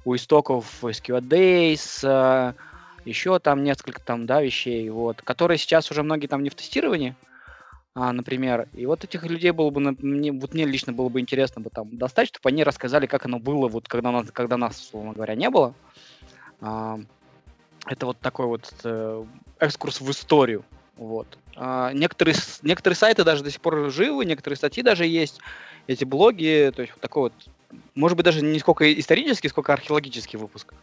у 0.05 0.17
истоков 0.17 0.67
SQL 0.83 1.21
Days, 1.21 2.01
а, 2.05 2.55
еще 3.05 3.39
там 3.39 3.65
несколько 3.65 4.03
там, 4.03 4.27
да, 4.27 4.43
вещей, 4.43 4.91
вот, 4.91 5.23
которые 5.23 5.57
сейчас 5.57 5.91
уже 5.91 6.03
многие 6.03 6.27
там 6.27 6.43
не 6.43 6.51
в 6.51 6.55
тестировании, 6.55 7.15
а, 7.95 8.13
например. 8.13 8.69
И 8.73 8.87
вот 8.87 9.05
этих 9.05 9.25
людей 9.25 9.51
было 9.51 9.71
бы, 9.71 9.81
мне, 10.01 10.33
вот 10.33 10.55
мне 10.55 10.65
лично 10.65 10.93
было 10.93 11.09
бы 11.09 11.21
интересно 11.21 11.61
бы 11.61 11.71
там 11.71 11.97
достать, 11.97 12.29
чтобы 12.29 12.49
они 12.49 12.65
рассказали, 12.65 13.07
как 13.07 13.27
оно 13.27 13.39
было, 13.39 13.69
вот 13.69 13.89
когда, 13.89 14.11
нас, 14.11 14.31
когда 14.31 14.57
нас, 14.57 14.81
условно 14.81 15.13
говоря, 15.13 15.35
не 15.35 15.51
было. 15.51 15.75
А, 16.61 16.99
это 17.87 18.07
вот 18.07 18.19
такой 18.21 18.47
вот 18.47 18.73
э, 18.85 19.25
экскурс 19.59 20.01
в 20.01 20.11
историю. 20.11 20.65
Вот. 20.97 21.39
А, 21.57 21.93
некоторые, 21.93 22.37
некоторые 22.63 22.97
сайты 22.97 23.25
даже 23.25 23.43
до 23.43 23.51
сих 23.51 23.61
пор 23.61 23.91
живы, 23.91 24.25
некоторые 24.25 24.57
статьи 24.57 24.83
даже 24.83 25.07
есть, 25.07 25.41
эти 25.87 26.05
блоги, 26.05 26.71
то 26.75 26.83
есть 26.83 26.93
вот 26.93 27.01
такой 27.01 27.23
вот, 27.23 27.33
может 27.95 28.17
быть, 28.17 28.25
даже 28.25 28.43
не 28.43 28.59
сколько 28.59 28.93
исторический, 28.93 29.49
сколько 29.49 29.73
археологический 29.73 30.39
выпуск. 30.39 30.75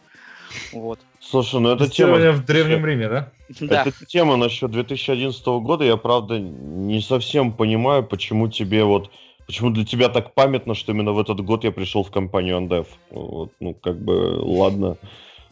Вот. 0.72 1.00
Слушай, 1.20 1.60
ну 1.60 1.70
это 1.70 1.88
тема... 1.88 2.16
в 2.32 2.44
Древнем 2.44 2.84
Риме, 2.84 3.08
да? 3.08 3.32
да? 3.60 3.82
Это 3.82 4.06
тема 4.06 4.36
насчет 4.36 4.70
2011 4.70 5.44
года. 5.46 5.84
Я, 5.84 5.96
правда, 5.96 6.38
не 6.38 7.00
совсем 7.00 7.52
понимаю, 7.52 8.04
почему 8.04 8.48
тебе 8.48 8.84
вот... 8.84 9.10
Почему 9.46 9.70
для 9.70 9.86
тебя 9.86 10.10
так 10.10 10.34
памятно, 10.34 10.74
что 10.74 10.92
именно 10.92 11.12
в 11.12 11.18
этот 11.18 11.40
год 11.40 11.64
я 11.64 11.72
пришел 11.72 12.04
в 12.04 12.10
компанию 12.10 12.58
Андев? 12.58 12.86
Вот, 13.10 13.50
ну, 13.60 13.72
как 13.72 13.98
бы, 13.98 14.38
ладно. 14.42 14.98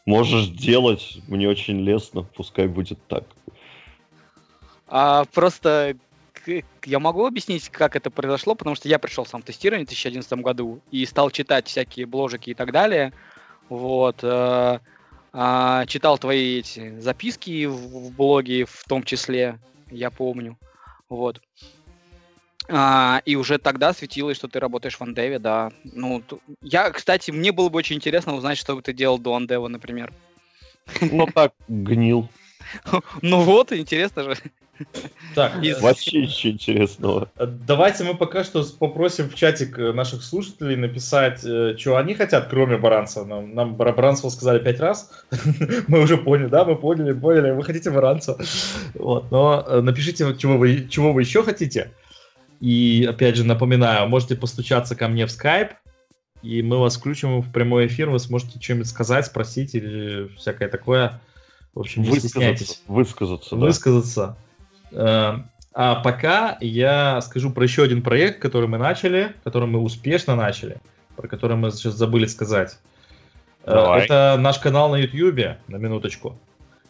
Можешь 0.04 0.48
делать, 0.48 1.18
мне 1.28 1.48
очень 1.48 1.80
лестно, 1.80 2.22
пускай 2.22 2.68
будет 2.68 2.98
так. 3.08 3.24
А, 4.86 5.24
просто 5.32 5.96
я 6.84 6.98
могу 6.98 7.26
объяснить, 7.26 7.68
как 7.70 7.96
это 7.96 8.10
произошло, 8.10 8.54
потому 8.54 8.76
что 8.76 8.88
я 8.88 8.98
пришел 8.98 9.26
сам 9.26 9.42
в 9.42 9.44
тестирование 9.44 9.84
в 9.84 9.88
2011 9.88 10.32
году 10.34 10.80
и 10.90 11.04
стал 11.06 11.30
читать 11.30 11.66
всякие 11.66 12.06
бложики 12.06 12.50
и 12.50 12.54
так 12.54 12.72
далее. 12.72 13.12
Вот. 13.68 14.20
Э, 14.22 14.78
э, 15.32 15.84
читал 15.86 16.18
твои 16.18 16.58
эти 16.58 16.98
записки 17.00 17.66
в, 17.66 17.76
в 17.76 18.16
блоге, 18.16 18.64
в 18.64 18.84
том 18.84 19.02
числе, 19.02 19.58
я 19.90 20.10
помню. 20.10 20.58
Вот. 21.08 21.40
А, 22.68 23.22
и 23.24 23.36
уже 23.36 23.58
тогда 23.58 23.92
светилось, 23.92 24.36
что 24.36 24.48
ты 24.48 24.58
работаешь 24.58 24.96
в 24.96 25.02
Андеве, 25.02 25.38
да. 25.38 25.70
Ну, 25.84 26.22
я, 26.62 26.90
кстати, 26.90 27.30
мне 27.30 27.52
было 27.52 27.68
бы 27.68 27.78
очень 27.78 27.96
интересно 27.96 28.34
узнать, 28.34 28.58
что 28.58 28.74
бы 28.74 28.82
ты 28.82 28.92
делал 28.92 29.18
до 29.18 29.34
Андева, 29.34 29.68
например. 29.68 30.12
Ну 31.00 31.26
так, 31.26 31.52
гнил. 31.68 32.28
Ну 33.22 33.40
вот, 33.40 33.72
интересно 33.72 34.24
же. 34.24 34.36
Так, 35.34 35.62
Из... 35.62 35.80
вообще 35.80 36.22
ничего 36.22 36.52
интересного. 36.52 37.30
Давайте 37.38 38.04
мы 38.04 38.14
пока 38.14 38.44
что 38.44 38.64
попросим 38.78 39.28
в 39.28 39.34
чатик 39.34 39.78
э, 39.78 39.92
наших 39.92 40.22
слушателей 40.22 40.76
написать, 40.76 41.44
э, 41.44 41.76
что 41.78 41.96
они 41.96 42.14
хотят, 42.14 42.48
кроме 42.48 42.76
Баранца. 42.76 43.24
Нам, 43.24 43.54
нам 43.54 43.74
Баранцева 43.74 44.30
сказали 44.30 44.58
пять 44.58 44.80
раз. 44.80 45.10
мы 45.88 46.00
уже 46.00 46.18
поняли, 46.18 46.48
да, 46.48 46.64
мы 46.64 46.76
поняли, 46.76 47.12
поняли. 47.12 47.52
Вы 47.52 47.64
хотите 47.64 47.90
Баранца. 47.90 48.38
Вот, 48.94 49.30
но 49.30 49.64
э, 49.66 49.80
напишите, 49.80 50.36
чего 50.36 50.58
вы, 50.58 50.88
чего 50.88 51.12
вы 51.12 51.22
еще 51.22 51.42
хотите. 51.42 51.92
И 52.60 53.06
опять 53.08 53.36
же 53.36 53.44
напоминаю, 53.44 54.08
можете 54.08 54.36
постучаться 54.36 54.94
ко 54.96 55.08
мне 55.08 55.26
в 55.26 55.30
Skype, 55.30 55.72
и 56.42 56.62
мы 56.62 56.78
вас 56.78 56.96
включим 56.96 57.40
в 57.40 57.52
прямой 57.52 57.86
эфир, 57.86 58.08
вы 58.08 58.18
сможете 58.18 58.60
что-нибудь 58.60 58.88
сказать, 58.88 59.26
спросить 59.26 59.74
или 59.74 60.28
всякое 60.36 60.68
такое. 60.68 61.20
В 61.76 61.80
общем, 61.80 62.02
не 62.02 62.08
высказаться, 62.08 62.28
стесняйтесь. 62.30 62.82
Высказаться, 62.88 63.50
да. 63.54 63.66
Высказаться. 63.66 64.36
Э, 64.92 65.34
А 65.74 65.96
пока 65.96 66.56
я 66.62 67.20
скажу 67.20 67.50
про 67.50 67.64
еще 67.64 67.82
один 67.82 68.00
проект, 68.00 68.40
который 68.40 68.66
мы 68.66 68.78
начали, 68.78 69.36
который 69.44 69.68
мы 69.68 69.80
успешно 69.80 70.34
начали, 70.34 70.78
про 71.16 71.28
который 71.28 71.58
мы 71.58 71.70
сейчас 71.70 71.92
забыли 71.92 72.24
сказать. 72.28 72.78
Э, 73.64 73.74
Давай. 73.74 74.04
Это 74.04 74.38
наш 74.40 74.58
канал 74.58 74.88
на 74.88 74.96
YouTube, 74.96 75.58
на 75.68 75.76
минуточку. 75.76 76.38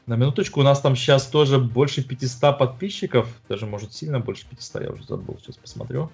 На 0.06 0.14
минуточку 0.14 0.60
у 0.60 0.62
нас 0.62 0.80
там 0.80 0.94
сейчас 0.94 1.26
тоже 1.26 1.58
больше 1.58 2.04
500 2.04 2.56
подписчиков, 2.56 3.28
даже 3.48 3.66
может 3.66 3.92
сильно 3.92 4.20
больше 4.20 4.46
500, 4.48 4.82
я 4.82 4.90
уже 4.90 5.02
забыл, 5.02 5.36
сейчас 5.42 5.56
посмотрю. 5.56 6.12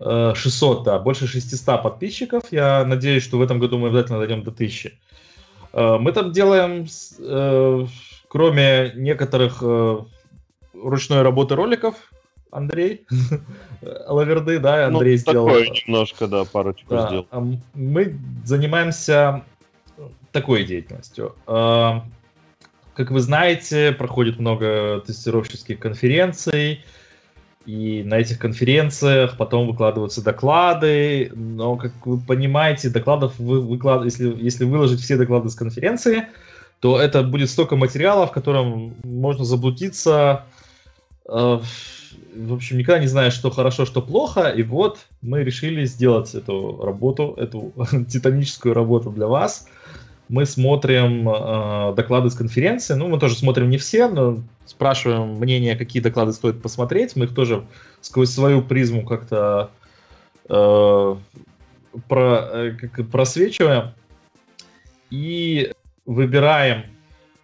600, 0.00 0.80
э, 0.80 0.84
да, 0.84 0.98
больше 0.98 1.28
600 1.28 1.80
подписчиков. 1.80 2.42
Я 2.50 2.84
надеюсь, 2.84 3.22
что 3.22 3.38
в 3.38 3.42
этом 3.42 3.60
году 3.60 3.78
мы 3.78 3.86
обязательно 3.86 4.18
дойдем 4.18 4.42
до 4.42 4.50
1000. 4.50 4.94
Э, 5.72 5.98
мы 5.98 6.12
там 6.12 6.32
делаем, 6.32 6.86
кроме 8.28 8.92
некоторых 8.94 9.62
ручной 10.74 11.22
работы 11.22 11.54
роликов, 11.54 11.94
Андрей 12.50 13.06
Лаверды, 13.82 14.58
да, 14.58 14.88
ну, 14.88 14.98
Андрей 14.98 15.14
ну, 15.14 15.18
сделал. 15.18 15.46
Такое 15.48 15.68
немножко, 15.68 16.26
да, 16.26 16.44
парочку 16.44 16.94
да. 16.94 17.06
сделал. 17.06 17.26
Мы 17.74 18.18
занимаемся 18.44 19.44
такой 20.32 20.64
деятельностью. 20.64 21.34
Как 21.46 23.10
вы 23.12 23.20
знаете, 23.20 23.92
проходит 23.92 24.40
много 24.40 25.02
тестировщических 25.06 25.78
конференций, 25.78 26.84
и 27.68 28.02
на 28.02 28.14
этих 28.14 28.38
конференциях 28.38 29.36
потом 29.36 29.66
выкладываются 29.66 30.24
доклады, 30.24 31.30
но, 31.34 31.76
как 31.76 31.92
вы 32.06 32.18
понимаете, 32.18 32.88
докладов 32.88 33.38
вы 33.38 33.60
выклад... 33.60 34.04
если, 34.04 34.34
если 34.42 34.64
выложить 34.64 35.00
все 35.00 35.16
доклады 35.16 35.50
с 35.50 35.54
конференции, 35.54 36.24
то 36.80 36.98
это 36.98 37.22
будет 37.22 37.50
столько 37.50 37.76
материала, 37.76 38.26
в 38.26 38.32
котором 38.32 38.94
можно 39.04 39.44
заблудиться, 39.44 40.44
Э, 41.28 41.60
в 42.34 42.54
общем, 42.54 42.78
никогда 42.78 43.00
не 43.00 43.06
знаешь, 43.06 43.34
что 43.34 43.50
хорошо, 43.50 43.84
что 43.84 44.00
плохо, 44.00 44.48
и 44.48 44.62
вот 44.62 44.98
мы 45.20 45.44
решили 45.44 45.84
сделать 45.84 46.34
эту 46.34 46.80
работу, 46.82 47.34
эту 47.36 47.72
титаническую 48.08 48.74
работу 48.74 49.10
для 49.10 49.26
вас. 49.26 49.66
Мы 50.28 50.44
смотрим 50.44 51.28
э, 51.28 51.94
доклады 51.94 52.30
с 52.30 52.34
конференции, 52.34 52.94
ну, 52.94 53.08
мы 53.08 53.18
тоже 53.18 53.34
смотрим 53.34 53.70
не 53.70 53.78
все, 53.78 54.08
но 54.08 54.42
спрашиваем 54.66 55.38
мнение, 55.38 55.76
какие 55.76 56.02
доклады 56.02 56.32
стоит 56.32 56.60
посмотреть, 56.60 57.16
мы 57.16 57.24
их 57.24 57.34
тоже 57.34 57.64
сквозь 58.02 58.30
свою 58.30 58.62
призму 58.62 59.06
как-то 59.06 59.70
э, 60.48 61.16
про, 62.08 62.48
э, 62.52 62.72
как, 62.72 63.08
просвечиваем 63.08 63.92
и 65.10 65.72
выбираем 66.04 66.84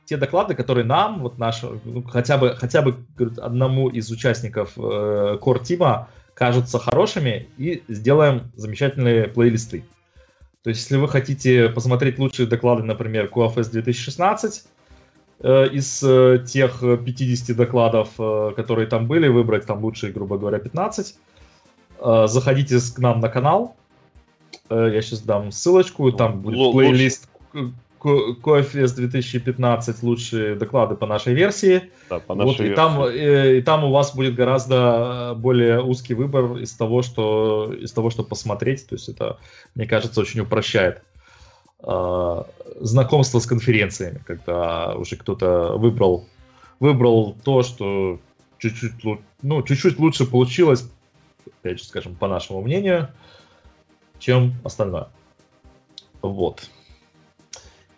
те 0.05 0.16
доклады, 0.16 0.55
которые 0.55 0.85
нам, 0.85 1.20
вот 1.20 1.39
наш, 1.39 1.62
ну, 1.62 2.02
хотя 2.02 2.36
бы, 2.36 2.55
хотя 2.55 2.82
бы 2.82 2.97
одному 3.39 3.89
из 3.89 4.11
участников 4.11 4.73
э, 4.77 5.39
Core 5.40 5.62
Team 5.62 6.06
кажутся 6.35 6.78
хорошими, 6.78 7.48
и 7.56 7.82
сделаем 7.89 8.51
замечательные 8.56 9.28
плейлисты. 9.28 9.85
То 10.65 10.70
есть, 10.70 10.81
если 10.81 10.97
вы 10.97 11.09
хотите 11.09 11.69
посмотреть 11.69 12.19
лучшие 12.19 12.49
доклады, 12.49 12.82
например, 12.82 13.31
QFS 13.31 13.70
2016, 13.70 14.65
э, 15.41 15.69
из 15.69 16.03
э, 16.03 16.43
тех 16.47 16.81
50 16.81 17.55
докладов, 17.55 18.09
э, 18.19 18.53
которые 18.57 18.86
там 18.86 19.07
были, 19.07 19.28
выбрать 19.28 19.66
там 19.66 19.85
лучшие, 19.85 20.11
грубо 20.11 20.39
говоря, 20.39 20.59
15, 20.59 21.16
э, 21.99 22.27
заходите 22.28 22.78
к 22.78 22.99
нам 22.99 23.20
на 23.20 23.28
канал, 23.28 23.77
я 24.70 25.03
сейчас 25.03 25.20
дам 25.20 25.53
ссылочку, 25.53 26.11
там 26.12 26.41
будет 26.41 26.73
плейлист 26.73 27.28
QFS 28.05 28.95
2015 28.97 30.03
лучшие 30.03 30.55
доклады 30.55 30.95
по 30.95 31.07
нашей 31.07 31.35
версии. 31.35 31.91
Да, 32.11 32.19
по 32.19 32.35
нашей 32.35 32.47
вот, 32.47 32.59
версии. 32.59 32.73
И, 32.73 32.77
там, 32.77 33.09
и, 33.09 33.19
э, 33.19 33.59
и 33.59 33.63
там 33.63 33.85
у 33.85 33.91
вас 33.91 34.15
будет 34.15 34.35
гораздо 34.35 35.33
э, 35.33 35.35
более 35.35 35.83
узкий 35.83 36.15
выбор 36.15 36.59
из 36.59 36.73
того, 36.73 37.03
что, 37.03 37.73
из 37.73 37.93
того, 37.93 38.11
что 38.11 38.23
посмотреть. 38.23 38.87
То 38.87 38.95
есть 38.95 39.09
это, 39.09 39.39
мне 39.75 39.87
кажется, 39.87 40.21
очень 40.21 40.41
упрощает 40.41 41.03
э, 41.83 42.43
знакомство 42.81 43.39
с 43.39 43.47
конференциями, 43.47 44.21
когда 44.27 44.95
уже 44.95 45.17
кто-то 45.17 45.77
выбрал, 45.79 46.27
выбрал 46.81 47.37
то, 47.43 47.63
что 47.63 48.21
чуть-чуть, 48.59 48.93
ну, 49.43 49.63
чуть-чуть 49.63 49.99
лучше 49.99 50.27
получилось, 50.27 50.91
опять 51.61 51.79
же, 51.79 51.85
скажем, 51.87 52.15
по 52.15 52.29
нашему 52.29 52.61
мнению, 52.61 53.09
чем 54.19 54.55
остальное. 54.65 55.09
Вот. 56.23 56.71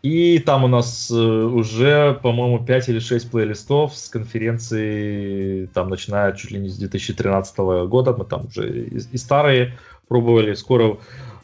И 0.06 0.38
там 0.38 0.62
у 0.62 0.68
нас 0.68 1.10
э, 1.10 1.14
уже, 1.14 2.16
по-моему, 2.22 2.64
5 2.64 2.90
или 2.90 3.00
6 3.00 3.28
плейлистов 3.28 3.96
с 3.96 4.08
конференции, 4.08 5.66
там, 5.74 5.88
начиная 5.88 6.32
чуть 6.32 6.52
ли 6.52 6.60
не 6.60 6.68
с 6.68 6.76
2013 6.76 7.58
года, 7.88 8.14
мы 8.16 8.24
там 8.24 8.46
уже 8.46 8.84
и, 8.84 9.16
старые 9.18 9.76
пробовали, 10.06 10.54
скоро, 10.54 10.98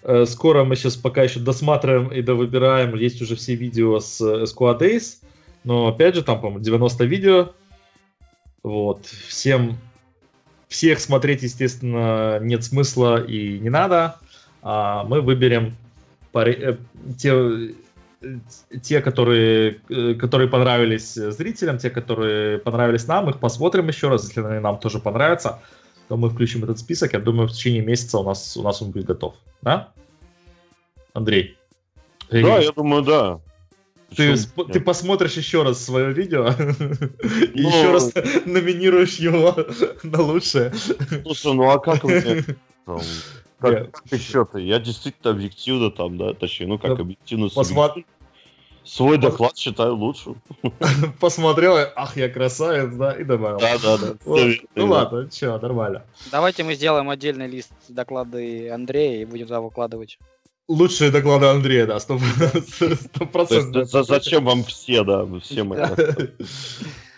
э, 0.05 0.27
скоро 0.27 0.63
мы 0.63 0.77
сейчас 0.77 0.95
пока 0.95 1.25
еще 1.25 1.41
досматриваем 1.41 2.13
и 2.13 2.23
довыбираем, 2.23 2.95
есть 2.95 3.21
уже 3.21 3.35
все 3.35 3.57
видео 3.57 3.99
с 3.99 4.21
Squad 4.21 4.79
Days, 4.79 5.17
но, 5.65 5.89
опять 5.89 6.15
же, 6.15 6.23
там, 6.23 6.41
по-моему, 6.41 6.61
90 6.61 7.05
видео, 7.05 7.49
вот, 8.63 9.07
всем, 9.07 9.77
всех 10.69 11.01
смотреть, 11.01 11.43
естественно, 11.43 12.39
нет 12.41 12.63
смысла 12.63 13.21
и 13.21 13.59
не 13.59 13.71
надо, 13.71 14.21
а 14.63 15.03
мы 15.03 15.21
выберем 15.21 15.75
паре, 16.31 16.53
э, 16.53 16.77
те 17.19 17.75
те, 18.83 19.01
которые, 19.01 19.81
э, 19.89 20.15
которые 20.15 20.49
понравились 20.49 21.15
зрителям, 21.15 21.79
те, 21.79 21.91
которые 21.91 22.59
понравились 22.59 23.07
нам, 23.07 23.29
их 23.31 23.39
посмотрим 23.41 23.89
еще 23.89 24.09
раз, 24.09 24.29
если 24.29 24.41
они 24.41 24.61
нам 24.61 24.79
тоже 24.79 24.99
понравятся, 24.99 25.61
то 26.09 26.17
мы 26.17 26.31
включим 26.31 26.65
этот 26.65 26.79
список. 26.79 27.13
Я 27.13 27.21
думаю, 27.21 27.49
в 27.49 27.53
течение 27.53 27.83
месяца 27.83 28.19
у 28.19 28.25
нас, 28.25 28.57
у 28.57 28.63
нас 28.63 28.83
он 28.83 28.91
будет 28.91 29.07
готов. 29.07 29.35
Да? 29.63 29.93
Андрей? 31.15 31.57
Да, 32.31 32.39
я, 32.39 32.59
я 32.59 32.73
думаю, 32.73 33.03
да. 33.03 33.41
Ты, 34.17 34.37
ты 34.73 34.81
посмотришь 34.81 35.37
еще 35.37 35.63
раз 35.63 35.83
свое 35.83 36.13
видео 36.13 36.49
и 37.55 37.63
ну, 37.63 37.69
еще 37.69 37.93
раз 37.93 38.13
номинируешь 38.45 39.17
его 39.17 39.57
на 40.03 40.21
лучшее. 40.21 40.73
Слушай, 41.23 41.55
ну 41.55 41.71
а 41.71 41.79
как 41.79 42.05
вы 42.05 42.45
как, 43.63 43.93
как 43.93 44.13
еще-то? 44.13 44.59
Я 44.59 44.79
действительно 44.79 45.31
объективно 45.31 45.91
там, 45.91 46.19
да, 46.19 46.35
точнее, 46.35 46.67
ну 46.67 46.79
как 46.79 46.99
объективно 46.99 47.49
Посмотри. 47.49 48.07
Свой 48.85 49.17
доклад 49.17 49.57
считаю 49.57 49.95
лучшим. 49.95 50.43
Посмотрел, 51.21 51.77
ах, 51.95 52.17
я 52.17 52.29
красавец, 52.29 52.93
да, 52.95 53.13
и 53.13 53.23
добавил. 53.23 53.59
Да, 53.59 53.79
да, 53.79 53.97
да. 53.97 54.15
ну 54.75 54.87
ладно, 54.87 55.31
что, 55.31 55.59
нормально. 55.59 56.05
Давайте 56.33 56.65
мы 56.65 56.75
сделаем 56.75 57.09
отдельный 57.09 57.47
лист 57.47 57.73
доклады 57.89 58.71
Андрея 58.71 59.23
и 59.23 59.25
будем 59.25 59.47
туда 59.47 59.61
выкладывать. 59.61 60.19
Лучшие 60.67 61.11
доклады 61.11 61.47
Андрея, 61.47 61.87
да, 61.87 62.01
сто 62.01 62.19
процентов. 63.33 63.89
Зачем 63.89 64.45
вам 64.45 64.65
все, 64.65 65.05
да, 65.05 65.27
все 65.41 65.63
мы. 65.63 65.77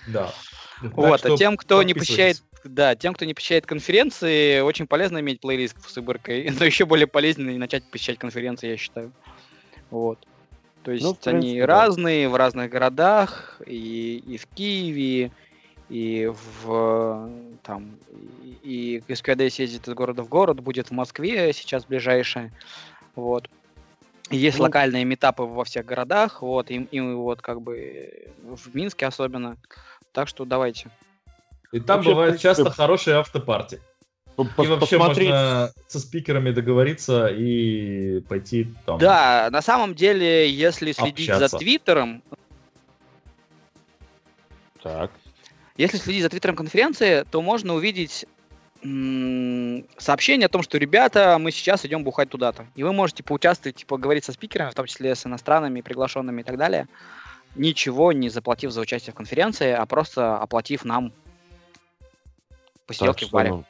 Да. 0.09 0.35
Вот, 0.83 1.25
а 1.25 1.37
тем, 1.39 1.57
кто 1.57 1.83
не 1.83 1.95
посещает 1.95 2.43
да, 2.65 2.95
тем, 2.95 3.15
кто 3.15 3.25
не 3.25 3.35
посещает 3.35 3.67
конференции, 3.67 4.61
очень 4.61 4.87
полезно 4.87 5.19
иметь 5.19 5.41
плейлист 5.41 5.77
с 5.87 5.97
выборкой, 5.97 6.51
но 6.59 6.65
еще 6.65 6.87
более 6.87 7.07
полезно 7.07 7.53
начать 7.53 7.85
посещать 7.91 8.19
конференции, 8.19 8.71
я 8.71 8.77
считаю. 8.77 9.13
Вот. 9.91 10.27
То 10.83 10.91
есть 10.91 11.05
ну, 11.05 11.15
принципе, 11.15 11.31
они 11.31 11.61
да. 11.61 11.67
разные 11.67 12.29
в 12.29 12.37
разных 12.37 12.71
городах, 12.71 13.61
и, 13.67 14.23
и 14.27 14.37
в 14.37 14.47
Киеве, 14.47 15.31
и 15.89 16.31
в 16.31 17.31
там 17.63 17.99
и, 18.63 19.03
и 19.07 19.15
СКД 19.15 19.53
съездит 19.53 19.87
из 19.87 19.95
города 19.95 20.23
в 20.23 20.29
город, 20.29 20.61
будет 20.61 20.89
в 20.89 20.91
Москве 20.93 21.53
сейчас 21.53 21.85
ближайшее. 21.87 22.53
Вот. 23.15 23.49
Есть 24.31 24.59
ну, 24.59 24.65
локальные 24.65 25.05
метапы 25.05 25.43
во 25.43 25.65
всех 25.65 25.85
городах, 25.85 26.41
вот, 26.41 26.71
и, 26.71 26.77
и 26.91 27.01
вот 27.01 27.43
как 27.43 27.61
бы 27.61 28.33
в 28.43 28.75
Минске 28.75 29.07
особенно. 29.07 29.57
Так 30.13 30.29
что 30.29 30.45
давайте. 30.45 30.91
И 31.75 31.81
там 31.81 31.97
вообще, 31.97 32.11
бывает 32.11 32.41
часто 32.41 32.71
хорошие 32.71 33.17
автопарти. 33.17 33.81
И 34.39 34.43
вообще 34.43 34.79
посмотреть... 34.79 35.29
можно 35.29 35.73
со 35.89 35.99
спикерами 35.99 36.53
договориться 36.53 37.27
и 37.27 38.21
пойти 38.21 38.73
там. 38.87 38.99
Да, 38.99 39.49
на 39.51 39.61
самом 39.61 39.97
деле, 39.97 40.49
если 40.49 40.93
следить 40.93 41.29
общаться. 41.29 41.49
за 41.49 41.59
Твиттером. 41.59 42.23
Так. 44.85 45.11
Если 45.77 45.97
следить 45.97 46.23
за 46.23 46.29
Твиттером 46.29 46.55
конференции, 46.55 47.25
то 47.29 47.43
можно 47.43 47.75
увидеть 47.75 48.25
сообщение 49.99 50.47
о 50.47 50.51
том, 50.51 50.63
что 50.63 50.79
ребята, 50.79 51.39
мы 51.41 51.51
сейчас 51.51 51.85
идем 51.85 52.05
бухать 52.05 52.29
туда-то. 52.29 52.67
И 52.77 52.85
вы 52.85 52.93
можете 52.93 53.25
поучаствовать, 53.25 53.79
типа, 53.79 53.97
говорить 53.97 54.25
со 54.25 54.33
спикерами, 54.33 54.71
в 54.71 54.75
том 54.75 54.87
числе 54.87 55.17
с 55.17 55.27
иностранными, 55.27 55.81
приглашенными 55.81 56.43
и 56.43 56.45
так 56.45 56.57
далее, 56.57 56.87
ничего 57.57 58.13
не 58.13 58.29
заплатив 58.29 58.71
за 58.71 58.81
участие 58.81 59.13
в 59.13 59.17
конференции, 59.17 59.73
а 59.73 59.85
просто 59.87 60.37
оплатив 60.37 60.85
нам 60.85 61.13
посиделки 62.87 63.25
в 63.25 63.31
баре. 63.31 63.65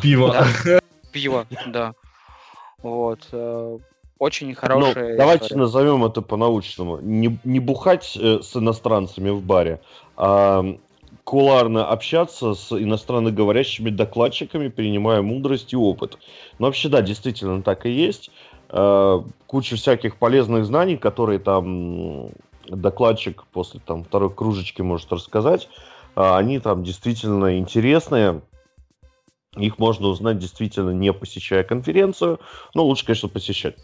Пиво. 0.00 0.34
Пиво, 1.12 1.46
да. 1.66 1.94
Вот. 2.82 3.28
Э, 3.32 3.78
очень 4.18 4.54
хорошие. 4.54 5.10
Ну, 5.10 5.16
давайте 5.16 5.56
назовем 5.56 6.04
это 6.04 6.22
по-научному. 6.22 6.98
Не, 7.00 7.38
не 7.44 7.60
бухать 7.60 8.16
э, 8.20 8.40
с 8.42 8.56
иностранцами 8.56 9.30
в 9.30 9.42
баре, 9.42 9.80
а 10.16 10.64
куларно 11.24 11.88
общаться 11.88 12.54
с 12.54 12.72
иностранноговорящими 12.72 13.90
докладчиками, 13.90 14.68
перенимая 14.68 15.22
мудрость 15.22 15.72
и 15.72 15.76
опыт. 15.76 16.18
Но 16.58 16.66
вообще, 16.66 16.88
да, 16.88 17.02
действительно 17.02 17.62
так 17.62 17.86
и 17.86 17.90
есть. 17.90 18.30
Э, 18.68 19.22
куча 19.46 19.76
всяких 19.76 20.16
полезных 20.16 20.66
знаний, 20.66 20.96
которые 20.96 21.38
там 21.38 22.30
докладчик 22.68 23.44
после 23.52 23.80
там 23.80 24.04
второй 24.04 24.30
кружечки 24.30 24.82
может 24.82 25.12
рассказать. 25.12 25.68
А 26.14 26.36
они 26.36 26.58
там 26.58 26.84
действительно 26.84 27.58
интересные. 27.58 28.42
Их 29.56 29.78
можно 29.78 30.08
узнать 30.08 30.38
действительно 30.38 30.90
не 30.90 31.12
посещая 31.12 31.62
конференцию, 31.62 32.40
но 32.74 32.84
лучше, 32.84 33.04
конечно, 33.04 33.28
посещать. 33.28 33.76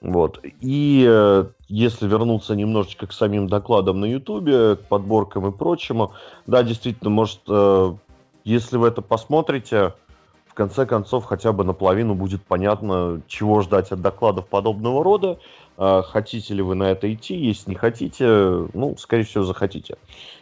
Вот. 0.00 0.40
И 0.60 1.06
э, 1.08 1.46
если 1.68 2.06
вернуться 2.06 2.54
немножечко 2.54 3.06
к 3.06 3.12
самим 3.12 3.48
докладам 3.48 4.00
на 4.00 4.04
Ютубе, 4.04 4.76
к 4.76 4.86
подборкам 4.86 5.46
и 5.46 5.56
прочему, 5.56 6.12
да, 6.46 6.62
действительно, 6.62 7.10
может, 7.10 7.40
э, 7.48 7.94
если 8.44 8.76
вы 8.76 8.88
это 8.88 9.00
посмотрите, 9.00 9.94
в 10.46 10.54
конце 10.54 10.84
концов, 10.84 11.24
хотя 11.24 11.52
бы 11.52 11.64
наполовину 11.64 12.14
будет 12.14 12.44
понятно, 12.44 13.22
чего 13.26 13.62
ждать 13.62 13.92
от 13.92 14.02
докладов 14.02 14.46
подобного 14.46 15.02
рода. 15.02 15.38
Э, 15.78 16.02
хотите 16.04 16.54
ли 16.54 16.62
вы 16.62 16.74
на 16.74 16.90
это 16.90 17.12
идти? 17.12 17.34
Если 17.34 17.70
не 17.70 17.76
хотите, 17.76 18.26
ну, 18.74 18.96
скорее 18.98 19.24
всего, 19.24 19.44
захотите. 19.44 19.96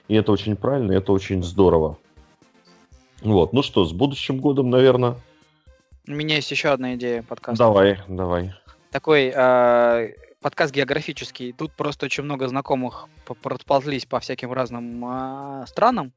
И 0.08 0.14
это 0.14 0.32
очень 0.32 0.56
правильно, 0.56 0.92
и 0.92 0.96
это 0.96 1.12
очень 1.12 1.44
здорово. 1.44 1.98
Вот, 3.22 3.52
ну 3.52 3.62
что, 3.62 3.84
с 3.84 3.92
будущим 3.92 4.38
годом, 4.38 4.70
наверное. 4.70 5.16
У 6.06 6.12
меня 6.12 6.36
есть 6.36 6.50
еще 6.50 6.70
одна 6.70 6.94
идея 6.94 7.22
подкаста. 7.22 7.64
Давай, 7.64 7.98
давай 8.08 8.52
такой 8.92 9.32
э, 9.34 10.12
подкаст 10.40 10.72
географический. 10.72 11.52
Тут 11.52 11.72
просто 11.72 12.06
очень 12.06 12.22
много 12.22 12.46
знакомых 12.46 13.08
расползлись 13.42 14.06
по 14.06 14.20
всяким 14.20 14.52
разным 14.52 15.04
э, 15.04 15.66
странам. 15.66 16.12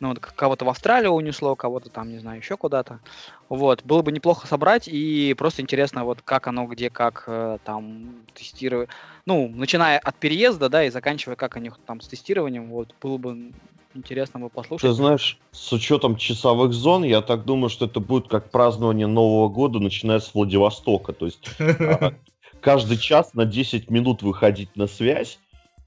Ну, 0.00 0.08
вот 0.08 0.18
кого-то 0.18 0.64
в 0.64 0.68
Австралию 0.68 1.12
унесло, 1.12 1.56
кого-то 1.56 1.88
там, 1.88 2.10
не 2.10 2.18
знаю, 2.18 2.38
еще 2.38 2.56
куда-то. 2.56 3.00
Вот, 3.48 3.82
было 3.84 4.02
бы 4.02 4.12
неплохо 4.12 4.46
собрать, 4.46 4.86
и 4.86 5.34
просто 5.34 5.62
интересно, 5.62 6.04
вот 6.04 6.20
как 6.20 6.46
оно, 6.46 6.66
где, 6.66 6.90
как 6.90 7.24
э, 7.26 7.58
там 7.64 8.16
тестировать. 8.34 8.90
Ну, 9.24 9.48
начиная 9.48 9.98
от 9.98 10.16
переезда, 10.16 10.68
да, 10.68 10.84
и 10.84 10.90
заканчивая, 10.90 11.36
как 11.36 11.56
у 11.56 11.60
них 11.60 11.78
там 11.86 12.00
с 12.00 12.08
тестированием, 12.08 12.70
вот, 12.70 12.94
было 13.00 13.16
бы 13.16 13.52
интересно 13.94 14.40
бы 14.40 14.48
послушать. 14.48 14.88
Ты 14.88 14.92
знаешь, 14.92 15.38
с 15.52 15.72
учетом 15.72 16.16
часовых 16.16 16.72
зон, 16.72 17.04
я 17.04 17.22
так 17.22 17.44
думаю, 17.44 17.70
что 17.70 17.86
это 17.86 18.00
будет 18.00 18.28
как 18.28 18.50
празднование 18.50 19.06
Нового 19.06 19.48
года, 19.48 19.78
начиная 19.78 20.20
с 20.20 20.34
Владивостока. 20.34 21.12
То 21.12 21.26
есть 21.26 21.48
а, 21.58 22.14
каждый 22.60 22.98
час 22.98 23.34
на 23.34 23.44
10 23.44 23.90
минут 23.90 24.22
выходить 24.22 24.76
на 24.76 24.86
связь 24.86 25.38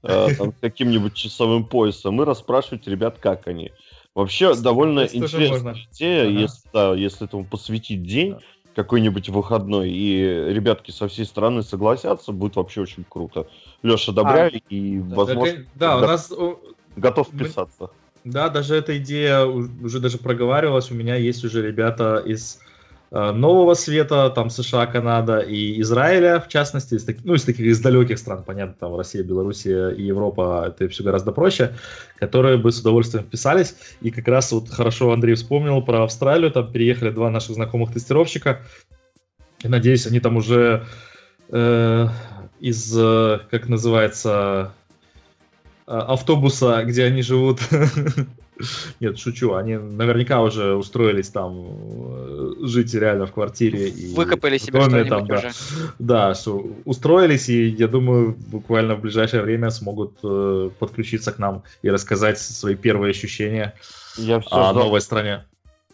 а, 0.02 0.28
с 0.28 0.52
каким-нибудь 0.60 1.14
часовым 1.14 1.64
поясом 1.64 2.20
и 2.22 2.24
расспрашивать 2.24 2.86
ребят, 2.86 3.18
как 3.18 3.46
они. 3.46 3.72
Вообще 4.14 4.54
довольно 4.54 5.04
интересная 5.04 5.76
идея, 5.92 6.24
если, 6.24 6.68
да, 6.72 6.94
если 6.94 7.26
этому 7.26 7.44
посвятить 7.44 8.02
день, 8.02 8.36
какой-нибудь 8.74 9.28
выходной, 9.28 9.90
и 9.90 10.20
ребятки 10.20 10.92
со 10.92 11.08
всей 11.08 11.24
страны 11.24 11.62
согласятся, 11.62 12.32
будет 12.32 12.56
вообще 12.56 12.80
очень 12.80 13.04
круто. 13.08 13.48
Леша, 13.82 14.12
одобряй, 14.12 14.62
а, 14.64 14.74
и, 14.74 14.98
да, 15.00 15.16
возможно... 15.16 15.66
Да, 15.74 15.96
у 15.96 16.00
нас 16.00 16.32
готов 17.00 17.28
вписаться. 17.28 17.90
Да, 18.24 18.48
даже 18.48 18.76
эта 18.76 18.98
идея 18.98 19.44
уже 19.44 20.00
даже 20.00 20.18
проговаривалась. 20.18 20.90
У 20.90 20.94
меня 20.94 21.14
есть 21.14 21.44
уже 21.44 21.66
ребята 21.66 22.22
из 22.24 22.58
э, 23.10 23.30
Нового 23.30 23.74
Света, 23.74 24.30
там 24.30 24.50
США, 24.50 24.86
Канада 24.86 25.38
и 25.38 25.80
Израиля, 25.80 26.40
в 26.40 26.48
частности, 26.48 26.94
из 26.94 27.04
таких, 27.04 27.24
ну, 27.24 27.34
из 27.34 27.44
таких 27.44 27.66
из 27.66 27.80
далеких 27.80 28.18
стран, 28.18 28.42
понятно, 28.44 28.74
там 28.78 28.96
Россия, 28.96 29.22
Белоруссия 29.22 29.90
и 29.90 30.02
Европа, 30.02 30.64
это 30.66 30.88
все 30.88 31.04
гораздо 31.04 31.32
проще, 31.32 31.74
которые 32.18 32.58
бы 32.58 32.70
с 32.70 32.80
удовольствием 32.80 33.24
вписались. 33.24 33.76
И 34.02 34.10
как 34.10 34.28
раз 34.28 34.52
вот 34.52 34.68
хорошо 34.68 35.12
Андрей 35.12 35.34
вспомнил 35.34 35.80
про 35.80 36.04
Австралию, 36.04 36.50
там 36.50 36.70
переехали 36.70 37.10
два 37.10 37.30
наших 37.30 37.54
знакомых 37.54 37.92
тестировщика. 37.92 38.60
И 39.62 39.68
надеюсь, 39.68 40.06
они 40.06 40.20
там 40.20 40.36
уже 40.36 40.84
э, 41.50 42.08
из, 42.60 42.94
э, 42.96 43.40
как 43.50 43.68
называется, 43.68 44.72
автобуса, 45.88 46.84
где 46.84 47.04
они 47.04 47.22
живут. 47.22 47.60
Нет, 49.00 49.18
шучу, 49.18 49.54
они 49.54 49.76
наверняка 49.76 50.42
уже 50.42 50.74
устроились 50.74 51.28
там 51.28 51.66
э, 51.68 52.52
жить 52.62 52.92
реально 52.92 53.26
в 53.26 53.32
квартире. 53.32 53.88
И 53.88 54.14
Выкопали 54.14 54.58
себе 54.58 54.80
что-нибудь 54.80 55.08
там, 55.08 55.26
да, 55.26 55.50
Да, 55.98 56.34
что 56.34 56.66
устроились, 56.84 57.48
и 57.48 57.68
я 57.68 57.86
думаю, 57.86 58.36
буквально 58.48 58.96
в 58.96 59.00
ближайшее 59.00 59.42
время 59.42 59.70
смогут 59.70 60.18
э, 60.24 60.70
подключиться 60.78 61.32
к 61.32 61.38
нам 61.38 61.62
и 61.82 61.90
рассказать 61.90 62.38
свои 62.38 62.74
первые 62.74 63.10
ощущения 63.10 63.74
я 64.16 64.42
о 64.50 64.72
новой 64.72 65.00
стране. 65.00 65.44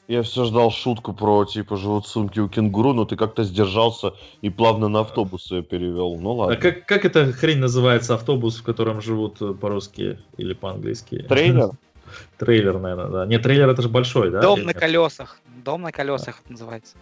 Я 0.06 0.22
все 0.22 0.44
ждал 0.44 0.70
шутку 0.70 1.14
про, 1.14 1.46
типа, 1.46 1.76
живут 1.76 2.06
сумки 2.06 2.38
у 2.38 2.48
кенгуру, 2.48 2.92
но 2.92 3.06
ты 3.06 3.16
как-то 3.16 3.42
сдержался 3.42 4.12
и 4.42 4.50
плавно 4.50 4.88
на 4.88 5.00
автобус 5.00 5.50
ее 5.50 5.62
перевел. 5.62 6.16
Ну 6.20 6.32
ладно. 6.32 6.54
А 6.54 6.58
как, 6.58 6.84
как 6.84 7.06
эта 7.06 7.32
хрень 7.32 7.58
называется, 7.58 8.14
автобус, 8.14 8.58
в 8.58 8.62
котором 8.64 9.00
живут 9.00 9.40
э, 9.40 9.54
по-русски 9.54 10.18
или 10.36 10.52
по-английски? 10.52 11.24
Трейлер? 11.28 11.70
Трейлер, 12.38 12.78
наверное, 12.78 13.08
да. 13.08 13.26
Не, 13.26 13.38
трейлер 13.38 13.68
это 13.70 13.80
же 13.80 13.88
большой, 13.88 14.30
да? 14.30 14.42
Дом 14.42 14.62
на 14.64 14.74
колесах. 14.74 15.40
Дом 15.64 15.80
на 15.80 15.90
колесах 15.90 16.42
называется. 16.50 16.96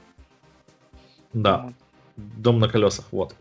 Да. 1.33 1.73
Дом 2.17 2.61
на 2.61 2.69
колесах, 2.69 3.07
вот. 3.11 3.35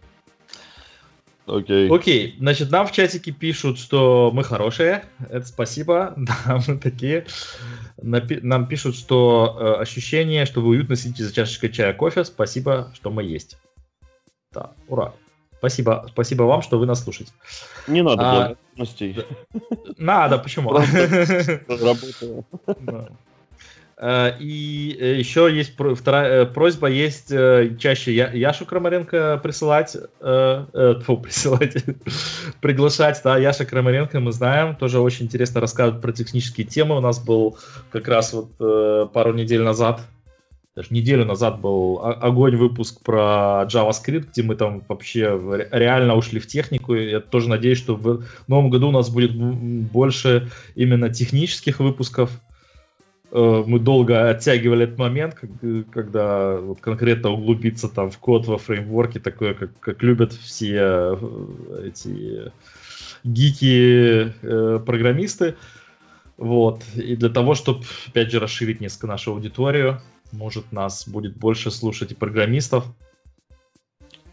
Окей. 1.45 1.89
Окей, 1.89 2.35
значит, 2.39 2.71
нам 2.71 2.87
в 2.87 2.91
чатике 2.91 3.31
пишут, 3.31 3.79
что 3.79 4.31
мы 4.33 4.43
хорошие. 4.43 5.05
Это 5.29 5.45
спасибо. 5.45 6.13
Да, 6.17 6.61
мы 6.67 6.77
такие. 6.77 7.25
Нам 8.01 8.67
пишут, 8.67 8.95
что 8.95 9.57
э, 9.59 9.81
ощущение, 9.81 10.45
что 10.45 10.61
вы 10.61 10.69
уютно 10.69 10.95
сидите 10.95 11.23
за 11.23 11.33
чашечкой 11.33 11.71
чая, 11.71 11.93
кофе. 11.93 12.23
Спасибо, 12.23 12.91
что 12.93 13.09
мы 13.09 13.23
есть. 13.23 13.57
Да, 14.51 14.71
ура. 14.87 15.13
Спасибо, 15.57 16.07
спасибо 16.09 16.43
вам, 16.43 16.61
что 16.61 16.79
вы 16.79 16.85
нас 16.85 17.03
слушаете. 17.03 17.31
Не 17.87 18.01
надо 18.01 18.21
а, 18.23 18.33
благодарностей. 18.33 19.25
Надо, 19.97 20.39
почему? 20.39 20.71
Работаю. 20.71 22.45
Э, 24.01 24.31
и 24.39 24.97
э, 24.99 25.19
еще 25.19 25.47
есть 25.53 25.73
вторая 25.95 26.45
просьба, 26.45 26.87
есть 26.87 27.29
чаще 27.77 28.13
Яшу 28.13 28.65
Крамаренко 28.65 29.39
присылать, 29.43 29.95
фу, 30.19 31.17
присылать, 31.17 31.75
приглашать, 32.61 33.21
да, 33.23 33.37
Яша 33.37 33.65
Крамаренко, 33.65 34.19
мы 34.19 34.31
знаем, 34.31 34.75
тоже 34.75 34.99
очень 34.99 35.27
интересно 35.27 35.61
рассказывать 35.61 36.01
про 36.01 36.11
технические 36.11 36.65
темы. 36.65 36.97
У 36.97 37.01
нас 37.01 37.23
был 37.23 37.57
как 37.91 38.07
раз 38.07 38.33
вот 38.33 39.11
пару 39.11 39.33
недель 39.33 39.61
назад, 39.61 40.01
даже 40.75 40.87
неделю 40.91 41.25
назад 41.25 41.59
был 41.59 42.01
огонь 42.01 42.55
выпуск 42.55 43.03
про 43.03 43.67
JavaScript, 43.67 44.29
где 44.31 44.41
мы 44.41 44.55
там 44.55 44.83
вообще 44.87 45.39
реально 45.71 46.15
ушли 46.15 46.39
в 46.39 46.47
технику. 46.47 46.95
Я 46.95 47.19
тоже 47.19 47.49
надеюсь, 47.49 47.77
что 47.77 47.95
в 47.95 48.23
новом 48.47 48.69
году 48.69 48.87
у 48.87 48.91
нас 48.91 49.09
будет 49.09 49.35
больше 49.35 50.49
именно 50.75 51.09
технических 51.09 51.79
выпусков, 51.79 52.31
Э, 52.31 52.50
мы 53.31 53.79
долго 53.79 54.29
оттягивали 54.29 54.83
этот 54.83 54.97
момент, 54.97 55.37
когда 55.91 56.57
вот 56.57 56.81
конкретно 56.81 57.29
углубиться 57.31 57.87
там 57.87 58.11
в 58.11 58.17
код 58.17 58.45
во 58.45 58.57
фреймворке, 58.57 59.19
такое, 59.19 59.53
как, 59.53 59.79
как 59.79 60.03
любят 60.03 60.33
все 60.33 60.73
э, 60.75 61.85
эти 61.85 62.51
гики 63.23 64.33
э, 64.41 64.79
программисты. 64.85 65.55
Вот. 66.37 66.83
И 66.95 67.15
для 67.15 67.29
того, 67.29 67.55
чтобы, 67.55 67.85
опять 68.07 68.31
же, 68.31 68.39
расширить 68.39 68.81
несколько 68.81 69.07
нашу 69.07 69.31
аудиторию, 69.31 70.01
может, 70.33 70.71
нас 70.73 71.07
будет 71.07 71.37
больше 71.37 71.71
слушать 71.71 72.11
и 72.11 72.15
программистов. 72.15 72.85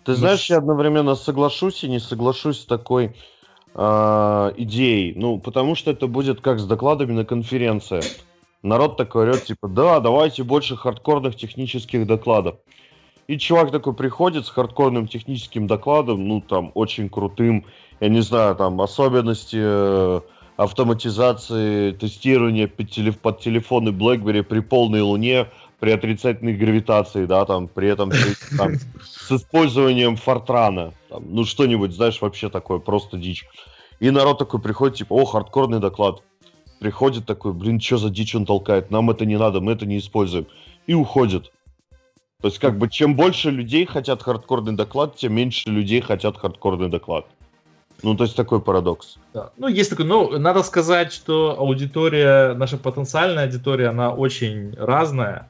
Ты 0.04 0.14
знаешь, 0.14 0.48
я 0.50 0.58
одновременно 0.58 1.14
соглашусь 1.14 1.84
и 1.84 1.88
не 1.88 2.00
соглашусь 2.00 2.62
с 2.62 2.64
такой 2.64 3.14
э, 3.74 4.52
идеей. 4.56 5.14
Ну, 5.14 5.38
потому 5.38 5.76
что 5.76 5.92
это 5.92 6.08
будет 6.08 6.40
как 6.40 6.58
с 6.58 6.64
докладами 6.64 7.12
на 7.12 7.24
конференции 7.24 8.00
народ 8.68 8.96
такой 8.96 9.24
орет, 9.24 9.44
типа, 9.44 9.68
да, 9.68 10.00
давайте 10.00 10.44
больше 10.44 10.76
хардкорных 10.76 11.36
технических 11.36 12.06
докладов. 12.06 12.56
И 13.26 13.36
чувак 13.36 13.70
такой 13.70 13.94
приходит 13.94 14.46
с 14.46 14.50
хардкорным 14.50 15.06
техническим 15.06 15.66
докладом, 15.66 16.26
ну, 16.26 16.40
там, 16.40 16.70
очень 16.74 17.10
крутым, 17.10 17.66
я 18.00 18.08
не 18.08 18.20
знаю, 18.20 18.56
там, 18.56 18.80
особенности 18.80 19.58
э, 19.60 20.20
автоматизации 20.56 21.92
тестирования 21.92 22.68
под, 22.68 22.90
телеф- 22.90 23.18
под 23.18 23.40
телефоны 23.40 23.90
BlackBerry 23.90 24.42
при 24.42 24.60
полной 24.60 25.02
луне, 25.02 25.46
при 25.78 25.90
отрицательной 25.90 26.54
гравитации, 26.54 27.26
да, 27.26 27.44
там, 27.44 27.68
при 27.68 27.88
этом 27.88 28.10
там, 28.56 28.74
с 29.02 29.30
использованием 29.30 30.16
фортрана, 30.16 30.94
там, 31.10 31.24
ну, 31.28 31.44
что-нибудь, 31.44 31.92
знаешь, 31.92 32.20
вообще 32.22 32.48
такое, 32.48 32.78
просто 32.78 33.18
дичь. 33.18 33.44
И 34.00 34.10
народ 34.10 34.38
такой 34.38 34.60
приходит, 34.60 34.96
типа, 34.96 35.12
о, 35.12 35.24
хардкорный 35.24 35.80
доклад 35.80 36.22
приходит 36.78 37.26
такой, 37.26 37.52
блин, 37.52 37.80
что 37.80 37.98
за 37.98 38.10
дичь 38.10 38.34
он 38.34 38.46
толкает, 38.46 38.90
нам 38.90 39.10
это 39.10 39.24
не 39.24 39.38
надо, 39.38 39.60
мы 39.60 39.72
это 39.72 39.86
не 39.86 39.98
используем. 39.98 40.46
И 40.86 40.94
уходит. 40.94 41.52
То 42.40 42.48
есть, 42.48 42.58
как 42.58 42.78
бы, 42.78 42.88
чем 42.88 43.16
больше 43.16 43.50
людей 43.50 43.84
хотят 43.84 44.22
хардкорный 44.22 44.74
доклад, 44.74 45.16
тем 45.16 45.34
меньше 45.34 45.70
людей 45.70 46.00
хотят 46.00 46.38
хардкорный 46.38 46.88
доклад. 46.88 47.26
Ну, 48.04 48.14
то 48.14 48.24
есть 48.24 48.36
такой 48.36 48.60
парадокс. 48.60 49.16
Да. 49.34 49.50
Ну, 49.56 49.66
есть 49.66 49.90
такой, 49.90 50.04
ну, 50.04 50.38
надо 50.38 50.62
сказать, 50.62 51.12
что 51.12 51.58
аудитория, 51.58 52.54
наша 52.54 52.76
потенциальная 52.76 53.44
аудитория, 53.44 53.88
она 53.88 54.12
очень 54.12 54.72
разная. 54.76 55.48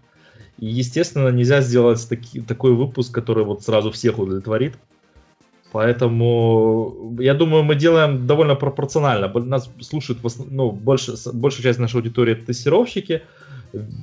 И, 0.58 0.66
естественно, 0.66 1.28
нельзя 1.28 1.60
сделать 1.60 2.08
таки, 2.08 2.40
такой 2.40 2.72
выпуск, 2.72 3.12
который 3.12 3.44
вот 3.44 3.62
сразу 3.62 3.90
всех 3.90 4.18
удовлетворит. 4.18 4.76
Поэтому 5.72 7.14
я 7.20 7.34
думаю, 7.34 7.62
мы 7.62 7.74
делаем 7.74 8.26
довольно 8.26 8.54
пропорционально. 8.54 9.28
Нас 9.40 9.70
слушают 9.80 10.20
ну, 10.50 10.70
больше, 10.70 11.14
большая 11.32 11.62
часть 11.62 11.78
нашей 11.78 11.96
аудитории 11.96 12.32
это 12.32 12.46
тестировщики, 12.46 13.22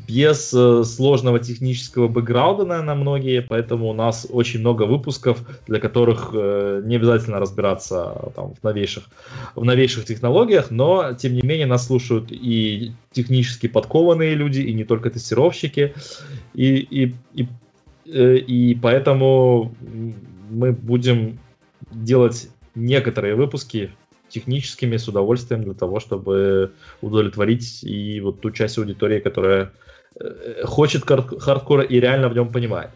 без 0.07 0.53
э, 0.53 0.83
сложного 0.83 1.39
технического 1.39 2.07
бэкграунда, 2.07 2.65
наверное, 2.65 2.95
многие, 2.95 3.41
поэтому 3.41 3.89
у 3.89 3.93
нас 3.93 4.27
очень 4.29 4.59
много 4.59 4.83
выпусков, 4.83 5.39
для 5.67 5.79
которых 5.79 6.29
э, 6.33 6.83
не 6.85 6.97
обязательно 6.97 7.39
разбираться 7.39 8.31
там, 8.35 8.53
в, 8.53 8.63
новейших, 8.63 9.05
в 9.55 9.63
новейших 9.63 10.05
технологиях, 10.05 10.69
но, 10.69 11.13
тем 11.13 11.33
не 11.33 11.41
менее, 11.41 11.65
нас 11.65 11.87
слушают 11.87 12.27
и 12.31 12.91
технически 13.11 13.67
подкованные 13.67 14.35
люди, 14.35 14.61
и 14.61 14.73
не 14.73 14.83
только 14.83 15.09
тестировщики, 15.09 15.95
и, 16.53 16.75
и, 16.75 17.15
и, 17.33 17.47
э, 18.05 18.37
и 18.37 18.75
поэтому 18.75 19.73
мы 20.51 20.73
будем 20.73 21.39
делать 22.03 22.49
некоторые 22.75 23.35
выпуски 23.35 23.91
техническими 24.29 24.97
с 24.97 25.07
удовольствием 25.07 25.63
для 25.63 25.73
того, 25.73 25.99
чтобы 25.99 26.71
удовлетворить 27.01 27.83
и 27.83 28.19
вот 28.21 28.41
ту 28.41 28.51
часть 28.51 28.77
аудитории, 28.77 29.19
которая 29.19 29.71
э, 30.19 30.65
хочет 30.65 31.03
хардкора 31.05 31.83
и 31.83 31.99
реально 31.99 32.29
в 32.29 32.33
нем 32.33 32.51
понимает. 32.51 32.89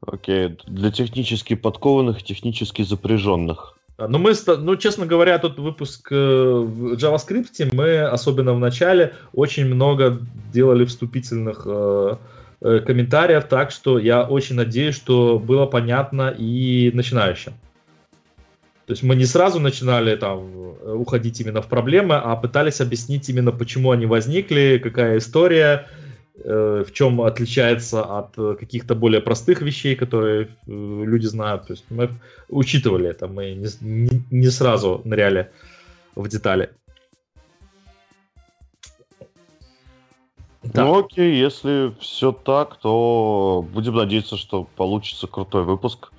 Окей, 0.00 0.46
okay. 0.46 0.60
для 0.66 0.90
технически 0.90 1.54
подкованных, 1.54 2.22
технически 2.22 2.82
запряженных. 2.82 3.76
Ну, 3.98 4.18
мы, 4.18 4.32
ну, 4.58 4.76
честно 4.76 5.06
говоря, 5.06 5.38
тот 5.38 5.58
выпуск 5.58 6.08
э, 6.10 6.14
в 6.14 6.94
JavaScript, 6.94 7.70
мы, 7.72 8.00
особенно 8.00 8.52
в 8.54 8.58
начале, 8.58 9.14
очень 9.32 9.66
много 9.66 10.18
делали 10.52 10.84
вступительных 10.84 11.62
э, 11.66 12.16
комментариев, 12.60 13.44
так 13.44 13.70
что 13.70 13.98
я 13.98 14.24
очень 14.24 14.56
надеюсь, 14.56 14.96
что 14.96 15.38
было 15.38 15.66
понятно 15.66 16.34
и 16.36 16.90
начинающим. 16.94 17.52
То 18.92 18.94
есть 18.94 19.04
мы 19.04 19.16
не 19.16 19.24
сразу 19.24 19.58
начинали 19.58 20.14
там 20.16 20.54
уходить 20.84 21.40
именно 21.40 21.62
в 21.62 21.66
проблемы, 21.66 22.16
а 22.16 22.36
пытались 22.36 22.82
объяснить 22.82 23.26
именно, 23.30 23.50
почему 23.50 23.90
они 23.90 24.04
возникли, 24.04 24.78
какая 24.84 25.16
история, 25.16 25.88
э, 26.34 26.84
в 26.86 26.92
чем 26.92 27.22
отличается 27.22 28.02
от 28.02 28.34
каких-то 28.58 28.94
более 28.94 29.22
простых 29.22 29.62
вещей, 29.62 29.96
которые 29.96 30.42
э, 30.42 30.46
люди 30.66 31.24
знают. 31.24 31.68
То 31.68 31.72
есть 31.72 31.86
мы 31.88 32.10
учитывали 32.50 33.08
это, 33.08 33.28
мы 33.28 33.54
не, 33.54 33.68
не, 33.80 34.22
не 34.30 34.50
сразу 34.50 35.00
ныряли 35.06 35.50
в 36.14 36.28
детали. 36.28 36.68
Да. 40.62 40.84
Ну 40.84 40.98
окей, 40.98 41.34
если 41.34 41.94
все 41.98 42.32
так, 42.32 42.76
то 42.76 43.64
будем 43.72 43.94
надеяться, 43.94 44.36
что 44.36 44.68
получится 44.76 45.26
крутой 45.26 45.64
выпуск. 45.64 46.11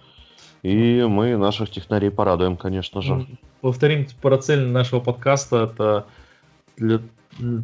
И 0.63 1.03
мы 1.03 1.35
наших 1.35 1.69
технарей 1.69 2.09
порадуем, 2.09 2.55
конечно 2.55 3.01
же. 3.01 3.27
Повторим 3.61 4.07
про 4.21 4.37
цель 4.37 4.65
нашего 4.67 5.01
подкаста. 5.01 5.69
Это 5.71 6.05
для 6.77 7.01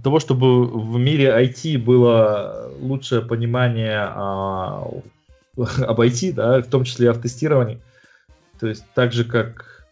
того, 0.03 0.19
чтобы 0.19 0.65
в 0.65 0.97
мире 0.99 1.27
IT 1.27 1.77
было 1.77 2.71
лучшее 2.80 3.21
понимание 3.21 4.01
о, 4.01 5.01
об 5.55 6.01
IT, 6.01 6.34
да, 6.34 6.61
в 6.61 6.67
том 6.67 6.84
числе 6.84 7.07
и 7.07 7.11
в 7.11 7.21
тестировании. 7.21 7.80
То 8.59 8.67
есть 8.67 8.84
так 8.93 9.13
же, 9.13 9.23
как 9.23 9.88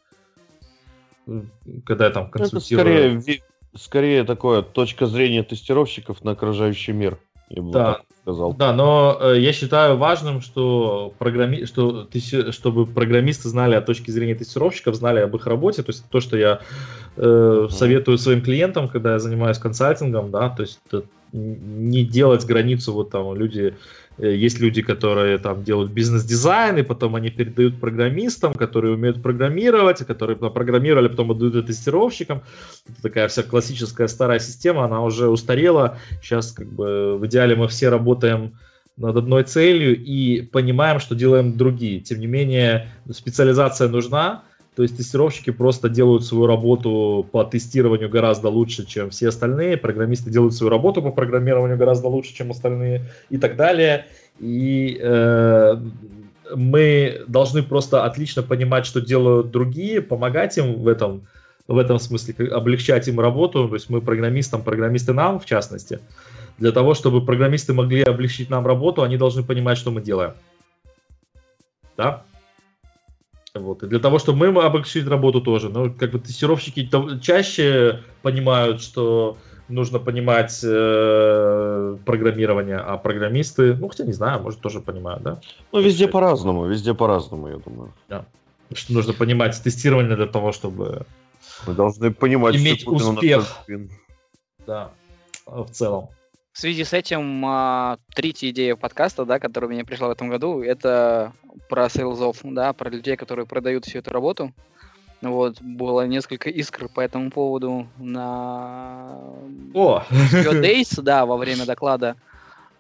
когда 1.86 2.06
я 2.06 2.12
там 2.12 2.30
консультирую... 2.30 2.88
Это 2.88 3.22
скорее, 3.22 3.42
скорее 3.76 4.24
такое 4.24 4.62
точка 4.62 5.06
зрения 5.06 5.44
тестировщиков 5.44 6.24
на 6.24 6.32
окружающий 6.32 6.92
мир. 6.92 7.18
Я 7.50 7.62
да, 7.64 8.02
сказал. 8.28 8.54
Да, 8.54 8.74
но 8.74 9.18
э, 9.22 9.40
я 9.40 9.54
считаю 9.54 9.98
важным, 9.98 10.42
что, 10.42 11.14
программи... 11.18 11.66
что 11.66 12.04
ты... 12.04 12.20
чтобы 12.52 12.86
программисты 12.86 13.48
знали 13.48 13.76
о 13.76 13.82
точке 13.82 14.12
зрения 14.12 14.36
тестировщиков, 14.36 14.96
знали 14.96 15.20
об 15.22 15.36
их 15.36 15.48
работе. 15.48 15.82
То 15.84 15.92
есть 15.92 16.04
то, 16.10 16.20
что 16.20 16.38
я 16.38 16.60
э, 17.16 17.22
mm-hmm. 17.22 17.70
советую 17.70 18.18
своим 18.18 18.42
клиентам, 18.42 18.90
когда 18.90 19.14
я 19.14 19.20
занимаюсь 19.20 19.58
консалтингом, 19.58 20.32
да, 20.32 20.50
то 20.50 20.64
есть 20.64 20.80
не 21.32 22.04
делать 22.04 22.46
границу, 22.46 22.94
вот 22.94 23.12
там 23.12 23.36
люди 23.36 23.74
Э, 23.74 24.07
есть 24.18 24.60
люди, 24.60 24.82
которые 24.82 25.38
там 25.38 25.64
делают 25.64 25.92
бизнес-дизайн, 25.92 26.78
и 26.78 26.84
потом 26.84 27.16
они 27.16 27.30
передают 27.30 27.80
программистам, 27.80 28.54
которые 28.54 28.94
умеют 28.94 29.22
программировать, 29.22 30.06
которые 30.06 30.38
программировали, 30.38 31.08
потом 31.08 31.32
отдают 31.32 31.56
это 31.56 31.68
тестировщикам. 31.68 32.42
Это 32.90 33.02
такая 33.02 33.28
вся 33.28 33.44
классическая 33.44 34.08
старая 34.08 34.40
система, 34.40 34.86
она 34.86 35.04
уже 35.04 35.28
устарела. 35.28 35.98
Сейчас 36.22 36.52
как 36.52 36.68
бы 36.72 37.18
в 37.18 37.26
идеале 37.28 37.56
мы 37.56 37.68
все 37.68 37.90
работаем 37.90 38.54
над 38.98 39.16
одной 39.16 39.44
целью 39.44 39.96
и 39.96 40.42
понимаем, 40.42 41.00
что 41.00 41.14
делаем 41.14 41.56
другие. 41.56 42.00
Тем 42.00 42.20
не 42.20 42.28
менее, 42.28 42.88
специализация 43.12 43.88
нужна, 43.88 44.44
то 44.78 44.84
есть 44.84 44.96
тестировщики 44.96 45.50
просто 45.50 45.90
делают 45.90 46.24
свою 46.24 46.46
работу 46.46 47.28
по 47.32 47.44
тестированию 47.44 48.10
гораздо 48.10 48.50
лучше, 48.50 48.86
чем 48.86 49.10
все 49.10 49.30
остальные, 49.30 49.76
программисты 49.76 50.30
делают 50.30 50.54
свою 50.54 50.70
работу 50.70 51.02
по 51.02 51.10
программированию 51.10 51.80
гораздо 51.80 52.10
лучше, 52.10 52.36
чем 52.36 52.52
остальные 52.52 53.06
и 53.32 53.40
так 53.40 53.56
далее. 53.56 54.06
И 54.40 55.00
э, 55.02 55.78
мы 56.56 57.24
должны 57.28 57.64
просто 57.64 58.06
отлично 58.06 58.44
понимать, 58.44 58.86
что 58.86 59.02
делают 59.02 59.50
другие, 59.50 60.00
помогать 60.00 60.60
им 60.60 60.76
в 60.76 60.88
этом, 60.88 61.26
в 61.68 61.80
этом 61.80 61.98
смысле, 61.98 62.48
облегчать 62.50 63.08
им 63.08 63.20
работу. 63.20 63.68
То 63.68 63.74
есть 63.74 63.90
мы 63.90 64.00
программистам, 64.00 64.62
программисты 64.62 65.12
нам 65.12 65.40
в 65.40 65.46
частности. 65.46 66.02
Для 66.60 66.72
того, 66.72 66.94
чтобы 66.94 67.26
программисты 67.26 67.74
могли 67.74 68.04
облегчить 68.04 68.52
нам 68.52 68.68
работу, 68.68 69.02
они 69.02 69.18
должны 69.18 69.42
понимать, 69.42 69.80
что 69.80 69.90
мы 69.90 70.02
делаем. 70.02 70.34
Да? 71.98 72.22
Вот. 73.60 73.84
И 73.84 73.88
для 73.88 74.00
того, 74.00 74.20
чтобы 74.20 74.52
мы 74.52 74.64
облегчить 74.64 75.08
работу 75.08 75.42
тоже. 75.42 75.70
Ну, 75.70 75.94
как 75.94 76.12
бы 76.12 76.20
тестировщики 76.20 76.90
чаще 77.22 78.02
понимают, 78.22 78.82
что 78.82 79.38
нужно 79.70 80.00
понимать 80.00 80.60
э, 80.64 81.98
программирование, 82.06 82.78
а 82.78 82.98
программисты, 82.98 83.76
ну, 83.76 83.90
хотя 83.90 84.06
не 84.06 84.14
знаю, 84.14 84.42
может, 84.42 84.62
тоже 84.62 84.80
понимают, 84.80 85.24
да? 85.24 85.42
Ну, 85.72 85.82
везде 85.82 86.08
по-разному, 86.08 86.66
везде 86.66 86.94
по-разному, 86.94 87.48
я 87.48 87.58
думаю. 87.58 87.94
Да. 88.10 88.26
Что 88.74 88.94
нужно 88.94 89.14
понимать 89.14 89.62
тестирование 89.64 90.16
для 90.16 90.28
того, 90.28 90.52
чтобы... 90.52 91.06
Мы 91.66 91.74
должны 91.74 92.12
понимать, 92.12 92.56
иметь 92.56 92.88
успех. 92.88 93.64
Да, 94.66 94.92
в 95.46 95.70
целом. 95.72 96.10
В 96.58 96.60
связи 96.60 96.84
с 96.84 96.92
этим 96.92 97.46
а, 97.46 98.00
третья 98.16 98.50
идея 98.50 98.76
подкаста, 98.76 99.26
да, 99.26 99.38
которая 99.38 99.70
мне 99.70 99.86
пришла 99.86 100.08
в 100.08 100.12
этом 100.12 100.28
году, 100.28 100.64
это 100.64 101.32
про 101.70 101.88
сейлзов, 101.88 102.40
да, 102.42 102.74
про 102.74 102.90
людей, 102.90 103.16
которые 103.16 103.46
продают 103.46 103.86
всю 103.86 104.00
эту 104.00 104.10
работу. 104.10 104.52
Вот, 105.22 105.62
было 105.62 106.08
несколько 106.08 106.50
искр 106.50 106.90
по 106.90 107.00
этому 107.00 107.30
поводу 107.30 107.88
на 108.00 109.20
О! 109.76 110.02
Days, 110.10 111.00
да, 111.00 111.28
во 111.28 111.38
время 111.38 111.68
доклада, 111.68 112.16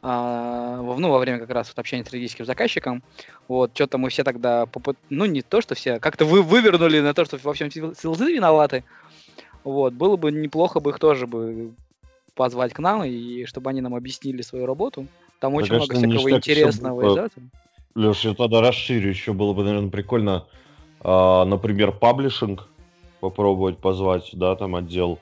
а, 0.01 0.77
ну, 0.77 1.11
во 1.11 1.19
время 1.19 1.37
как 1.37 1.51
раз 1.51 1.67
вот 1.67 1.77
общения 1.77 2.03
с 2.03 2.07
стратегическим 2.07 2.45
заказчиком. 2.45 3.03
Вот, 3.47 3.73
что-то 3.75 3.99
мы 3.99 4.09
все 4.09 4.23
тогда, 4.23 4.65
попыт... 4.65 4.97
ну, 5.11 5.25
не 5.25 5.43
то, 5.43 5.61
что 5.61 5.75
все, 5.75 5.99
как-то 5.99 6.25
вы 6.25 6.41
вывернули 6.41 6.99
на 6.99 7.13
то, 7.13 7.25
что 7.25 7.37
во 7.43 7.53
всем 7.53 7.69
сейлзы 7.69 8.33
виноваты. 8.33 8.83
Вот, 9.63 9.93
было 9.93 10.15
бы 10.15 10.31
неплохо 10.31 10.79
бы 10.79 10.89
их 10.89 10.97
тоже 10.97 11.27
бы 11.27 11.75
позвать 12.37 12.73
к 12.73 12.79
нам, 12.79 13.03
и 13.03 13.43
чтобы 13.45 13.69
они 13.71 13.81
нам 13.81 13.95
объяснили 13.95 14.41
свою 14.41 14.65
работу. 14.65 15.07
Там 15.39 15.51
да, 15.51 15.57
очень 15.57 15.69
конечно, 15.69 15.97
много 15.97 16.13
всякого 16.13 16.37
интересного. 16.37 17.01
Было... 17.01 17.15
Да? 17.15 17.27
Леш, 17.95 18.21
я 18.21 18.33
тогда 18.33 18.61
расширю, 18.61 19.09
еще 19.09 19.33
было 19.33 19.53
бы, 19.53 19.63
наверное, 19.63 19.89
прикольно, 19.89 20.45
а, 21.01 21.45
например, 21.45 21.91
паблишинг 21.91 22.67
попробовать 23.19 23.79
позвать, 23.79 24.29
да, 24.33 24.55
там 24.55 24.75
отдел. 24.75 25.19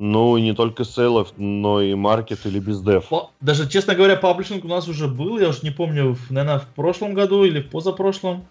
Ну, 0.00 0.36
и 0.36 0.42
не 0.42 0.54
только 0.54 0.84
сейлов, 0.84 1.34
но 1.36 1.80
и 1.80 1.94
маркет 1.94 2.46
или 2.46 2.58
бездев. 2.58 3.10
Даже, 3.40 3.68
честно 3.68 3.94
говоря, 3.94 4.16
паблишинг 4.16 4.64
у 4.64 4.68
нас 4.68 4.88
уже 4.88 5.06
был, 5.06 5.38
я 5.38 5.50
уже 5.50 5.60
не 5.62 5.70
помню, 5.70 6.16
наверное, 6.30 6.58
в 6.58 6.66
прошлом 6.68 7.14
году 7.14 7.44
или 7.44 7.60
в 7.60 7.70
позапрошлом. 7.70 8.44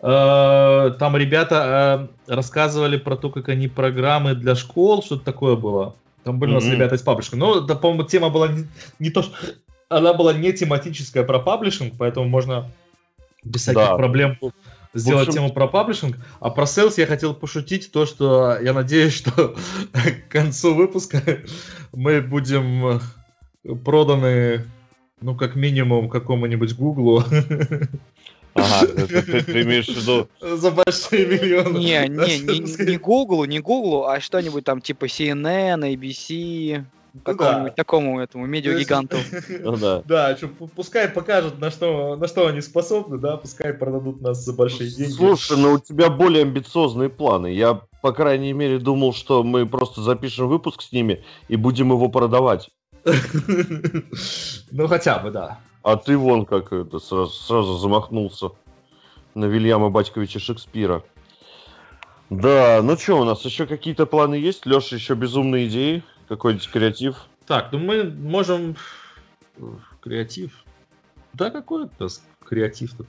А, 0.00 0.90
там 0.92 1.16
ребята 1.16 1.56
а, 1.62 2.08
рассказывали 2.26 2.96
про 2.96 3.16
то, 3.16 3.28
как 3.28 3.48
они 3.48 3.68
программы 3.68 4.34
для 4.34 4.54
школ, 4.54 5.02
что-то 5.02 5.24
такое 5.24 5.56
было. 5.56 5.94
Там 6.28 6.38
были 6.38 6.52
mm-hmm. 6.52 6.56
у 6.58 6.60
нас 6.60 6.70
ребята 6.70 6.94
из 6.96 7.00
паблишинга. 7.00 7.36
Но, 7.38 7.60
да, 7.60 7.74
по-моему, 7.74 8.02
тема 8.02 8.28
была 8.28 8.48
не, 8.48 8.66
не 8.98 9.08
то, 9.08 9.22
что... 9.22 9.32
Она 9.88 10.12
была 10.12 10.34
не 10.34 10.52
тематическая 10.52 11.22
про 11.22 11.38
паблишинг, 11.38 11.94
поэтому 11.96 12.28
можно 12.28 12.70
без 13.44 13.62
всяких 13.62 13.80
да. 13.80 13.96
проблем 13.96 14.36
сделать 14.92 15.28
общем... 15.28 15.40
тему 15.40 15.54
про 15.54 15.68
паблишинг. 15.68 16.18
А 16.40 16.50
про 16.50 16.64
sales 16.64 16.92
я 16.98 17.06
хотел 17.06 17.32
пошутить 17.32 17.90
то, 17.92 18.04
что 18.04 18.58
я 18.60 18.74
надеюсь, 18.74 19.14
что 19.14 19.56
к 19.94 20.28
концу 20.28 20.74
выпуска 20.74 21.22
мы 21.94 22.20
будем 22.20 23.00
проданы, 23.82 24.66
ну, 25.22 25.34
как 25.34 25.56
минимум, 25.56 26.10
какому-нибудь 26.10 26.74
Гуглу. 26.74 27.24
Ага, 28.58 28.86
ты, 29.06 29.62
имеешь 29.62 29.86
в 29.86 29.96
виду... 29.96 30.28
За 30.56 30.70
большие 30.70 31.26
миллионы. 31.26 31.78
Не, 31.78 32.08
не, 32.08 32.38
не, 32.38 32.86
не 32.86 32.96
Google, 32.96 33.44
не 33.44 33.60
Google, 33.60 34.06
а 34.06 34.20
что-нибудь 34.20 34.64
там 34.64 34.80
типа 34.80 35.06
CNN, 35.06 35.80
ABC, 35.80 36.84
какому-нибудь 37.22 37.70
да. 37.70 37.74
такому 37.74 38.20
этому 38.20 38.46
медиагиганту. 38.46 39.16
Ну, 39.60 39.76
да, 39.76 40.02
да 40.06 40.36
что, 40.36 40.48
пускай 40.48 41.08
покажут, 41.08 41.58
на 41.58 41.70
что, 41.70 42.16
на 42.16 42.26
что 42.26 42.46
они 42.46 42.60
способны, 42.60 43.18
да, 43.18 43.36
пускай 43.36 43.72
продадут 43.72 44.20
нас 44.20 44.44
за 44.44 44.52
большие 44.52 44.90
деньги. 44.90 45.12
Слушай, 45.12 45.56
ну 45.58 45.74
у 45.74 45.78
тебя 45.78 46.10
более 46.10 46.42
амбициозные 46.42 47.08
планы. 47.08 47.48
Я, 47.48 47.80
по 48.02 48.12
крайней 48.12 48.52
мере, 48.52 48.78
думал, 48.78 49.12
что 49.12 49.42
мы 49.42 49.66
просто 49.66 50.02
запишем 50.02 50.48
выпуск 50.48 50.82
с 50.82 50.92
ними 50.92 51.24
и 51.48 51.56
будем 51.56 51.90
его 51.90 52.08
продавать. 52.08 52.70
Ну, 54.70 54.86
хотя 54.86 55.18
бы, 55.18 55.30
да. 55.30 55.60
А 55.88 55.96
ты 55.96 56.18
вон 56.18 56.44
как 56.44 56.70
это 56.70 56.98
сразу, 56.98 57.30
сразу 57.30 57.78
замахнулся 57.78 58.50
на 59.34 59.46
Вильяма 59.46 59.88
Батьковича 59.88 60.38
Шекспира. 60.38 61.02
Да, 62.28 62.80
ну 62.82 62.94
что, 62.98 63.18
у 63.18 63.24
нас 63.24 63.42
еще 63.46 63.64
какие-то 63.64 64.04
планы 64.04 64.34
есть? 64.34 64.66
Леша, 64.66 64.96
еще 64.96 65.14
безумные 65.14 65.66
идеи? 65.66 66.02
Какой-нибудь 66.28 66.68
креатив? 66.68 67.16
Так, 67.46 67.72
ну 67.72 67.78
мы 67.78 68.04
можем... 68.04 68.76
Креатив? 70.02 70.62
Да, 71.32 71.50
какой 71.50 71.86
это 71.86 72.08
креатив-то? 72.44 73.06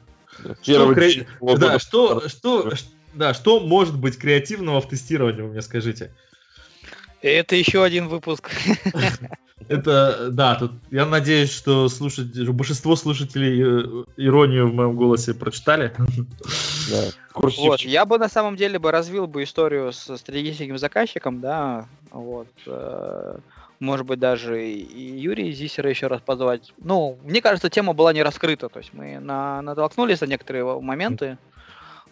Что, 0.63 0.93
кре... 0.93 1.27
да, 1.41 1.79
что, 1.79 2.29
что, 2.29 2.71
да, 3.13 3.33
что 3.33 3.59
может 3.59 3.99
быть 3.99 4.17
креативного 4.17 4.79
в 4.79 4.87
тестировании, 4.87 5.41
вы 5.41 5.49
мне 5.49 5.61
скажите? 5.61 6.13
Это 7.21 7.57
еще 7.57 7.83
один 7.83 8.07
выпуск. 8.07 8.49
Это, 9.67 10.29
да, 10.31 10.55
тут 10.55 10.71
я 10.89 11.05
надеюсь, 11.05 11.51
что 11.51 11.89
слушатель, 11.89 12.49
большинство 12.51 12.95
слушателей 12.95 13.61
э, 13.61 14.05
иронию 14.17 14.69
в 14.69 14.73
моем 14.73 14.95
голосе 14.95 15.33
прочитали. 15.33 15.93
Да. 16.89 17.11
Вот, 17.35 17.81
я 17.81 18.05
бы 18.05 18.17
на 18.17 18.29
самом 18.29 18.55
деле 18.55 18.79
бы 18.79 18.91
развил 18.91 19.27
бы 19.27 19.43
историю 19.43 19.91
с 19.93 20.17
стратегическим 20.17 20.77
заказчиком, 20.77 21.41
да, 21.41 21.87
вот. 22.11 22.47
Э, 22.65 23.37
может 23.79 24.05
быть, 24.05 24.19
даже 24.19 24.61
и 24.67 25.19
Юрий 25.19 25.53
Зисера 25.53 25.89
еще 25.89 26.07
раз 26.07 26.21
позвать. 26.21 26.73
Ну, 26.79 27.17
мне 27.23 27.41
кажется, 27.41 27.69
тема 27.69 27.93
была 27.93 28.11
не 28.11 28.21
раскрыта. 28.23 28.67
То 28.67 28.79
есть 28.79 28.93
мы 28.93 29.19
на, 29.19 29.61
натолкнулись 29.61 30.19
на 30.19 30.25
некоторые 30.25 30.81
моменты. 30.81 31.37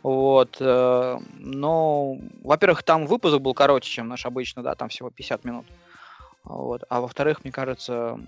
Вот. 0.01 0.57
Э, 0.61 1.17
но, 1.37 2.17
во-первых, 2.43 2.83
там 2.83 3.05
выпуск 3.05 3.39
был 3.39 3.53
короче, 3.53 3.89
чем 3.89 4.07
наш 4.07 4.25
обычно, 4.25 4.63
да, 4.63 4.75
там 4.75 4.87
всего 4.87 5.09
50 5.09 5.43
минут. 5.43 5.65
Вот. 6.47 6.83
А 6.89 7.01
во-вторых, 7.01 7.43
мне 7.43 7.51
кажется, 7.51 8.19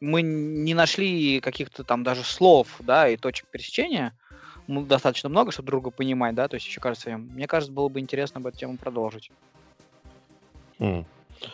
мы 0.00 0.22
не 0.22 0.74
нашли 0.74 1.40
каких-то 1.40 1.84
там 1.84 2.02
даже 2.02 2.22
слов, 2.22 2.68
да, 2.80 3.08
и 3.08 3.16
точек 3.16 3.46
пересечения. 3.48 4.14
Ну, 4.66 4.84
достаточно 4.84 5.28
много, 5.28 5.50
чтобы 5.50 5.68
друга 5.68 5.90
понимать, 5.90 6.34
да, 6.34 6.46
то 6.46 6.54
есть 6.54 6.66
еще 6.66 6.80
кажется, 6.80 7.16
мне 7.16 7.46
кажется, 7.46 7.72
было 7.72 7.88
бы 7.88 8.00
интересно 8.00 8.38
об 8.38 8.46
эту 8.46 8.58
тему 8.58 8.76
продолжить. 8.76 9.30
Mm. 10.78 11.04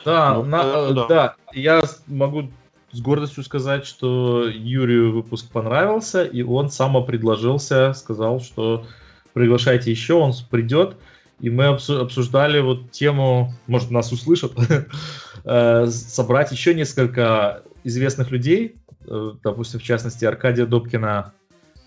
Да, 0.04 0.34
ну, 0.34 0.44
на, 0.44 0.62
э, 0.62 0.92
да. 0.92 1.06
да, 1.06 1.36
я 1.52 1.84
могу 2.06 2.50
с 2.90 3.00
гордостью 3.00 3.44
сказать, 3.44 3.86
что 3.86 4.48
Юрию 4.48 5.12
выпуск 5.12 5.50
понравился, 5.50 6.24
и 6.24 6.42
он 6.42 6.70
самопредложился, 6.70 7.92
сказал, 7.92 8.40
что 8.40 8.86
приглашайте 9.32 9.90
еще, 9.90 10.14
он 10.14 10.32
придет, 10.50 10.96
и 11.40 11.50
мы 11.50 11.66
обсуждали 11.66 12.60
вот 12.60 12.90
тему, 12.90 13.52
может, 13.66 13.90
нас 13.90 14.12
услышат, 14.12 14.52
э, 15.44 15.86
собрать 15.86 16.52
еще 16.52 16.74
несколько 16.74 17.62
известных 17.84 18.30
людей, 18.30 18.76
э, 19.06 19.32
допустим, 19.42 19.80
в 19.80 19.82
частности, 19.82 20.24
Аркадия 20.24 20.66
Добкина, 20.66 21.32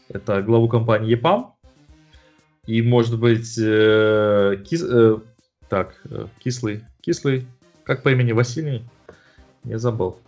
это 0.09 0.41
главу 0.41 0.67
компании 0.67 1.15
EPAM, 1.15 1.47
и, 2.65 2.81
может 2.81 3.19
быть, 3.19 3.57
э, 3.57 4.63
кис, 4.65 4.84
э, 4.84 5.17
так, 5.69 6.01
кислый, 6.39 6.84
кислый, 7.01 7.47
как 7.84 8.03
по 8.03 8.09
имени 8.09 8.31
Василий, 8.31 8.84
не 9.63 9.77
забыл. 9.77 10.19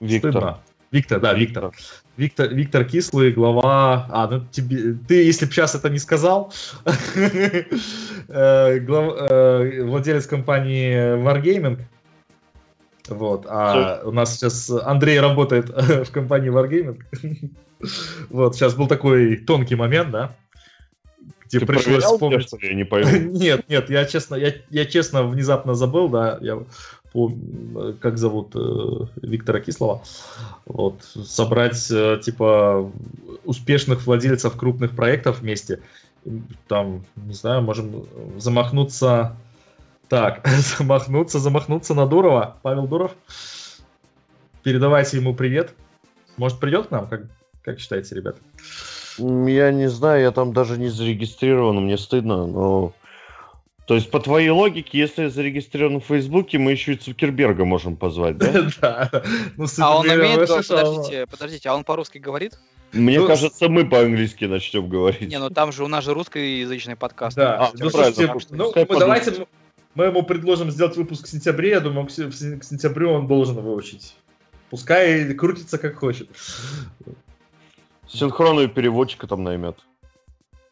Виктор. 0.00 0.30
Стыдно. 0.32 0.60
Виктор, 0.90 1.20
да, 1.20 1.34
Виктор. 1.34 1.72
Виктор, 2.16 2.54
Виктор 2.54 2.84
Кислый, 2.84 3.32
глава... 3.32 4.06
А, 4.10 4.28
ну 4.28 4.44
тебе... 4.52 4.94
Ты, 5.08 5.24
если 5.24 5.46
бы 5.46 5.52
сейчас 5.52 5.74
это 5.74 5.90
не 5.90 5.98
сказал, 5.98 6.52
э, 7.16 7.64
э, 8.28 9.82
владелец 9.82 10.26
компании 10.26 11.16
Wargaming, 11.20 11.80
вот, 13.08 13.46
а 13.48 14.02
у 14.04 14.12
нас 14.12 14.36
сейчас 14.36 14.70
Андрей 14.70 15.20
работает 15.20 15.68
в 16.06 16.10
компании 16.10 16.50
Wargaming. 16.50 17.50
вот, 18.30 18.54
сейчас 18.54 18.74
был 18.74 18.86
такой 18.86 19.36
тонкий 19.36 19.74
момент, 19.74 20.10
да, 20.10 20.36
где 21.46 21.60
Ты 21.60 21.66
пришлось 21.66 22.04
вспомнить. 22.04 22.48
Я 22.62 22.74
не 22.74 22.84
пойму. 22.84 23.10
нет, 23.38 23.68
нет, 23.68 23.90
я 23.90 24.04
честно, 24.06 24.34
я, 24.36 24.54
я 24.70 24.84
честно 24.86 25.22
внезапно 25.24 25.74
забыл, 25.74 26.08
да, 26.08 26.38
я 26.40 26.62
по, 27.12 27.32
как 28.00 28.18
зовут 28.18 28.56
э, 28.56 29.06
Виктора 29.22 29.60
Кислова, 29.60 30.02
вот, 30.66 31.02
собрать 31.04 31.88
э, 31.90 32.18
типа 32.22 32.90
успешных 33.44 34.06
владельцев 34.06 34.56
крупных 34.56 34.96
проектов 34.96 35.40
вместе, 35.40 35.80
там, 36.66 37.04
не 37.16 37.34
знаю, 37.34 37.62
можем 37.62 38.04
замахнуться, 38.38 39.36
так, 40.14 40.46
замахнуться, 40.78 41.38
замахнуться 41.38 41.94
на 41.94 42.06
Дурова, 42.06 42.56
Павел 42.62 42.86
Дуров, 42.86 43.12
передавайте 44.62 45.16
ему 45.16 45.34
привет, 45.34 45.74
может 46.36 46.60
придет 46.60 46.86
к 46.86 46.90
нам, 46.90 47.08
как, 47.08 47.22
как 47.62 47.80
считаете, 47.80 48.14
ребята? 48.14 48.38
Я 49.18 49.72
не 49.72 49.88
знаю, 49.88 50.22
я 50.22 50.30
там 50.30 50.52
даже 50.52 50.78
не 50.78 50.88
зарегистрирован, 50.88 51.76
мне 51.84 51.98
стыдно, 51.98 52.46
но 52.46 52.92
то 53.86 53.96
есть, 53.96 54.10
по 54.10 54.18
твоей 54.18 54.48
логике, 54.48 54.98
если 54.98 55.24
я 55.24 55.30
зарегистрирован 55.30 56.00
в 56.00 56.04
Фейсбуке, 56.04 56.56
мы 56.56 56.70
еще 56.70 56.94
и 56.94 56.96
Цукерберга 56.96 57.66
можем 57.66 57.96
позвать, 57.96 58.38
да? 58.38 58.50
Да. 58.80 59.10
Ну, 59.58 59.66
а 59.78 59.98
он 59.98 60.08
умеет... 60.08 60.48
Подождите, 60.48 61.26
подождите, 61.26 61.68
а 61.68 61.74
он 61.74 61.84
по-русски 61.84 62.16
говорит? 62.16 62.54
Мне 62.92 63.20
ну, 63.20 63.26
кажется, 63.26 63.68
мы 63.68 63.84
по-английски 63.84 64.46
начнем 64.46 64.88
говорить. 64.88 65.28
Не, 65.28 65.38
ну 65.38 65.50
там 65.50 65.70
же 65.70 65.84
у 65.84 65.88
нас 65.88 66.04
же 66.04 66.14
русскоязычный 66.14 66.96
подкаст. 66.96 67.36
Да, 67.36 67.66
а, 67.66 67.70
ну, 67.74 67.90
правильно. 67.90 68.36
Ну, 68.50 68.72
мы, 68.74 68.98
давайте 68.98 69.46
мы 69.94 70.06
ему 70.06 70.22
предложим 70.22 70.70
сделать 70.70 70.96
выпуск 70.96 71.26
в 71.26 71.30
сентябре. 71.30 71.70
Я 71.70 71.80
думаю, 71.80 72.06
к 72.06 72.12
сентябрю 72.12 73.12
он 73.12 73.26
должен 73.26 73.56
выучить. 73.56 74.16
Пускай 74.70 75.32
крутится 75.34 75.78
как 75.78 75.96
хочет. 75.96 76.28
Синхронную 78.08 78.68
переводчика 78.68 79.26
там 79.26 79.42
наймет 79.42 79.76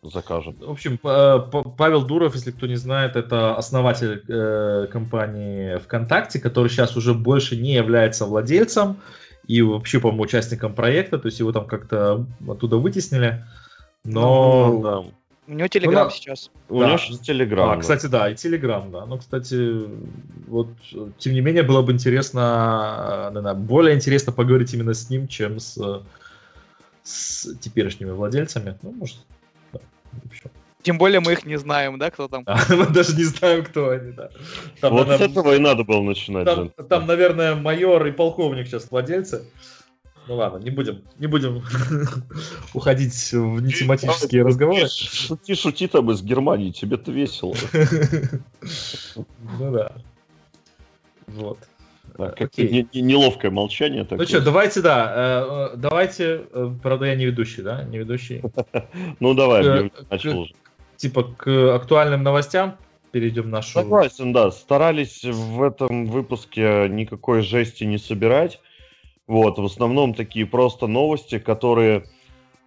закажет. 0.03 0.59
В 0.59 0.71
общем, 0.71 0.99
Павел 0.99 2.03
Дуров, 2.03 2.35
если 2.35 2.51
кто 2.51 2.67
не 2.67 2.75
знает, 2.75 3.15
это 3.15 3.55
основатель 3.55 4.25
э, 4.27 4.89
компании 4.91 5.77
ВКонтакте, 5.77 6.41
который 6.41 6.69
сейчас 6.69 6.97
уже 6.97 7.15
больше 7.15 7.57
не 7.57 7.75
является 7.75 8.27
владельцем 8.27 8.97
и 9.47 9.63
вообще, 9.63 10.01
по-моему, 10.01 10.25
участником 10.25 10.75
проекта, 10.75 11.19
то 11.19 11.27
есть 11.27 11.39
его 11.39 11.53
там 11.53 11.67
как-то 11.67 12.27
оттуда 12.49 12.79
вытеснили. 12.79 13.45
Но... 14.05 14.67
Ну, 14.67 14.83
да. 14.83 15.05
У 15.53 15.55
него 15.55 15.69
Телеграм 15.69 16.05
ну, 16.05 16.11
сейчас. 16.11 16.51
У 16.71 16.81
да. 16.81 16.87
него 16.87 16.99
сейчас 16.99 17.19
Телеграм. 17.19 17.71
А, 17.71 17.75
да. 17.75 17.81
кстати, 17.83 18.07
да, 18.07 18.31
и 18.31 18.35
Телеграм, 18.35 18.91
да. 18.91 19.05
Но, 19.05 19.19
кстати, 19.19 19.87
вот, 20.49 20.69
тем 21.19 21.35
не 21.35 21.43
менее, 21.43 21.63
было 21.63 21.83
бы 21.83 21.93
интересно, 21.93 23.31
наверное, 23.35 23.53
более 23.53 23.95
интересно 23.95 24.33
поговорить 24.33 24.73
именно 24.73 24.95
с 24.95 25.11
ним, 25.11 25.29
чем 25.29 25.61
с, 25.61 26.03
с 27.03 27.55
теперешними 27.59 28.13
владельцами. 28.13 28.79
Ну, 28.81 28.93
может, 28.93 29.19
тем 30.81 30.97
более 30.97 31.21
мы 31.21 31.33
их 31.33 31.45
не 31.45 31.59
знаем, 31.59 31.99
да, 31.99 32.11
кто 32.11 32.29
там? 32.29 32.47
мы 32.71 32.87
даже 32.87 33.15
не 33.15 33.25
знаем, 33.25 33.63
кто 33.63 33.91
они, 33.91 34.13
да. 34.13 34.31
Там, 34.81 34.93
вот 34.95 35.07
наверное, 35.07 35.29
с 35.29 35.31
этого 35.31 35.55
и 35.55 35.59
надо 35.59 35.85
было 35.85 36.03
начинать. 36.03 36.47
Там, 36.47 36.71
там, 36.71 37.07
наверное, 37.07 37.55
майор 37.57 38.07
и 38.07 38.11
полковник 38.11 38.67
сейчас 38.69 38.91
владельцы. 38.91 39.45
Ну 40.29 40.37
ладно, 40.37 40.59
не 40.59 40.71
будем, 40.71 41.03
не 41.19 41.27
будем 41.27 41.63
уходить 42.75 43.33
в 43.33 43.61
нетематические 43.61 44.45
разговоры. 44.45 44.89
Шути, 44.89 45.55
шути 45.55 45.89
там 45.89 46.11
из 46.11 46.23
Германии, 46.23 46.71
тебе-то 46.71 47.11
весело. 47.11 47.55
Ну 49.59 49.73
да. 49.73 49.93
Вот. 51.27 51.59
Да, 52.19 52.35
не, 52.59 52.87
не, 52.93 53.01
неловкое 53.01 53.51
молчание. 53.51 54.05
Такое. 54.05 54.19
Ну 54.19 54.27
что, 54.27 54.41
давайте, 54.41 54.83
да, 54.83 55.13
э, 55.15 55.75
э, 55.75 55.77
давайте, 55.77 56.43
э, 56.53 56.71
правда, 56.83 57.07
я 57.07 57.15
не 57.15 57.25
ведущий, 57.25 57.63
да, 57.63 57.85
не 57.85 57.99
ведущий. 57.99 58.43
Ну 59.21 59.35
давай, 59.35 59.91
начал 60.11 60.41
уже. 60.41 60.53
Типа 60.97 61.25
к 61.25 61.75
актуальным 61.75 62.23
новостям 62.23 62.77
перейдем 63.13 63.51
нашу... 63.51 63.73
Согласен, 63.73 64.33
да, 64.33 64.51
старались 64.51 65.25
в 65.25 65.63
этом 65.63 66.07
выпуске 66.07 66.89
никакой 66.89 67.43
жести 67.43 67.85
не 67.85 67.99
собирать. 67.99 68.61
Вот, 69.27 69.59
в 69.59 69.65
основном 69.65 70.15
такие 70.15 70.47
просто 70.47 70.87
новости, 70.87 71.39
которые, 71.39 72.05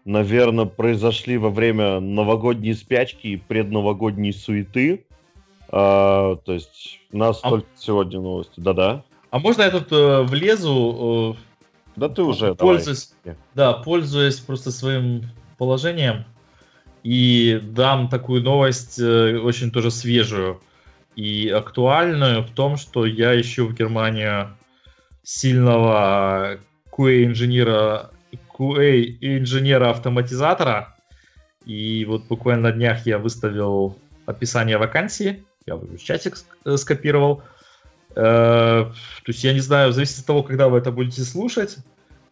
наверное, 0.06 0.66
произошли 0.66 1.38
во 1.38 1.50
время 1.50 2.00
новогодней 2.00 2.74
спячки 2.74 3.28
и 3.28 3.38
предновогодней 3.38 4.34
суеты. 4.34 5.06
А, 5.70 6.36
то 6.38 6.54
есть 6.54 7.02
у 7.12 7.18
нас 7.18 7.40
а... 7.44 7.50
только 7.50 7.68
сегодня 7.76 8.20
новости. 8.20 8.60
Да-да. 8.60 9.04
А 9.32 9.40
можно 9.40 9.64
я 9.64 9.72
тут 9.72 9.92
э, 9.92 10.22
влезу? 10.22 11.36
Э, 11.38 11.42
да 11.98 12.10
ты 12.10 12.24
уже, 12.24 12.56
пользуясь, 12.56 13.14
давай. 13.24 13.38
Да, 13.54 13.74
пользуясь 13.74 14.40
просто 14.40 14.72
своим 14.72 15.24
положением. 15.58 16.24
И 17.04 17.60
дам 17.62 18.08
такую 18.08 18.42
новость, 18.42 18.98
э, 18.98 19.38
очень 19.38 19.72
тоже 19.72 19.92
свежую 19.92 20.62
и 21.16 21.50
актуальную, 21.50 22.44
в 22.44 22.52
том, 22.52 22.78
что 22.78 23.06
я 23.06 23.40
ищу 23.40 23.68
в 23.68 23.74
Германию 23.74 24.56
сильного 25.26 26.60
QA-инженера 26.92 28.12
QA-инженера-автоматизатора. 28.58 30.96
И 31.66 32.06
вот 32.06 32.24
буквально 32.26 32.70
на 32.70 32.72
днях 32.72 33.06
я 33.06 33.18
выставил 33.18 33.98
описание 34.26 34.78
вакансии, 34.78 35.44
я 35.66 35.76
в 35.76 35.98
чатик 35.98 36.38
э, 36.64 36.78
скопировал. 36.78 37.44
Э, 38.16 38.86
то 38.86 39.28
есть 39.28 39.44
я 39.44 39.52
не 39.54 39.60
знаю, 39.60 39.92
зависит 39.92 40.20
от 40.20 40.26
того, 40.26 40.44
когда 40.44 40.70
вы 40.70 40.78
это 40.78 40.92
будете 40.92 41.24
слушать. 41.24 41.78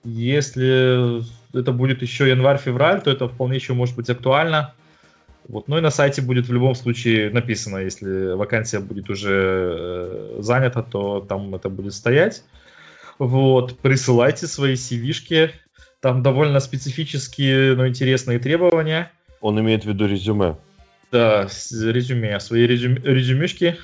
Если 0.04 1.24
это 1.58 1.72
будет 1.72 2.02
еще 2.02 2.30
январь-февраль, 2.30 3.02
то 3.02 3.12
это 3.12 3.28
вполне 3.28 3.56
еще 3.56 3.74
может 3.74 3.96
быть 3.96 4.10
актуально. 4.10 4.74
Вот. 5.48 5.68
Ну 5.68 5.78
и 5.78 5.82
на 5.82 5.90
сайте 5.90 6.22
будет 6.22 6.48
в 6.48 6.54
любом 6.54 6.76
случае 6.76 7.32
написано, 7.32 7.80
если 7.80 8.34
вакансия 8.34 8.80
будет 8.80 9.10
уже 9.10 9.78
э, 9.80 10.38
занята, 10.40 10.84
то 10.84 11.22
там 11.22 11.56
это 11.56 11.70
будет 11.70 11.94
стоять. 11.94 12.44
Вот, 13.24 13.80
присылайте 13.80 14.48
свои 14.48 14.74
CV-шки. 14.74 15.52
Там 16.02 16.22
довольно 16.22 16.60
специфические, 16.60 17.74
но 17.74 17.88
интересные 17.88 18.38
требования. 18.38 19.14
Он 19.40 19.58
имеет 19.62 19.86
в 19.86 19.88
виду 19.88 20.08
резюме. 20.08 20.58
Да, 21.10 21.48
резюме, 21.72 22.38
свои 22.42 22.68
резюме, 22.68 23.00
резюмешки. 23.02 23.78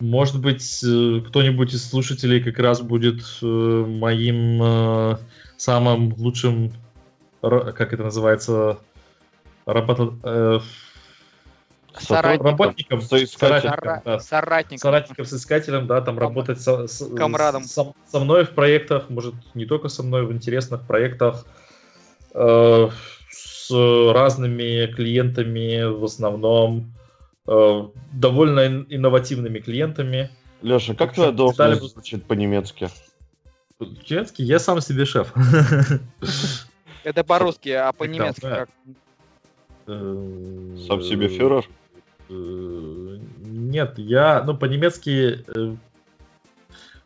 Может 0.00 0.40
быть, 0.40 0.82
э, 0.82 1.20
кто-нибудь 1.28 1.74
из 1.74 1.86
слушателей 1.90 2.42
как 2.42 2.58
раз 2.58 2.80
будет 2.80 3.20
э, 3.42 3.46
моим 3.46 4.62
э, 4.62 5.18
самым 5.58 6.14
лучшим, 6.14 6.72
как 7.42 7.92
это 7.92 8.02
называется, 8.02 8.78
работа, 9.66 10.62
Соратником. 12.00 12.46
Работником, 12.46 13.00
соискателем, 13.02 14.02
да. 14.04 14.18
соратником. 14.20 14.78
Соратником, 14.78 15.26
соискателем, 15.26 15.86
да, 15.86 16.00
там 16.00 16.18
работать 16.18 16.60
со, 16.60 16.86
с, 16.86 17.06
Комрадом. 17.14 17.64
Со, 17.64 17.94
со 18.06 18.20
мной 18.20 18.44
в 18.44 18.50
проектах, 18.50 19.08
может, 19.08 19.34
не 19.54 19.66
только 19.66 19.88
со 19.88 20.02
мной, 20.02 20.26
в 20.26 20.32
интересных 20.32 20.86
проектах, 20.86 21.46
э, 22.34 22.88
с 23.30 24.12
разными 24.12 24.86
клиентами, 24.92 25.84
в 25.84 26.04
основном 26.04 26.92
э, 27.46 27.88
довольно 28.12 28.84
инновативными 28.88 29.58
клиентами. 29.58 30.30
Леша, 30.62 30.94
как 30.94 31.14
твоя 31.14 31.32
должность 31.32 31.82
звучит 31.82 32.24
по-немецки? 32.24 32.90
По-немецки? 33.78 34.42
Я 34.42 34.58
сам 34.58 34.80
себе 34.80 35.04
шеф. 35.04 35.32
Это 37.04 37.22
по-русски, 37.24 37.68
а 37.68 37.92
по-немецки 37.92 38.40
как? 38.40 38.68
Э, 39.86 40.76
сам 40.86 41.02
себе 41.02 41.28
фюрер? 41.28 41.68
Э, 42.28 43.18
нет, 43.40 43.94
я, 43.98 44.42
ну, 44.44 44.56
по-немецки 44.56 45.44
э, 45.46 45.76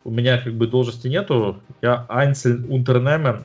у 0.04 0.10
меня 0.10 0.38
как 0.38 0.54
бы 0.54 0.66
должности 0.66 1.08
нету. 1.08 1.62
Я 1.82 2.06
Einzelunternehmer. 2.08 3.44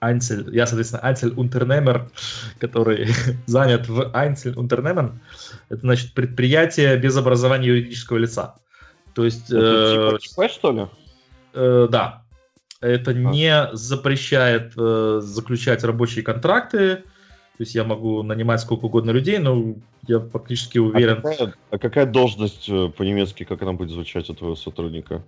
Einzel, 0.00 0.52
я, 0.52 0.66
соответственно, 0.66 1.02
Einzelunternehmer, 1.02 2.08
который 2.60 3.08
занят 3.46 3.88
в 3.88 4.10
Einzelunternehmen. 4.14 5.20
Это 5.68 5.80
значит 5.80 6.14
предприятие 6.14 6.96
без 6.96 7.16
образования 7.16 7.68
юридического 7.68 8.18
лица. 8.18 8.54
То 9.14 9.24
есть... 9.24 9.50
Это 9.50 10.14
э, 10.14 10.18
типа 10.18 10.48
ЧП, 10.48 10.52
что 10.52 10.72
ли? 10.72 10.86
Э, 11.54 11.88
да. 11.90 12.22
Это 12.80 13.10
а. 13.10 13.14
не 13.14 13.68
запрещает 13.72 14.72
э, 14.76 15.20
заключать 15.22 15.82
рабочие 15.82 16.22
контракты, 16.22 17.02
то 17.58 17.62
есть 17.62 17.74
я 17.74 17.82
могу 17.82 18.22
нанимать 18.22 18.60
сколько 18.60 18.84
угодно 18.84 19.10
людей, 19.10 19.38
но 19.38 19.74
я 20.06 20.20
практически 20.20 20.78
уверен. 20.78 21.18
А 21.18 21.22
какая, 21.22 21.54
а 21.72 21.78
какая 21.78 22.06
должность 22.06 22.68
э, 22.68 22.88
по-немецки, 22.96 23.42
как 23.42 23.60
она 23.62 23.72
будет 23.72 23.90
звучать 23.90 24.30
у 24.30 24.34
твоего 24.34 24.54
сотрудника? 24.54 25.24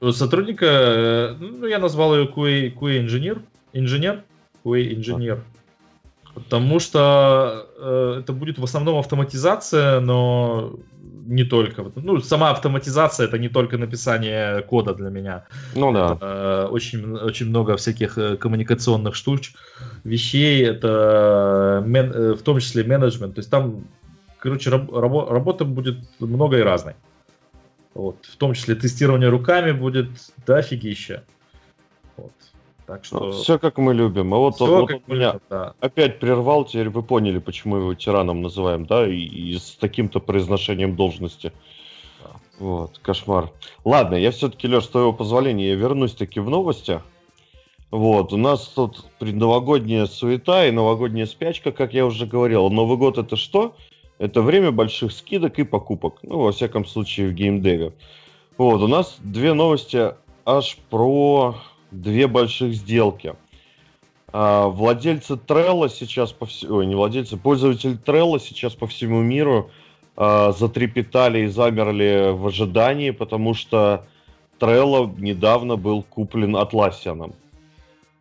У 0.00 0.12
сотрудника, 0.12 0.66
э, 0.66 1.36
ну, 1.40 1.66
я 1.66 1.80
назвал 1.80 2.14
ее 2.16 2.26
QA, 2.26 2.72
QA 2.72 3.00
инженер, 3.00 3.42
инженер, 3.72 4.22
QA 4.64 4.94
инженер. 4.94 5.42
А. 6.22 6.30
Потому 6.34 6.78
что 6.78 7.66
э, 7.76 8.20
это 8.20 8.32
будет 8.32 8.60
в 8.60 8.64
основном 8.64 9.00
автоматизация, 9.00 9.98
но 9.98 10.76
не 11.26 11.44
только. 11.44 11.84
Ну, 11.96 12.20
сама 12.20 12.50
автоматизация 12.50 13.26
это 13.26 13.38
не 13.38 13.48
только 13.48 13.78
написание 13.78 14.62
кода 14.62 14.94
для 14.94 15.10
меня. 15.10 15.44
Ну 15.74 15.92
да. 15.92 16.14
Это, 16.16 16.66
э, 16.66 16.72
очень, 16.72 17.16
очень 17.16 17.48
много 17.48 17.76
всяких 17.76 18.18
э, 18.18 18.36
коммуникационных 18.36 19.14
штуч, 19.14 19.52
вещей. 20.04 20.64
Это 20.64 21.82
мен, 21.86 22.12
э, 22.12 22.32
в 22.34 22.42
том 22.42 22.58
числе 22.58 22.84
менеджмент. 22.84 23.34
То 23.34 23.40
есть 23.40 23.50
там, 23.50 23.84
короче, 24.38 24.70
раб, 24.70 24.92
рабо, 24.92 25.28
работа 25.30 25.64
будет 25.64 25.98
много 26.20 26.58
и 26.58 26.62
разной. 26.62 26.94
Вот. 27.94 28.16
В 28.24 28.36
том 28.36 28.54
числе 28.54 28.74
тестирование 28.74 29.28
руками 29.28 29.72
будет 29.72 30.08
дофигища. 30.46 31.14
Вот. 31.14 31.24
Так 32.92 33.06
что... 33.06 33.20
Ну, 33.20 33.32
все 33.32 33.58
как 33.58 33.78
мы 33.78 33.94
любим. 33.94 34.34
А 34.34 34.36
вот, 34.36 34.56
все, 34.56 34.66
вот, 34.66 34.92
вот 34.92 35.08
меня 35.08 35.28
любим, 35.28 35.40
да. 35.48 35.72
опять 35.80 36.18
прервал, 36.18 36.66
теперь 36.66 36.90
вы 36.90 37.02
поняли, 37.02 37.38
почему 37.38 37.76
его 37.76 37.94
тираном 37.94 38.42
называем, 38.42 38.84
да, 38.84 39.08
и, 39.08 39.16
и 39.16 39.56
с 39.56 39.76
таким-то 39.80 40.20
произношением 40.20 40.94
должности. 40.94 41.54
Да. 42.22 42.30
Вот, 42.58 42.98
кошмар. 42.98 43.50
Ладно, 43.86 44.16
я 44.16 44.30
все-таки, 44.30 44.68
Леш, 44.68 44.84
с 44.84 44.88
твоего 44.88 45.14
позволения, 45.14 45.70
я 45.70 45.74
вернусь 45.74 46.12
таки 46.12 46.38
в 46.38 46.50
новости. 46.50 47.00
Вот, 47.90 48.34
у 48.34 48.36
нас 48.36 48.68
тут 48.68 49.06
предновогодняя 49.18 50.04
суета 50.04 50.66
и 50.66 50.70
новогодняя 50.70 51.24
спячка, 51.24 51.72
как 51.72 51.94
я 51.94 52.04
уже 52.04 52.26
говорил. 52.26 52.68
Новый 52.68 52.98
год 52.98 53.16
это 53.16 53.36
что? 53.36 53.74
Это 54.18 54.42
время 54.42 54.70
больших 54.70 55.12
скидок 55.12 55.58
и 55.58 55.64
покупок. 55.64 56.18
Ну, 56.22 56.40
во 56.40 56.52
всяком 56.52 56.84
случае, 56.84 57.28
в 57.28 57.32
геймдеве. 57.32 57.94
Вот, 58.58 58.82
у 58.82 58.86
нас 58.86 59.16
две 59.20 59.54
новости 59.54 60.12
аж 60.44 60.76
про 60.90 61.54
две 61.92 62.26
больших 62.26 62.74
сделки. 62.74 63.34
А, 64.32 64.68
владельцы 64.68 65.34
Trello 65.34 65.88
сейчас 65.88 66.32
по 66.32 66.46
всему... 66.46 66.76
Ой, 66.76 66.86
не 66.86 66.94
владельцы, 66.94 67.36
пользователи 67.36 67.96
Trello 67.96 68.40
сейчас 68.40 68.74
по 68.74 68.86
всему 68.86 69.20
миру 69.22 69.70
а, 70.16 70.52
затрепетали 70.52 71.40
и 71.40 71.46
замерли 71.46 72.32
в 72.32 72.46
ожидании, 72.46 73.10
потому 73.10 73.54
что 73.54 74.06
Trello 74.58 75.14
недавно 75.18 75.76
был 75.76 76.02
куплен 76.02 76.56
Atlassian. 76.56 77.34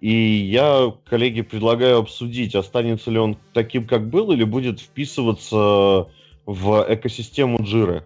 И 0.02 0.11
я, 0.11 0.93
коллеги, 1.06 1.41
предлагаю 1.41 1.99
обсудить, 1.99 2.56
останется 2.56 3.11
ли 3.11 3.19
он 3.19 3.38
таким, 3.53 3.85
как 3.85 4.10
был, 4.10 4.31
или 4.31 4.43
будет 4.43 4.80
вписываться 4.80 6.07
в 6.45 6.85
экосистему 6.89 7.60
Jira. 7.60 8.03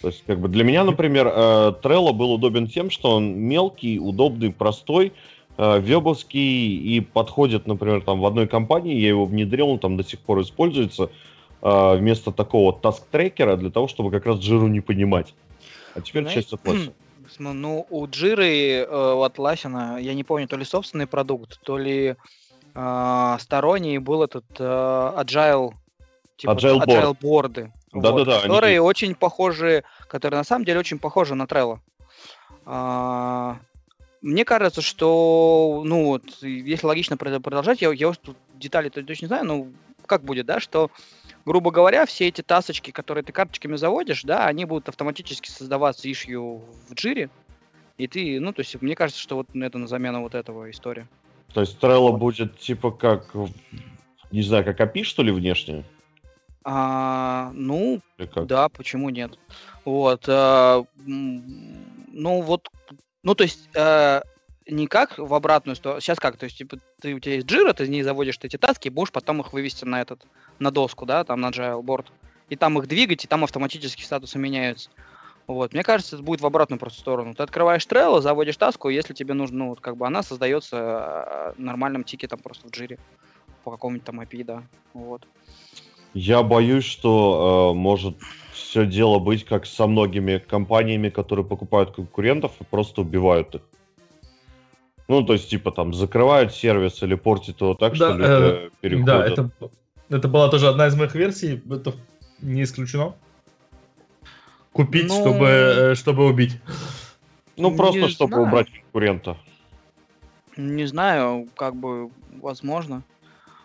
То 0.00 0.08
есть, 0.08 0.24
как 0.26 0.40
бы 0.40 0.48
для 0.48 0.64
меня, 0.64 0.84
например, 0.84 1.26
э, 1.26 1.30
Trello 1.82 2.12
был 2.12 2.32
удобен 2.32 2.66
тем, 2.68 2.90
что 2.90 3.16
он 3.16 3.38
мелкий, 3.38 3.98
удобный, 3.98 4.50
простой, 4.50 5.12
э, 5.58 5.78
вебовский 5.78 6.76
и 6.76 7.00
подходит, 7.00 7.66
например, 7.66 8.00
там 8.00 8.20
в 8.20 8.26
одной 8.26 8.46
компании, 8.46 8.98
я 8.98 9.08
его 9.08 9.26
внедрил, 9.26 9.68
он 9.68 9.78
там 9.78 9.96
до 9.98 10.04
сих 10.04 10.20
пор 10.20 10.40
используется 10.40 11.10
э, 11.60 11.96
вместо 11.96 12.32
такого 12.32 12.72
таск-трекера 12.72 13.56
для 13.56 13.70
того, 13.70 13.88
чтобы 13.88 14.10
как 14.10 14.24
раз 14.24 14.38
Джиру 14.38 14.68
не 14.68 14.80
понимать. 14.80 15.34
А 15.94 16.00
теперь 16.00 16.22
Знаете, 16.22 16.42
часть 16.42 16.52
Atlassian. 16.52 16.92
Ну, 17.38 17.86
у 17.90 18.06
Джиры, 18.08 18.84
у 18.90 19.24
Atlassian, 19.24 20.02
я 20.02 20.14
не 20.14 20.24
помню, 20.24 20.48
то 20.48 20.56
ли 20.56 20.64
собственный 20.64 21.06
продукт, 21.06 21.60
то 21.62 21.78
ли 21.78 22.16
э, 22.74 23.36
сторонний 23.38 23.98
был 23.98 24.24
этот 24.24 24.44
э, 24.58 24.64
Agile, 24.64 25.72
типа, 26.36 26.50
Agile, 26.50 26.84
Agile 26.84 27.16
борды. 27.20 27.72
Да, 27.92 28.12
вот, 28.12 28.24
да, 28.24 28.36
да. 28.36 28.42
Которые 28.42 28.78
они... 28.78 28.80
очень 28.80 29.14
похожи, 29.14 29.84
которые 30.08 30.38
на 30.38 30.44
самом 30.44 30.64
деле 30.64 30.80
очень 30.80 30.98
похожи 30.98 31.34
на 31.34 31.44
Trello. 31.44 31.78
А, 32.64 33.58
мне 34.22 34.44
кажется, 34.44 34.80
что, 34.80 35.82
ну 35.84 36.06
вот, 36.06 36.22
если 36.42 36.86
логично 36.86 37.16
продолжать, 37.16 37.82
я, 37.82 37.90
я 37.92 38.12
тут 38.12 38.36
детали-то 38.54 39.02
точно 39.02 39.24
не 39.24 39.28
знаю, 39.28 39.44
но 39.44 39.66
как 40.06 40.22
будет, 40.22 40.46
да, 40.46 40.60
что, 40.60 40.90
грубо 41.44 41.70
говоря, 41.70 42.06
все 42.06 42.28
эти 42.28 42.42
тасочки, 42.42 42.90
которые 42.90 43.24
ты 43.24 43.32
карточками 43.32 43.76
заводишь, 43.76 44.22
да, 44.22 44.46
они 44.46 44.64
будут 44.64 44.88
автоматически 44.88 45.48
создаваться 45.48 46.10
ишью 46.10 46.62
в 46.88 46.94
джире, 46.94 47.30
и 47.96 48.06
ты, 48.06 48.40
ну, 48.40 48.52
то 48.52 48.60
есть, 48.60 48.80
мне 48.80 48.94
кажется, 48.94 49.20
что 49.20 49.36
вот 49.36 49.48
это 49.54 49.78
на 49.78 49.86
замену 49.86 50.22
вот 50.22 50.34
этого 50.34 50.70
истории. 50.70 51.06
То 51.52 51.60
есть 51.60 51.78
Trello 51.80 52.10
вот. 52.10 52.18
будет 52.18 52.58
типа 52.58 52.90
как, 52.90 53.34
не 54.30 54.42
знаю, 54.42 54.64
как 54.64 54.80
API, 54.80 55.02
что 55.02 55.22
ли, 55.22 55.32
внешне? 55.32 55.84
А, 56.64 57.50
ну, 57.54 58.00
да, 58.18 58.68
почему 58.68 59.10
нет? 59.10 59.38
Вот, 59.84 60.24
а, 60.28 60.84
ну 61.06 62.42
вот, 62.42 62.68
ну 63.22 63.34
то 63.34 63.44
есть 63.44 63.68
а, 63.74 64.22
не 64.66 64.86
как 64.86 65.16
в 65.16 65.32
обратную 65.32 65.76
сторону, 65.76 66.00
сейчас 66.00 66.18
как, 66.18 66.36
то 66.36 66.44
есть 66.44 66.58
типа 66.58 66.78
ты 67.00 67.14
у 67.14 67.18
тебя 67.18 67.36
есть 67.36 67.46
джира, 67.46 67.72
ты 67.72 67.88
не 67.88 68.02
заводишь 68.02 68.38
эти 68.42 68.58
таски, 68.58 68.90
будешь 68.90 69.10
потом 69.10 69.40
их 69.40 69.52
вывести 69.52 69.86
на 69.86 70.02
этот, 70.02 70.26
на 70.58 70.70
доску, 70.70 71.06
да, 71.06 71.24
там 71.24 71.40
на 71.40 71.48
agile 71.48 71.82
board, 71.82 72.06
и 72.50 72.56
там 72.56 72.78
их 72.78 72.86
двигать, 72.88 73.24
и 73.24 73.28
там 73.28 73.42
автоматически 73.44 74.02
статусы 74.02 74.38
меняются. 74.38 74.90
Вот, 75.46 75.72
мне 75.72 75.82
кажется, 75.82 76.14
это 76.16 76.24
будет 76.24 76.42
в 76.42 76.46
обратную 76.46 76.78
просто 76.78 77.00
сторону. 77.00 77.34
Ты 77.34 77.42
открываешь 77.42 77.84
Trello, 77.84 78.20
заводишь 78.20 78.56
таску, 78.56 78.88
если 78.88 79.14
тебе 79.14 79.34
нужно, 79.34 79.58
ну, 79.58 79.68
вот 79.70 79.80
как 79.80 79.96
бы 79.96 80.06
она 80.06 80.22
создается 80.22 81.54
нормальным 81.56 82.04
тикетом 82.04 82.38
просто 82.38 82.68
в 82.68 82.70
джире. 82.70 82.98
по 83.64 83.72
какому-нибудь 83.72 84.04
там 84.04 84.20
API, 84.20 84.44
да. 84.44 84.62
Вот. 84.94 85.26
Я 86.14 86.42
боюсь, 86.42 86.84
что 86.84 87.72
э, 87.72 87.78
может 87.78 88.16
все 88.52 88.86
дело 88.86 89.18
быть 89.18 89.44
как 89.44 89.66
со 89.66 89.86
многими 89.86 90.38
компаниями, 90.38 91.08
которые 91.08 91.44
покупают 91.44 91.92
конкурентов 91.92 92.52
и 92.60 92.64
просто 92.64 93.02
убивают 93.02 93.54
их. 93.56 93.62
Ну, 95.08 95.24
то 95.24 95.32
есть, 95.32 95.50
типа, 95.50 95.72
там, 95.72 95.92
закрывают 95.92 96.54
сервис 96.54 97.02
или 97.02 97.16
портят 97.16 97.60
его 97.60 97.74
так, 97.74 97.96
да, 97.96 97.96
что 97.96 98.16
люди 98.16 98.30
э, 98.30 98.70
переходят. 98.80 99.06
Да, 99.06 99.26
это, 99.26 99.50
это 100.08 100.28
была 100.28 100.48
тоже 100.48 100.68
одна 100.68 100.86
из 100.86 100.94
моих 100.94 101.14
версий, 101.16 101.60
это 101.68 101.94
не 102.40 102.62
исключено. 102.62 103.14
Купить, 104.72 105.08
ну... 105.08 105.20
чтобы, 105.20 105.46
э, 105.46 105.94
чтобы 105.96 106.26
убить. 106.26 106.60
Ну, 107.56 107.76
просто, 107.76 108.00
не 108.02 108.08
чтобы 108.08 108.34
знаю. 108.34 108.46
убрать 108.46 108.70
конкурента. 108.70 109.36
Не 110.56 110.86
знаю, 110.86 111.48
как 111.56 111.74
бы, 111.74 112.10
возможно. 112.40 113.02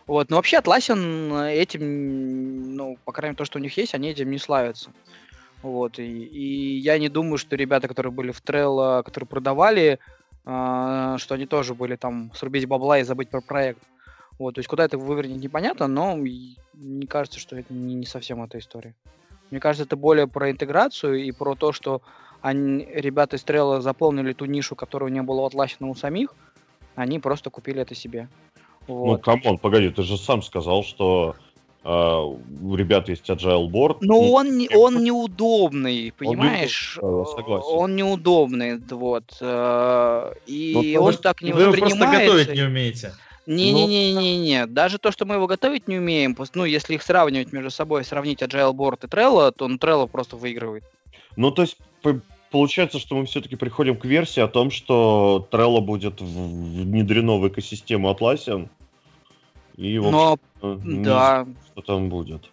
Вот, 0.07 0.30
но 0.30 0.36
вообще 0.36 0.57
Atlassian 0.57 1.49
этим, 1.52 2.76
ну, 2.76 2.98
по 3.06 3.11
крайней 3.11 3.32
мере, 3.32 3.38
то, 3.38 3.45
что 3.45 3.57
у 3.57 3.61
них 3.61 3.76
есть, 3.77 3.95
они 3.95 4.10
этим 4.10 4.30
не 4.30 4.38
славятся. 4.38 4.91
Вот, 5.64 5.98
и, 5.98 6.03
и 6.03 6.77
я 6.77 6.99
не 6.99 7.10
думаю, 7.10 7.38
что 7.38 7.56
ребята, 7.56 7.88
которые 7.88 8.11
были 8.11 8.32
в 8.32 8.41
Trello, 8.44 9.02
которые 9.02 9.27
продавали, 9.27 9.99
э, 10.45 11.15
что 11.18 11.34
они 11.34 11.48
тоже 11.48 11.73
были 11.73 11.95
там 11.95 12.32
срубить 12.36 12.68
бабла 12.68 12.99
и 12.99 13.03
забыть 13.03 13.30
про 13.30 13.41
проект. 13.41 13.82
Вот, 14.38 14.56
то 14.56 14.60
есть 14.60 14.69
куда 14.69 14.86
это 14.86 14.99
вывернет, 14.99 15.38
непонятно, 15.38 15.88
но 15.88 16.15
мне 16.15 17.07
кажется, 17.07 17.40
что 17.40 17.56
это 17.56 17.73
не, 17.73 17.95
не 17.95 18.06
совсем 18.06 18.44
эта 18.44 18.60
история. 18.60 18.94
Мне 19.49 19.60
кажется, 19.60 19.86
это 19.86 19.95
более 19.95 20.27
про 20.27 20.52
интеграцию 20.52 21.23
и 21.23 21.32
про 21.32 21.56
то, 21.56 21.72
что 21.72 22.02
они, 22.41 22.88
ребята 22.94 23.38
из 23.38 23.44
Trello 23.44 23.82
заполнили 23.82 24.34
ту 24.34 24.45
нишу, 24.45 24.76
которую 24.76 25.11
не 25.11 25.23
было 25.23 25.48
Atlassian 25.47 25.88
у 25.88 25.95
самих, 25.95 26.36
они 26.94 27.19
просто 27.19 27.49
купили 27.49 27.82
это 27.82 27.95
себе. 27.95 28.30
Ну, 28.88 28.95
вот. 28.95 29.06
Ну, 29.06 29.18
come 29.19 29.41
on, 29.41 29.57
погоди, 29.57 29.90
ты 29.90 30.03
же 30.03 30.18
сам 30.18 30.41
сказал, 30.41 30.84
что 30.84 31.36
э, 31.84 31.90
у 31.90 32.76
ребят 32.76 33.10
есть 33.10 33.30
agile 33.30 33.70
board. 33.70 33.98
Но 34.02 34.16
ну, 34.16 34.32
он, 34.32 34.57
не, 34.57 34.70
он 34.70 35.03
неудобный, 35.03 36.14
понимаешь? 36.18 36.98
Он, 37.02 37.26
согласен. 37.26 37.68
он 37.68 37.95
неудобный, 37.95 38.80
вот. 38.90 39.38
Э, 39.41 40.34
и 40.45 40.94
ну, 40.95 41.03
он 41.03 41.12
вы, 41.12 41.18
так 41.18 41.41
не 41.41 41.52
Вы 41.52 41.64
его 41.64 41.74
просто 41.74 42.06
готовить 42.06 42.53
не 42.53 42.62
умеете. 42.62 43.14
Не-не-не-не-не. 43.48 44.66
Даже 44.66 44.98
то, 44.98 45.12
что 45.12 45.26
мы 45.26 45.36
его 45.36 45.45
готовить 45.45 45.88
не 45.88 45.98
умеем, 45.98 46.36
ну, 46.56 46.66
если 46.66 46.95
их 46.95 47.03
сравнивать 47.03 47.53
между 47.53 47.70
собой, 47.70 48.03
сравнить 48.03 48.41
Agile 48.41 48.74
Board 48.74 48.99
и 49.03 49.07
Trello, 49.07 49.52
то 49.52 49.68
ну, 49.68 49.78
Trello 49.78 50.07
просто 50.07 50.36
выигрывает. 50.36 50.84
Ну, 51.36 51.52
то 51.52 51.62
есть, 51.64 51.78
получается, 52.56 52.99
что 52.99 53.15
мы 53.15 53.26
все-таки 53.26 53.57
приходим 53.57 53.98
к 53.98 54.06
версии 54.06 54.40
о 54.40 54.48
том, 54.48 54.72
что 54.72 55.45
Trello 55.52 55.82
будет 55.82 56.22
внедрено 56.22 57.36
в 57.38 57.45
экосистему 57.49 58.10
Atlassian. 58.10 58.69
И, 59.76 59.98
в 59.98 60.10
Но, 60.10 60.40
да. 60.61 61.45
что 61.73 61.82
там 61.82 62.07
будет. 62.07 62.44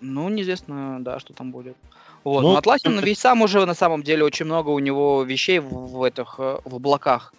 Ну, 0.00 0.28
неизвестно, 0.28 0.98
да, 1.00 1.18
что 1.18 1.34
там 1.34 1.50
будет. 1.50 1.76
Вот. 2.22 2.42
Ну, 2.42 2.52
Но 2.52 2.58
Atlassian 2.60 3.02
ведь 3.02 3.18
сам 3.18 3.42
уже 3.42 3.66
на 3.66 3.74
самом 3.74 4.04
деле 4.04 4.22
очень 4.22 4.44
много 4.46 4.68
у 4.68 4.78
него 4.78 5.24
вещей 5.24 5.58
в, 5.58 5.70
в 5.70 6.04
этих 6.04 6.36
э, 6.38 6.58
в 6.64 6.76
облаках. 6.76 7.34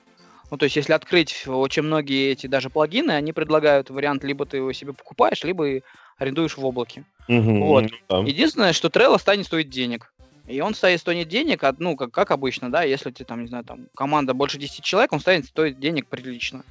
Ну, 0.52 0.58
то 0.58 0.66
есть, 0.66 0.76
если 0.76 0.92
открыть 0.92 1.48
очень 1.48 1.84
многие 1.84 2.32
эти 2.32 2.48
даже 2.48 2.70
плагины, 2.70 3.12
они 3.12 3.32
предлагают 3.32 3.92
вариант, 3.92 4.26
либо 4.26 4.46
ты 4.46 4.58
его 4.58 4.74
себе 4.74 4.92
покупаешь, 4.92 5.46
либо 5.46 5.80
арендуешь 6.18 6.58
в 6.58 6.66
облаке. 6.66 7.06
Угу, 7.30 7.64
вот. 7.64 7.86
Да. 8.10 8.18
Единственное, 8.18 8.74
что 8.74 8.90
Trello 8.90 9.18
станет 9.20 9.46
стоить 9.46 9.70
денег. 9.70 10.12
И 10.50 10.62
он 10.62 10.74
станет 10.74 11.00
стоить 11.00 11.28
денег, 11.28 11.64
ну, 11.78 11.96
как, 11.96 12.12
как 12.12 12.32
обычно, 12.32 12.72
да, 12.72 12.82
если 12.82 13.12
ты 13.12 13.24
там, 13.24 13.44
не 13.44 13.48
знаю, 13.48 13.64
там, 13.64 13.88
команда 13.96 14.34
больше 14.34 14.58
10 14.58 14.84
человек, 14.84 15.14
он 15.14 15.20
станет 15.20 15.46
стоить 15.46 15.80
денег 15.80 16.08
прилично. 16.08 16.64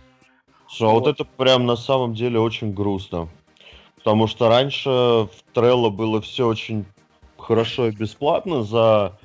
Слушай, 0.69 0.91
а 0.91 0.95
вот. 0.95 1.05
вот 1.05 1.15
это 1.15 1.25
прям 1.25 1.65
на 1.65 1.77
самом 1.77 2.13
деле 2.13 2.41
очень 2.41 2.75
грустно. 2.75 3.29
Потому 3.95 4.27
что 4.27 4.49
раньше 4.49 4.91
в 4.91 5.31
Trello 5.55 5.91
было 5.91 6.21
все 6.21 6.49
очень 6.49 6.87
хорошо 7.37 7.87
и 7.87 7.93
бесплатно 7.93 8.65
за 8.65 9.17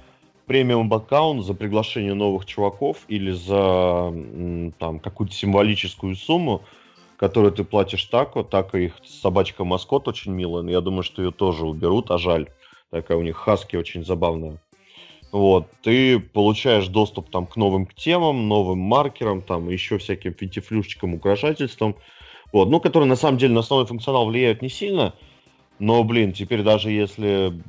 премиум 0.45 0.93
аккаунт 0.93 1.43
за 1.43 1.55
приглашение 1.55 2.13
новых 2.13 2.45
чуваков 2.45 2.97
или 3.07 3.31
за 3.31 4.13
там 4.77 4.99
какую-то 4.99 5.33
символическую 5.33 6.15
сумму, 6.15 6.61
которую 7.17 7.53
ты 7.53 7.63
платишь 7.63 8.05
тако, 8.05 8.43
так 8.43 8.75
и 8.75 8.85
их 8.85 8.93
собачка 9.03 9.63
маскот 9.63 10.07
очень 10.07 10.31
милая, 10.31 10.61
но 10.61 10.69
я 10.69 10.81
думаю, 10.81 11.03
что 11.03 11.23
ее 11.23 11.31
тоже 11.31 11.65
уберут, 11.65 12.11
а 12.11 12.19
жаль. 12.19 12.49
Такая 12.93 13.17
у 13.17 13.23
них 13.23 13.37
хаски 13.37 13.75
очень 13.75 14.05
забавная. 14.05 14.59
Вот, 15.31 15.67
ты 15.81 16.19
получаешь 16.19 16.87
доступ 16.87 17.31
там 17.31 17.47
к 17.47 17.55
новым 17.55 17.87
темам, 17.87 18.47
новым 18.47 18.77
маркерам, 18.77 19.41
там 19.41 19.67
еще 19.67 19.97
всяким 19.97 20.35
финтифлюшечкам, 20.35 21.15
украшательствам, 21.15 21.95
вот, 22.51 22.69
ну, 22.69 22.79
которые 22.79 23.09
на 23.09 23.15
самом 23.15 23.39
деле 23.39 23.55
на 23.55 23.61
основной 23.61 23.87
функционал 23.87 24.27
влияют 24.27 24.61
не 24.61 24.69
сильно, 24.69 25.15
но, 25.79 26.03
блин, 26.03 26.33
теперь 26.33 26.61
даже 26.61 26.91
если 26.91 27.59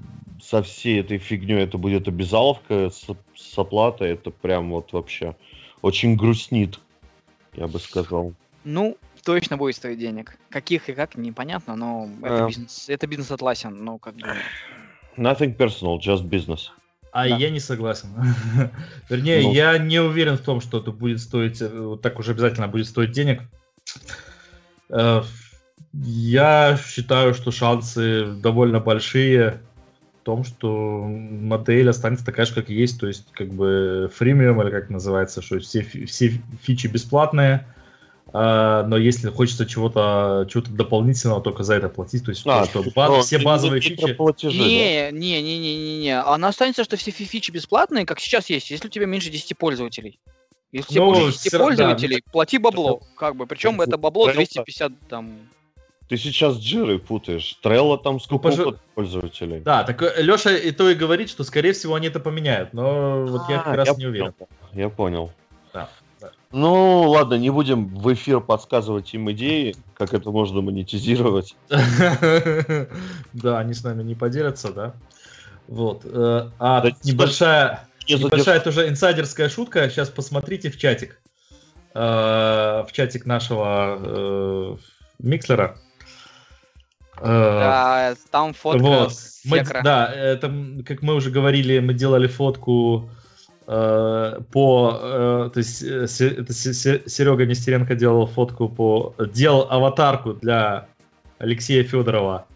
со 0.42 0.62
всей 0.62 1.00
этой 1.00 1.16
фигней 1.16 1.62
это 1.62 1.78
будет 1.78 2.06
обязаловка 2.06 2.90
с, 2.90 3.06
с 3.34 3.58
оплатой, 3.58 4.10
это 4.10 4.30
прям 4.30 4.72
вот 4.72 4.92
вообще 4.92 5.36
очень 5.80 6.16
грустнит, 6.16 6.80
я 7.54 7.66
бы 7.66 7.78
сказал. 7.78 8.34
Ну, 8.64 8.98
точно 9.22 9.56
будет 9.56 9.76
стоить 9.76 9.98
денег. 9.98 10.36
Каких 10.50 10.90
и 10.90 10.92
как, 10.92 11.16
непонятно, 11.16 11.76
но 11.76 12.10
это, 12.20 12.46
бизнес, 12.46 12.90
это 12.90 13.06
бизнес 13.06 13.30
Atlassian, 13.30 13.70
ну, 13.70 13.96
как 13.96 14.16
бы... 14.16 14.28
Nothing 15.16 15.56
personal, 15.56 15.98
just 15.98 16.28
business. 16.28 16.70
А 17.12 17.28
да. 17.28 17.36
я 17.36 17.50
не 17.50 17.60
согласен. 17.60 18.08
Вернее, 19.08 19.42
ну... 19.42 19.52
я 19.52 19.78
не 19.78 20.00
уверен 20.00 20.36
в 20.36 20.40
том, 20.40 20.60
что 20.60 20.78
это 20.78 20.90
будет 20.90 21.20
стоить, 21.20 21.62
э, 21.62 21.68
вот 21.68 22.02
так 22.02 22.18
уже 22.18 22.32
обязательно 22.32 22.66
будет 22.66 22.86
стоить 22.86 23.12
денег. 23.12 23.42
Э, 24.90 25.22
я 25.92 26.76
считаю, 26.84 27.34
что 27.34 27.52
шансы 27.52 28.26
довольно 28.26 28.80
большие 28.80 29.60
том, 30.24 30.42
что 30.42 31.02
модель 31.04 31.88
останется 31.88 32.24
такая 32.24 32.46
же, 32.46 32.54
как 32.54 32.68
есть, 32.68 32.98
то 32.98 33.06
есть 33.06 33.30
как 33.32 33.50
бы 33.50 34.10
фримиум 34.12 34.60
или 34.62 34.70
как 34.70 34.90
называется, 34.90 35.42
что 35.42 35.60
все, 35.60 35.82
все 35.82 36.40
фичи 36.62 36.88
бесплатные, 36.88 37.66
но 38.34 38.96
если 38.96 39.30
хочется 39.30 39.64
чего-то 39.64 40.44
чего 40.50 40.64
дополнительного, 40.68 41.40
только 41.40 41.62
за 41.62 41.74
это 41.74 41.88
платить, 41.88 42.24
то 42.24 42.30
есть 42.30 42.42
а, 42.46 42.66
то, 42.66 42.82
что 42.82 42.90
баз, 42.90 43.26
все 43.26 43.38
базовые 43.38 43.80
фичи... 43.80 44.12
Платежи, 44.12 44.58
не, 44.58 45.08
да? 45.08 45.16
не, 45.16 45.40
не, 45.40 45.58
не, 45.58 45.76
не, 45.76 45.98
не, 46.00 46.20
она 46.20 46.48
останется, 46.48 46.82
что 46.82 46.96
все 46.96 47.12
фичи 47.12 47.52
бесплатные, 47.52 48.04
как 48.04 48.18
сейчас 48.18 48.50
есть, 48.50 48.70
если 48.70 48.88
у 48.88 48.90
тебя 48.90 49.06
меньше 49.06 49.30
10 49.30 49.56
пользователей. 49.56 50.18
Если 50.72 50.98
ну, 50.98 51.14
больше 51.14 51.38
10 51.44 51.58
пользователей, 51.58 52.22
да. 52.26 52.32
плати 52.32 52.58
бабло, 52.58 53.00
как 53.16 53.36
бы, 53.36 53.46
причем 53.46 53.80
это 53.80 53.96
бабло 53.98 54.32
250 54.32 54.92
там 55.08 55.38
ты 56.08 56.18
сейчас 56.18 56.58
джиры 56.58 56.98
путаешь. 56.98 57.58
Трелло 57.62 57.96
там 57.96 58.20
сколько 58.20 58.50
ну, 58.50 58.64
пож... 58.64 58.74
пользователей. 58.94 59.60
Да, 59.60 59.84
так 59.84 60.02
э, 60.02 60.22
Леша 60.22 60.54
и 60.54 60.70
то 60.70 60.90
и 60.90 60.94
говорит, 60.94 61.30
что 61.30 61.44
скорее 61.44 61.72
всего 61.72 61.94
они 61.94 62.08
это 62.08 62.20
поменяют, 62.20 62.74
но 62.74 63.24
вот 63.24 63.48
я 63.48 63.58
как 63.58 63.68
а, 63.68 63.76
раз 63.76 63.88
я 63.88 63.94
не 63.94 64.06
уверен. 64.06 64.32
Понял. 64.32 64.50
Я 64.74 64.88
понял. 64.90 65.32
Да. 65.72 65.88
Ну, 66.54 67.10
ладно, 67.10 67.34
не 67.34 67.50
будем 67.50 67.88
в 67.88 68.14
эфир 68.14 68.40
подсказывать 68.40 69.12
им 69.12 69.28
идеи, 69.32 69.74
как 69.94 70.14
это 70.14 70.30
можно 70.30 70.60
монетизировать. 70.60 71.56
Да, 73.32 73.58
они 73.58 73.74
с 73.74 73.82
нами 73.82 74.04
не 74.04 74.14
поделятся, 74.14 74.72
да. 74.72 74.94
Вот. 75.66 76.02
Э, 76.04 76.50
а 76.60 76.84
небольшая, 77.02 77.88
небольшая 78.08 78.60
тоже 78.60 78.88
инсайдерская 78.88 79.48
шутка. 79.48 79.90
Сейчас 79.90 80.10
посмотрите 80.10 80.70
в 80.70 80.78
чатик. 80.78 81.20
Э, 81.92 82.84
в 82.86 82.92
чатик 82.92 83.26
нашего 83.26 84.78
Микслера. 85.18 85.76
Да, 87.20 88.14
там 88.30 88.54
фотка 88.54 88.78
вот. 88.78 89.12
мы, 89.44 89.64
Да, 89.82 90.12
это, 90.12 90.52
как 90.86 91.02
мы 91.02 91.14
уже 91.14 91.30
говорили, 91.30 91.80
мы 91.80 91.94
делали 91.94 92.28
фотку 92.28 93.10
э, 93.10 93.23
по... 93.66 94.98
Э, 95.00 95.50
то 95.52 95.58
есть 95.58 95.82
э, 95.82 96.04
это 96.04 96.52
Серега 96.52 97.46
Нестеренко 97.46 97.94
делал 97.94 98.26
фотку 98.26 98.68
по... 98.68 99.14
Делал 99.18 99.66
аватарку 99.70 100.34
для 100.34 100.88
Алексея 101.38 101.84
Федорова 101.84 102.46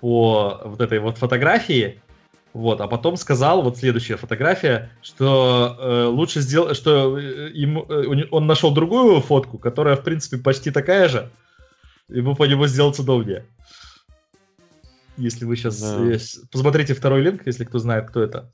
по 0.00 0.60
вот 0.64 0.80
этой 0.80 1.00
вот 1.00 1.18
фотографии. 1.18 2.00
Вот, 2.54 2.80
а 2.80 2.88
потом 2.88 3.16
сказал, 3.16 3.62
вот 3.62 3.76
следующая 3.76 4.16
фотография, 4.16 4.90
что 5.02 5.76
э, 5.78 6.04
лучше 6.04 6.40
сделать, 6.40 6.76
что 6.76 7.18
э, 7.18 7.50
ему, 7.52 7.84
э, 7.88 8.26
он 8.30 8.46
нашел 8.46 8.72
другую 8.72 9.20
фотку, 9.20 9.58
которая, 9.58 9.96
в 9.96 10.02
принципе, 10.02 10.38
почти 10.38 10.70
такая 10.70 11.08
же, 11.08 11.30
ему 12.08 12.34
по 12.34 12.44
нему 12.44 12.66
сделать 12.66 12.98
удобнее. 12.98 13.44
Если 15.18 15.44
вы 15.44 15.56
сейчас... 15.56 15.80
Да. 15.80 16.16
Посмотрите 16.50 16.94
второй 16.94 17.20
линк, 17.22 17.46
если 17.46 17.64
кто 17.64 17.78
знает, 17.78 18.08
кто 18.08 18.22
это. 18.22 18.50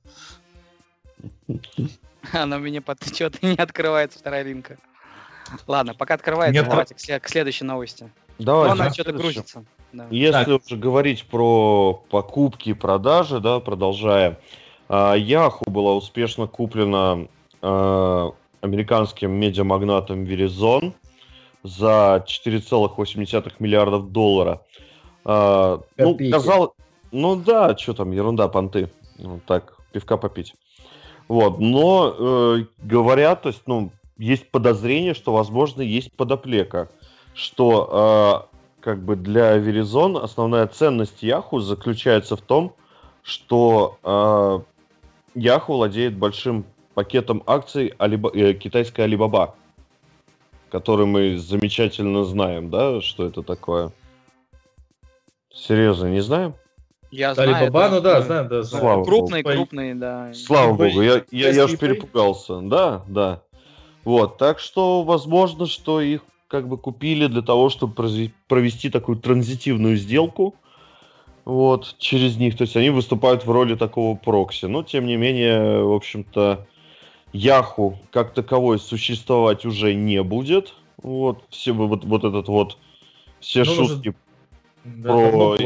Она 2.32 2.59
мне 2.59 2.80
под 2.80 3.05
что-то 3.05 3.38
не 3.46 3.56
открывается, 3.56 4.18
вторая 4.18 4.42
линка. 4.42 4.78
Ладно, 5.66 5.94
пока 5.94 6.14
открывается, 6.14 6.60
Нет, 6.60 6.68
давайте 6.68 6.94
к, 6.94 7.22
к 7.22 7.28
следующей 7.28 7.64
новости. 7.64 8.10
Давай. 8.38 8.70
Она 8.70 8.90
что-то 8.92 9.12
грузится. 9.12 9.64
Да. 9.92 10.06
Если 10.10 10.44
так. 10.44 10.64
уже 10.66 10.76
говорить 10.76 11.24
про 11.26 12.02
покупки 12.10 12.70
и 12.70 12.74
продажи, 12.74 13.40
да, 13.40 13.60
продолжая, 13.60 14.40
а, 14.88 15.16
Yahoo 15.16 15.70
была 15.70 15.94
успешно 15.94 16.46
куплена 16.46 17.28
а, 17.62 18.32
американским 18.60 19.30
медиамагнатом 19.30 20.24
Verizon 20.24 20.94
за 21.62 22.24
4,8 22.26 23.55
миллиардов 23.60 24.10
доллара. 24.10 24.62
А, 25.24 25.80
ну, 25.96 26.18
казалось... 26.30 26.70
Ну 27.12 27.36
да, 27.36 27.76
что 27.76 27.94
там, 27.94 28.10
ерунда, 28.10 28.48
понты. 28.48 28.90
Ну, 29.18 29.40
так, 29.46 29.76
пивка 29.92 30.16
попить. 30.16 30.55
Вот, 31.28 31.59
но 31.59 32.14
э, 32.16 32.64
говорят, 32.82 33.42
то 33.42 33.48
есть, 33.48 33.62
ну, 33.66 33.90
есть 34.18 34.51
подозрение, 34.51 35.14
что, 35.14 35.32
возможно, 35.32 35.80
есть 35.80 36.12
подоплека, 36.12 36.90
что 37.34 38.48
э, 38.51 38.82
как 38.82 39.02
бы 39.02 39.16
для 39.16 39.56
Verizon 39.56 40.18
основная 40.18 40.66
ценность 40.66 41.22
Yahoo 41.24 41.60
заключается 41.60 42.36
в 42.36 42.42
том, 42.42 42.74
что 43.22 43.98
э, 44.02 45.38
Yahoo 45.38 45.64
владеет 45.68 46.16
большим 46.16 46.66
пакетом 46.94 47.42
акций 47.46 47.94
Alib... 47.98 48.30
э, 48.34 48.52
китайской 48.52 49.06
Alibaba, 49.06 49.55
который 50.70 51.06
мы 51.06 51.38
замечательно 51.38 52.24
знаем, 52.24 52.68
да, 52.68 53.01
что 53.01 53.26
это 53.26 53.42
такое. 53.42 53.92
Серьезно, 55.52 56.06
не 56.06 56.20
знаем? 56.20 56.55
Я 57.15 57.32
знаю. 57.35 57.55
Алибаба, 57.55 57.91
ну 57.91 58.01
да, 58.01 58.23
знаю, 58.23 58.49
да, 58.49 58.62
знаю. 58.65 58.82
Слава 58.82 59.05
крупный, 59.05 59.43
Богу. 59.45 59.55
крупный, 59.55 59.95
да. 59.95 60.35
Слава 60.35 60.74
Богу, 60.74 61.01
я, 61.01 61.23
я, 61.31 61.51
я 61.51 61.65
уж 61.66 61.78
перепугался. 61.78 62.61
Да, 62.61 63.05
да. 63.07 63.43
Вот, 64.03 64.36
так 64.36 64.59
что 64.59 65.05
возможно, 65.05 65.66
что 65.66 66.01
их 66.01 66.23
как 66.49 66.66
бы 66.66 66.77
купили 66.77 67.28
для 67.28 67.43
того, 67.43 67.70
чтобы 67.70 67.95
провести 68.49 68.91
такую 68.91 69.19
транзитивную 69.19 69.97
сделку 69.97 70.57
вот, 71.45 71.95
через 71.99 72.36
них. 72.36 72.57
То 72.57 72.62
есть 72.62 72.77
они 72.77 72.91
выступают 72.91 73.47
в 73.47 73.51
роли 73.51 73.77
такого 73.77 74.16
прокси. 74.16 74.66
Но, 74.66 74.82
тем 74.82 75.07
не 75.07 75.16
менее, 75.16 75.85
в 75.85 75.93
общем-то, 75.93 76.66
Яху 77.32 77.97
как 78.11 78.35
таковой 78.35 78.81
существовать 78.81 79.65
уже 79.65 79.95
не 79.95 80.20
будет. 80.24 80.74
Вот, 81.01 81.45
все 81.49 81.73
вот, 81.73 82.05
вот 82.05 82.24
этот 82.24 82.49
вот, 82.49 82.77
все 83.39 83.62
ну, 83.62 83.73
шутки 83.73 84.15
уже... 84.85 85.03
про... 85.03 85.57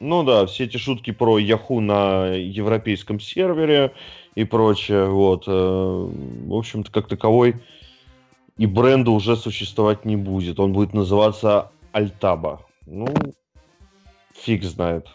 Ну 0.00 0.22
да, 0.22 0.46
все 0.46 0.64
эти 0.64 0.76
шутки 0.76 1.12
про 1.12 1.38
Яху 1.38 1.80
на 1.80 2.26
европейском 2.34 3.20
сервере 3.20 3.92
и 4.34 4.44
прочее, 4.44 5.06
вот. 5.06 5.44
Э, 5.46 5.50
в 5.50 6.54
общем-то, 6.54 6.90
как 6.90 7.08
таковой 7.08 7.56
и 8.56 8.66
бренда 8.66 9.10
уже 9.10 9.36
существовать 9.36 10.04
не 10.04 10.16
будет. 10.16 10.60
Он 10.60 10.72
будет 10.72 10.92
называться 10.92 11.70
Альтаба. 11.92 12.64
Ну, 12.86 13.08
фиг 14.34 14.64
знает. 14.64 15.08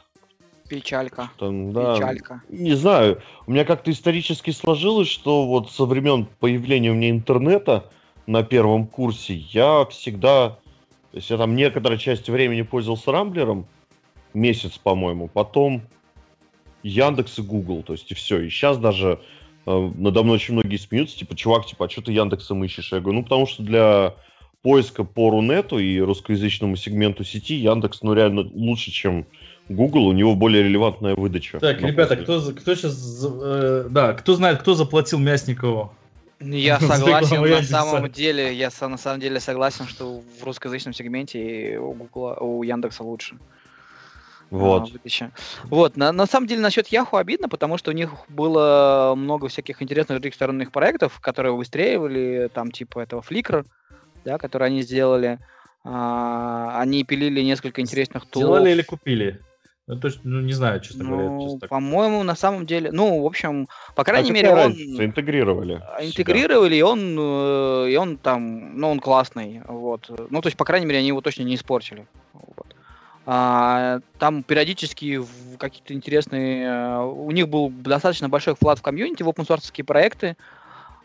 Печалька. 0.67 1.31
Там, 1.37 1.73
да, 1.73 1.95
Печалька. 1.95 2.41
Не 2.49 2.75
знаю. 2.75 3.21
У 3.47 3.51
меня 3.51 3.65
как-то 3.65 3.91
исторически 3.91 4.51
сложилось, 4.51 5.07
что 5.07 5.47
вот 5.47 5.71
со 5.71 5.85
времен 5.85 6.27
появления 6.39 6.91
у 6.91 6.95
меня 6.95 7.09
интернета 7.09 7.89
на 8.27 8.43
первом 8.43 8.87
курсе 8.87 9.33
я 9.33 9.85
всегда... 9.85 10.59
То 11.11 11.17
есть 11.17 11.29
я 11.31 11.37
там 11.37 11.55
некоторая 11.55 11.97
часть 11.97 12.29
времени 12.29 12.61
пользовался 12.61 13.11
Рамблером, 13.11 13.65
месяц, 14.33 14.77
по-моему. 14.77 15.27
Потом 15.27 15.81
Яндекс 16.83 17.39
и 17.39 17.41
Google, 17.41 17.83
то 17.83 17.93
есть 17.93 18.11
и 18.11 18.15
все. 18.15 18.39
И 18.41 18.49
сейчас 18.49 18.77
даже 18.77 19.19
э, 19.65 19.91
надо 19.95 20.23
мной 20.23 20.35
очень 20.35 20.53
многие 20.53 20.77
смеются, 20.77 21.17
типа, 21.17 21.35
чувак, 21.35 21.65
типа, 21.65 21.85
а 21.85 21.89
что 21.89 22.01
ты 22.01 22.11
Яндексом 22.11 22.63
ищешь? 22.63 22.91
Я 22.91 22.99
говорю, 22.99 23.19
ну, 23.19 23.23
потому 23.23 23.47
что 23.47 23.63
для 23.63 24.15
поиска 24.61 25.03
по 25.03 25.29
Рунету 25.29 25.79
и 25.79 25.99
русскоязычному 25.99 26.75
сегменту 26.75 27.23
сети 27.23 27.55
Яндекс, 27.55 28.01
ну, 28.01 28.13
реально 28.13 28.41
лучше, 28.53 28.91
чем 28.91 29.25
Google, 29.69 30.07
у 30.07 30.13
него 30.13 30.35
более 30.35 30.63
релевантная 30.63 31.15
выдача. 31.15 31.59
Так, 31.59 31.81
ребята, 31.81 32.17
кто, 32.17 32.41
кто 32.41 32.75
сейчас, 32.75 33.23
э, 33.23 33.87
да, 33.89 34.13
кто 34.13 34.35
знает, 34.35 34.59
кто 34.59 34.73
заплатил 34.73 35.19
Мясникову? 35.19 35.93
Я 36.39 36.79
согласен, 36.79 37.41
на 37.41 37.63
самом 37.63 38.09
деле, 38.09 38.53
я 38.53 38.69
на 38.81 38.97
самом 38.97 39.19
деле 39.19 39.39
согласен, 39.39 39.85
что 39.85 40.21
в 40.39 40.43
русскоязычном 40.43 40.93
сегменте 40.93 41.77
у 41.79 41.93
Google, 41.93 42.37
у 42.39 42.63
Яндекса 42.63 43.03
лучше. 43.03 43.37
Вот. 44.49 44.91
А, 45.21 45.31
вот, 45.65 45.95
на, 45.95 46.11
на 46.11 46.25
самом 46.25 46.47
деле 46.47 46.61
насчет 46.61 46.87
Яху 46.87 47.17
обидно, 47.17 47.49
потому 47.49 47.77
что 47.77 47.91
у 47.91 47.93
них 47.93 48.11
было 48.29 49.13
много 49.15 49.47
всяких 49.47 49.81
интересных 49.81 50.19
других 50.19 50.33
сторонних 50.33 50.71
проектов, 50.71 51.19
которые 51.19 51.53
выстреливали, 51.53 52.49
там 52.53 52.71
типа 52.71 52.99
этого 52.99 53.21
Flickr, 53.21 53.65
да, 54.25 54.37
который 54.37 54.67
они 54.67 54.81
сделали. 54.81 55.39
А, 55.83 56.79
они 56.81 57.03
пилили 57.03 57.41
несколько 57.41 57.81
интересных 57.81 58.25
тулов. 58.25 58.49
Сделали 58.49 58.71
или 58.71 58.81
купили? 58.81 59.39
Ну, 59.89 59.99
то 59.99 60.07
есть, 60.07 60.19
ну, 60.23 60.39
не 60.41 60.53
знаю, 60.53 60.81
честно 60.81 61.03
ну, 61.03 61.09
говоря. 61.09 61.49
Честно 61.49 61.67
по-моему, 61.67 62.21
на 62.21 62.35
самом 62.35 62.67
деле, 62.67 62.91
ну, 62.91 63.23
в 63.23 63.25
общем, 63.25 63.67
по 63.95 64.03
крайней 64.03 64.29
а 64.29 64.33
мере, 64.33 64.51
он... 64.51 64.73
Интегрировали. 64.73 65.81
Интегрировали, 65.99 66.75
и 66.75 66.81
он, 66.83 67.17
э, 67.17 67.89
и 67.89 67.95
он 67.95 68.17
там, 68.17 68.77
ну, 68.77 68.91
он 68.91 68.99
классный, 68.99 69.61
вот. 69.67 70.11
Ну, 70.29 70.41
то 70.41 70.47
есть, 70.47 70.57
по 70.57 70.65
крайней 70.65 70.85
мере, 70.85 70.99
они 70.99 71.07
его 71.07 71.21
точно 71.21 71.41
не 71.41 71.55
испортили. 71.55 72.05
Вот. 72.33 72.68
А, 73.31 73.99
там 74.17 74.41
периодически 74.41 75.21
какие-то 75.59 75.93
интересные... 75.93 76.65
Э, 76.65 77.03
у 77.03 77.29
них 77.29 77.47
был 77.47 77.69
достаточно 77.69 78.27
большой 78.27 78.55
вклад 78.55 78.79
в 78.79 78.81
комьюнити, 78.81 79.21
в 79.21 79.29
open 79.29 79.83
проекты. 79.83 80.35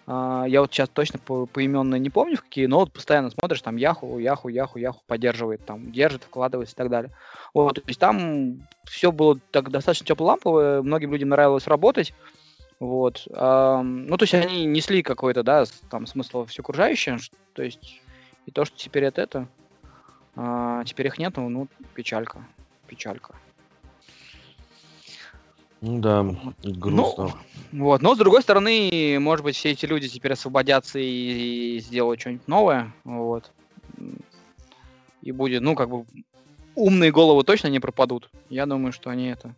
А, 0.06 0.46
я 0.48 0.62
вот 0.62 0.72
сейчас 0.72 0.88
точно 0.88 1.18
по, 1.18 1.44
поименно 1.44 1.96
не 1.96 2.08
помню, 2.08 2.38
в 2.38 2.40
какие, 2.40 2.64
но 2.64 2.78
вот 2.78 2.94
постоянно 2.94 3.28
смотришь, 3.28 3.60
там 3.60 3.76
Яху, 3.76 4.18
Яху, 4.18 4.48
Яху, 4.48 4.78
Яху 4.78 5.02
поддерживает, 5.06 5.66
там 5.66 5.92
держит, 5.92 6.24
вкладывается 6.24 6.74
и 6.74 6.78
так 6.78 6.88
далее. 6.88 7.10
Вот, 7.52 7.74
то 7.74 7.82
есть 7.88 8.00
там 8.00 8.58
все 8.84 9.12
было 9.12 9.38
так 9.50 9.70
достаточно 9.70 10.06
теплоламповое, 10.06 10.80
многим 10.80 11.12
людям 11.12 11.28
нравилось 11.28 11.66
работать. 11.66 12.14
Вот. 12.80 13.28
Ну, 13.28 14.16
то 14.16 14.22
есть 14.22 14.34
они 14.34 14.64
несли 14.64 15.02
какой-то, 15.02 15.42
да, 15.42 15.64
там 15.90 16.06
смысл 16.06 16.46
все 16.46 16.62
окружающее. 16.62 17.18
То 17.52 17.62
есть 17.62 18.00
и 18.46 18.50
то, 18.50 18.64
что 18.64 18.76
теперь 18.76 19.04
это, 19.04 19.22
это 19.22 19.48
а, 20.36 20.84
теперь 20.84 21.06
их 21.06 21.18
нету, 21.18 21.42
ну, 21.42 21.68
печалька. 21.94 22.44
Печалька. 22.86 23.34
Ну 25.80 25.98
да, 26.00 26.24
грустно. 26.62 27.32
Ну, 27.72 27.84
вот, 27.84 28.00
но 28.00 28.14
с 28.14 28.18
другой 28.18 28.42
стороны, 28.42 29.18
может 29.20 29.44
быть, 29.44 29.56
все 29.56 29.72
эти 29.72 29.84
люди 29.84 30.08
теперь 30.08 30.32
освободятся 30.32 30.98
и, 30.98 31.76
и 31.76 31.80
сделают 31.80 32.20
что-нибудь 32.20 32.48
новое, 32.48 32.92
вот. 33.04 33.50
И 35.20 35.32
будет, 35.32 35.62
ну, 35.62 35.74
как 35.74 35.90
бы, 35.90 36.06
умные 36.74 37.12
головы 37.12 37.44
точно 37.44 37.68
не 37.68 37.80
пропадут. 37.80 38.30
Я 38.48 38.66
думаю, 38.66 38.92
что 38.92 39.10
они 39.10 39.26
это, 39.26 39.54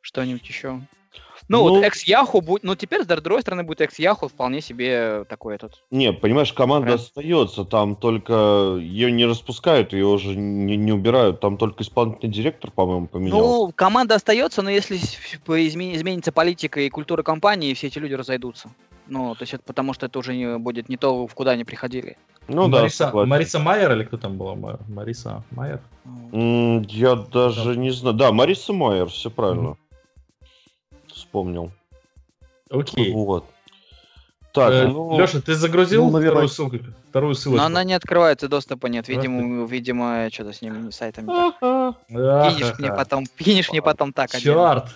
что-нибудь 0.00 0.46
еще 0.48 0.80
ну, 1.48 1.64
ну 1.64 1.74
вот 1.76 1.84
X-Yahoo 1.84 2.42
будет, 2.42 2.62
ну 2.62 2.74
теперь, 2.74 3.02
с 3.02 3.06
другой 3.06 3.42
стороны, 3.42 3.62
будет 3.62 3.80
X-Yahoo 3.80 4.28
вполне 4.28 4.60
себе 4.60 5.24
такой 5.28 5.54
этот. 5.54 5.82
Не, 5.90 6.12
понимаешь, 6.12 6.52
команда 6.52 6.86
Бренд. 6.86 7.00
остается, 7.00 7.64
там 7.64 7.96
только 7.96 8.76
ее 8.80 9.10
не 9.10 9.24
распускают, 9.24 9.92
ее 9.92 10.06
уже 10.06 10.36
не, 10.36 10.76
не 10.76 10.92
убирают, 10.92 11.40
там 11.40 11.56
только 11.56 11.82
исполнительный 11.82 12.32
директор, 12.32 12.70
по-моему, 12.70 13.06
поменялся. 13.06 13.42
Ну, 13.42 13.72
команда 13.74 14.16
остается, 14.16 14.62
но 14.62 14.70
если 14.70 14.96
изменится 14.96 16.32
политика 16.32 16.80
и 16.80 16.90
культура 16.90 17.22
компании, 17.22 17.74
все 17.74 17.86
эти 17.86 17.98
люди 17.98 18.14
разойдутся. 18.14 18.70
Ну, 19.06 19.34
то 19.34 19.42
есть 19.42 19.54
это 19.54 19.62
потому, 19.64 19.94
что 19.94 20.06
это 20.06 20.18
уже 20.18 20.36
не, 20.36 20.58
будет 20.58 20.90
не 20.90 20.98
то, 20.98 21.26
в 21.26 21.34
куда 21.34 21.52
они 21.52 21.64
приходили. 21.64 22.16
Ну 22.46 22.68
Мариса, 22.68 23.10
да. 23.12 23.26
Мариса 23.26 23.58
Майер 23.58 23.92
или 23.92 24.04
кто 24.04 24.16
там 24.16 24.36
была? 24.36 24.78
Мариса 24.88 25.42
Майер? 25.50 25.80
Я 26.32 27.14
даже 27.14 27.74
да. 27.74 27.76
не 27.76 27.90
знаю. 27.90 28.16
Да, 28.16 28.32
Мариса 28.32 28.72
Майер, 28.72 29.08
все 29.08 29.30
правильно. 29.30 29.76
Вспомнил. 31.38 31.70
Окей. 32.68 33.12
Вот. 33.12 33.44
Так, 34.52 34.72
э, 34.72 34.88
ну... 34.88 35.16
Леша, 35.16 35.40
ты 35.40 35.54
загрузил 35.54 36.06
ну, 36.06 36.10
наверное... 36.10 36.48
вторую 36.48 36.48
ссылку? 36.48 36.78
Вторую 37.10 37.34
ссылочку? 37.36 37.58
Но 37.58 37.66
она 37.66 37.84
не 37.84 37.94
открывается, 37.94 38.48
доступа 38.48 38.88
нет. 38.88 39.06
Видимо, 39.06 39.64
видимо, 39.66 40.28
что-то 40.32 40.52
с 40.52 40.62
ним 40.62 40.90
сайтами. 40.90 41.28
Кинешь 42.10 42.76
мне 42.80 42.92
потом, 42.92 43.26
кинешь 43.38 43.70
мне 43.70 43.80
потом 43.80 44.12
так. 44.12 44.30
Черт! 44.30 44.86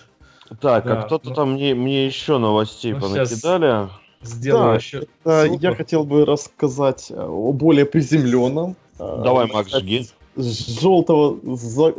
Так, 0.59 0.85
а 0.85 1.03
кто-то 1.03 1.29
ну. 1.29 1.35
там 1.35 1.53
мне, 1.53 1.73
мне 1.73 2.05
еще 2.05 2.37
новостей 2.37 2.91
ну, 2.93 2.99
понакидали. 2.99 3.87
Сделаю 4.21 4.71
да, 4.71 4.75
еще. 4.75 5.07
Это 5.23 5.45
я 5.61 5.73
хотел 5.73 6.03
бы 6.03 6.25
рассказать 6.25 7.09
о 7.15 7.53
более 7.53 7.85
приземленном. 7.85 8.75
Давай, 8.97 9.47
Макс, 9.47 9.71
жги. 9.71 10.09
С 10.35 10.81
желтого 10.81 11.39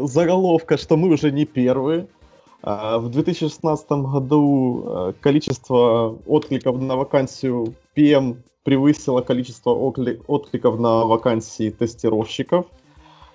заголовка, 0.07 0.77
что 0.77 0.99
мы 0.99 1.09
уже 1.09 1.31
не 1.33 1.47
первые. 1.47 2.09
А, 2.67 2.99
в 2.99 3.11
2016 3.11 3.91
году 3.91 4.85
а, 4.87 5.13
количество 5.21 6.17
откликов 6.27 6.81
на 6.81 6.97
вакансию 6.97 7.75
PM 7.95 8.37
превысило 8.63 9.21
количество 9.21 9.71
откликов 9.71 10.81
на 10.81 11.05
вакансии 11.05 11.69
тестировщиков. 11.69 12.65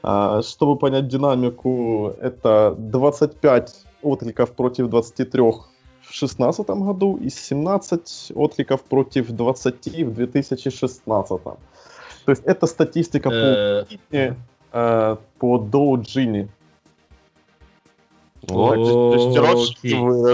А, 0.02 0.42
чтобы 0.42 0.78
понять 0.78 1.08
динамику, 1.08 2.12
это 2.20 2.74
25 2.80 3.76
откликов 4.02 4.52
против 4.54 4.90
23 4.90 5.42
в 5.42 5.62
2016 6.02 6.68
году 6.68 7.18
и 7.18 7.30
17 7.30 8.32
откликов 8.34 8.82
против 8.82 9.30
20 9.30 10.06
в 10.06 10.14
2016. 10.16 11.44
То 11.44 11.56
есть 12.26 12.42
это 12.46 12.66
статистика 12.66 13.30
по, 13.30 13.86
э. 14.12 14.34
по 14.72 15.58
Dow 15.58 16.02
Gini. 16.02 16.48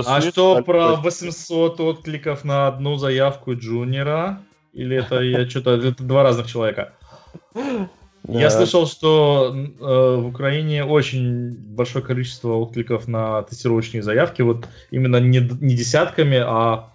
А 0.06 0.22
что 0.22 0.61
про 0.64 0.95
800 0.95 1.80
откликов 1.80 2.44
на 2.44 2.68
одну 2.68 2.98
заявку 2.98 3.56
джуниора? 3.56 4.41
Или 4.73 4.98
это 4.98 5.22
я 5.22 5.49
что-то 5.49 5.72
это 5.72 6.03
два 6.03 6.23
разных 6.23 6.48
человека? 6.48 6.94
Я 8.27 8.49
слышал, 8.49 8.88
что 8.88 9.53
э, 9.56 10.15
в 10.19 10.27
Украине 10.27 10.84
очень 10.84 11.52
большое 11.52 12.03
количество 12.03 12.53
откликов 12.53 13.07
на 13.07 13.44
тестировочные 13.44 14.02
заявки, 14.02 14.41
вот 14.41 14.68
именно 14.90 15.18
не, 15.18 15.40
не 15.40 15.76
десятками, 15.76 16.38
а... 16.38 16.90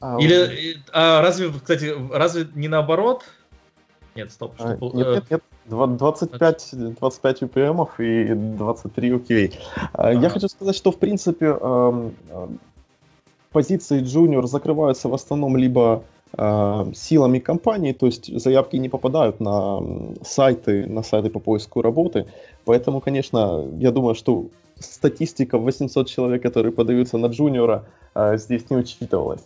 а 0.00 0.16
Или 0.20 0.78
а 0.92 1.22
разве, 1.22 1.50
кстати, 1.50 1.94
разве 2.12 2.48
не 2.54 2.66
наоборот? 2.66 3.24
Нет, 4.16 4.32
стоп. 4.32 4.54
А, 4.58 4.76
нет, 4.80 4.92
нет, 4.94 5.24
нет. 5.30 5.42
25, 5.66 6.70
25 7.00 7.42
UPM 7.42 7.88
и 7.98 8.34
23 8.34 9.10
UQA. 9.10 9.54
А. 9.92 10.12
Я 10.12 10.28
хочу 10.28 10.48
сказать, 10.48 10.76
что 10.76 10.90
в 10.90 10.98
принципе 10.98 11.46
эм, 11.46 12.14
эм, 12.30 12.60
позиции 13.52 14.02
junior 14.02 14.46
закрываются 14.46 15.08
в 15.08 15.14
основном 15.14 15.56
либо 15.56 16.02
э, 16.36 16.92
силами 16.94 17.38
компании, 17.38 17.92
то 17.92 18.06
есть 18.06 18.40
заявки 18.40 18.76
не 18.76 18.88
попадают 18.88 19.40
на 19.40 19.80
сайты, 20.22 20.86
на 20.86 21.02
сайты 21.02 21.30
по 21.30 21.40
поиску 21.40 21.82
работы. 21.82 22.26
Поэтому, 22.64 23.00
конечно, 23.00 23.66
я 23.78 23.90
думаю, 23.90 24.14
что 24.14 24.46
статистика 24.78 25.58
800 25.58 26.08
человек, 26.08 26.42
которые 26.42 26.72
подаются 26.72 27.18
на 27.18 27.26
джуниора, 27.26 27.84
э, 28.14 28.38
здесь 28.38 28.70
не 28.70 28.76
учитывалась. 28.76 29.40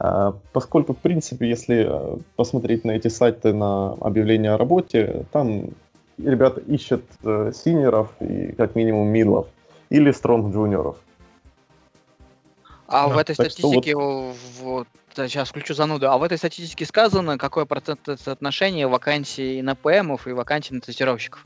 Э, 0.00 0.32
поскольку, 0.52 0.94
в 0.94 0.98
принципе, 0.98 1.48
если 1.48 1.86
э, 1.88 2.18
посмотреть 2.36 2.84
на 2.84 2.92
эти 2.92 3.08
сайты 3.08 3.52
на 3.52 3.92
объявление 4.00 4.52
о 4.52 4.58
работе, 4.58 5.26
там 5.30 5.70
ребята 6.18 6.60
ищут 6.60 7.04
э, 7.22 7.52
сеньоров 7.54 8.10
и 8.20 8.52
как 8.52 8.74
минимум 8.74 9.08
мидлов 9.08 9.48
или 9.90 10.10
strong 10.10 10.54
джуниоров. 10.54 10.96
А 12.88 13.08
да, 13.08 13.14
в 13.14 13.18
этой 13.18 13.34
статистике, 13.34 13.94
вот... 13.94 14.36
вот, 14.60 14.88
сейчас 15.14 15.50
включу 15.50 15.74
зануду, 15.74 16.10
а 16.10 16.18
в 16.18 16.22
этой 16.22 16.38
статистике 16.38 16.86
сказано, 16.86 17.38
какое 17.38 17.64
процентное 17.64 18.16
соотношение 18.16 18.88
вакансий 18.88 19.62
на 19.62 19.76
ПМов 19.76 20.26
и 20.26 20.32
вакансий 20.32 20.74
на 20.74 20.80
тестировщиков. 20.80 21.44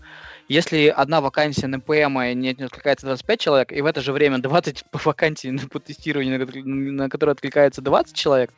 Если 0.48 0.88
одна 0.88 1.20
вакансия 1.20 1.66
на 1.66 1.80
ПМ 1.80 2.18
не 2.34 2.50
откликается 2.50 3.06
25 3.06 3.40
человек, 3.40 3.72
и 3.72 3.80
в 3.80 3.86
это 3.86 4.00
же 4.00 4.12
время 4.12 4.38
20 4.38 4.84
вакансий 5.04 5.50
на, 5.50 5.66
по 5.68 5.80
тестированию, 5.80 6.46
на, 6.64 6.92
на 7.04 7.08
которые 7.08 7.32
откликается 7.32 7.80
20 7.82 8.14
человек 8.14 8.50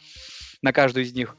на 0.62 0.72
каждую 0.72 1.04
из 1.04 1.14
них, 1.14 1.36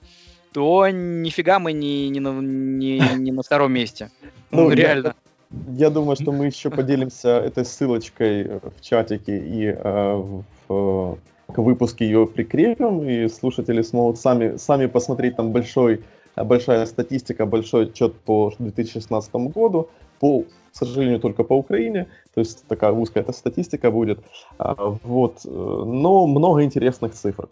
то 0.54 0.88
нифига 0.90 1.60
мы 1.60 1.74
не, 1.74 2.10
не, 2.10 2.20
на, 2.20 2.32
не, 2.42 3.00
не 3.18 3.32
на 3.32 3.44
втором 3.44 3.74
месте. 3.74 4.10
Ну, 4.50 4.70
ну 4.70 4.72
реально. 4.72 5.14
Я, 5.52 5.88
я 5.88 5.90
думаю, 5.90 6.16
что 6.16 6.32
мы 6.32 6.46
еще 6.54 6.70
поделимся 6.70 7.40
этой 7.40 7.66
ссылочкой 7.66 8.46
в 8.46 8.80
чатике 8.80 9.38
и 9.38 9.66
э, 9.66 10.44
в 10.70 11.20
к 11.48 11.58
выпуску 11.58 12.04
ее 12.04 12.28
прикрепим, 12.28 13.08
и 13.08 13.28
слушатели 13.30 13.82
смогут 13.82 14.20
сами, 14.20 14.58
сами 14.58 14.86
посмотреть 14.86 15.38
там 15.38 15.52
большой, 15.52 16.04
большая 16.36 16.86
статистика, 16.86 17.46
большой 17.46 17.86
отчет 17.86 18.16
по 18.16 18.54
2016 18.60 19.34
году, 19.54 19.90
по, 20.20 20.42
к 20.42 20.46
сожалению, 20.74 21.20
только 21.20 21.44
по 21.44 21.54
Украине, 21.54 22.08
то 22.34 22.42
есть 22.42 22.66
такая 22.68 22.92
узкая 22.92 23.24
эта 23.24 23.32
статистика 23.32 23.92
будет, 23.92 24.20
а, 24.58 24.76
вот, 25.04 25.40
э, 25.46 25.50
но 25.50 26.28
много 26.28 26.64
интересных 26.64 27.14
цифр. 27.14 27.48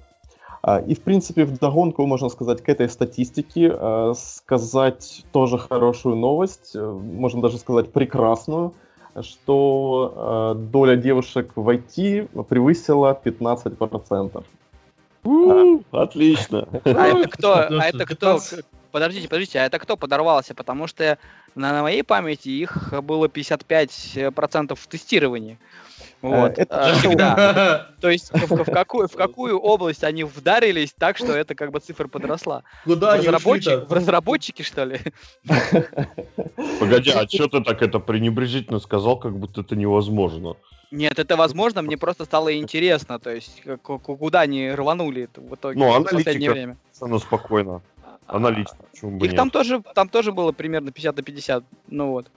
А, 0.61 0.79
и, 0.79 0.95
в 0.95 1.01
принципе, 1.01 1.45
в 1.45 1.57
догонку, 1.59 2.05
можно 2.05 2.29
сказать, 2.29 2.61
к 2.61 2.69
этой 2.69 2.89
статистике 2.89 3.71
а, 3.71 4.13
сказать 4.15 5.25
тоже 5.31 5.57
хорошую 5.57 6.15
новость, 6.15 6.75
э, 6.75 6.91
можно 6.91 7.41
даже 7.41 7.57
сказать 7.57 7.91
прекрасную– 7.91 8.73
что 9.21 10.57
доля 10.73 10.97
девушек 10.97 11.53
в 11.55 11.69
IT 11.69 12.43
превысила 12.49 13.17
15%. 13.23 14.43
У, 15.23 15.49
а. 15.49 16.03
Отлично. 16.03 16.67
А 16.83 17.07
это 17.07 17.29
кто? 17.29 17.53
А 17.53 17.85
это 17.85 18.05
кто? 18.05 18.39
Подождите, 18.95 19.27
подождите, 19.27 19.59
а 19.59 19.65
это 19.65 19.77
кто 19.77 19.97
подорвался? 19.97 20.55
Потому 20.55 20.87
что 20.87 21.17
на, 21.53 21.73
на 21.73 21.81
моей 21.81 22.01
памяти 22.01 22.47
их 22.47 22.93
было 23.03 23.25
55% 23.25 24.73
в 24.73 24.87
тестировании. 24.87 25.59
Вот. 26.21 26.57
Это 26.57 26.91
а, 26.91 26.93
всегда. 26.93 27.89
То 27.99 28.09
есть 28.09 28.31
в, 28.31 28.63
в, 28.63 28.71
какую, 28.71 29.09
в 29.09 29.11
какую 29.11 29.59
область 29.59 30.05
они 30.05 30.23
вдарились 30.23 30.93
так, 30.97 31.17
что 31.17 31.33
эта 31.33 31.55
как 31.55 31.71
бы 31.71 31.81
цифра 31.81 32.07
подросла? 32.07 32.63
Куда 32.85 33.17
в, 33.17 33.19
разработчик, 33.19 33.89
в 33.89 33.91
разработчики, 33.91 34.61
что 34.61 34.85
ли? 34.85 35.01
Погоди, 36.79 37.11
а 37.11 37.27
что 37.27 37.49
ты 37.49 37.61
так 37.65 37.81
это 37.81 37.99
пренебрежительно 37.99 38.79
сказал, 38.79 39.19
как 39.19 39.37
будто 39.37 39.59
это 39.59 39.75
невозможно? 39.75 40.55
Нет, 40.91 41.19
это 41.19 41.35
возможно, 41.35 41.81
мне 41.81 41.97
просто 41.97 42.23
стало 42.23 42.55
интересно, 42.55 43.19
то 43.19 43.29
есть 43.29 43.61
куда 43.81 44.39
они 44.39 44.71
рванули 44.71 45.27
в 45.35 45.55
итоге 45.55 45.77
ну, 45.77 45.99
в 45.99 46.03
последнее 46.03 46.49
время. 46.49 46.77
Ну, 47.01 47.19
спокойно. 47.19 47.81
А, 48.27 48.37
аналитика. 48.37 48.77
Их 49.21 49.35
там 49.35 49.49
тоже, 49.49 49.81
там 49.93 50.09
тоже 50.09 50.31
было 50.31 50.51
примерно 50.51 50.91
50 50.91 51.17
на 51.17 51.23
50, 51.23 51.63
ну 51.89 52.11
вот. 52.11 52.31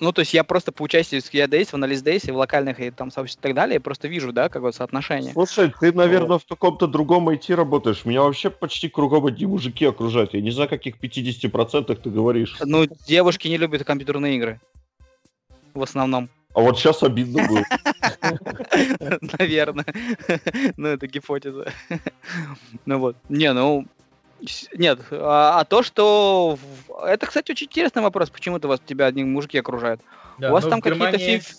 Ну, 0.00 0.12
то 0.12 0.20
есть 0.20 0.32
я 0.32 0.44
просто 0.44 0.70
по 0.70 0.82
участию 0.82 1.20
в 1.20 1.24
Days, 1.24 1.70
в 1.70 1.74
анализ 1.74 2.02
Days, 2.02 2.32
в 2.32 2.36
локальных 2.36 2.78
и 2.78 2.90
там 2.90 3.10
сообществах 3.10 3.40
и 3.40 3.48
так 3.48 3.54
далее, 3.56 3.74
я 3.74 3.80
просто 3.80 4.06
вижу, 4.06 4.32
да, 4.32 4.48
какое 4.48 4.70
соотношение. 4.70 5.32
Слушай, 5.32 5.72
ты, 5.80 5.92
наверное, 5.92 6.34
вот. 6.34 6.42
в 6.44 6.46
каком-то 6.46 6.86
другом 6.86 7.28
IT 7.28 7.52
работаешь. 7.54 8.04
Меня 8.04 8.22
вообще 8.22 8.48
почти 8.48 8.88
кругом 8.88 9.26
одни 9.26 9.46
мужики 9.46 9.84
окружают. 9.84 10.34
Я 10.34 10.40
не 10.40 10.52
знаю, 10.52 10.68
каких 10.68 10.96
50% 10.98 11.94
ты 11.96 12.10
говоришь. 12.10 12.56
Ну, 12.60 12.86
девушки 13.08 13.48
не 13.48 13.56
любят 13.56 13.84
компьютерные 13.84 14.36
игры. 14.36 14.60
В 15.74 15.82
основном. 15.82 16.28
А 16.54 16.60
вот 16.60 16.78
сейчас 16.78 17.02
обидно 17.02 17.46
было. 17.46 17.64
Наверное. 19.38 19.86
Ну, 20.76 20.88
это 20.88 21.06
гипотеза. 21.06 21.72
Ну 22.86 22.98
вот. 22.98 23.16
Не, 23.28 23.52
ну, 23.52 23.86
нет, 24.74 25.00
а, 25.10 25.60
а 25.60 25.64
то, 25.64 25.82
что... 25.82 26.58
Это, 27.04 27.26
кстати, 27.26 27.50
очень 27.52 27.66
интересный 27.66 28.02
вопрос. 28.02 28.30
Почему-то 28.30 28.68
вас 28.68 28.80
тебя 28.84 29.06
одни 29.06 29.24
мужики 29.24 29.58
окружают. 29.58 30.00
Да, 30.38 30.50
У 30.50 30.52
вас 30.52 30.64
там 30.64 30.80
какие-то 30.80 31.18
Германии... 31.18 31.38
фи... 31.38 31.54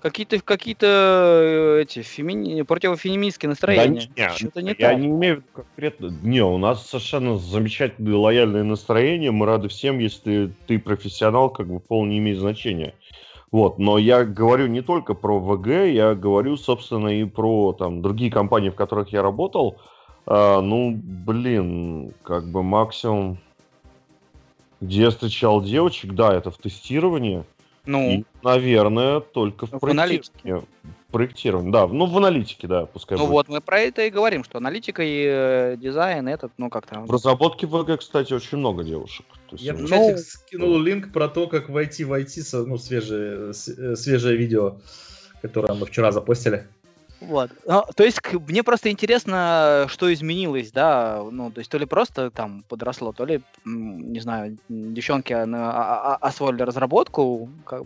какие-то 0.00 0.40
какие-то 0.40 0.86
э, 0.86 1.82
эти 1.82 2.02
фемини... 2.02 2.62
противофеминистские 2.62 3.50
настроения. 3.50 4.10
Да, 4.16 4.22
нет, 4.22 4.32
Что-то 4.32 4.62
не 4.62 4.74
я 4.78 4.90
так. 4.90 4.98
не 4.98 5.08
имею 5.08 5.36
в 5.36 5.38
виду 5.38 5.48
конкретно. 5.54 6.18
Не, 6.22 6.42
у 6.42 6.58
нас 6.58 6.86
совершенно 6.86 7.38
замечательные 7.38 8.16
лояльные 8.16 8.64
настроения. 8.64 9.30
Мы 9.30 9.46
рады 9.46 9.68
всем, 9.68 9.98
если 9.98 10.50
ты 10.66 10.78
профессионал, 10.78 11.50
как 11.50 11.66
бы 11.66 11.80
пол 11.80 12.06
не 12.06 12.18
имеет 12.18 12.38
значения. 12.38 12.94
Вот, 13.54 13.78
но 13.78 13.98
я 13.98 14.24
говорю 14.24 14.66
не 14.66 14.80
только 14.80 15.14
про 15.14 15.38
ВГ, 15.38 15.86
я 15.86 16.16
говорю, 16.16 16.56
собственно, 16.56 17.06
и 17.06 17.24
про 17.24 17.72
там 17.72 18.02
другие 18.02 18.28
компании, 18.28 18.70
в 18.70 18.74
которых 18.74 19.12
я 19.12 19.22
работал. 19.22 19.78
А, 20.26 20.60
ну, 20.60 20.92
блин, 20.94 22.12
как 22.22 22.44
бы 22.44 22.62
максимум, 22.62 23.38
где 24.80 25.02
я 25.02 25.10
встречал 25.10 25.62
девочек, 25.62 26.12
да, 26.14 26.34
это 26.34 26.50
в 26.50 26.58
тестировании. 26.58 27.44
Ну, 27.86 28.10
и, 28.10 28.24
наверное, 28.42 29.20
только 29.20 29.66
в, 29.66 29.72
в 29.72 29.78
проектировании. 29.78 30.66
Проектирование, 31.10 31.70
да, 31.70 31.86
ну 31.86 32.06
в 32.06 32.16
аналитике, 32.16 32.66
да, 32.66 32.86
пускай. 32.86 33.16
Ну 33.16 33.26
будет. 33.26 33.32
вот 33.32 33.48
мы 33.48 33.60
про 33.60 33.78
это 33.78 34.02
и 34.02 34.10
говорим, 34.10 34.42
что 34.42 34.58
аналитика 34.58 35.00
и 35.00 35.24
э, 35.24 35.76
дизайн 35.76 36.26
этот, 36.26 36.50
ну 36.58 36.70
как 36.70 36.88
то 36.88 36.98
В 37.02 37.10
разработке 37.10 37.68
ВГ, 37.68 38.00
кстати, 38.00 38.32
очень 38.32 38.58
много 38.58 38.82
девушек. 38.82 39.24
То 39.48 39.54
есть, 39.54 39.64
Я 39.64 39.74
в 39.74 39.86
чатик 39.86 40.16
ну, 40.16 40.18
скинул 40.18 40.78
линк 40.80 41.12
про 41.12 41.28
то, 41.28 41.46
как 41.46 41.68
войти 41.68 42.02
в 42.02 42.12
IT, 42.12 42.64
ну 42.66 42.78
свежее, 42.78 43.50
э, 43.50 43.94
свежее 43.94 44.36
видео, 44.36 44.78
которое 45.40 45.74
мы 45.74 45.86
вчера 45.86 46.10
запостили. 46.10 46.66
Вот. 47.28 47.50
Ну, 47.66 47.84
то 47.94 48.04
есть 48.04 48.20
мне 48.32 48.62
просто 48.62 48.90
интересно, 48.90 49.86
что 49.88 50.12
изменилось, 50.12 50.70
да, 50.72 51.22
ну, 51.30 51.50
то 51.50 51.60
есть 51.60 51.70
то 51.70 51.78
ли 51.78 51.86
просто 51.86 52.30
там 52.30 52.64
подросло, 52.68 53.12
то 53.12 53.24
ли, 53.24 53.42
не 53.64 54.20
знаю, 54.20 54.56
девчонки 54.68 55.32
а, 55.32 55.44
а, 55.44 56.16
освоили 56.20 56.62
разработку, 56.62 57.48
как, 57.64 57.82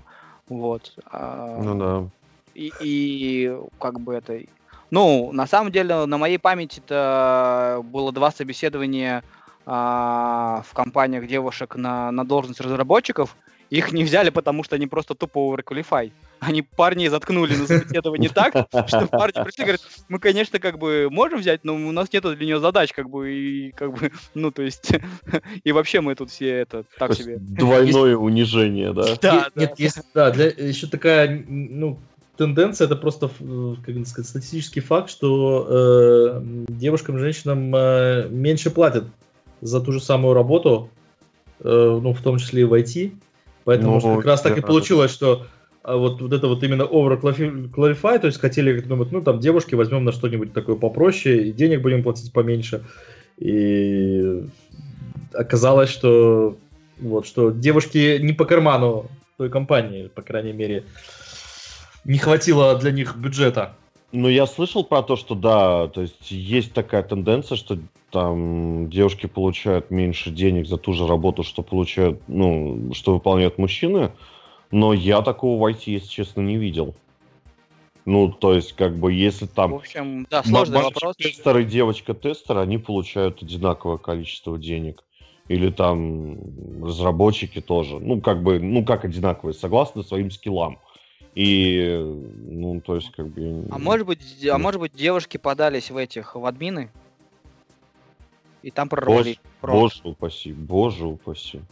вот. 0.49 0.95
А, 1.07 1.59
ну 1.63 1.75
да. 1.79 2.11
И, 2.55 2.73
и 2.81 3.57
как 3.79 4.01
бы 4.01 4.15
это... 4.15 4.41
Ну, 4.91 5.33
на 5.33 5.47
самом 5.47 5.71
деле, 5.71 6.07
на 6.07 6.19
моей 6.19 6.39
памяти 6.39 6.81
это 6.85 7.81
было 7.85 8.11
два 8.11 8.31
собеседования 8.31 9.23
а, 9.67 10.63
в 10.67 10.73
компаниях 10.75 11.27
девушек 11.27 11.77
на, 11.77 12.11
на 12.11 12.25
должность 12.25 12.61
разработчиков, 12.61 13.37
их 13.71 13.93
не 13.93 14.05
взяли, 14.05 14.31
потому 14.31 14.65
что 14.65 14.77
они 14.77 14.87
просто 14.87 15.15
тупо 15.15 15.39
overqualified. 15.39 16.13
Они 16.41 16.63
парни 16.63 17.09
заткнули 17.09 17.55
на 17.57 17.67
собеседование 17.67 18.31
так, 18.31 18.69
что 18.87 19.07
парни 19.07 19.43
пришли 19.43 19.63
и 19.63 19.63
говорят, 19.63 19.81
мы, 20.09 20.19
конечно, 20.19 20.59
как 20.59 20.79
бы 20.79 21.09
можем 21.11 21.41
взять, 21.41 21.65
но 21.65 21.75
у 21.75 21.93
нас 21.93 22.13
нет 22.13 22.23
для 22.23 22.47
нее 22.47 22.61
задач, 22.61 22.93
как 22.93 23.11
бы, 23.11 23.33
и 23.33 23.73
как 23.73 23.93
бы, 23.93 24.13
ну, 24.35 24.51
то 24.51 24.63
есть, 24.63 24.93
и 25.65 25.73
вообще 25.73 26.01
мы 26.01 26.15
тут 26.15 26.31
все 26.31 26.51
это 26.51 26.85
так 26.99 27.15
себе. 27.15 27.39
Двойное 27.39 28.17
унижение, 28.17 28.93
да? 28.93 29.17
Да, 29.21 29.49
Нет, 29.55 29.79
есть, 29.79 30.01
да, 30.15 30.31
для, 30.31 30.47
еще 30.47 30.87
такая, 30.87 31.45
ну, 31.49 31.99
тенденция, 32.37 32.87
это 32.87 32.97
просто, 32.97 33.29
как 33.85 34.07
сказать, 34.07 34.29
статистический 34.29 34.81
факт, 34.81 35.11
что 35.11 35.67
э, 35.69 36.41
девушкам, 36.69 37.19
женщинам 37.19 37.75
э, 37.75 38.29
меньше 38.31 38.71
платят 38.71 39.05
за 39.61 39.81
ту 39.81 39.93
же 39.93 40.01
самую 40.01 40.35
работу, 40.35 40.89
э, 41.61 41.99
ну, 42.03 42.13
в 42.13 42.23
том 42.23 42.39
числе 42.39 42.63
и 42.63 42.65
в 42.65 42.73
IT, 42.73 43.13
Поэтому 43.69 44.01
ну, 44.03 44.17
как 44.17 44.25
раз 44.25 44.41
так 44.41 44.57
и 44.57 44.63
получилось, 44.63 45.11
что 45.11 45.47
а, 45.83 45.99
вот, 45.99 46.23
вот 46.23 46.33
это 46.33 46.49
вот 46.49 46.63
именно 46.63 46.85
over 46.85 47.21
clarify, 47.21 48.19
то 48.19 48.27
есть 48.27 48.41
хотели 48.41 48.81
думать, 48.81 49.13
ну 49.13 49.21
там 49.21 49.41
девушки 49.41 49.75
возьмем 49.75 50.05
на 50.05 50.13
что-нибудь 50.13 50.55
такое 50.55 50.75
попроще, 50.75 51.49
и 51.49 51.53
денег 51.53 51.83
будем 51.83 52.03
платить 52.03 52.33
поменьше. 52.33 52.83
И 53.37 54.43
оказалось, 55.35 55.91
что 55.91 56.57
Вот, 56.99 57.27
что 57.27 57.51
девушки 57.51 58.17
не 58.23 58.33
по 58.33 58.47
карману 58.47 59.11
той 59.37 59.51
компании, 59.51 60.11
по 60.15 60.23
крайней 60.23 60.55
мере, 60.55 60.85
не 62.07 62.17
хватило 62.17 62.75
для 62.79 62.91
них 62.91 63.17
бюджета. 63.17 63.77
Ну, 64.13 64.29
я 64.29 64.47
слышал 64.47 64.83
про 64.83 65.03
то, 65.03 65.17
что 65.17 65.35
да, 65.35 65.89
то 65.89 66.01
есть 66.01 66.31
есть 66.31 66.73
такая 66.73 67.03
тенденция, 67.03 67.57
что 67.57 67.79
там 68.11 68.89
девушки 68.91 69.27
получают 69.27 69.91
меньше 69.91 70.31
денег 70.31 70.67
за 70.67 70.77
ту 70.77 70.93
же 70.93 71.07
работу, 71.07 71.43
что 71.43 71.63
получают, 71.63 72.21
ну, 72.27 72.93
что 72.95 73.15
выполняют 73.15 73.59
мужчины, 73.59 74.13
но 74.71 74.93
я 74.93 75.23
такого 75.23 75.61
в 75.61 75.73
IT, 75.73 75.83
если 75.87 76.09
честно, 76.09 76.41
не 76.41 76.57
видел. 76.57 76.95
Ну, 78.05 78.31
то 78.31 78.55
есть, 78.55 78.73
как 78.73 78.97
бы, 78.97 79.13
если 79.13 79.45
там... 79.45 79.73
В 79.73 79.77
общем, 79.77 80.27
да, 80.31 80.43
сложный 80.43 80.83
вопрос. 80.83 81.15
тестер 81.17 81.59
и 81.59 81.65
девочка-тестер, 81.65 82.57
они 82.57 82.79
получают 82.79 83.43
одинаковое 83.43 83.99
количество 83.99 84.59
денег. 84.59 85.05
Или 85.49 85.71
там 85.71 86.39
разработчики 86.83 87.61
тоже. 87.61 87.99
Ну, 87.99 88.21
как 88.23 88.43
бы, 88.43 88.61
ну, 88.61 88.83
как 88.85 89.05
одинаковые, 89.05 89.55
согласно 89.55 90.03
своим 90.03 90.31
скиллам. 90.31 90.79
И, 91.35 91.99
ну, 92.47 92.81
то 92.81 92.97
есть, 92.97 93.11
как 93.11 93.29
бы... 93.29 93.67
А 93.71 93.79
может 93.79 94.07
быть, 94.07 94.47
а 94.51 94.57
может 94.57 94.81
быть, 94.81 94.95
девушки 94.95 95.37
подались 95.37 95.91
в 95.91 95.97
этих, 95.99 96.35
в 96.35 96.47
админы? 96.47 96.91
И 98.69 98.71
там 98.71 98.87
прорвали. 98.91 99.39
Боже, 99.63 99.73
боже 99.73 100.01
упаси, 100.05 100.53
боже 100.53 101.07
упаси. 101.07 101.63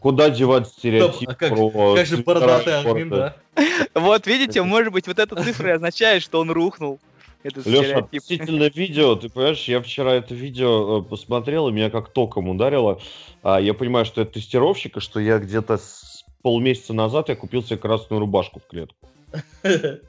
Куда 0.00 0.30
девать 0.30 0.68
стереотип 0.68 1.28
а 1.28 1.34
как, 1.34 1.50
про... 1.50 1.94
Как 1.96 2.06
же 2.06 2.16
бородатый 2.16 2.80
админ, 2.80 3.10
да? 3.10 3.36
Вот, 3.92 4.26
видите, 4.26 4.62
может 4.62 4.90
быть, 4.90 5.06
вот 5.06 5.18
эта 5.18 5.36
цифра 5.36 5.74
означает, 5.74 6.22
что 6.22 6.40
он 6.40 6.50
рухнул. 6.50 6.98
Это 7.42 7.60
Леша, 7.68 7.98
относительно 7.98 8.70
видео, 8.74 9.16
ты 9.16 9.28
понимаешь, 9.28 9.68
я 9.68 9.82
вчера 9.82 10.14
это 10.14 10.34
видео 10.34 11.00
э, 11.00 11.02
посмотрел, 11.02 11.68
и 11.68 11.72
меня 11.72 11.90
как 11.90 12.08
током 12.08 12.48
ударило. 12.48 12.98
А 13.42 13.60
я 13.60 13.74
понимаю, 13.74 14.06
что 14.06 14.22
это 14.22 14.32
тестировщик, 14.32 14.96
и 14.96 15.00
что 15.00 15.20
я 15.20 15.38
где-то 15.38 15.76
с 15.76 16.24
полмесяца 16.40 16.94
назад 16.94 17.28
я 17.28 17.36
купил 17.36 17.62
себе 17.62 17.76
красную 17.76 18.20
рубашку 18.20 18.60
в 18.60 18.66
клетку. 18.66 18.96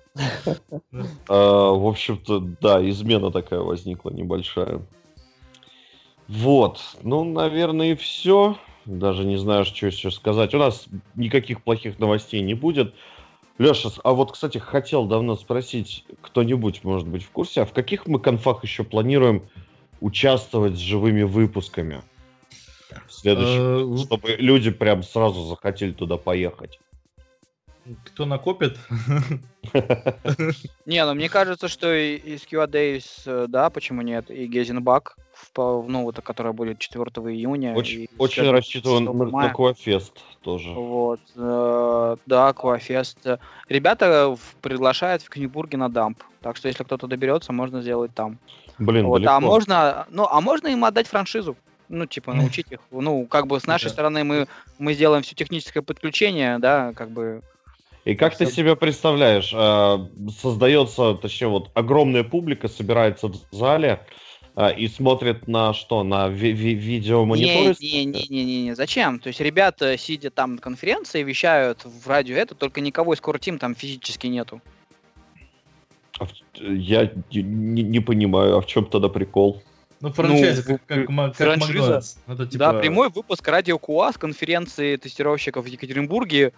А, 1.27 1.71
в 1.71 1.85
общем-то, 1.85 2.39
да, 2.39 2.89
измена 2.89 3.31
такая 3.31 3.59
возникла 3.59 4.09
небольшая. 4.09 4.81
Вот, 6.27 6.81
ну, 7.03 7.23
наверное, 7.23 7.91
и 7.91 7.95
все. 7.95 8.57
Даже 8.85 9.25
не 9.25 9.37
знаю, 9.37 9.65
что 9.65 9.85
еще 9.85 10.11
сказать. 10.11 10.53
У 10.53 10.57
нас 10.57 10.87
никаких 11.15 11.63
плохих 11.63 11.99
новостей 11.99 12.41
не 12.41 12.53
будет. 12.53 12.95
Леша, 13.57 13.89
а 14.03 14.13
вот, 14.13 14.33
кстати, 14.33 14.59
хотел 14.59 15.05
давно 15.05 15.35
спросить, 15.35 16.05
кто-нибудь, 16.21 16.83
может 16.83 17.07
быть, 17.07 17.23
в 17.23 17.31
курсе, 17.31 17.61
а 17.61 17.65
в 17.65 17.73
каких 17.73 18.05
мы 18.07 18.19
конфах 18.19 18.63
еще 18.63 18.83
планируем 18.83 19.43
участвовать 19.99 20.75
с 20.75 20.79
живыми 20.79 21.23
выпусками? 21.23 22.01
В 23.07 23.13
следующем, 23.13 23.95
э, 23.95 23.97
чтобы 23.97 24.35
люди 24.37 24.69
прям 24.71 25.03
сразу 25.03 25.43
захотели 25.45 25.91
туда 25.91 26.17
поехать. 26.17 26.79
Кто 28.05 28.25
накопит? 28.25 28.77
Не, 30.85 31.05
ну 31.05 31.13
мне 31.13 31.29
кажется, 31.29 31.67
что 31.67 31.93
из 31.93 32.43
QA 32.43 32.69
Days, 32.69 33.05
э, 33.25 33.45
да, 33.47 33.69
почему 33.69 34.01
нет, 34.01 34.29
и 34.29 34.45
Гезенбак, 34.45 35.15
ну, 35.55 36.03
вот, 36.03 36.19
которая 36.21 36.53
будет 36.53 36.79
4 36.79 37.03
июня. 37.33 37.73
Очень, 37.73 38.07
очень 38.17 38.49
рассчитыван 38.49 39.05
на 39.05 39.51
Aquafest 39.51 40.13
тоже. 40.41 40.69
Вот, 40.69 41.19
э, 41.35 42.15
да, 42.25 42.49
Aquafest. 42.49 43.39
Ребята 43.69 44.35
приглашают 44.61 45.21
в 45.21 45.29
Книгбурге 45.29 45.77
на 45.77 45.89
дамп, 45.89 46.21
так 46.41 46.57
что 46.57 46.67
если 46.67 46.83
кто-то 46.83 47.07
доберется, 47.07 47.53
можно 47.53 47.81
сделать 47.81 48.13
там. 48.13 48.37
Блин, 48.79 49.07
вот, 49.07 49.25
а 49.25 49.39
можно, 49.39 50.05
ну, 50.11 50.27
а 50.29 50.39
можно 50.41 50.67
им 50.67 50.85
отдать 50.85 51.07
франшизу 51.07 51.55
ну, 51.89 52.05
типа, 52.05 52.33
научить 52.33 52.71
их. 52.71 52.79
Ну, 52.91 53.25
как 53.25 53.47
бы 53.47 53.59
с 53.59 53.65
нашей 53.65 53.89
стороны 53.89 54.23
мы, 54.23 54.47
мы 54.77 54.93
сделаем 54.93 55.23
все 55.23 55.35
техническое 55.35 55.81
подключение, 55.81 56.59
да, 56.59 56.93
как 56.93 57.09
бы 57.09 57.41
и 58.07 58.15
как 58.15 58.37
ты 58.37 58.45
себе 58.45 58.77
представляешь, 58.77 59.51
э, 59.53 60.31
создается, 60.39 61.15
точнее, 61.15 61.49
вот 61.49 61.71
огромная 61.73 62.23
публика 62.23 62.69
собирается 62.69 63.27
в 63.27 63.35
зале 63.51 63.99
э, 63.99 64.26
и 64.57 64.87
смотрит 64.87 65.47
на 65.47 65.73
что? 65.73 66.03
На 66.03 66.27
ви- 66.29 66.53
ви- 66.53 66.73
видеомониторы? 66.73 67.75
Не-не-не, 67.79 68.75
зачем? 68.75 69.19
То 69.19 69.27
есть 69.27 69.39
ребята, 69.39 69.97
сидя 69.97 70.31
там 70.31 70.55
на 70.55 70.61
конференции, 70.61 71.23
вещают 71.23 71.85
в 71.85 72.07
радио 72.07 72.35
это, 72.35 72.55
только 72.55 72.81
никого 72.81 73.13
из 73.13 73.19
Core 73.19 73.39
Team 73.39 73.59
там 73.59 73.75
физически 73.75 74.27
нету. 74.27 74.61
А 76.19 76.25
я 76.59 77.11
не, 77.31 77.83
не 77.83 77.99
понимаю, 77.99 78.57
а 78.57 78.61
в 78.61 78.65
чем 78.65 78.85
тогда 78.85 79.09
прикол? 79.09 79.61
Ну, 79.99 80.11
франчайз, 80.11 80.65
ну, 80.67 80.79
как, 80.85 81.05
как, 81.05 81.07
как 81.07 81.35
франшиза. 81.35 82.01
Это, 82.27 82.45
типа... 82.45 82.57
Да, 82.57 82.73
прямой 82.73 83.09
выпуск 83.09 83.47
радио 83.47 83.77
КУА 83.77 84.11
с 84.11 84.17
конференции 84.17 84.95
тестировщиков 84.95 85.65
в 85.65 85.67
Екатеринбурге 85.67 86.53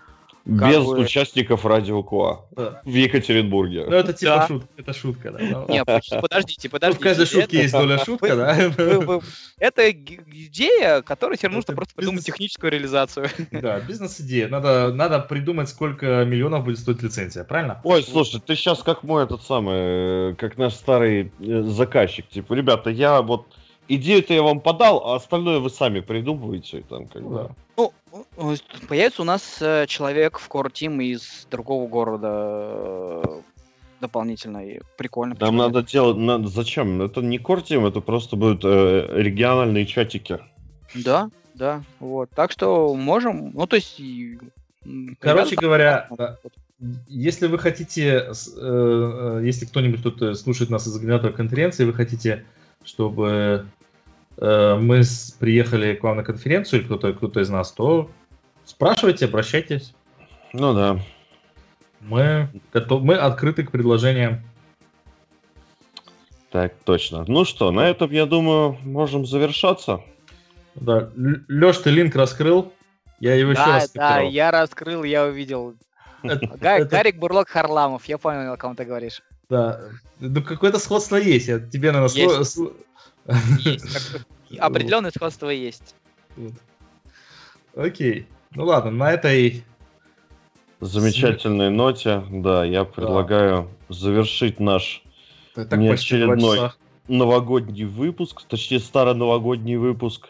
без 0.46 0.84
бы... 0.84 1.00
участников 1.00 1.66
радио 1.66 2.02
Куа 2.02 2.46
да. 2.52 2.82
в 2.84 2.90
Екатеринбурге. 2.90 3.86
Ну, 3.88 3.96
это 3.96 4.14
типа 4.14 4.36
да. 4.36 4.48
шутка, 4.48 4.68
это 4.78 4.94
шутка, 4.94 5.32
да. 5.32 5.40
Но... 5.40 5.66
Нет, 5.70 5.86
подождите, 5.86 6.70
подождите. 6.70 6.80
Ну, 6.82 6.94
в 6.94 7.00
каждой 7.00 7.26
шутке 7.26 7.58
это... 7.58 7.58
есть 7.58 7.74
доля 7.74 7.98
шутка, 8.04 8.36
да. 8.36 9.22
Это 9.60 9.92
идея, 9.92 11.02
которой 11.02 11.38
теперь 11.38 11.52
нужно 11.52 11.76
просто 11.76 11.94
придумать 11.96 12.26
техническую 12.26 12.72
реализацию. 12.72 13.28
Да, 13.52 13.80
бизнес-идея. 13.80 14.48
Надо, 14.48 14.94
надо 14.94 15.20
придумать, 15.20 15.70
сколько 15.70 16.26
миллионов 16.26 16.66
будет 16.66 16.80
стоить 16.80 17.04
лицензия, 17.04 17.44
правильно? 17.44 17.82
Ой, 17.84 18.04
слушай, 18.04 18.42
ты 18.42 18.56
сейчас 18.56 18.82
как 18.82 19.04
мой 19.04 19.24
этот 19.24 19.44
самый, 19.44 20.36
как 20.36 20.58
наш 20.58 20.74
старый 20.74 21.32
э, 21.40 21.62
заказчик. 21.64 22.28
Типа, 22.30 22.54
ребята, 22.54 22.90
я 22.90 23.22
вот 23.22 23.48
идею-то 23.90 24.34
я 24.34 24.44
вам 24.44 24.62
подал, 24.62 25.06
а 25.06 25.16
остальное 25.16 25.60
вы 25.60 25.70
сами 25.70 26.00
придумываете. 26.00 26.84
Там, 26.88 27.08
как 27.08 27.24
бы. 27.24 27.50
Ну, 27.76 27.94
появится 28.88 29.22
у 29.22 29.26
нас 29.26 29.62
э, 29.62 29.86
человек 29.88 30.40
в 30.40 30.50
Core 30.50 30.72
Team 30.72 31.04
из 31.04 31.48
другого 31.50 31.88
города 31.88 33.22
э, 33.24 33.42
дополнительно 34.00 34.66
и 34.66 34.80
прикольно. 34.98 35.36
Там 35.36 35.58
надо 35.58 35.84
делать, 35.84 36.18
надо, 36.18 36.48
зачем? 36.48 37.02
Это 37.02 37.22
не 37.22 37.38
Core 37.38 37.64
Team, 37.64 37.88
это 37.88 38.02
просто 38.02 38.36
будут 38.36 38.62
э, 38.64 39.08
региональные 39.12 39.86
чатики. 39.86 40.40
Да, 40.96 41.30
да, 41.54 41.84
вот. 42.00 42.30
Так 42.32 42.52
что 42.52 42.94
можем, 42.96 43.52
ну 43.54 43.68
то 43.68 43.76
есть... 43.76 44.02
Короче 45.20 45.56
говоря, 45.56 46.08
если 47.08 47.48
вы 47.48 47.60
хотите, 47.60 48.08
э, 48.08 48.34
э, 48.58 49.42
если 49.44 49.66
кто-нибудь 49.66 50.04
тут 50.04 50.38
слушает 50.38 50.70
нас 50.70 50.88
из 50.88 50.96
организатора 50.96 51.32
конференции, 51.32 51.86
вы 51.86 51.94
хотите, 51.94 52.46
чтобы 52.84 53.66
Э, 54.42 54.76
мы 54.76 55.02
приехали 55.40 55.96
к 55.96 56.04
вам 56.04 56.18
на 56.18 56.24
конференцию, 56.24 56.80
или 56.80 56.86
кто-то 56.86 57.14
кто 57.14 57.40
из 57.40 57.50
нас, 57.50 57.72
то 57.72 58.10
спрашивайте, 58.66 59.26
обращайтесь. 59.26 59.94
Ну 60.54 60.74
да. 60.74 61.00
Мы, 62.02 62.50
готов, 62.72 63.04
мы 63.04 63.16
открыты 63.16 63.64
к 63.64 63.72
предложениям. 63.72 64.42
Так, 66.52 66.74
точно. 66.86 67.26
Ну 67.28 67.46
что, 67.46 67.72
на 67.72 67.88
этом, 67.88 68.12
я 68.12 68.26
думаю, 68.26 68.78
можем 68.84 69.26
завершаться. 69.26 70.02
Да. 70.76 71.10
Леш, 71.16 71.78
ты 71.80 71.90
линк 71.90 72.16
раскрыл? 72.16 72.74
Я 73.20 73.36
его 73.36 73.54
да, 73.54 73.62
еще 73.62 73.72
раз 73.72 73.92
Да, 73.92 74.14
да, 74.16 74.20
я 74.22 74.52
раскрыл, 74.52 75.04
я 75.04 75.26
увидел. 75.26 75.76
Гарик 76.24 77.18
Бурлок 77.18 77.50
Харламов, 77.50 78.06
я 78.06 78.18
понял, 78.18 78.54
о 78.54 78.58
ком 78.58 78.76
ты 78.76 78.86
говоришь. 78.86 79.22
Да, 79.50 79.82
ну 80.20 80.42
какое-то 80.42 80.80
сходство 80.80 81.18
есть. 81.18 81.48
Я 81.48 81.60
тебе, 81.60 81.92
наверное, 81.92 82.46
Определенное 84.60 85.12
сходство 85.12 85.50
есть. 85.50 85.96
Окей. 87.76 88.28
Ну 88.56 88.66
ладно, 88.66 88.92
на 88.92 89.12
этой 89.12 89.64
замечательной 90.80 91.70
ноте, 91.70 92.24
да, 92.32 92.66
я 92.66 92.84
предлагаю 92.84 93.70
завершить 93.90 94.60
наш 94.60 95.04
неочередной 95.56 96.72
новогодний 97.08 97.86
выпуск, 97.86 98.44
точнее 98.48 98.80
старо-новогодний 98.80 99.76
выпуск. 99.76 100.30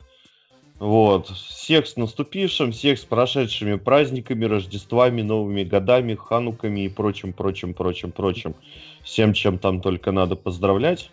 Вот. 0.80 1.28
Всех 1.28 1.88
с 1.88 1.98
наступившим, 1.98 2.72
всех 2.72 3.00
с 3.00 3.04
прошедшими 3.04 3.76
праздниками, 3.76 4.46
Рождествами, 4.46 5.22
Новыми 5.22 5.64
годами, 5.64 6.16
Хануками 6.16 6.86
и 6.86 6.90
прочим, 6.90 7.34
прочим, 7.34 7.74
прочим, 7.74 8.12
прочим. 8.12 8.56
Всем, 9.04 9.34
чем 9.34 9.60
там 9.60 9.82
только 9.82 10.12
надо 10.12 10.36
поздравлять. 10.38 11.12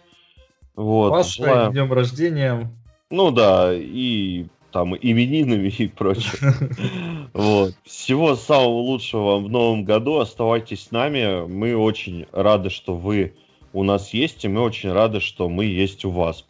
Вот, 0.76 1.10
Вас 1.10 1.34
желаю... 1.34 1.72
днем 1.72 1.92
рождения. 1.92 2.70
Ну 3.10 3.30
да, 3.30 3.72
и 3.74 4.46
там 4.72 4.94
именинами 4.94 5.68
и 5.68 5.88
прочее. 5.88 6.52
Вот. 7.32 7.74
Всего 7.84 8.34
самого 8.34 8.80
лучшего 8.80 9.32
вам 9.32 9.44
в 9.44 9.50
новом 9.50 9.84
году. 9.84 10.18
Оставайтесь 10.18 10.84
с 10.84 10.90
нами. 10.90 11.46
Мы 11.46 11.76
очень 11.76 12.26
рады, 12.32 12.70
что 12.70 12.94
вы 12.96 13.34
у 13.74 13.82
нас 13.84 14.14
есть, 14.14 14.44
и 14.44 14.48
мы 14.48 14.62
очень 14.62 14.90
рады, 14.90 15.20
что 15.20 15.48
мы 15.50 15.66
есть 15.66 16.04
у 16.06 16.10
вас. 16.10 16.46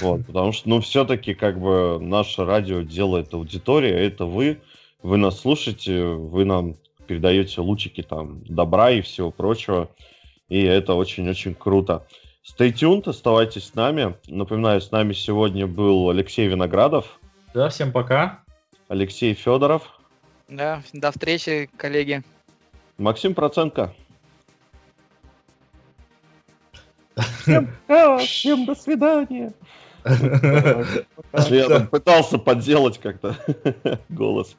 Вот, 0.00 0.24
потому 0.26 0.52
что, 0.52 0.68
ну, 0.68 0.80
все-таки, 0.80 1.34
как 1.34 1.60
бы, 1.60 1.98
наше 2.00 2.44
радио 2.44 2.80
делает 2.80 3.34
аудитория, 3.34 3.98
это 4.06 4.24
вы, 4.24 4.60
вы 5.02 5.18
нас 5.18 5.40
слушаете, 5.40 6.04
вы 6.04 6.46
нам 6.46 6.76
передаете 7.06 7.60
лучики 7.60 8.02
там 8.02 8.42
добра 8.44 8.92
и 8.92 9.02
всего 9.02 9.30
прочего, 9.30 9.90
и 10.48 10.62
это 10.62 10.94
очень-очень 10.94 11.54
круто. 11.54 12.06
Stay 12.44 12.72
tuned, 12.72 13.08
оставайтесь 13.08 13.68
с 13.68 13.74
нами. 13.74 14.16
Напоминаю, 14.26 14.80
с 14.80 14.90
нами 14.90 15.14
сегодня 15.14 15.66
был 15.66 16.10
Алексей 16.10 16.46
Виноградов. 16.46 17.18
Да, 17.54 17.70
всем 17.70 17.90
пока. 17.90 18.40
Алексей 18.88 19.32
Федоров. 19.32 19.98
Да, 20.48 20.82
до 20.92 21.10
встречи, 21.10 21.70
коллеги. 21.78 22.22
Максим 22.98 23.34
Проценко. 23.34 23.94
Всем, 27.16 27.70
всем 28.18 28.66
до 28.66 28.74
свидания. 28.74 29.54
Я 31.48 31.68
там 31.68 31.86
пытался 31.86 32.36
подделать 32.36 32.98
как-то 32.98 33.36
голос. 34.10 34.54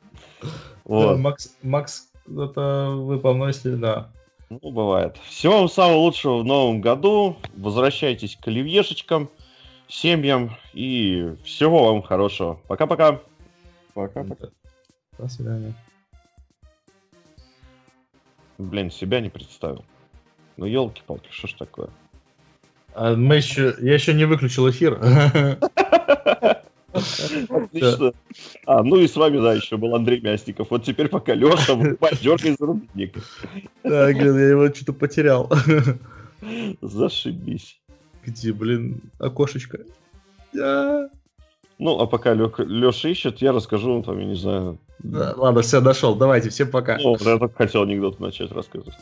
Вот. 0.86 1.18
Макс, 1.20 1.56
Макс, 1.62 2.08
это 2.26 2.90
вы 2.96 3.20
повносили, 3.20 3.76
да. 3.76 4.10
Ну, 4.50 4.72
бывает. 4.72 5.18
Всего 5.26 5.60
вам 5.60 5.70
самого 5.70 5.98
лучшего 5.98 6.40
в 6.40 6.46
новом 6.46 6.82
году. 6.82 7.38
Возвращайтесь 7.56 8.36
к 8.36 8.48
оливьешечкам, 8.48 9.30
семьям 9.88 10.56
и 10.74 11.34
всего 11.44 11.86
вам 11.92 12.02
хорошего. 12.04 12.60
Пока-пока. 12.68 13.22
Пока-пока. 13.94 14.48
До 15.18 15.28
свидания. 15.28 15.74
Блин, 18.58 18.92
себя 18.92 19.20
не 19.20 19.30
представил. 19.30 19.84
Ну, 20.58 20.66
елки-палки, 20.66 21.28
что 21.32 21.48
ж 21.48 21.54
такое? 21.54 21.90
А 22.94 23.16
мы 23.16 23.36
еще, 23.38 23.76
я 23.80 23.94
еще 23.94 24.14
не 24.14 24.26
выключил 24.26 24.70
эфир. 24.70 25.00
Отлично. 27.50 28.14
А, 28.66 28.84
ну 28.84 28.98
и 28.98 29.08
с 29.08 29.16
вами, 29.16 29.40
да, 29.40 29.54
еще 29.54 29.78
был 29.78 29.96
Андрей 29.96 30.22
Мясников. 30.22 30.70
Вот 30.70 30.84
теперь 30.84 31.10
пока 31.10 31.34
Леша 31.34 31.76
дергай 32.22 32.56
за 32.58 32.66
рубник. 32.66 33.16
Да, 33.84 34.08
блин, 34.08 34.38
я 34.38 34.50
его 34.50 34.74
что-то 34.74 34.94
потерял. 34.94 35.52
Зашибись. 36.82 37.80
Где, 38.26 38.54
блин, 38.54 39.02
окошечко? 39.20 39.80
Ну, 40.54 42.00
а 42.00 42.06
пока 42.08 42.34
Леша 42.34 43.10
ищет, 43.10 43.42
я 43.42 43.52
расскажу 43.52 44.02
вам, 44.02 44.20
я 44.20 44.26
не 44.26 44.36
знаю. 44.36 44.80
ладно, 45.04 45.62
все, 45.62 45.82
дошел. 45.82 46.16
Давайте, 46.16 46.50
всем 46.50 46.72
пока. 46.72 46.98
Ну, 46.98 47.18
я 47.20 47.38
только 47.38 47.56
хотел 47.56 47.84
анекдот 47.84 48.20
начать 48.20 48.52
рассказывать. 48.52 48.96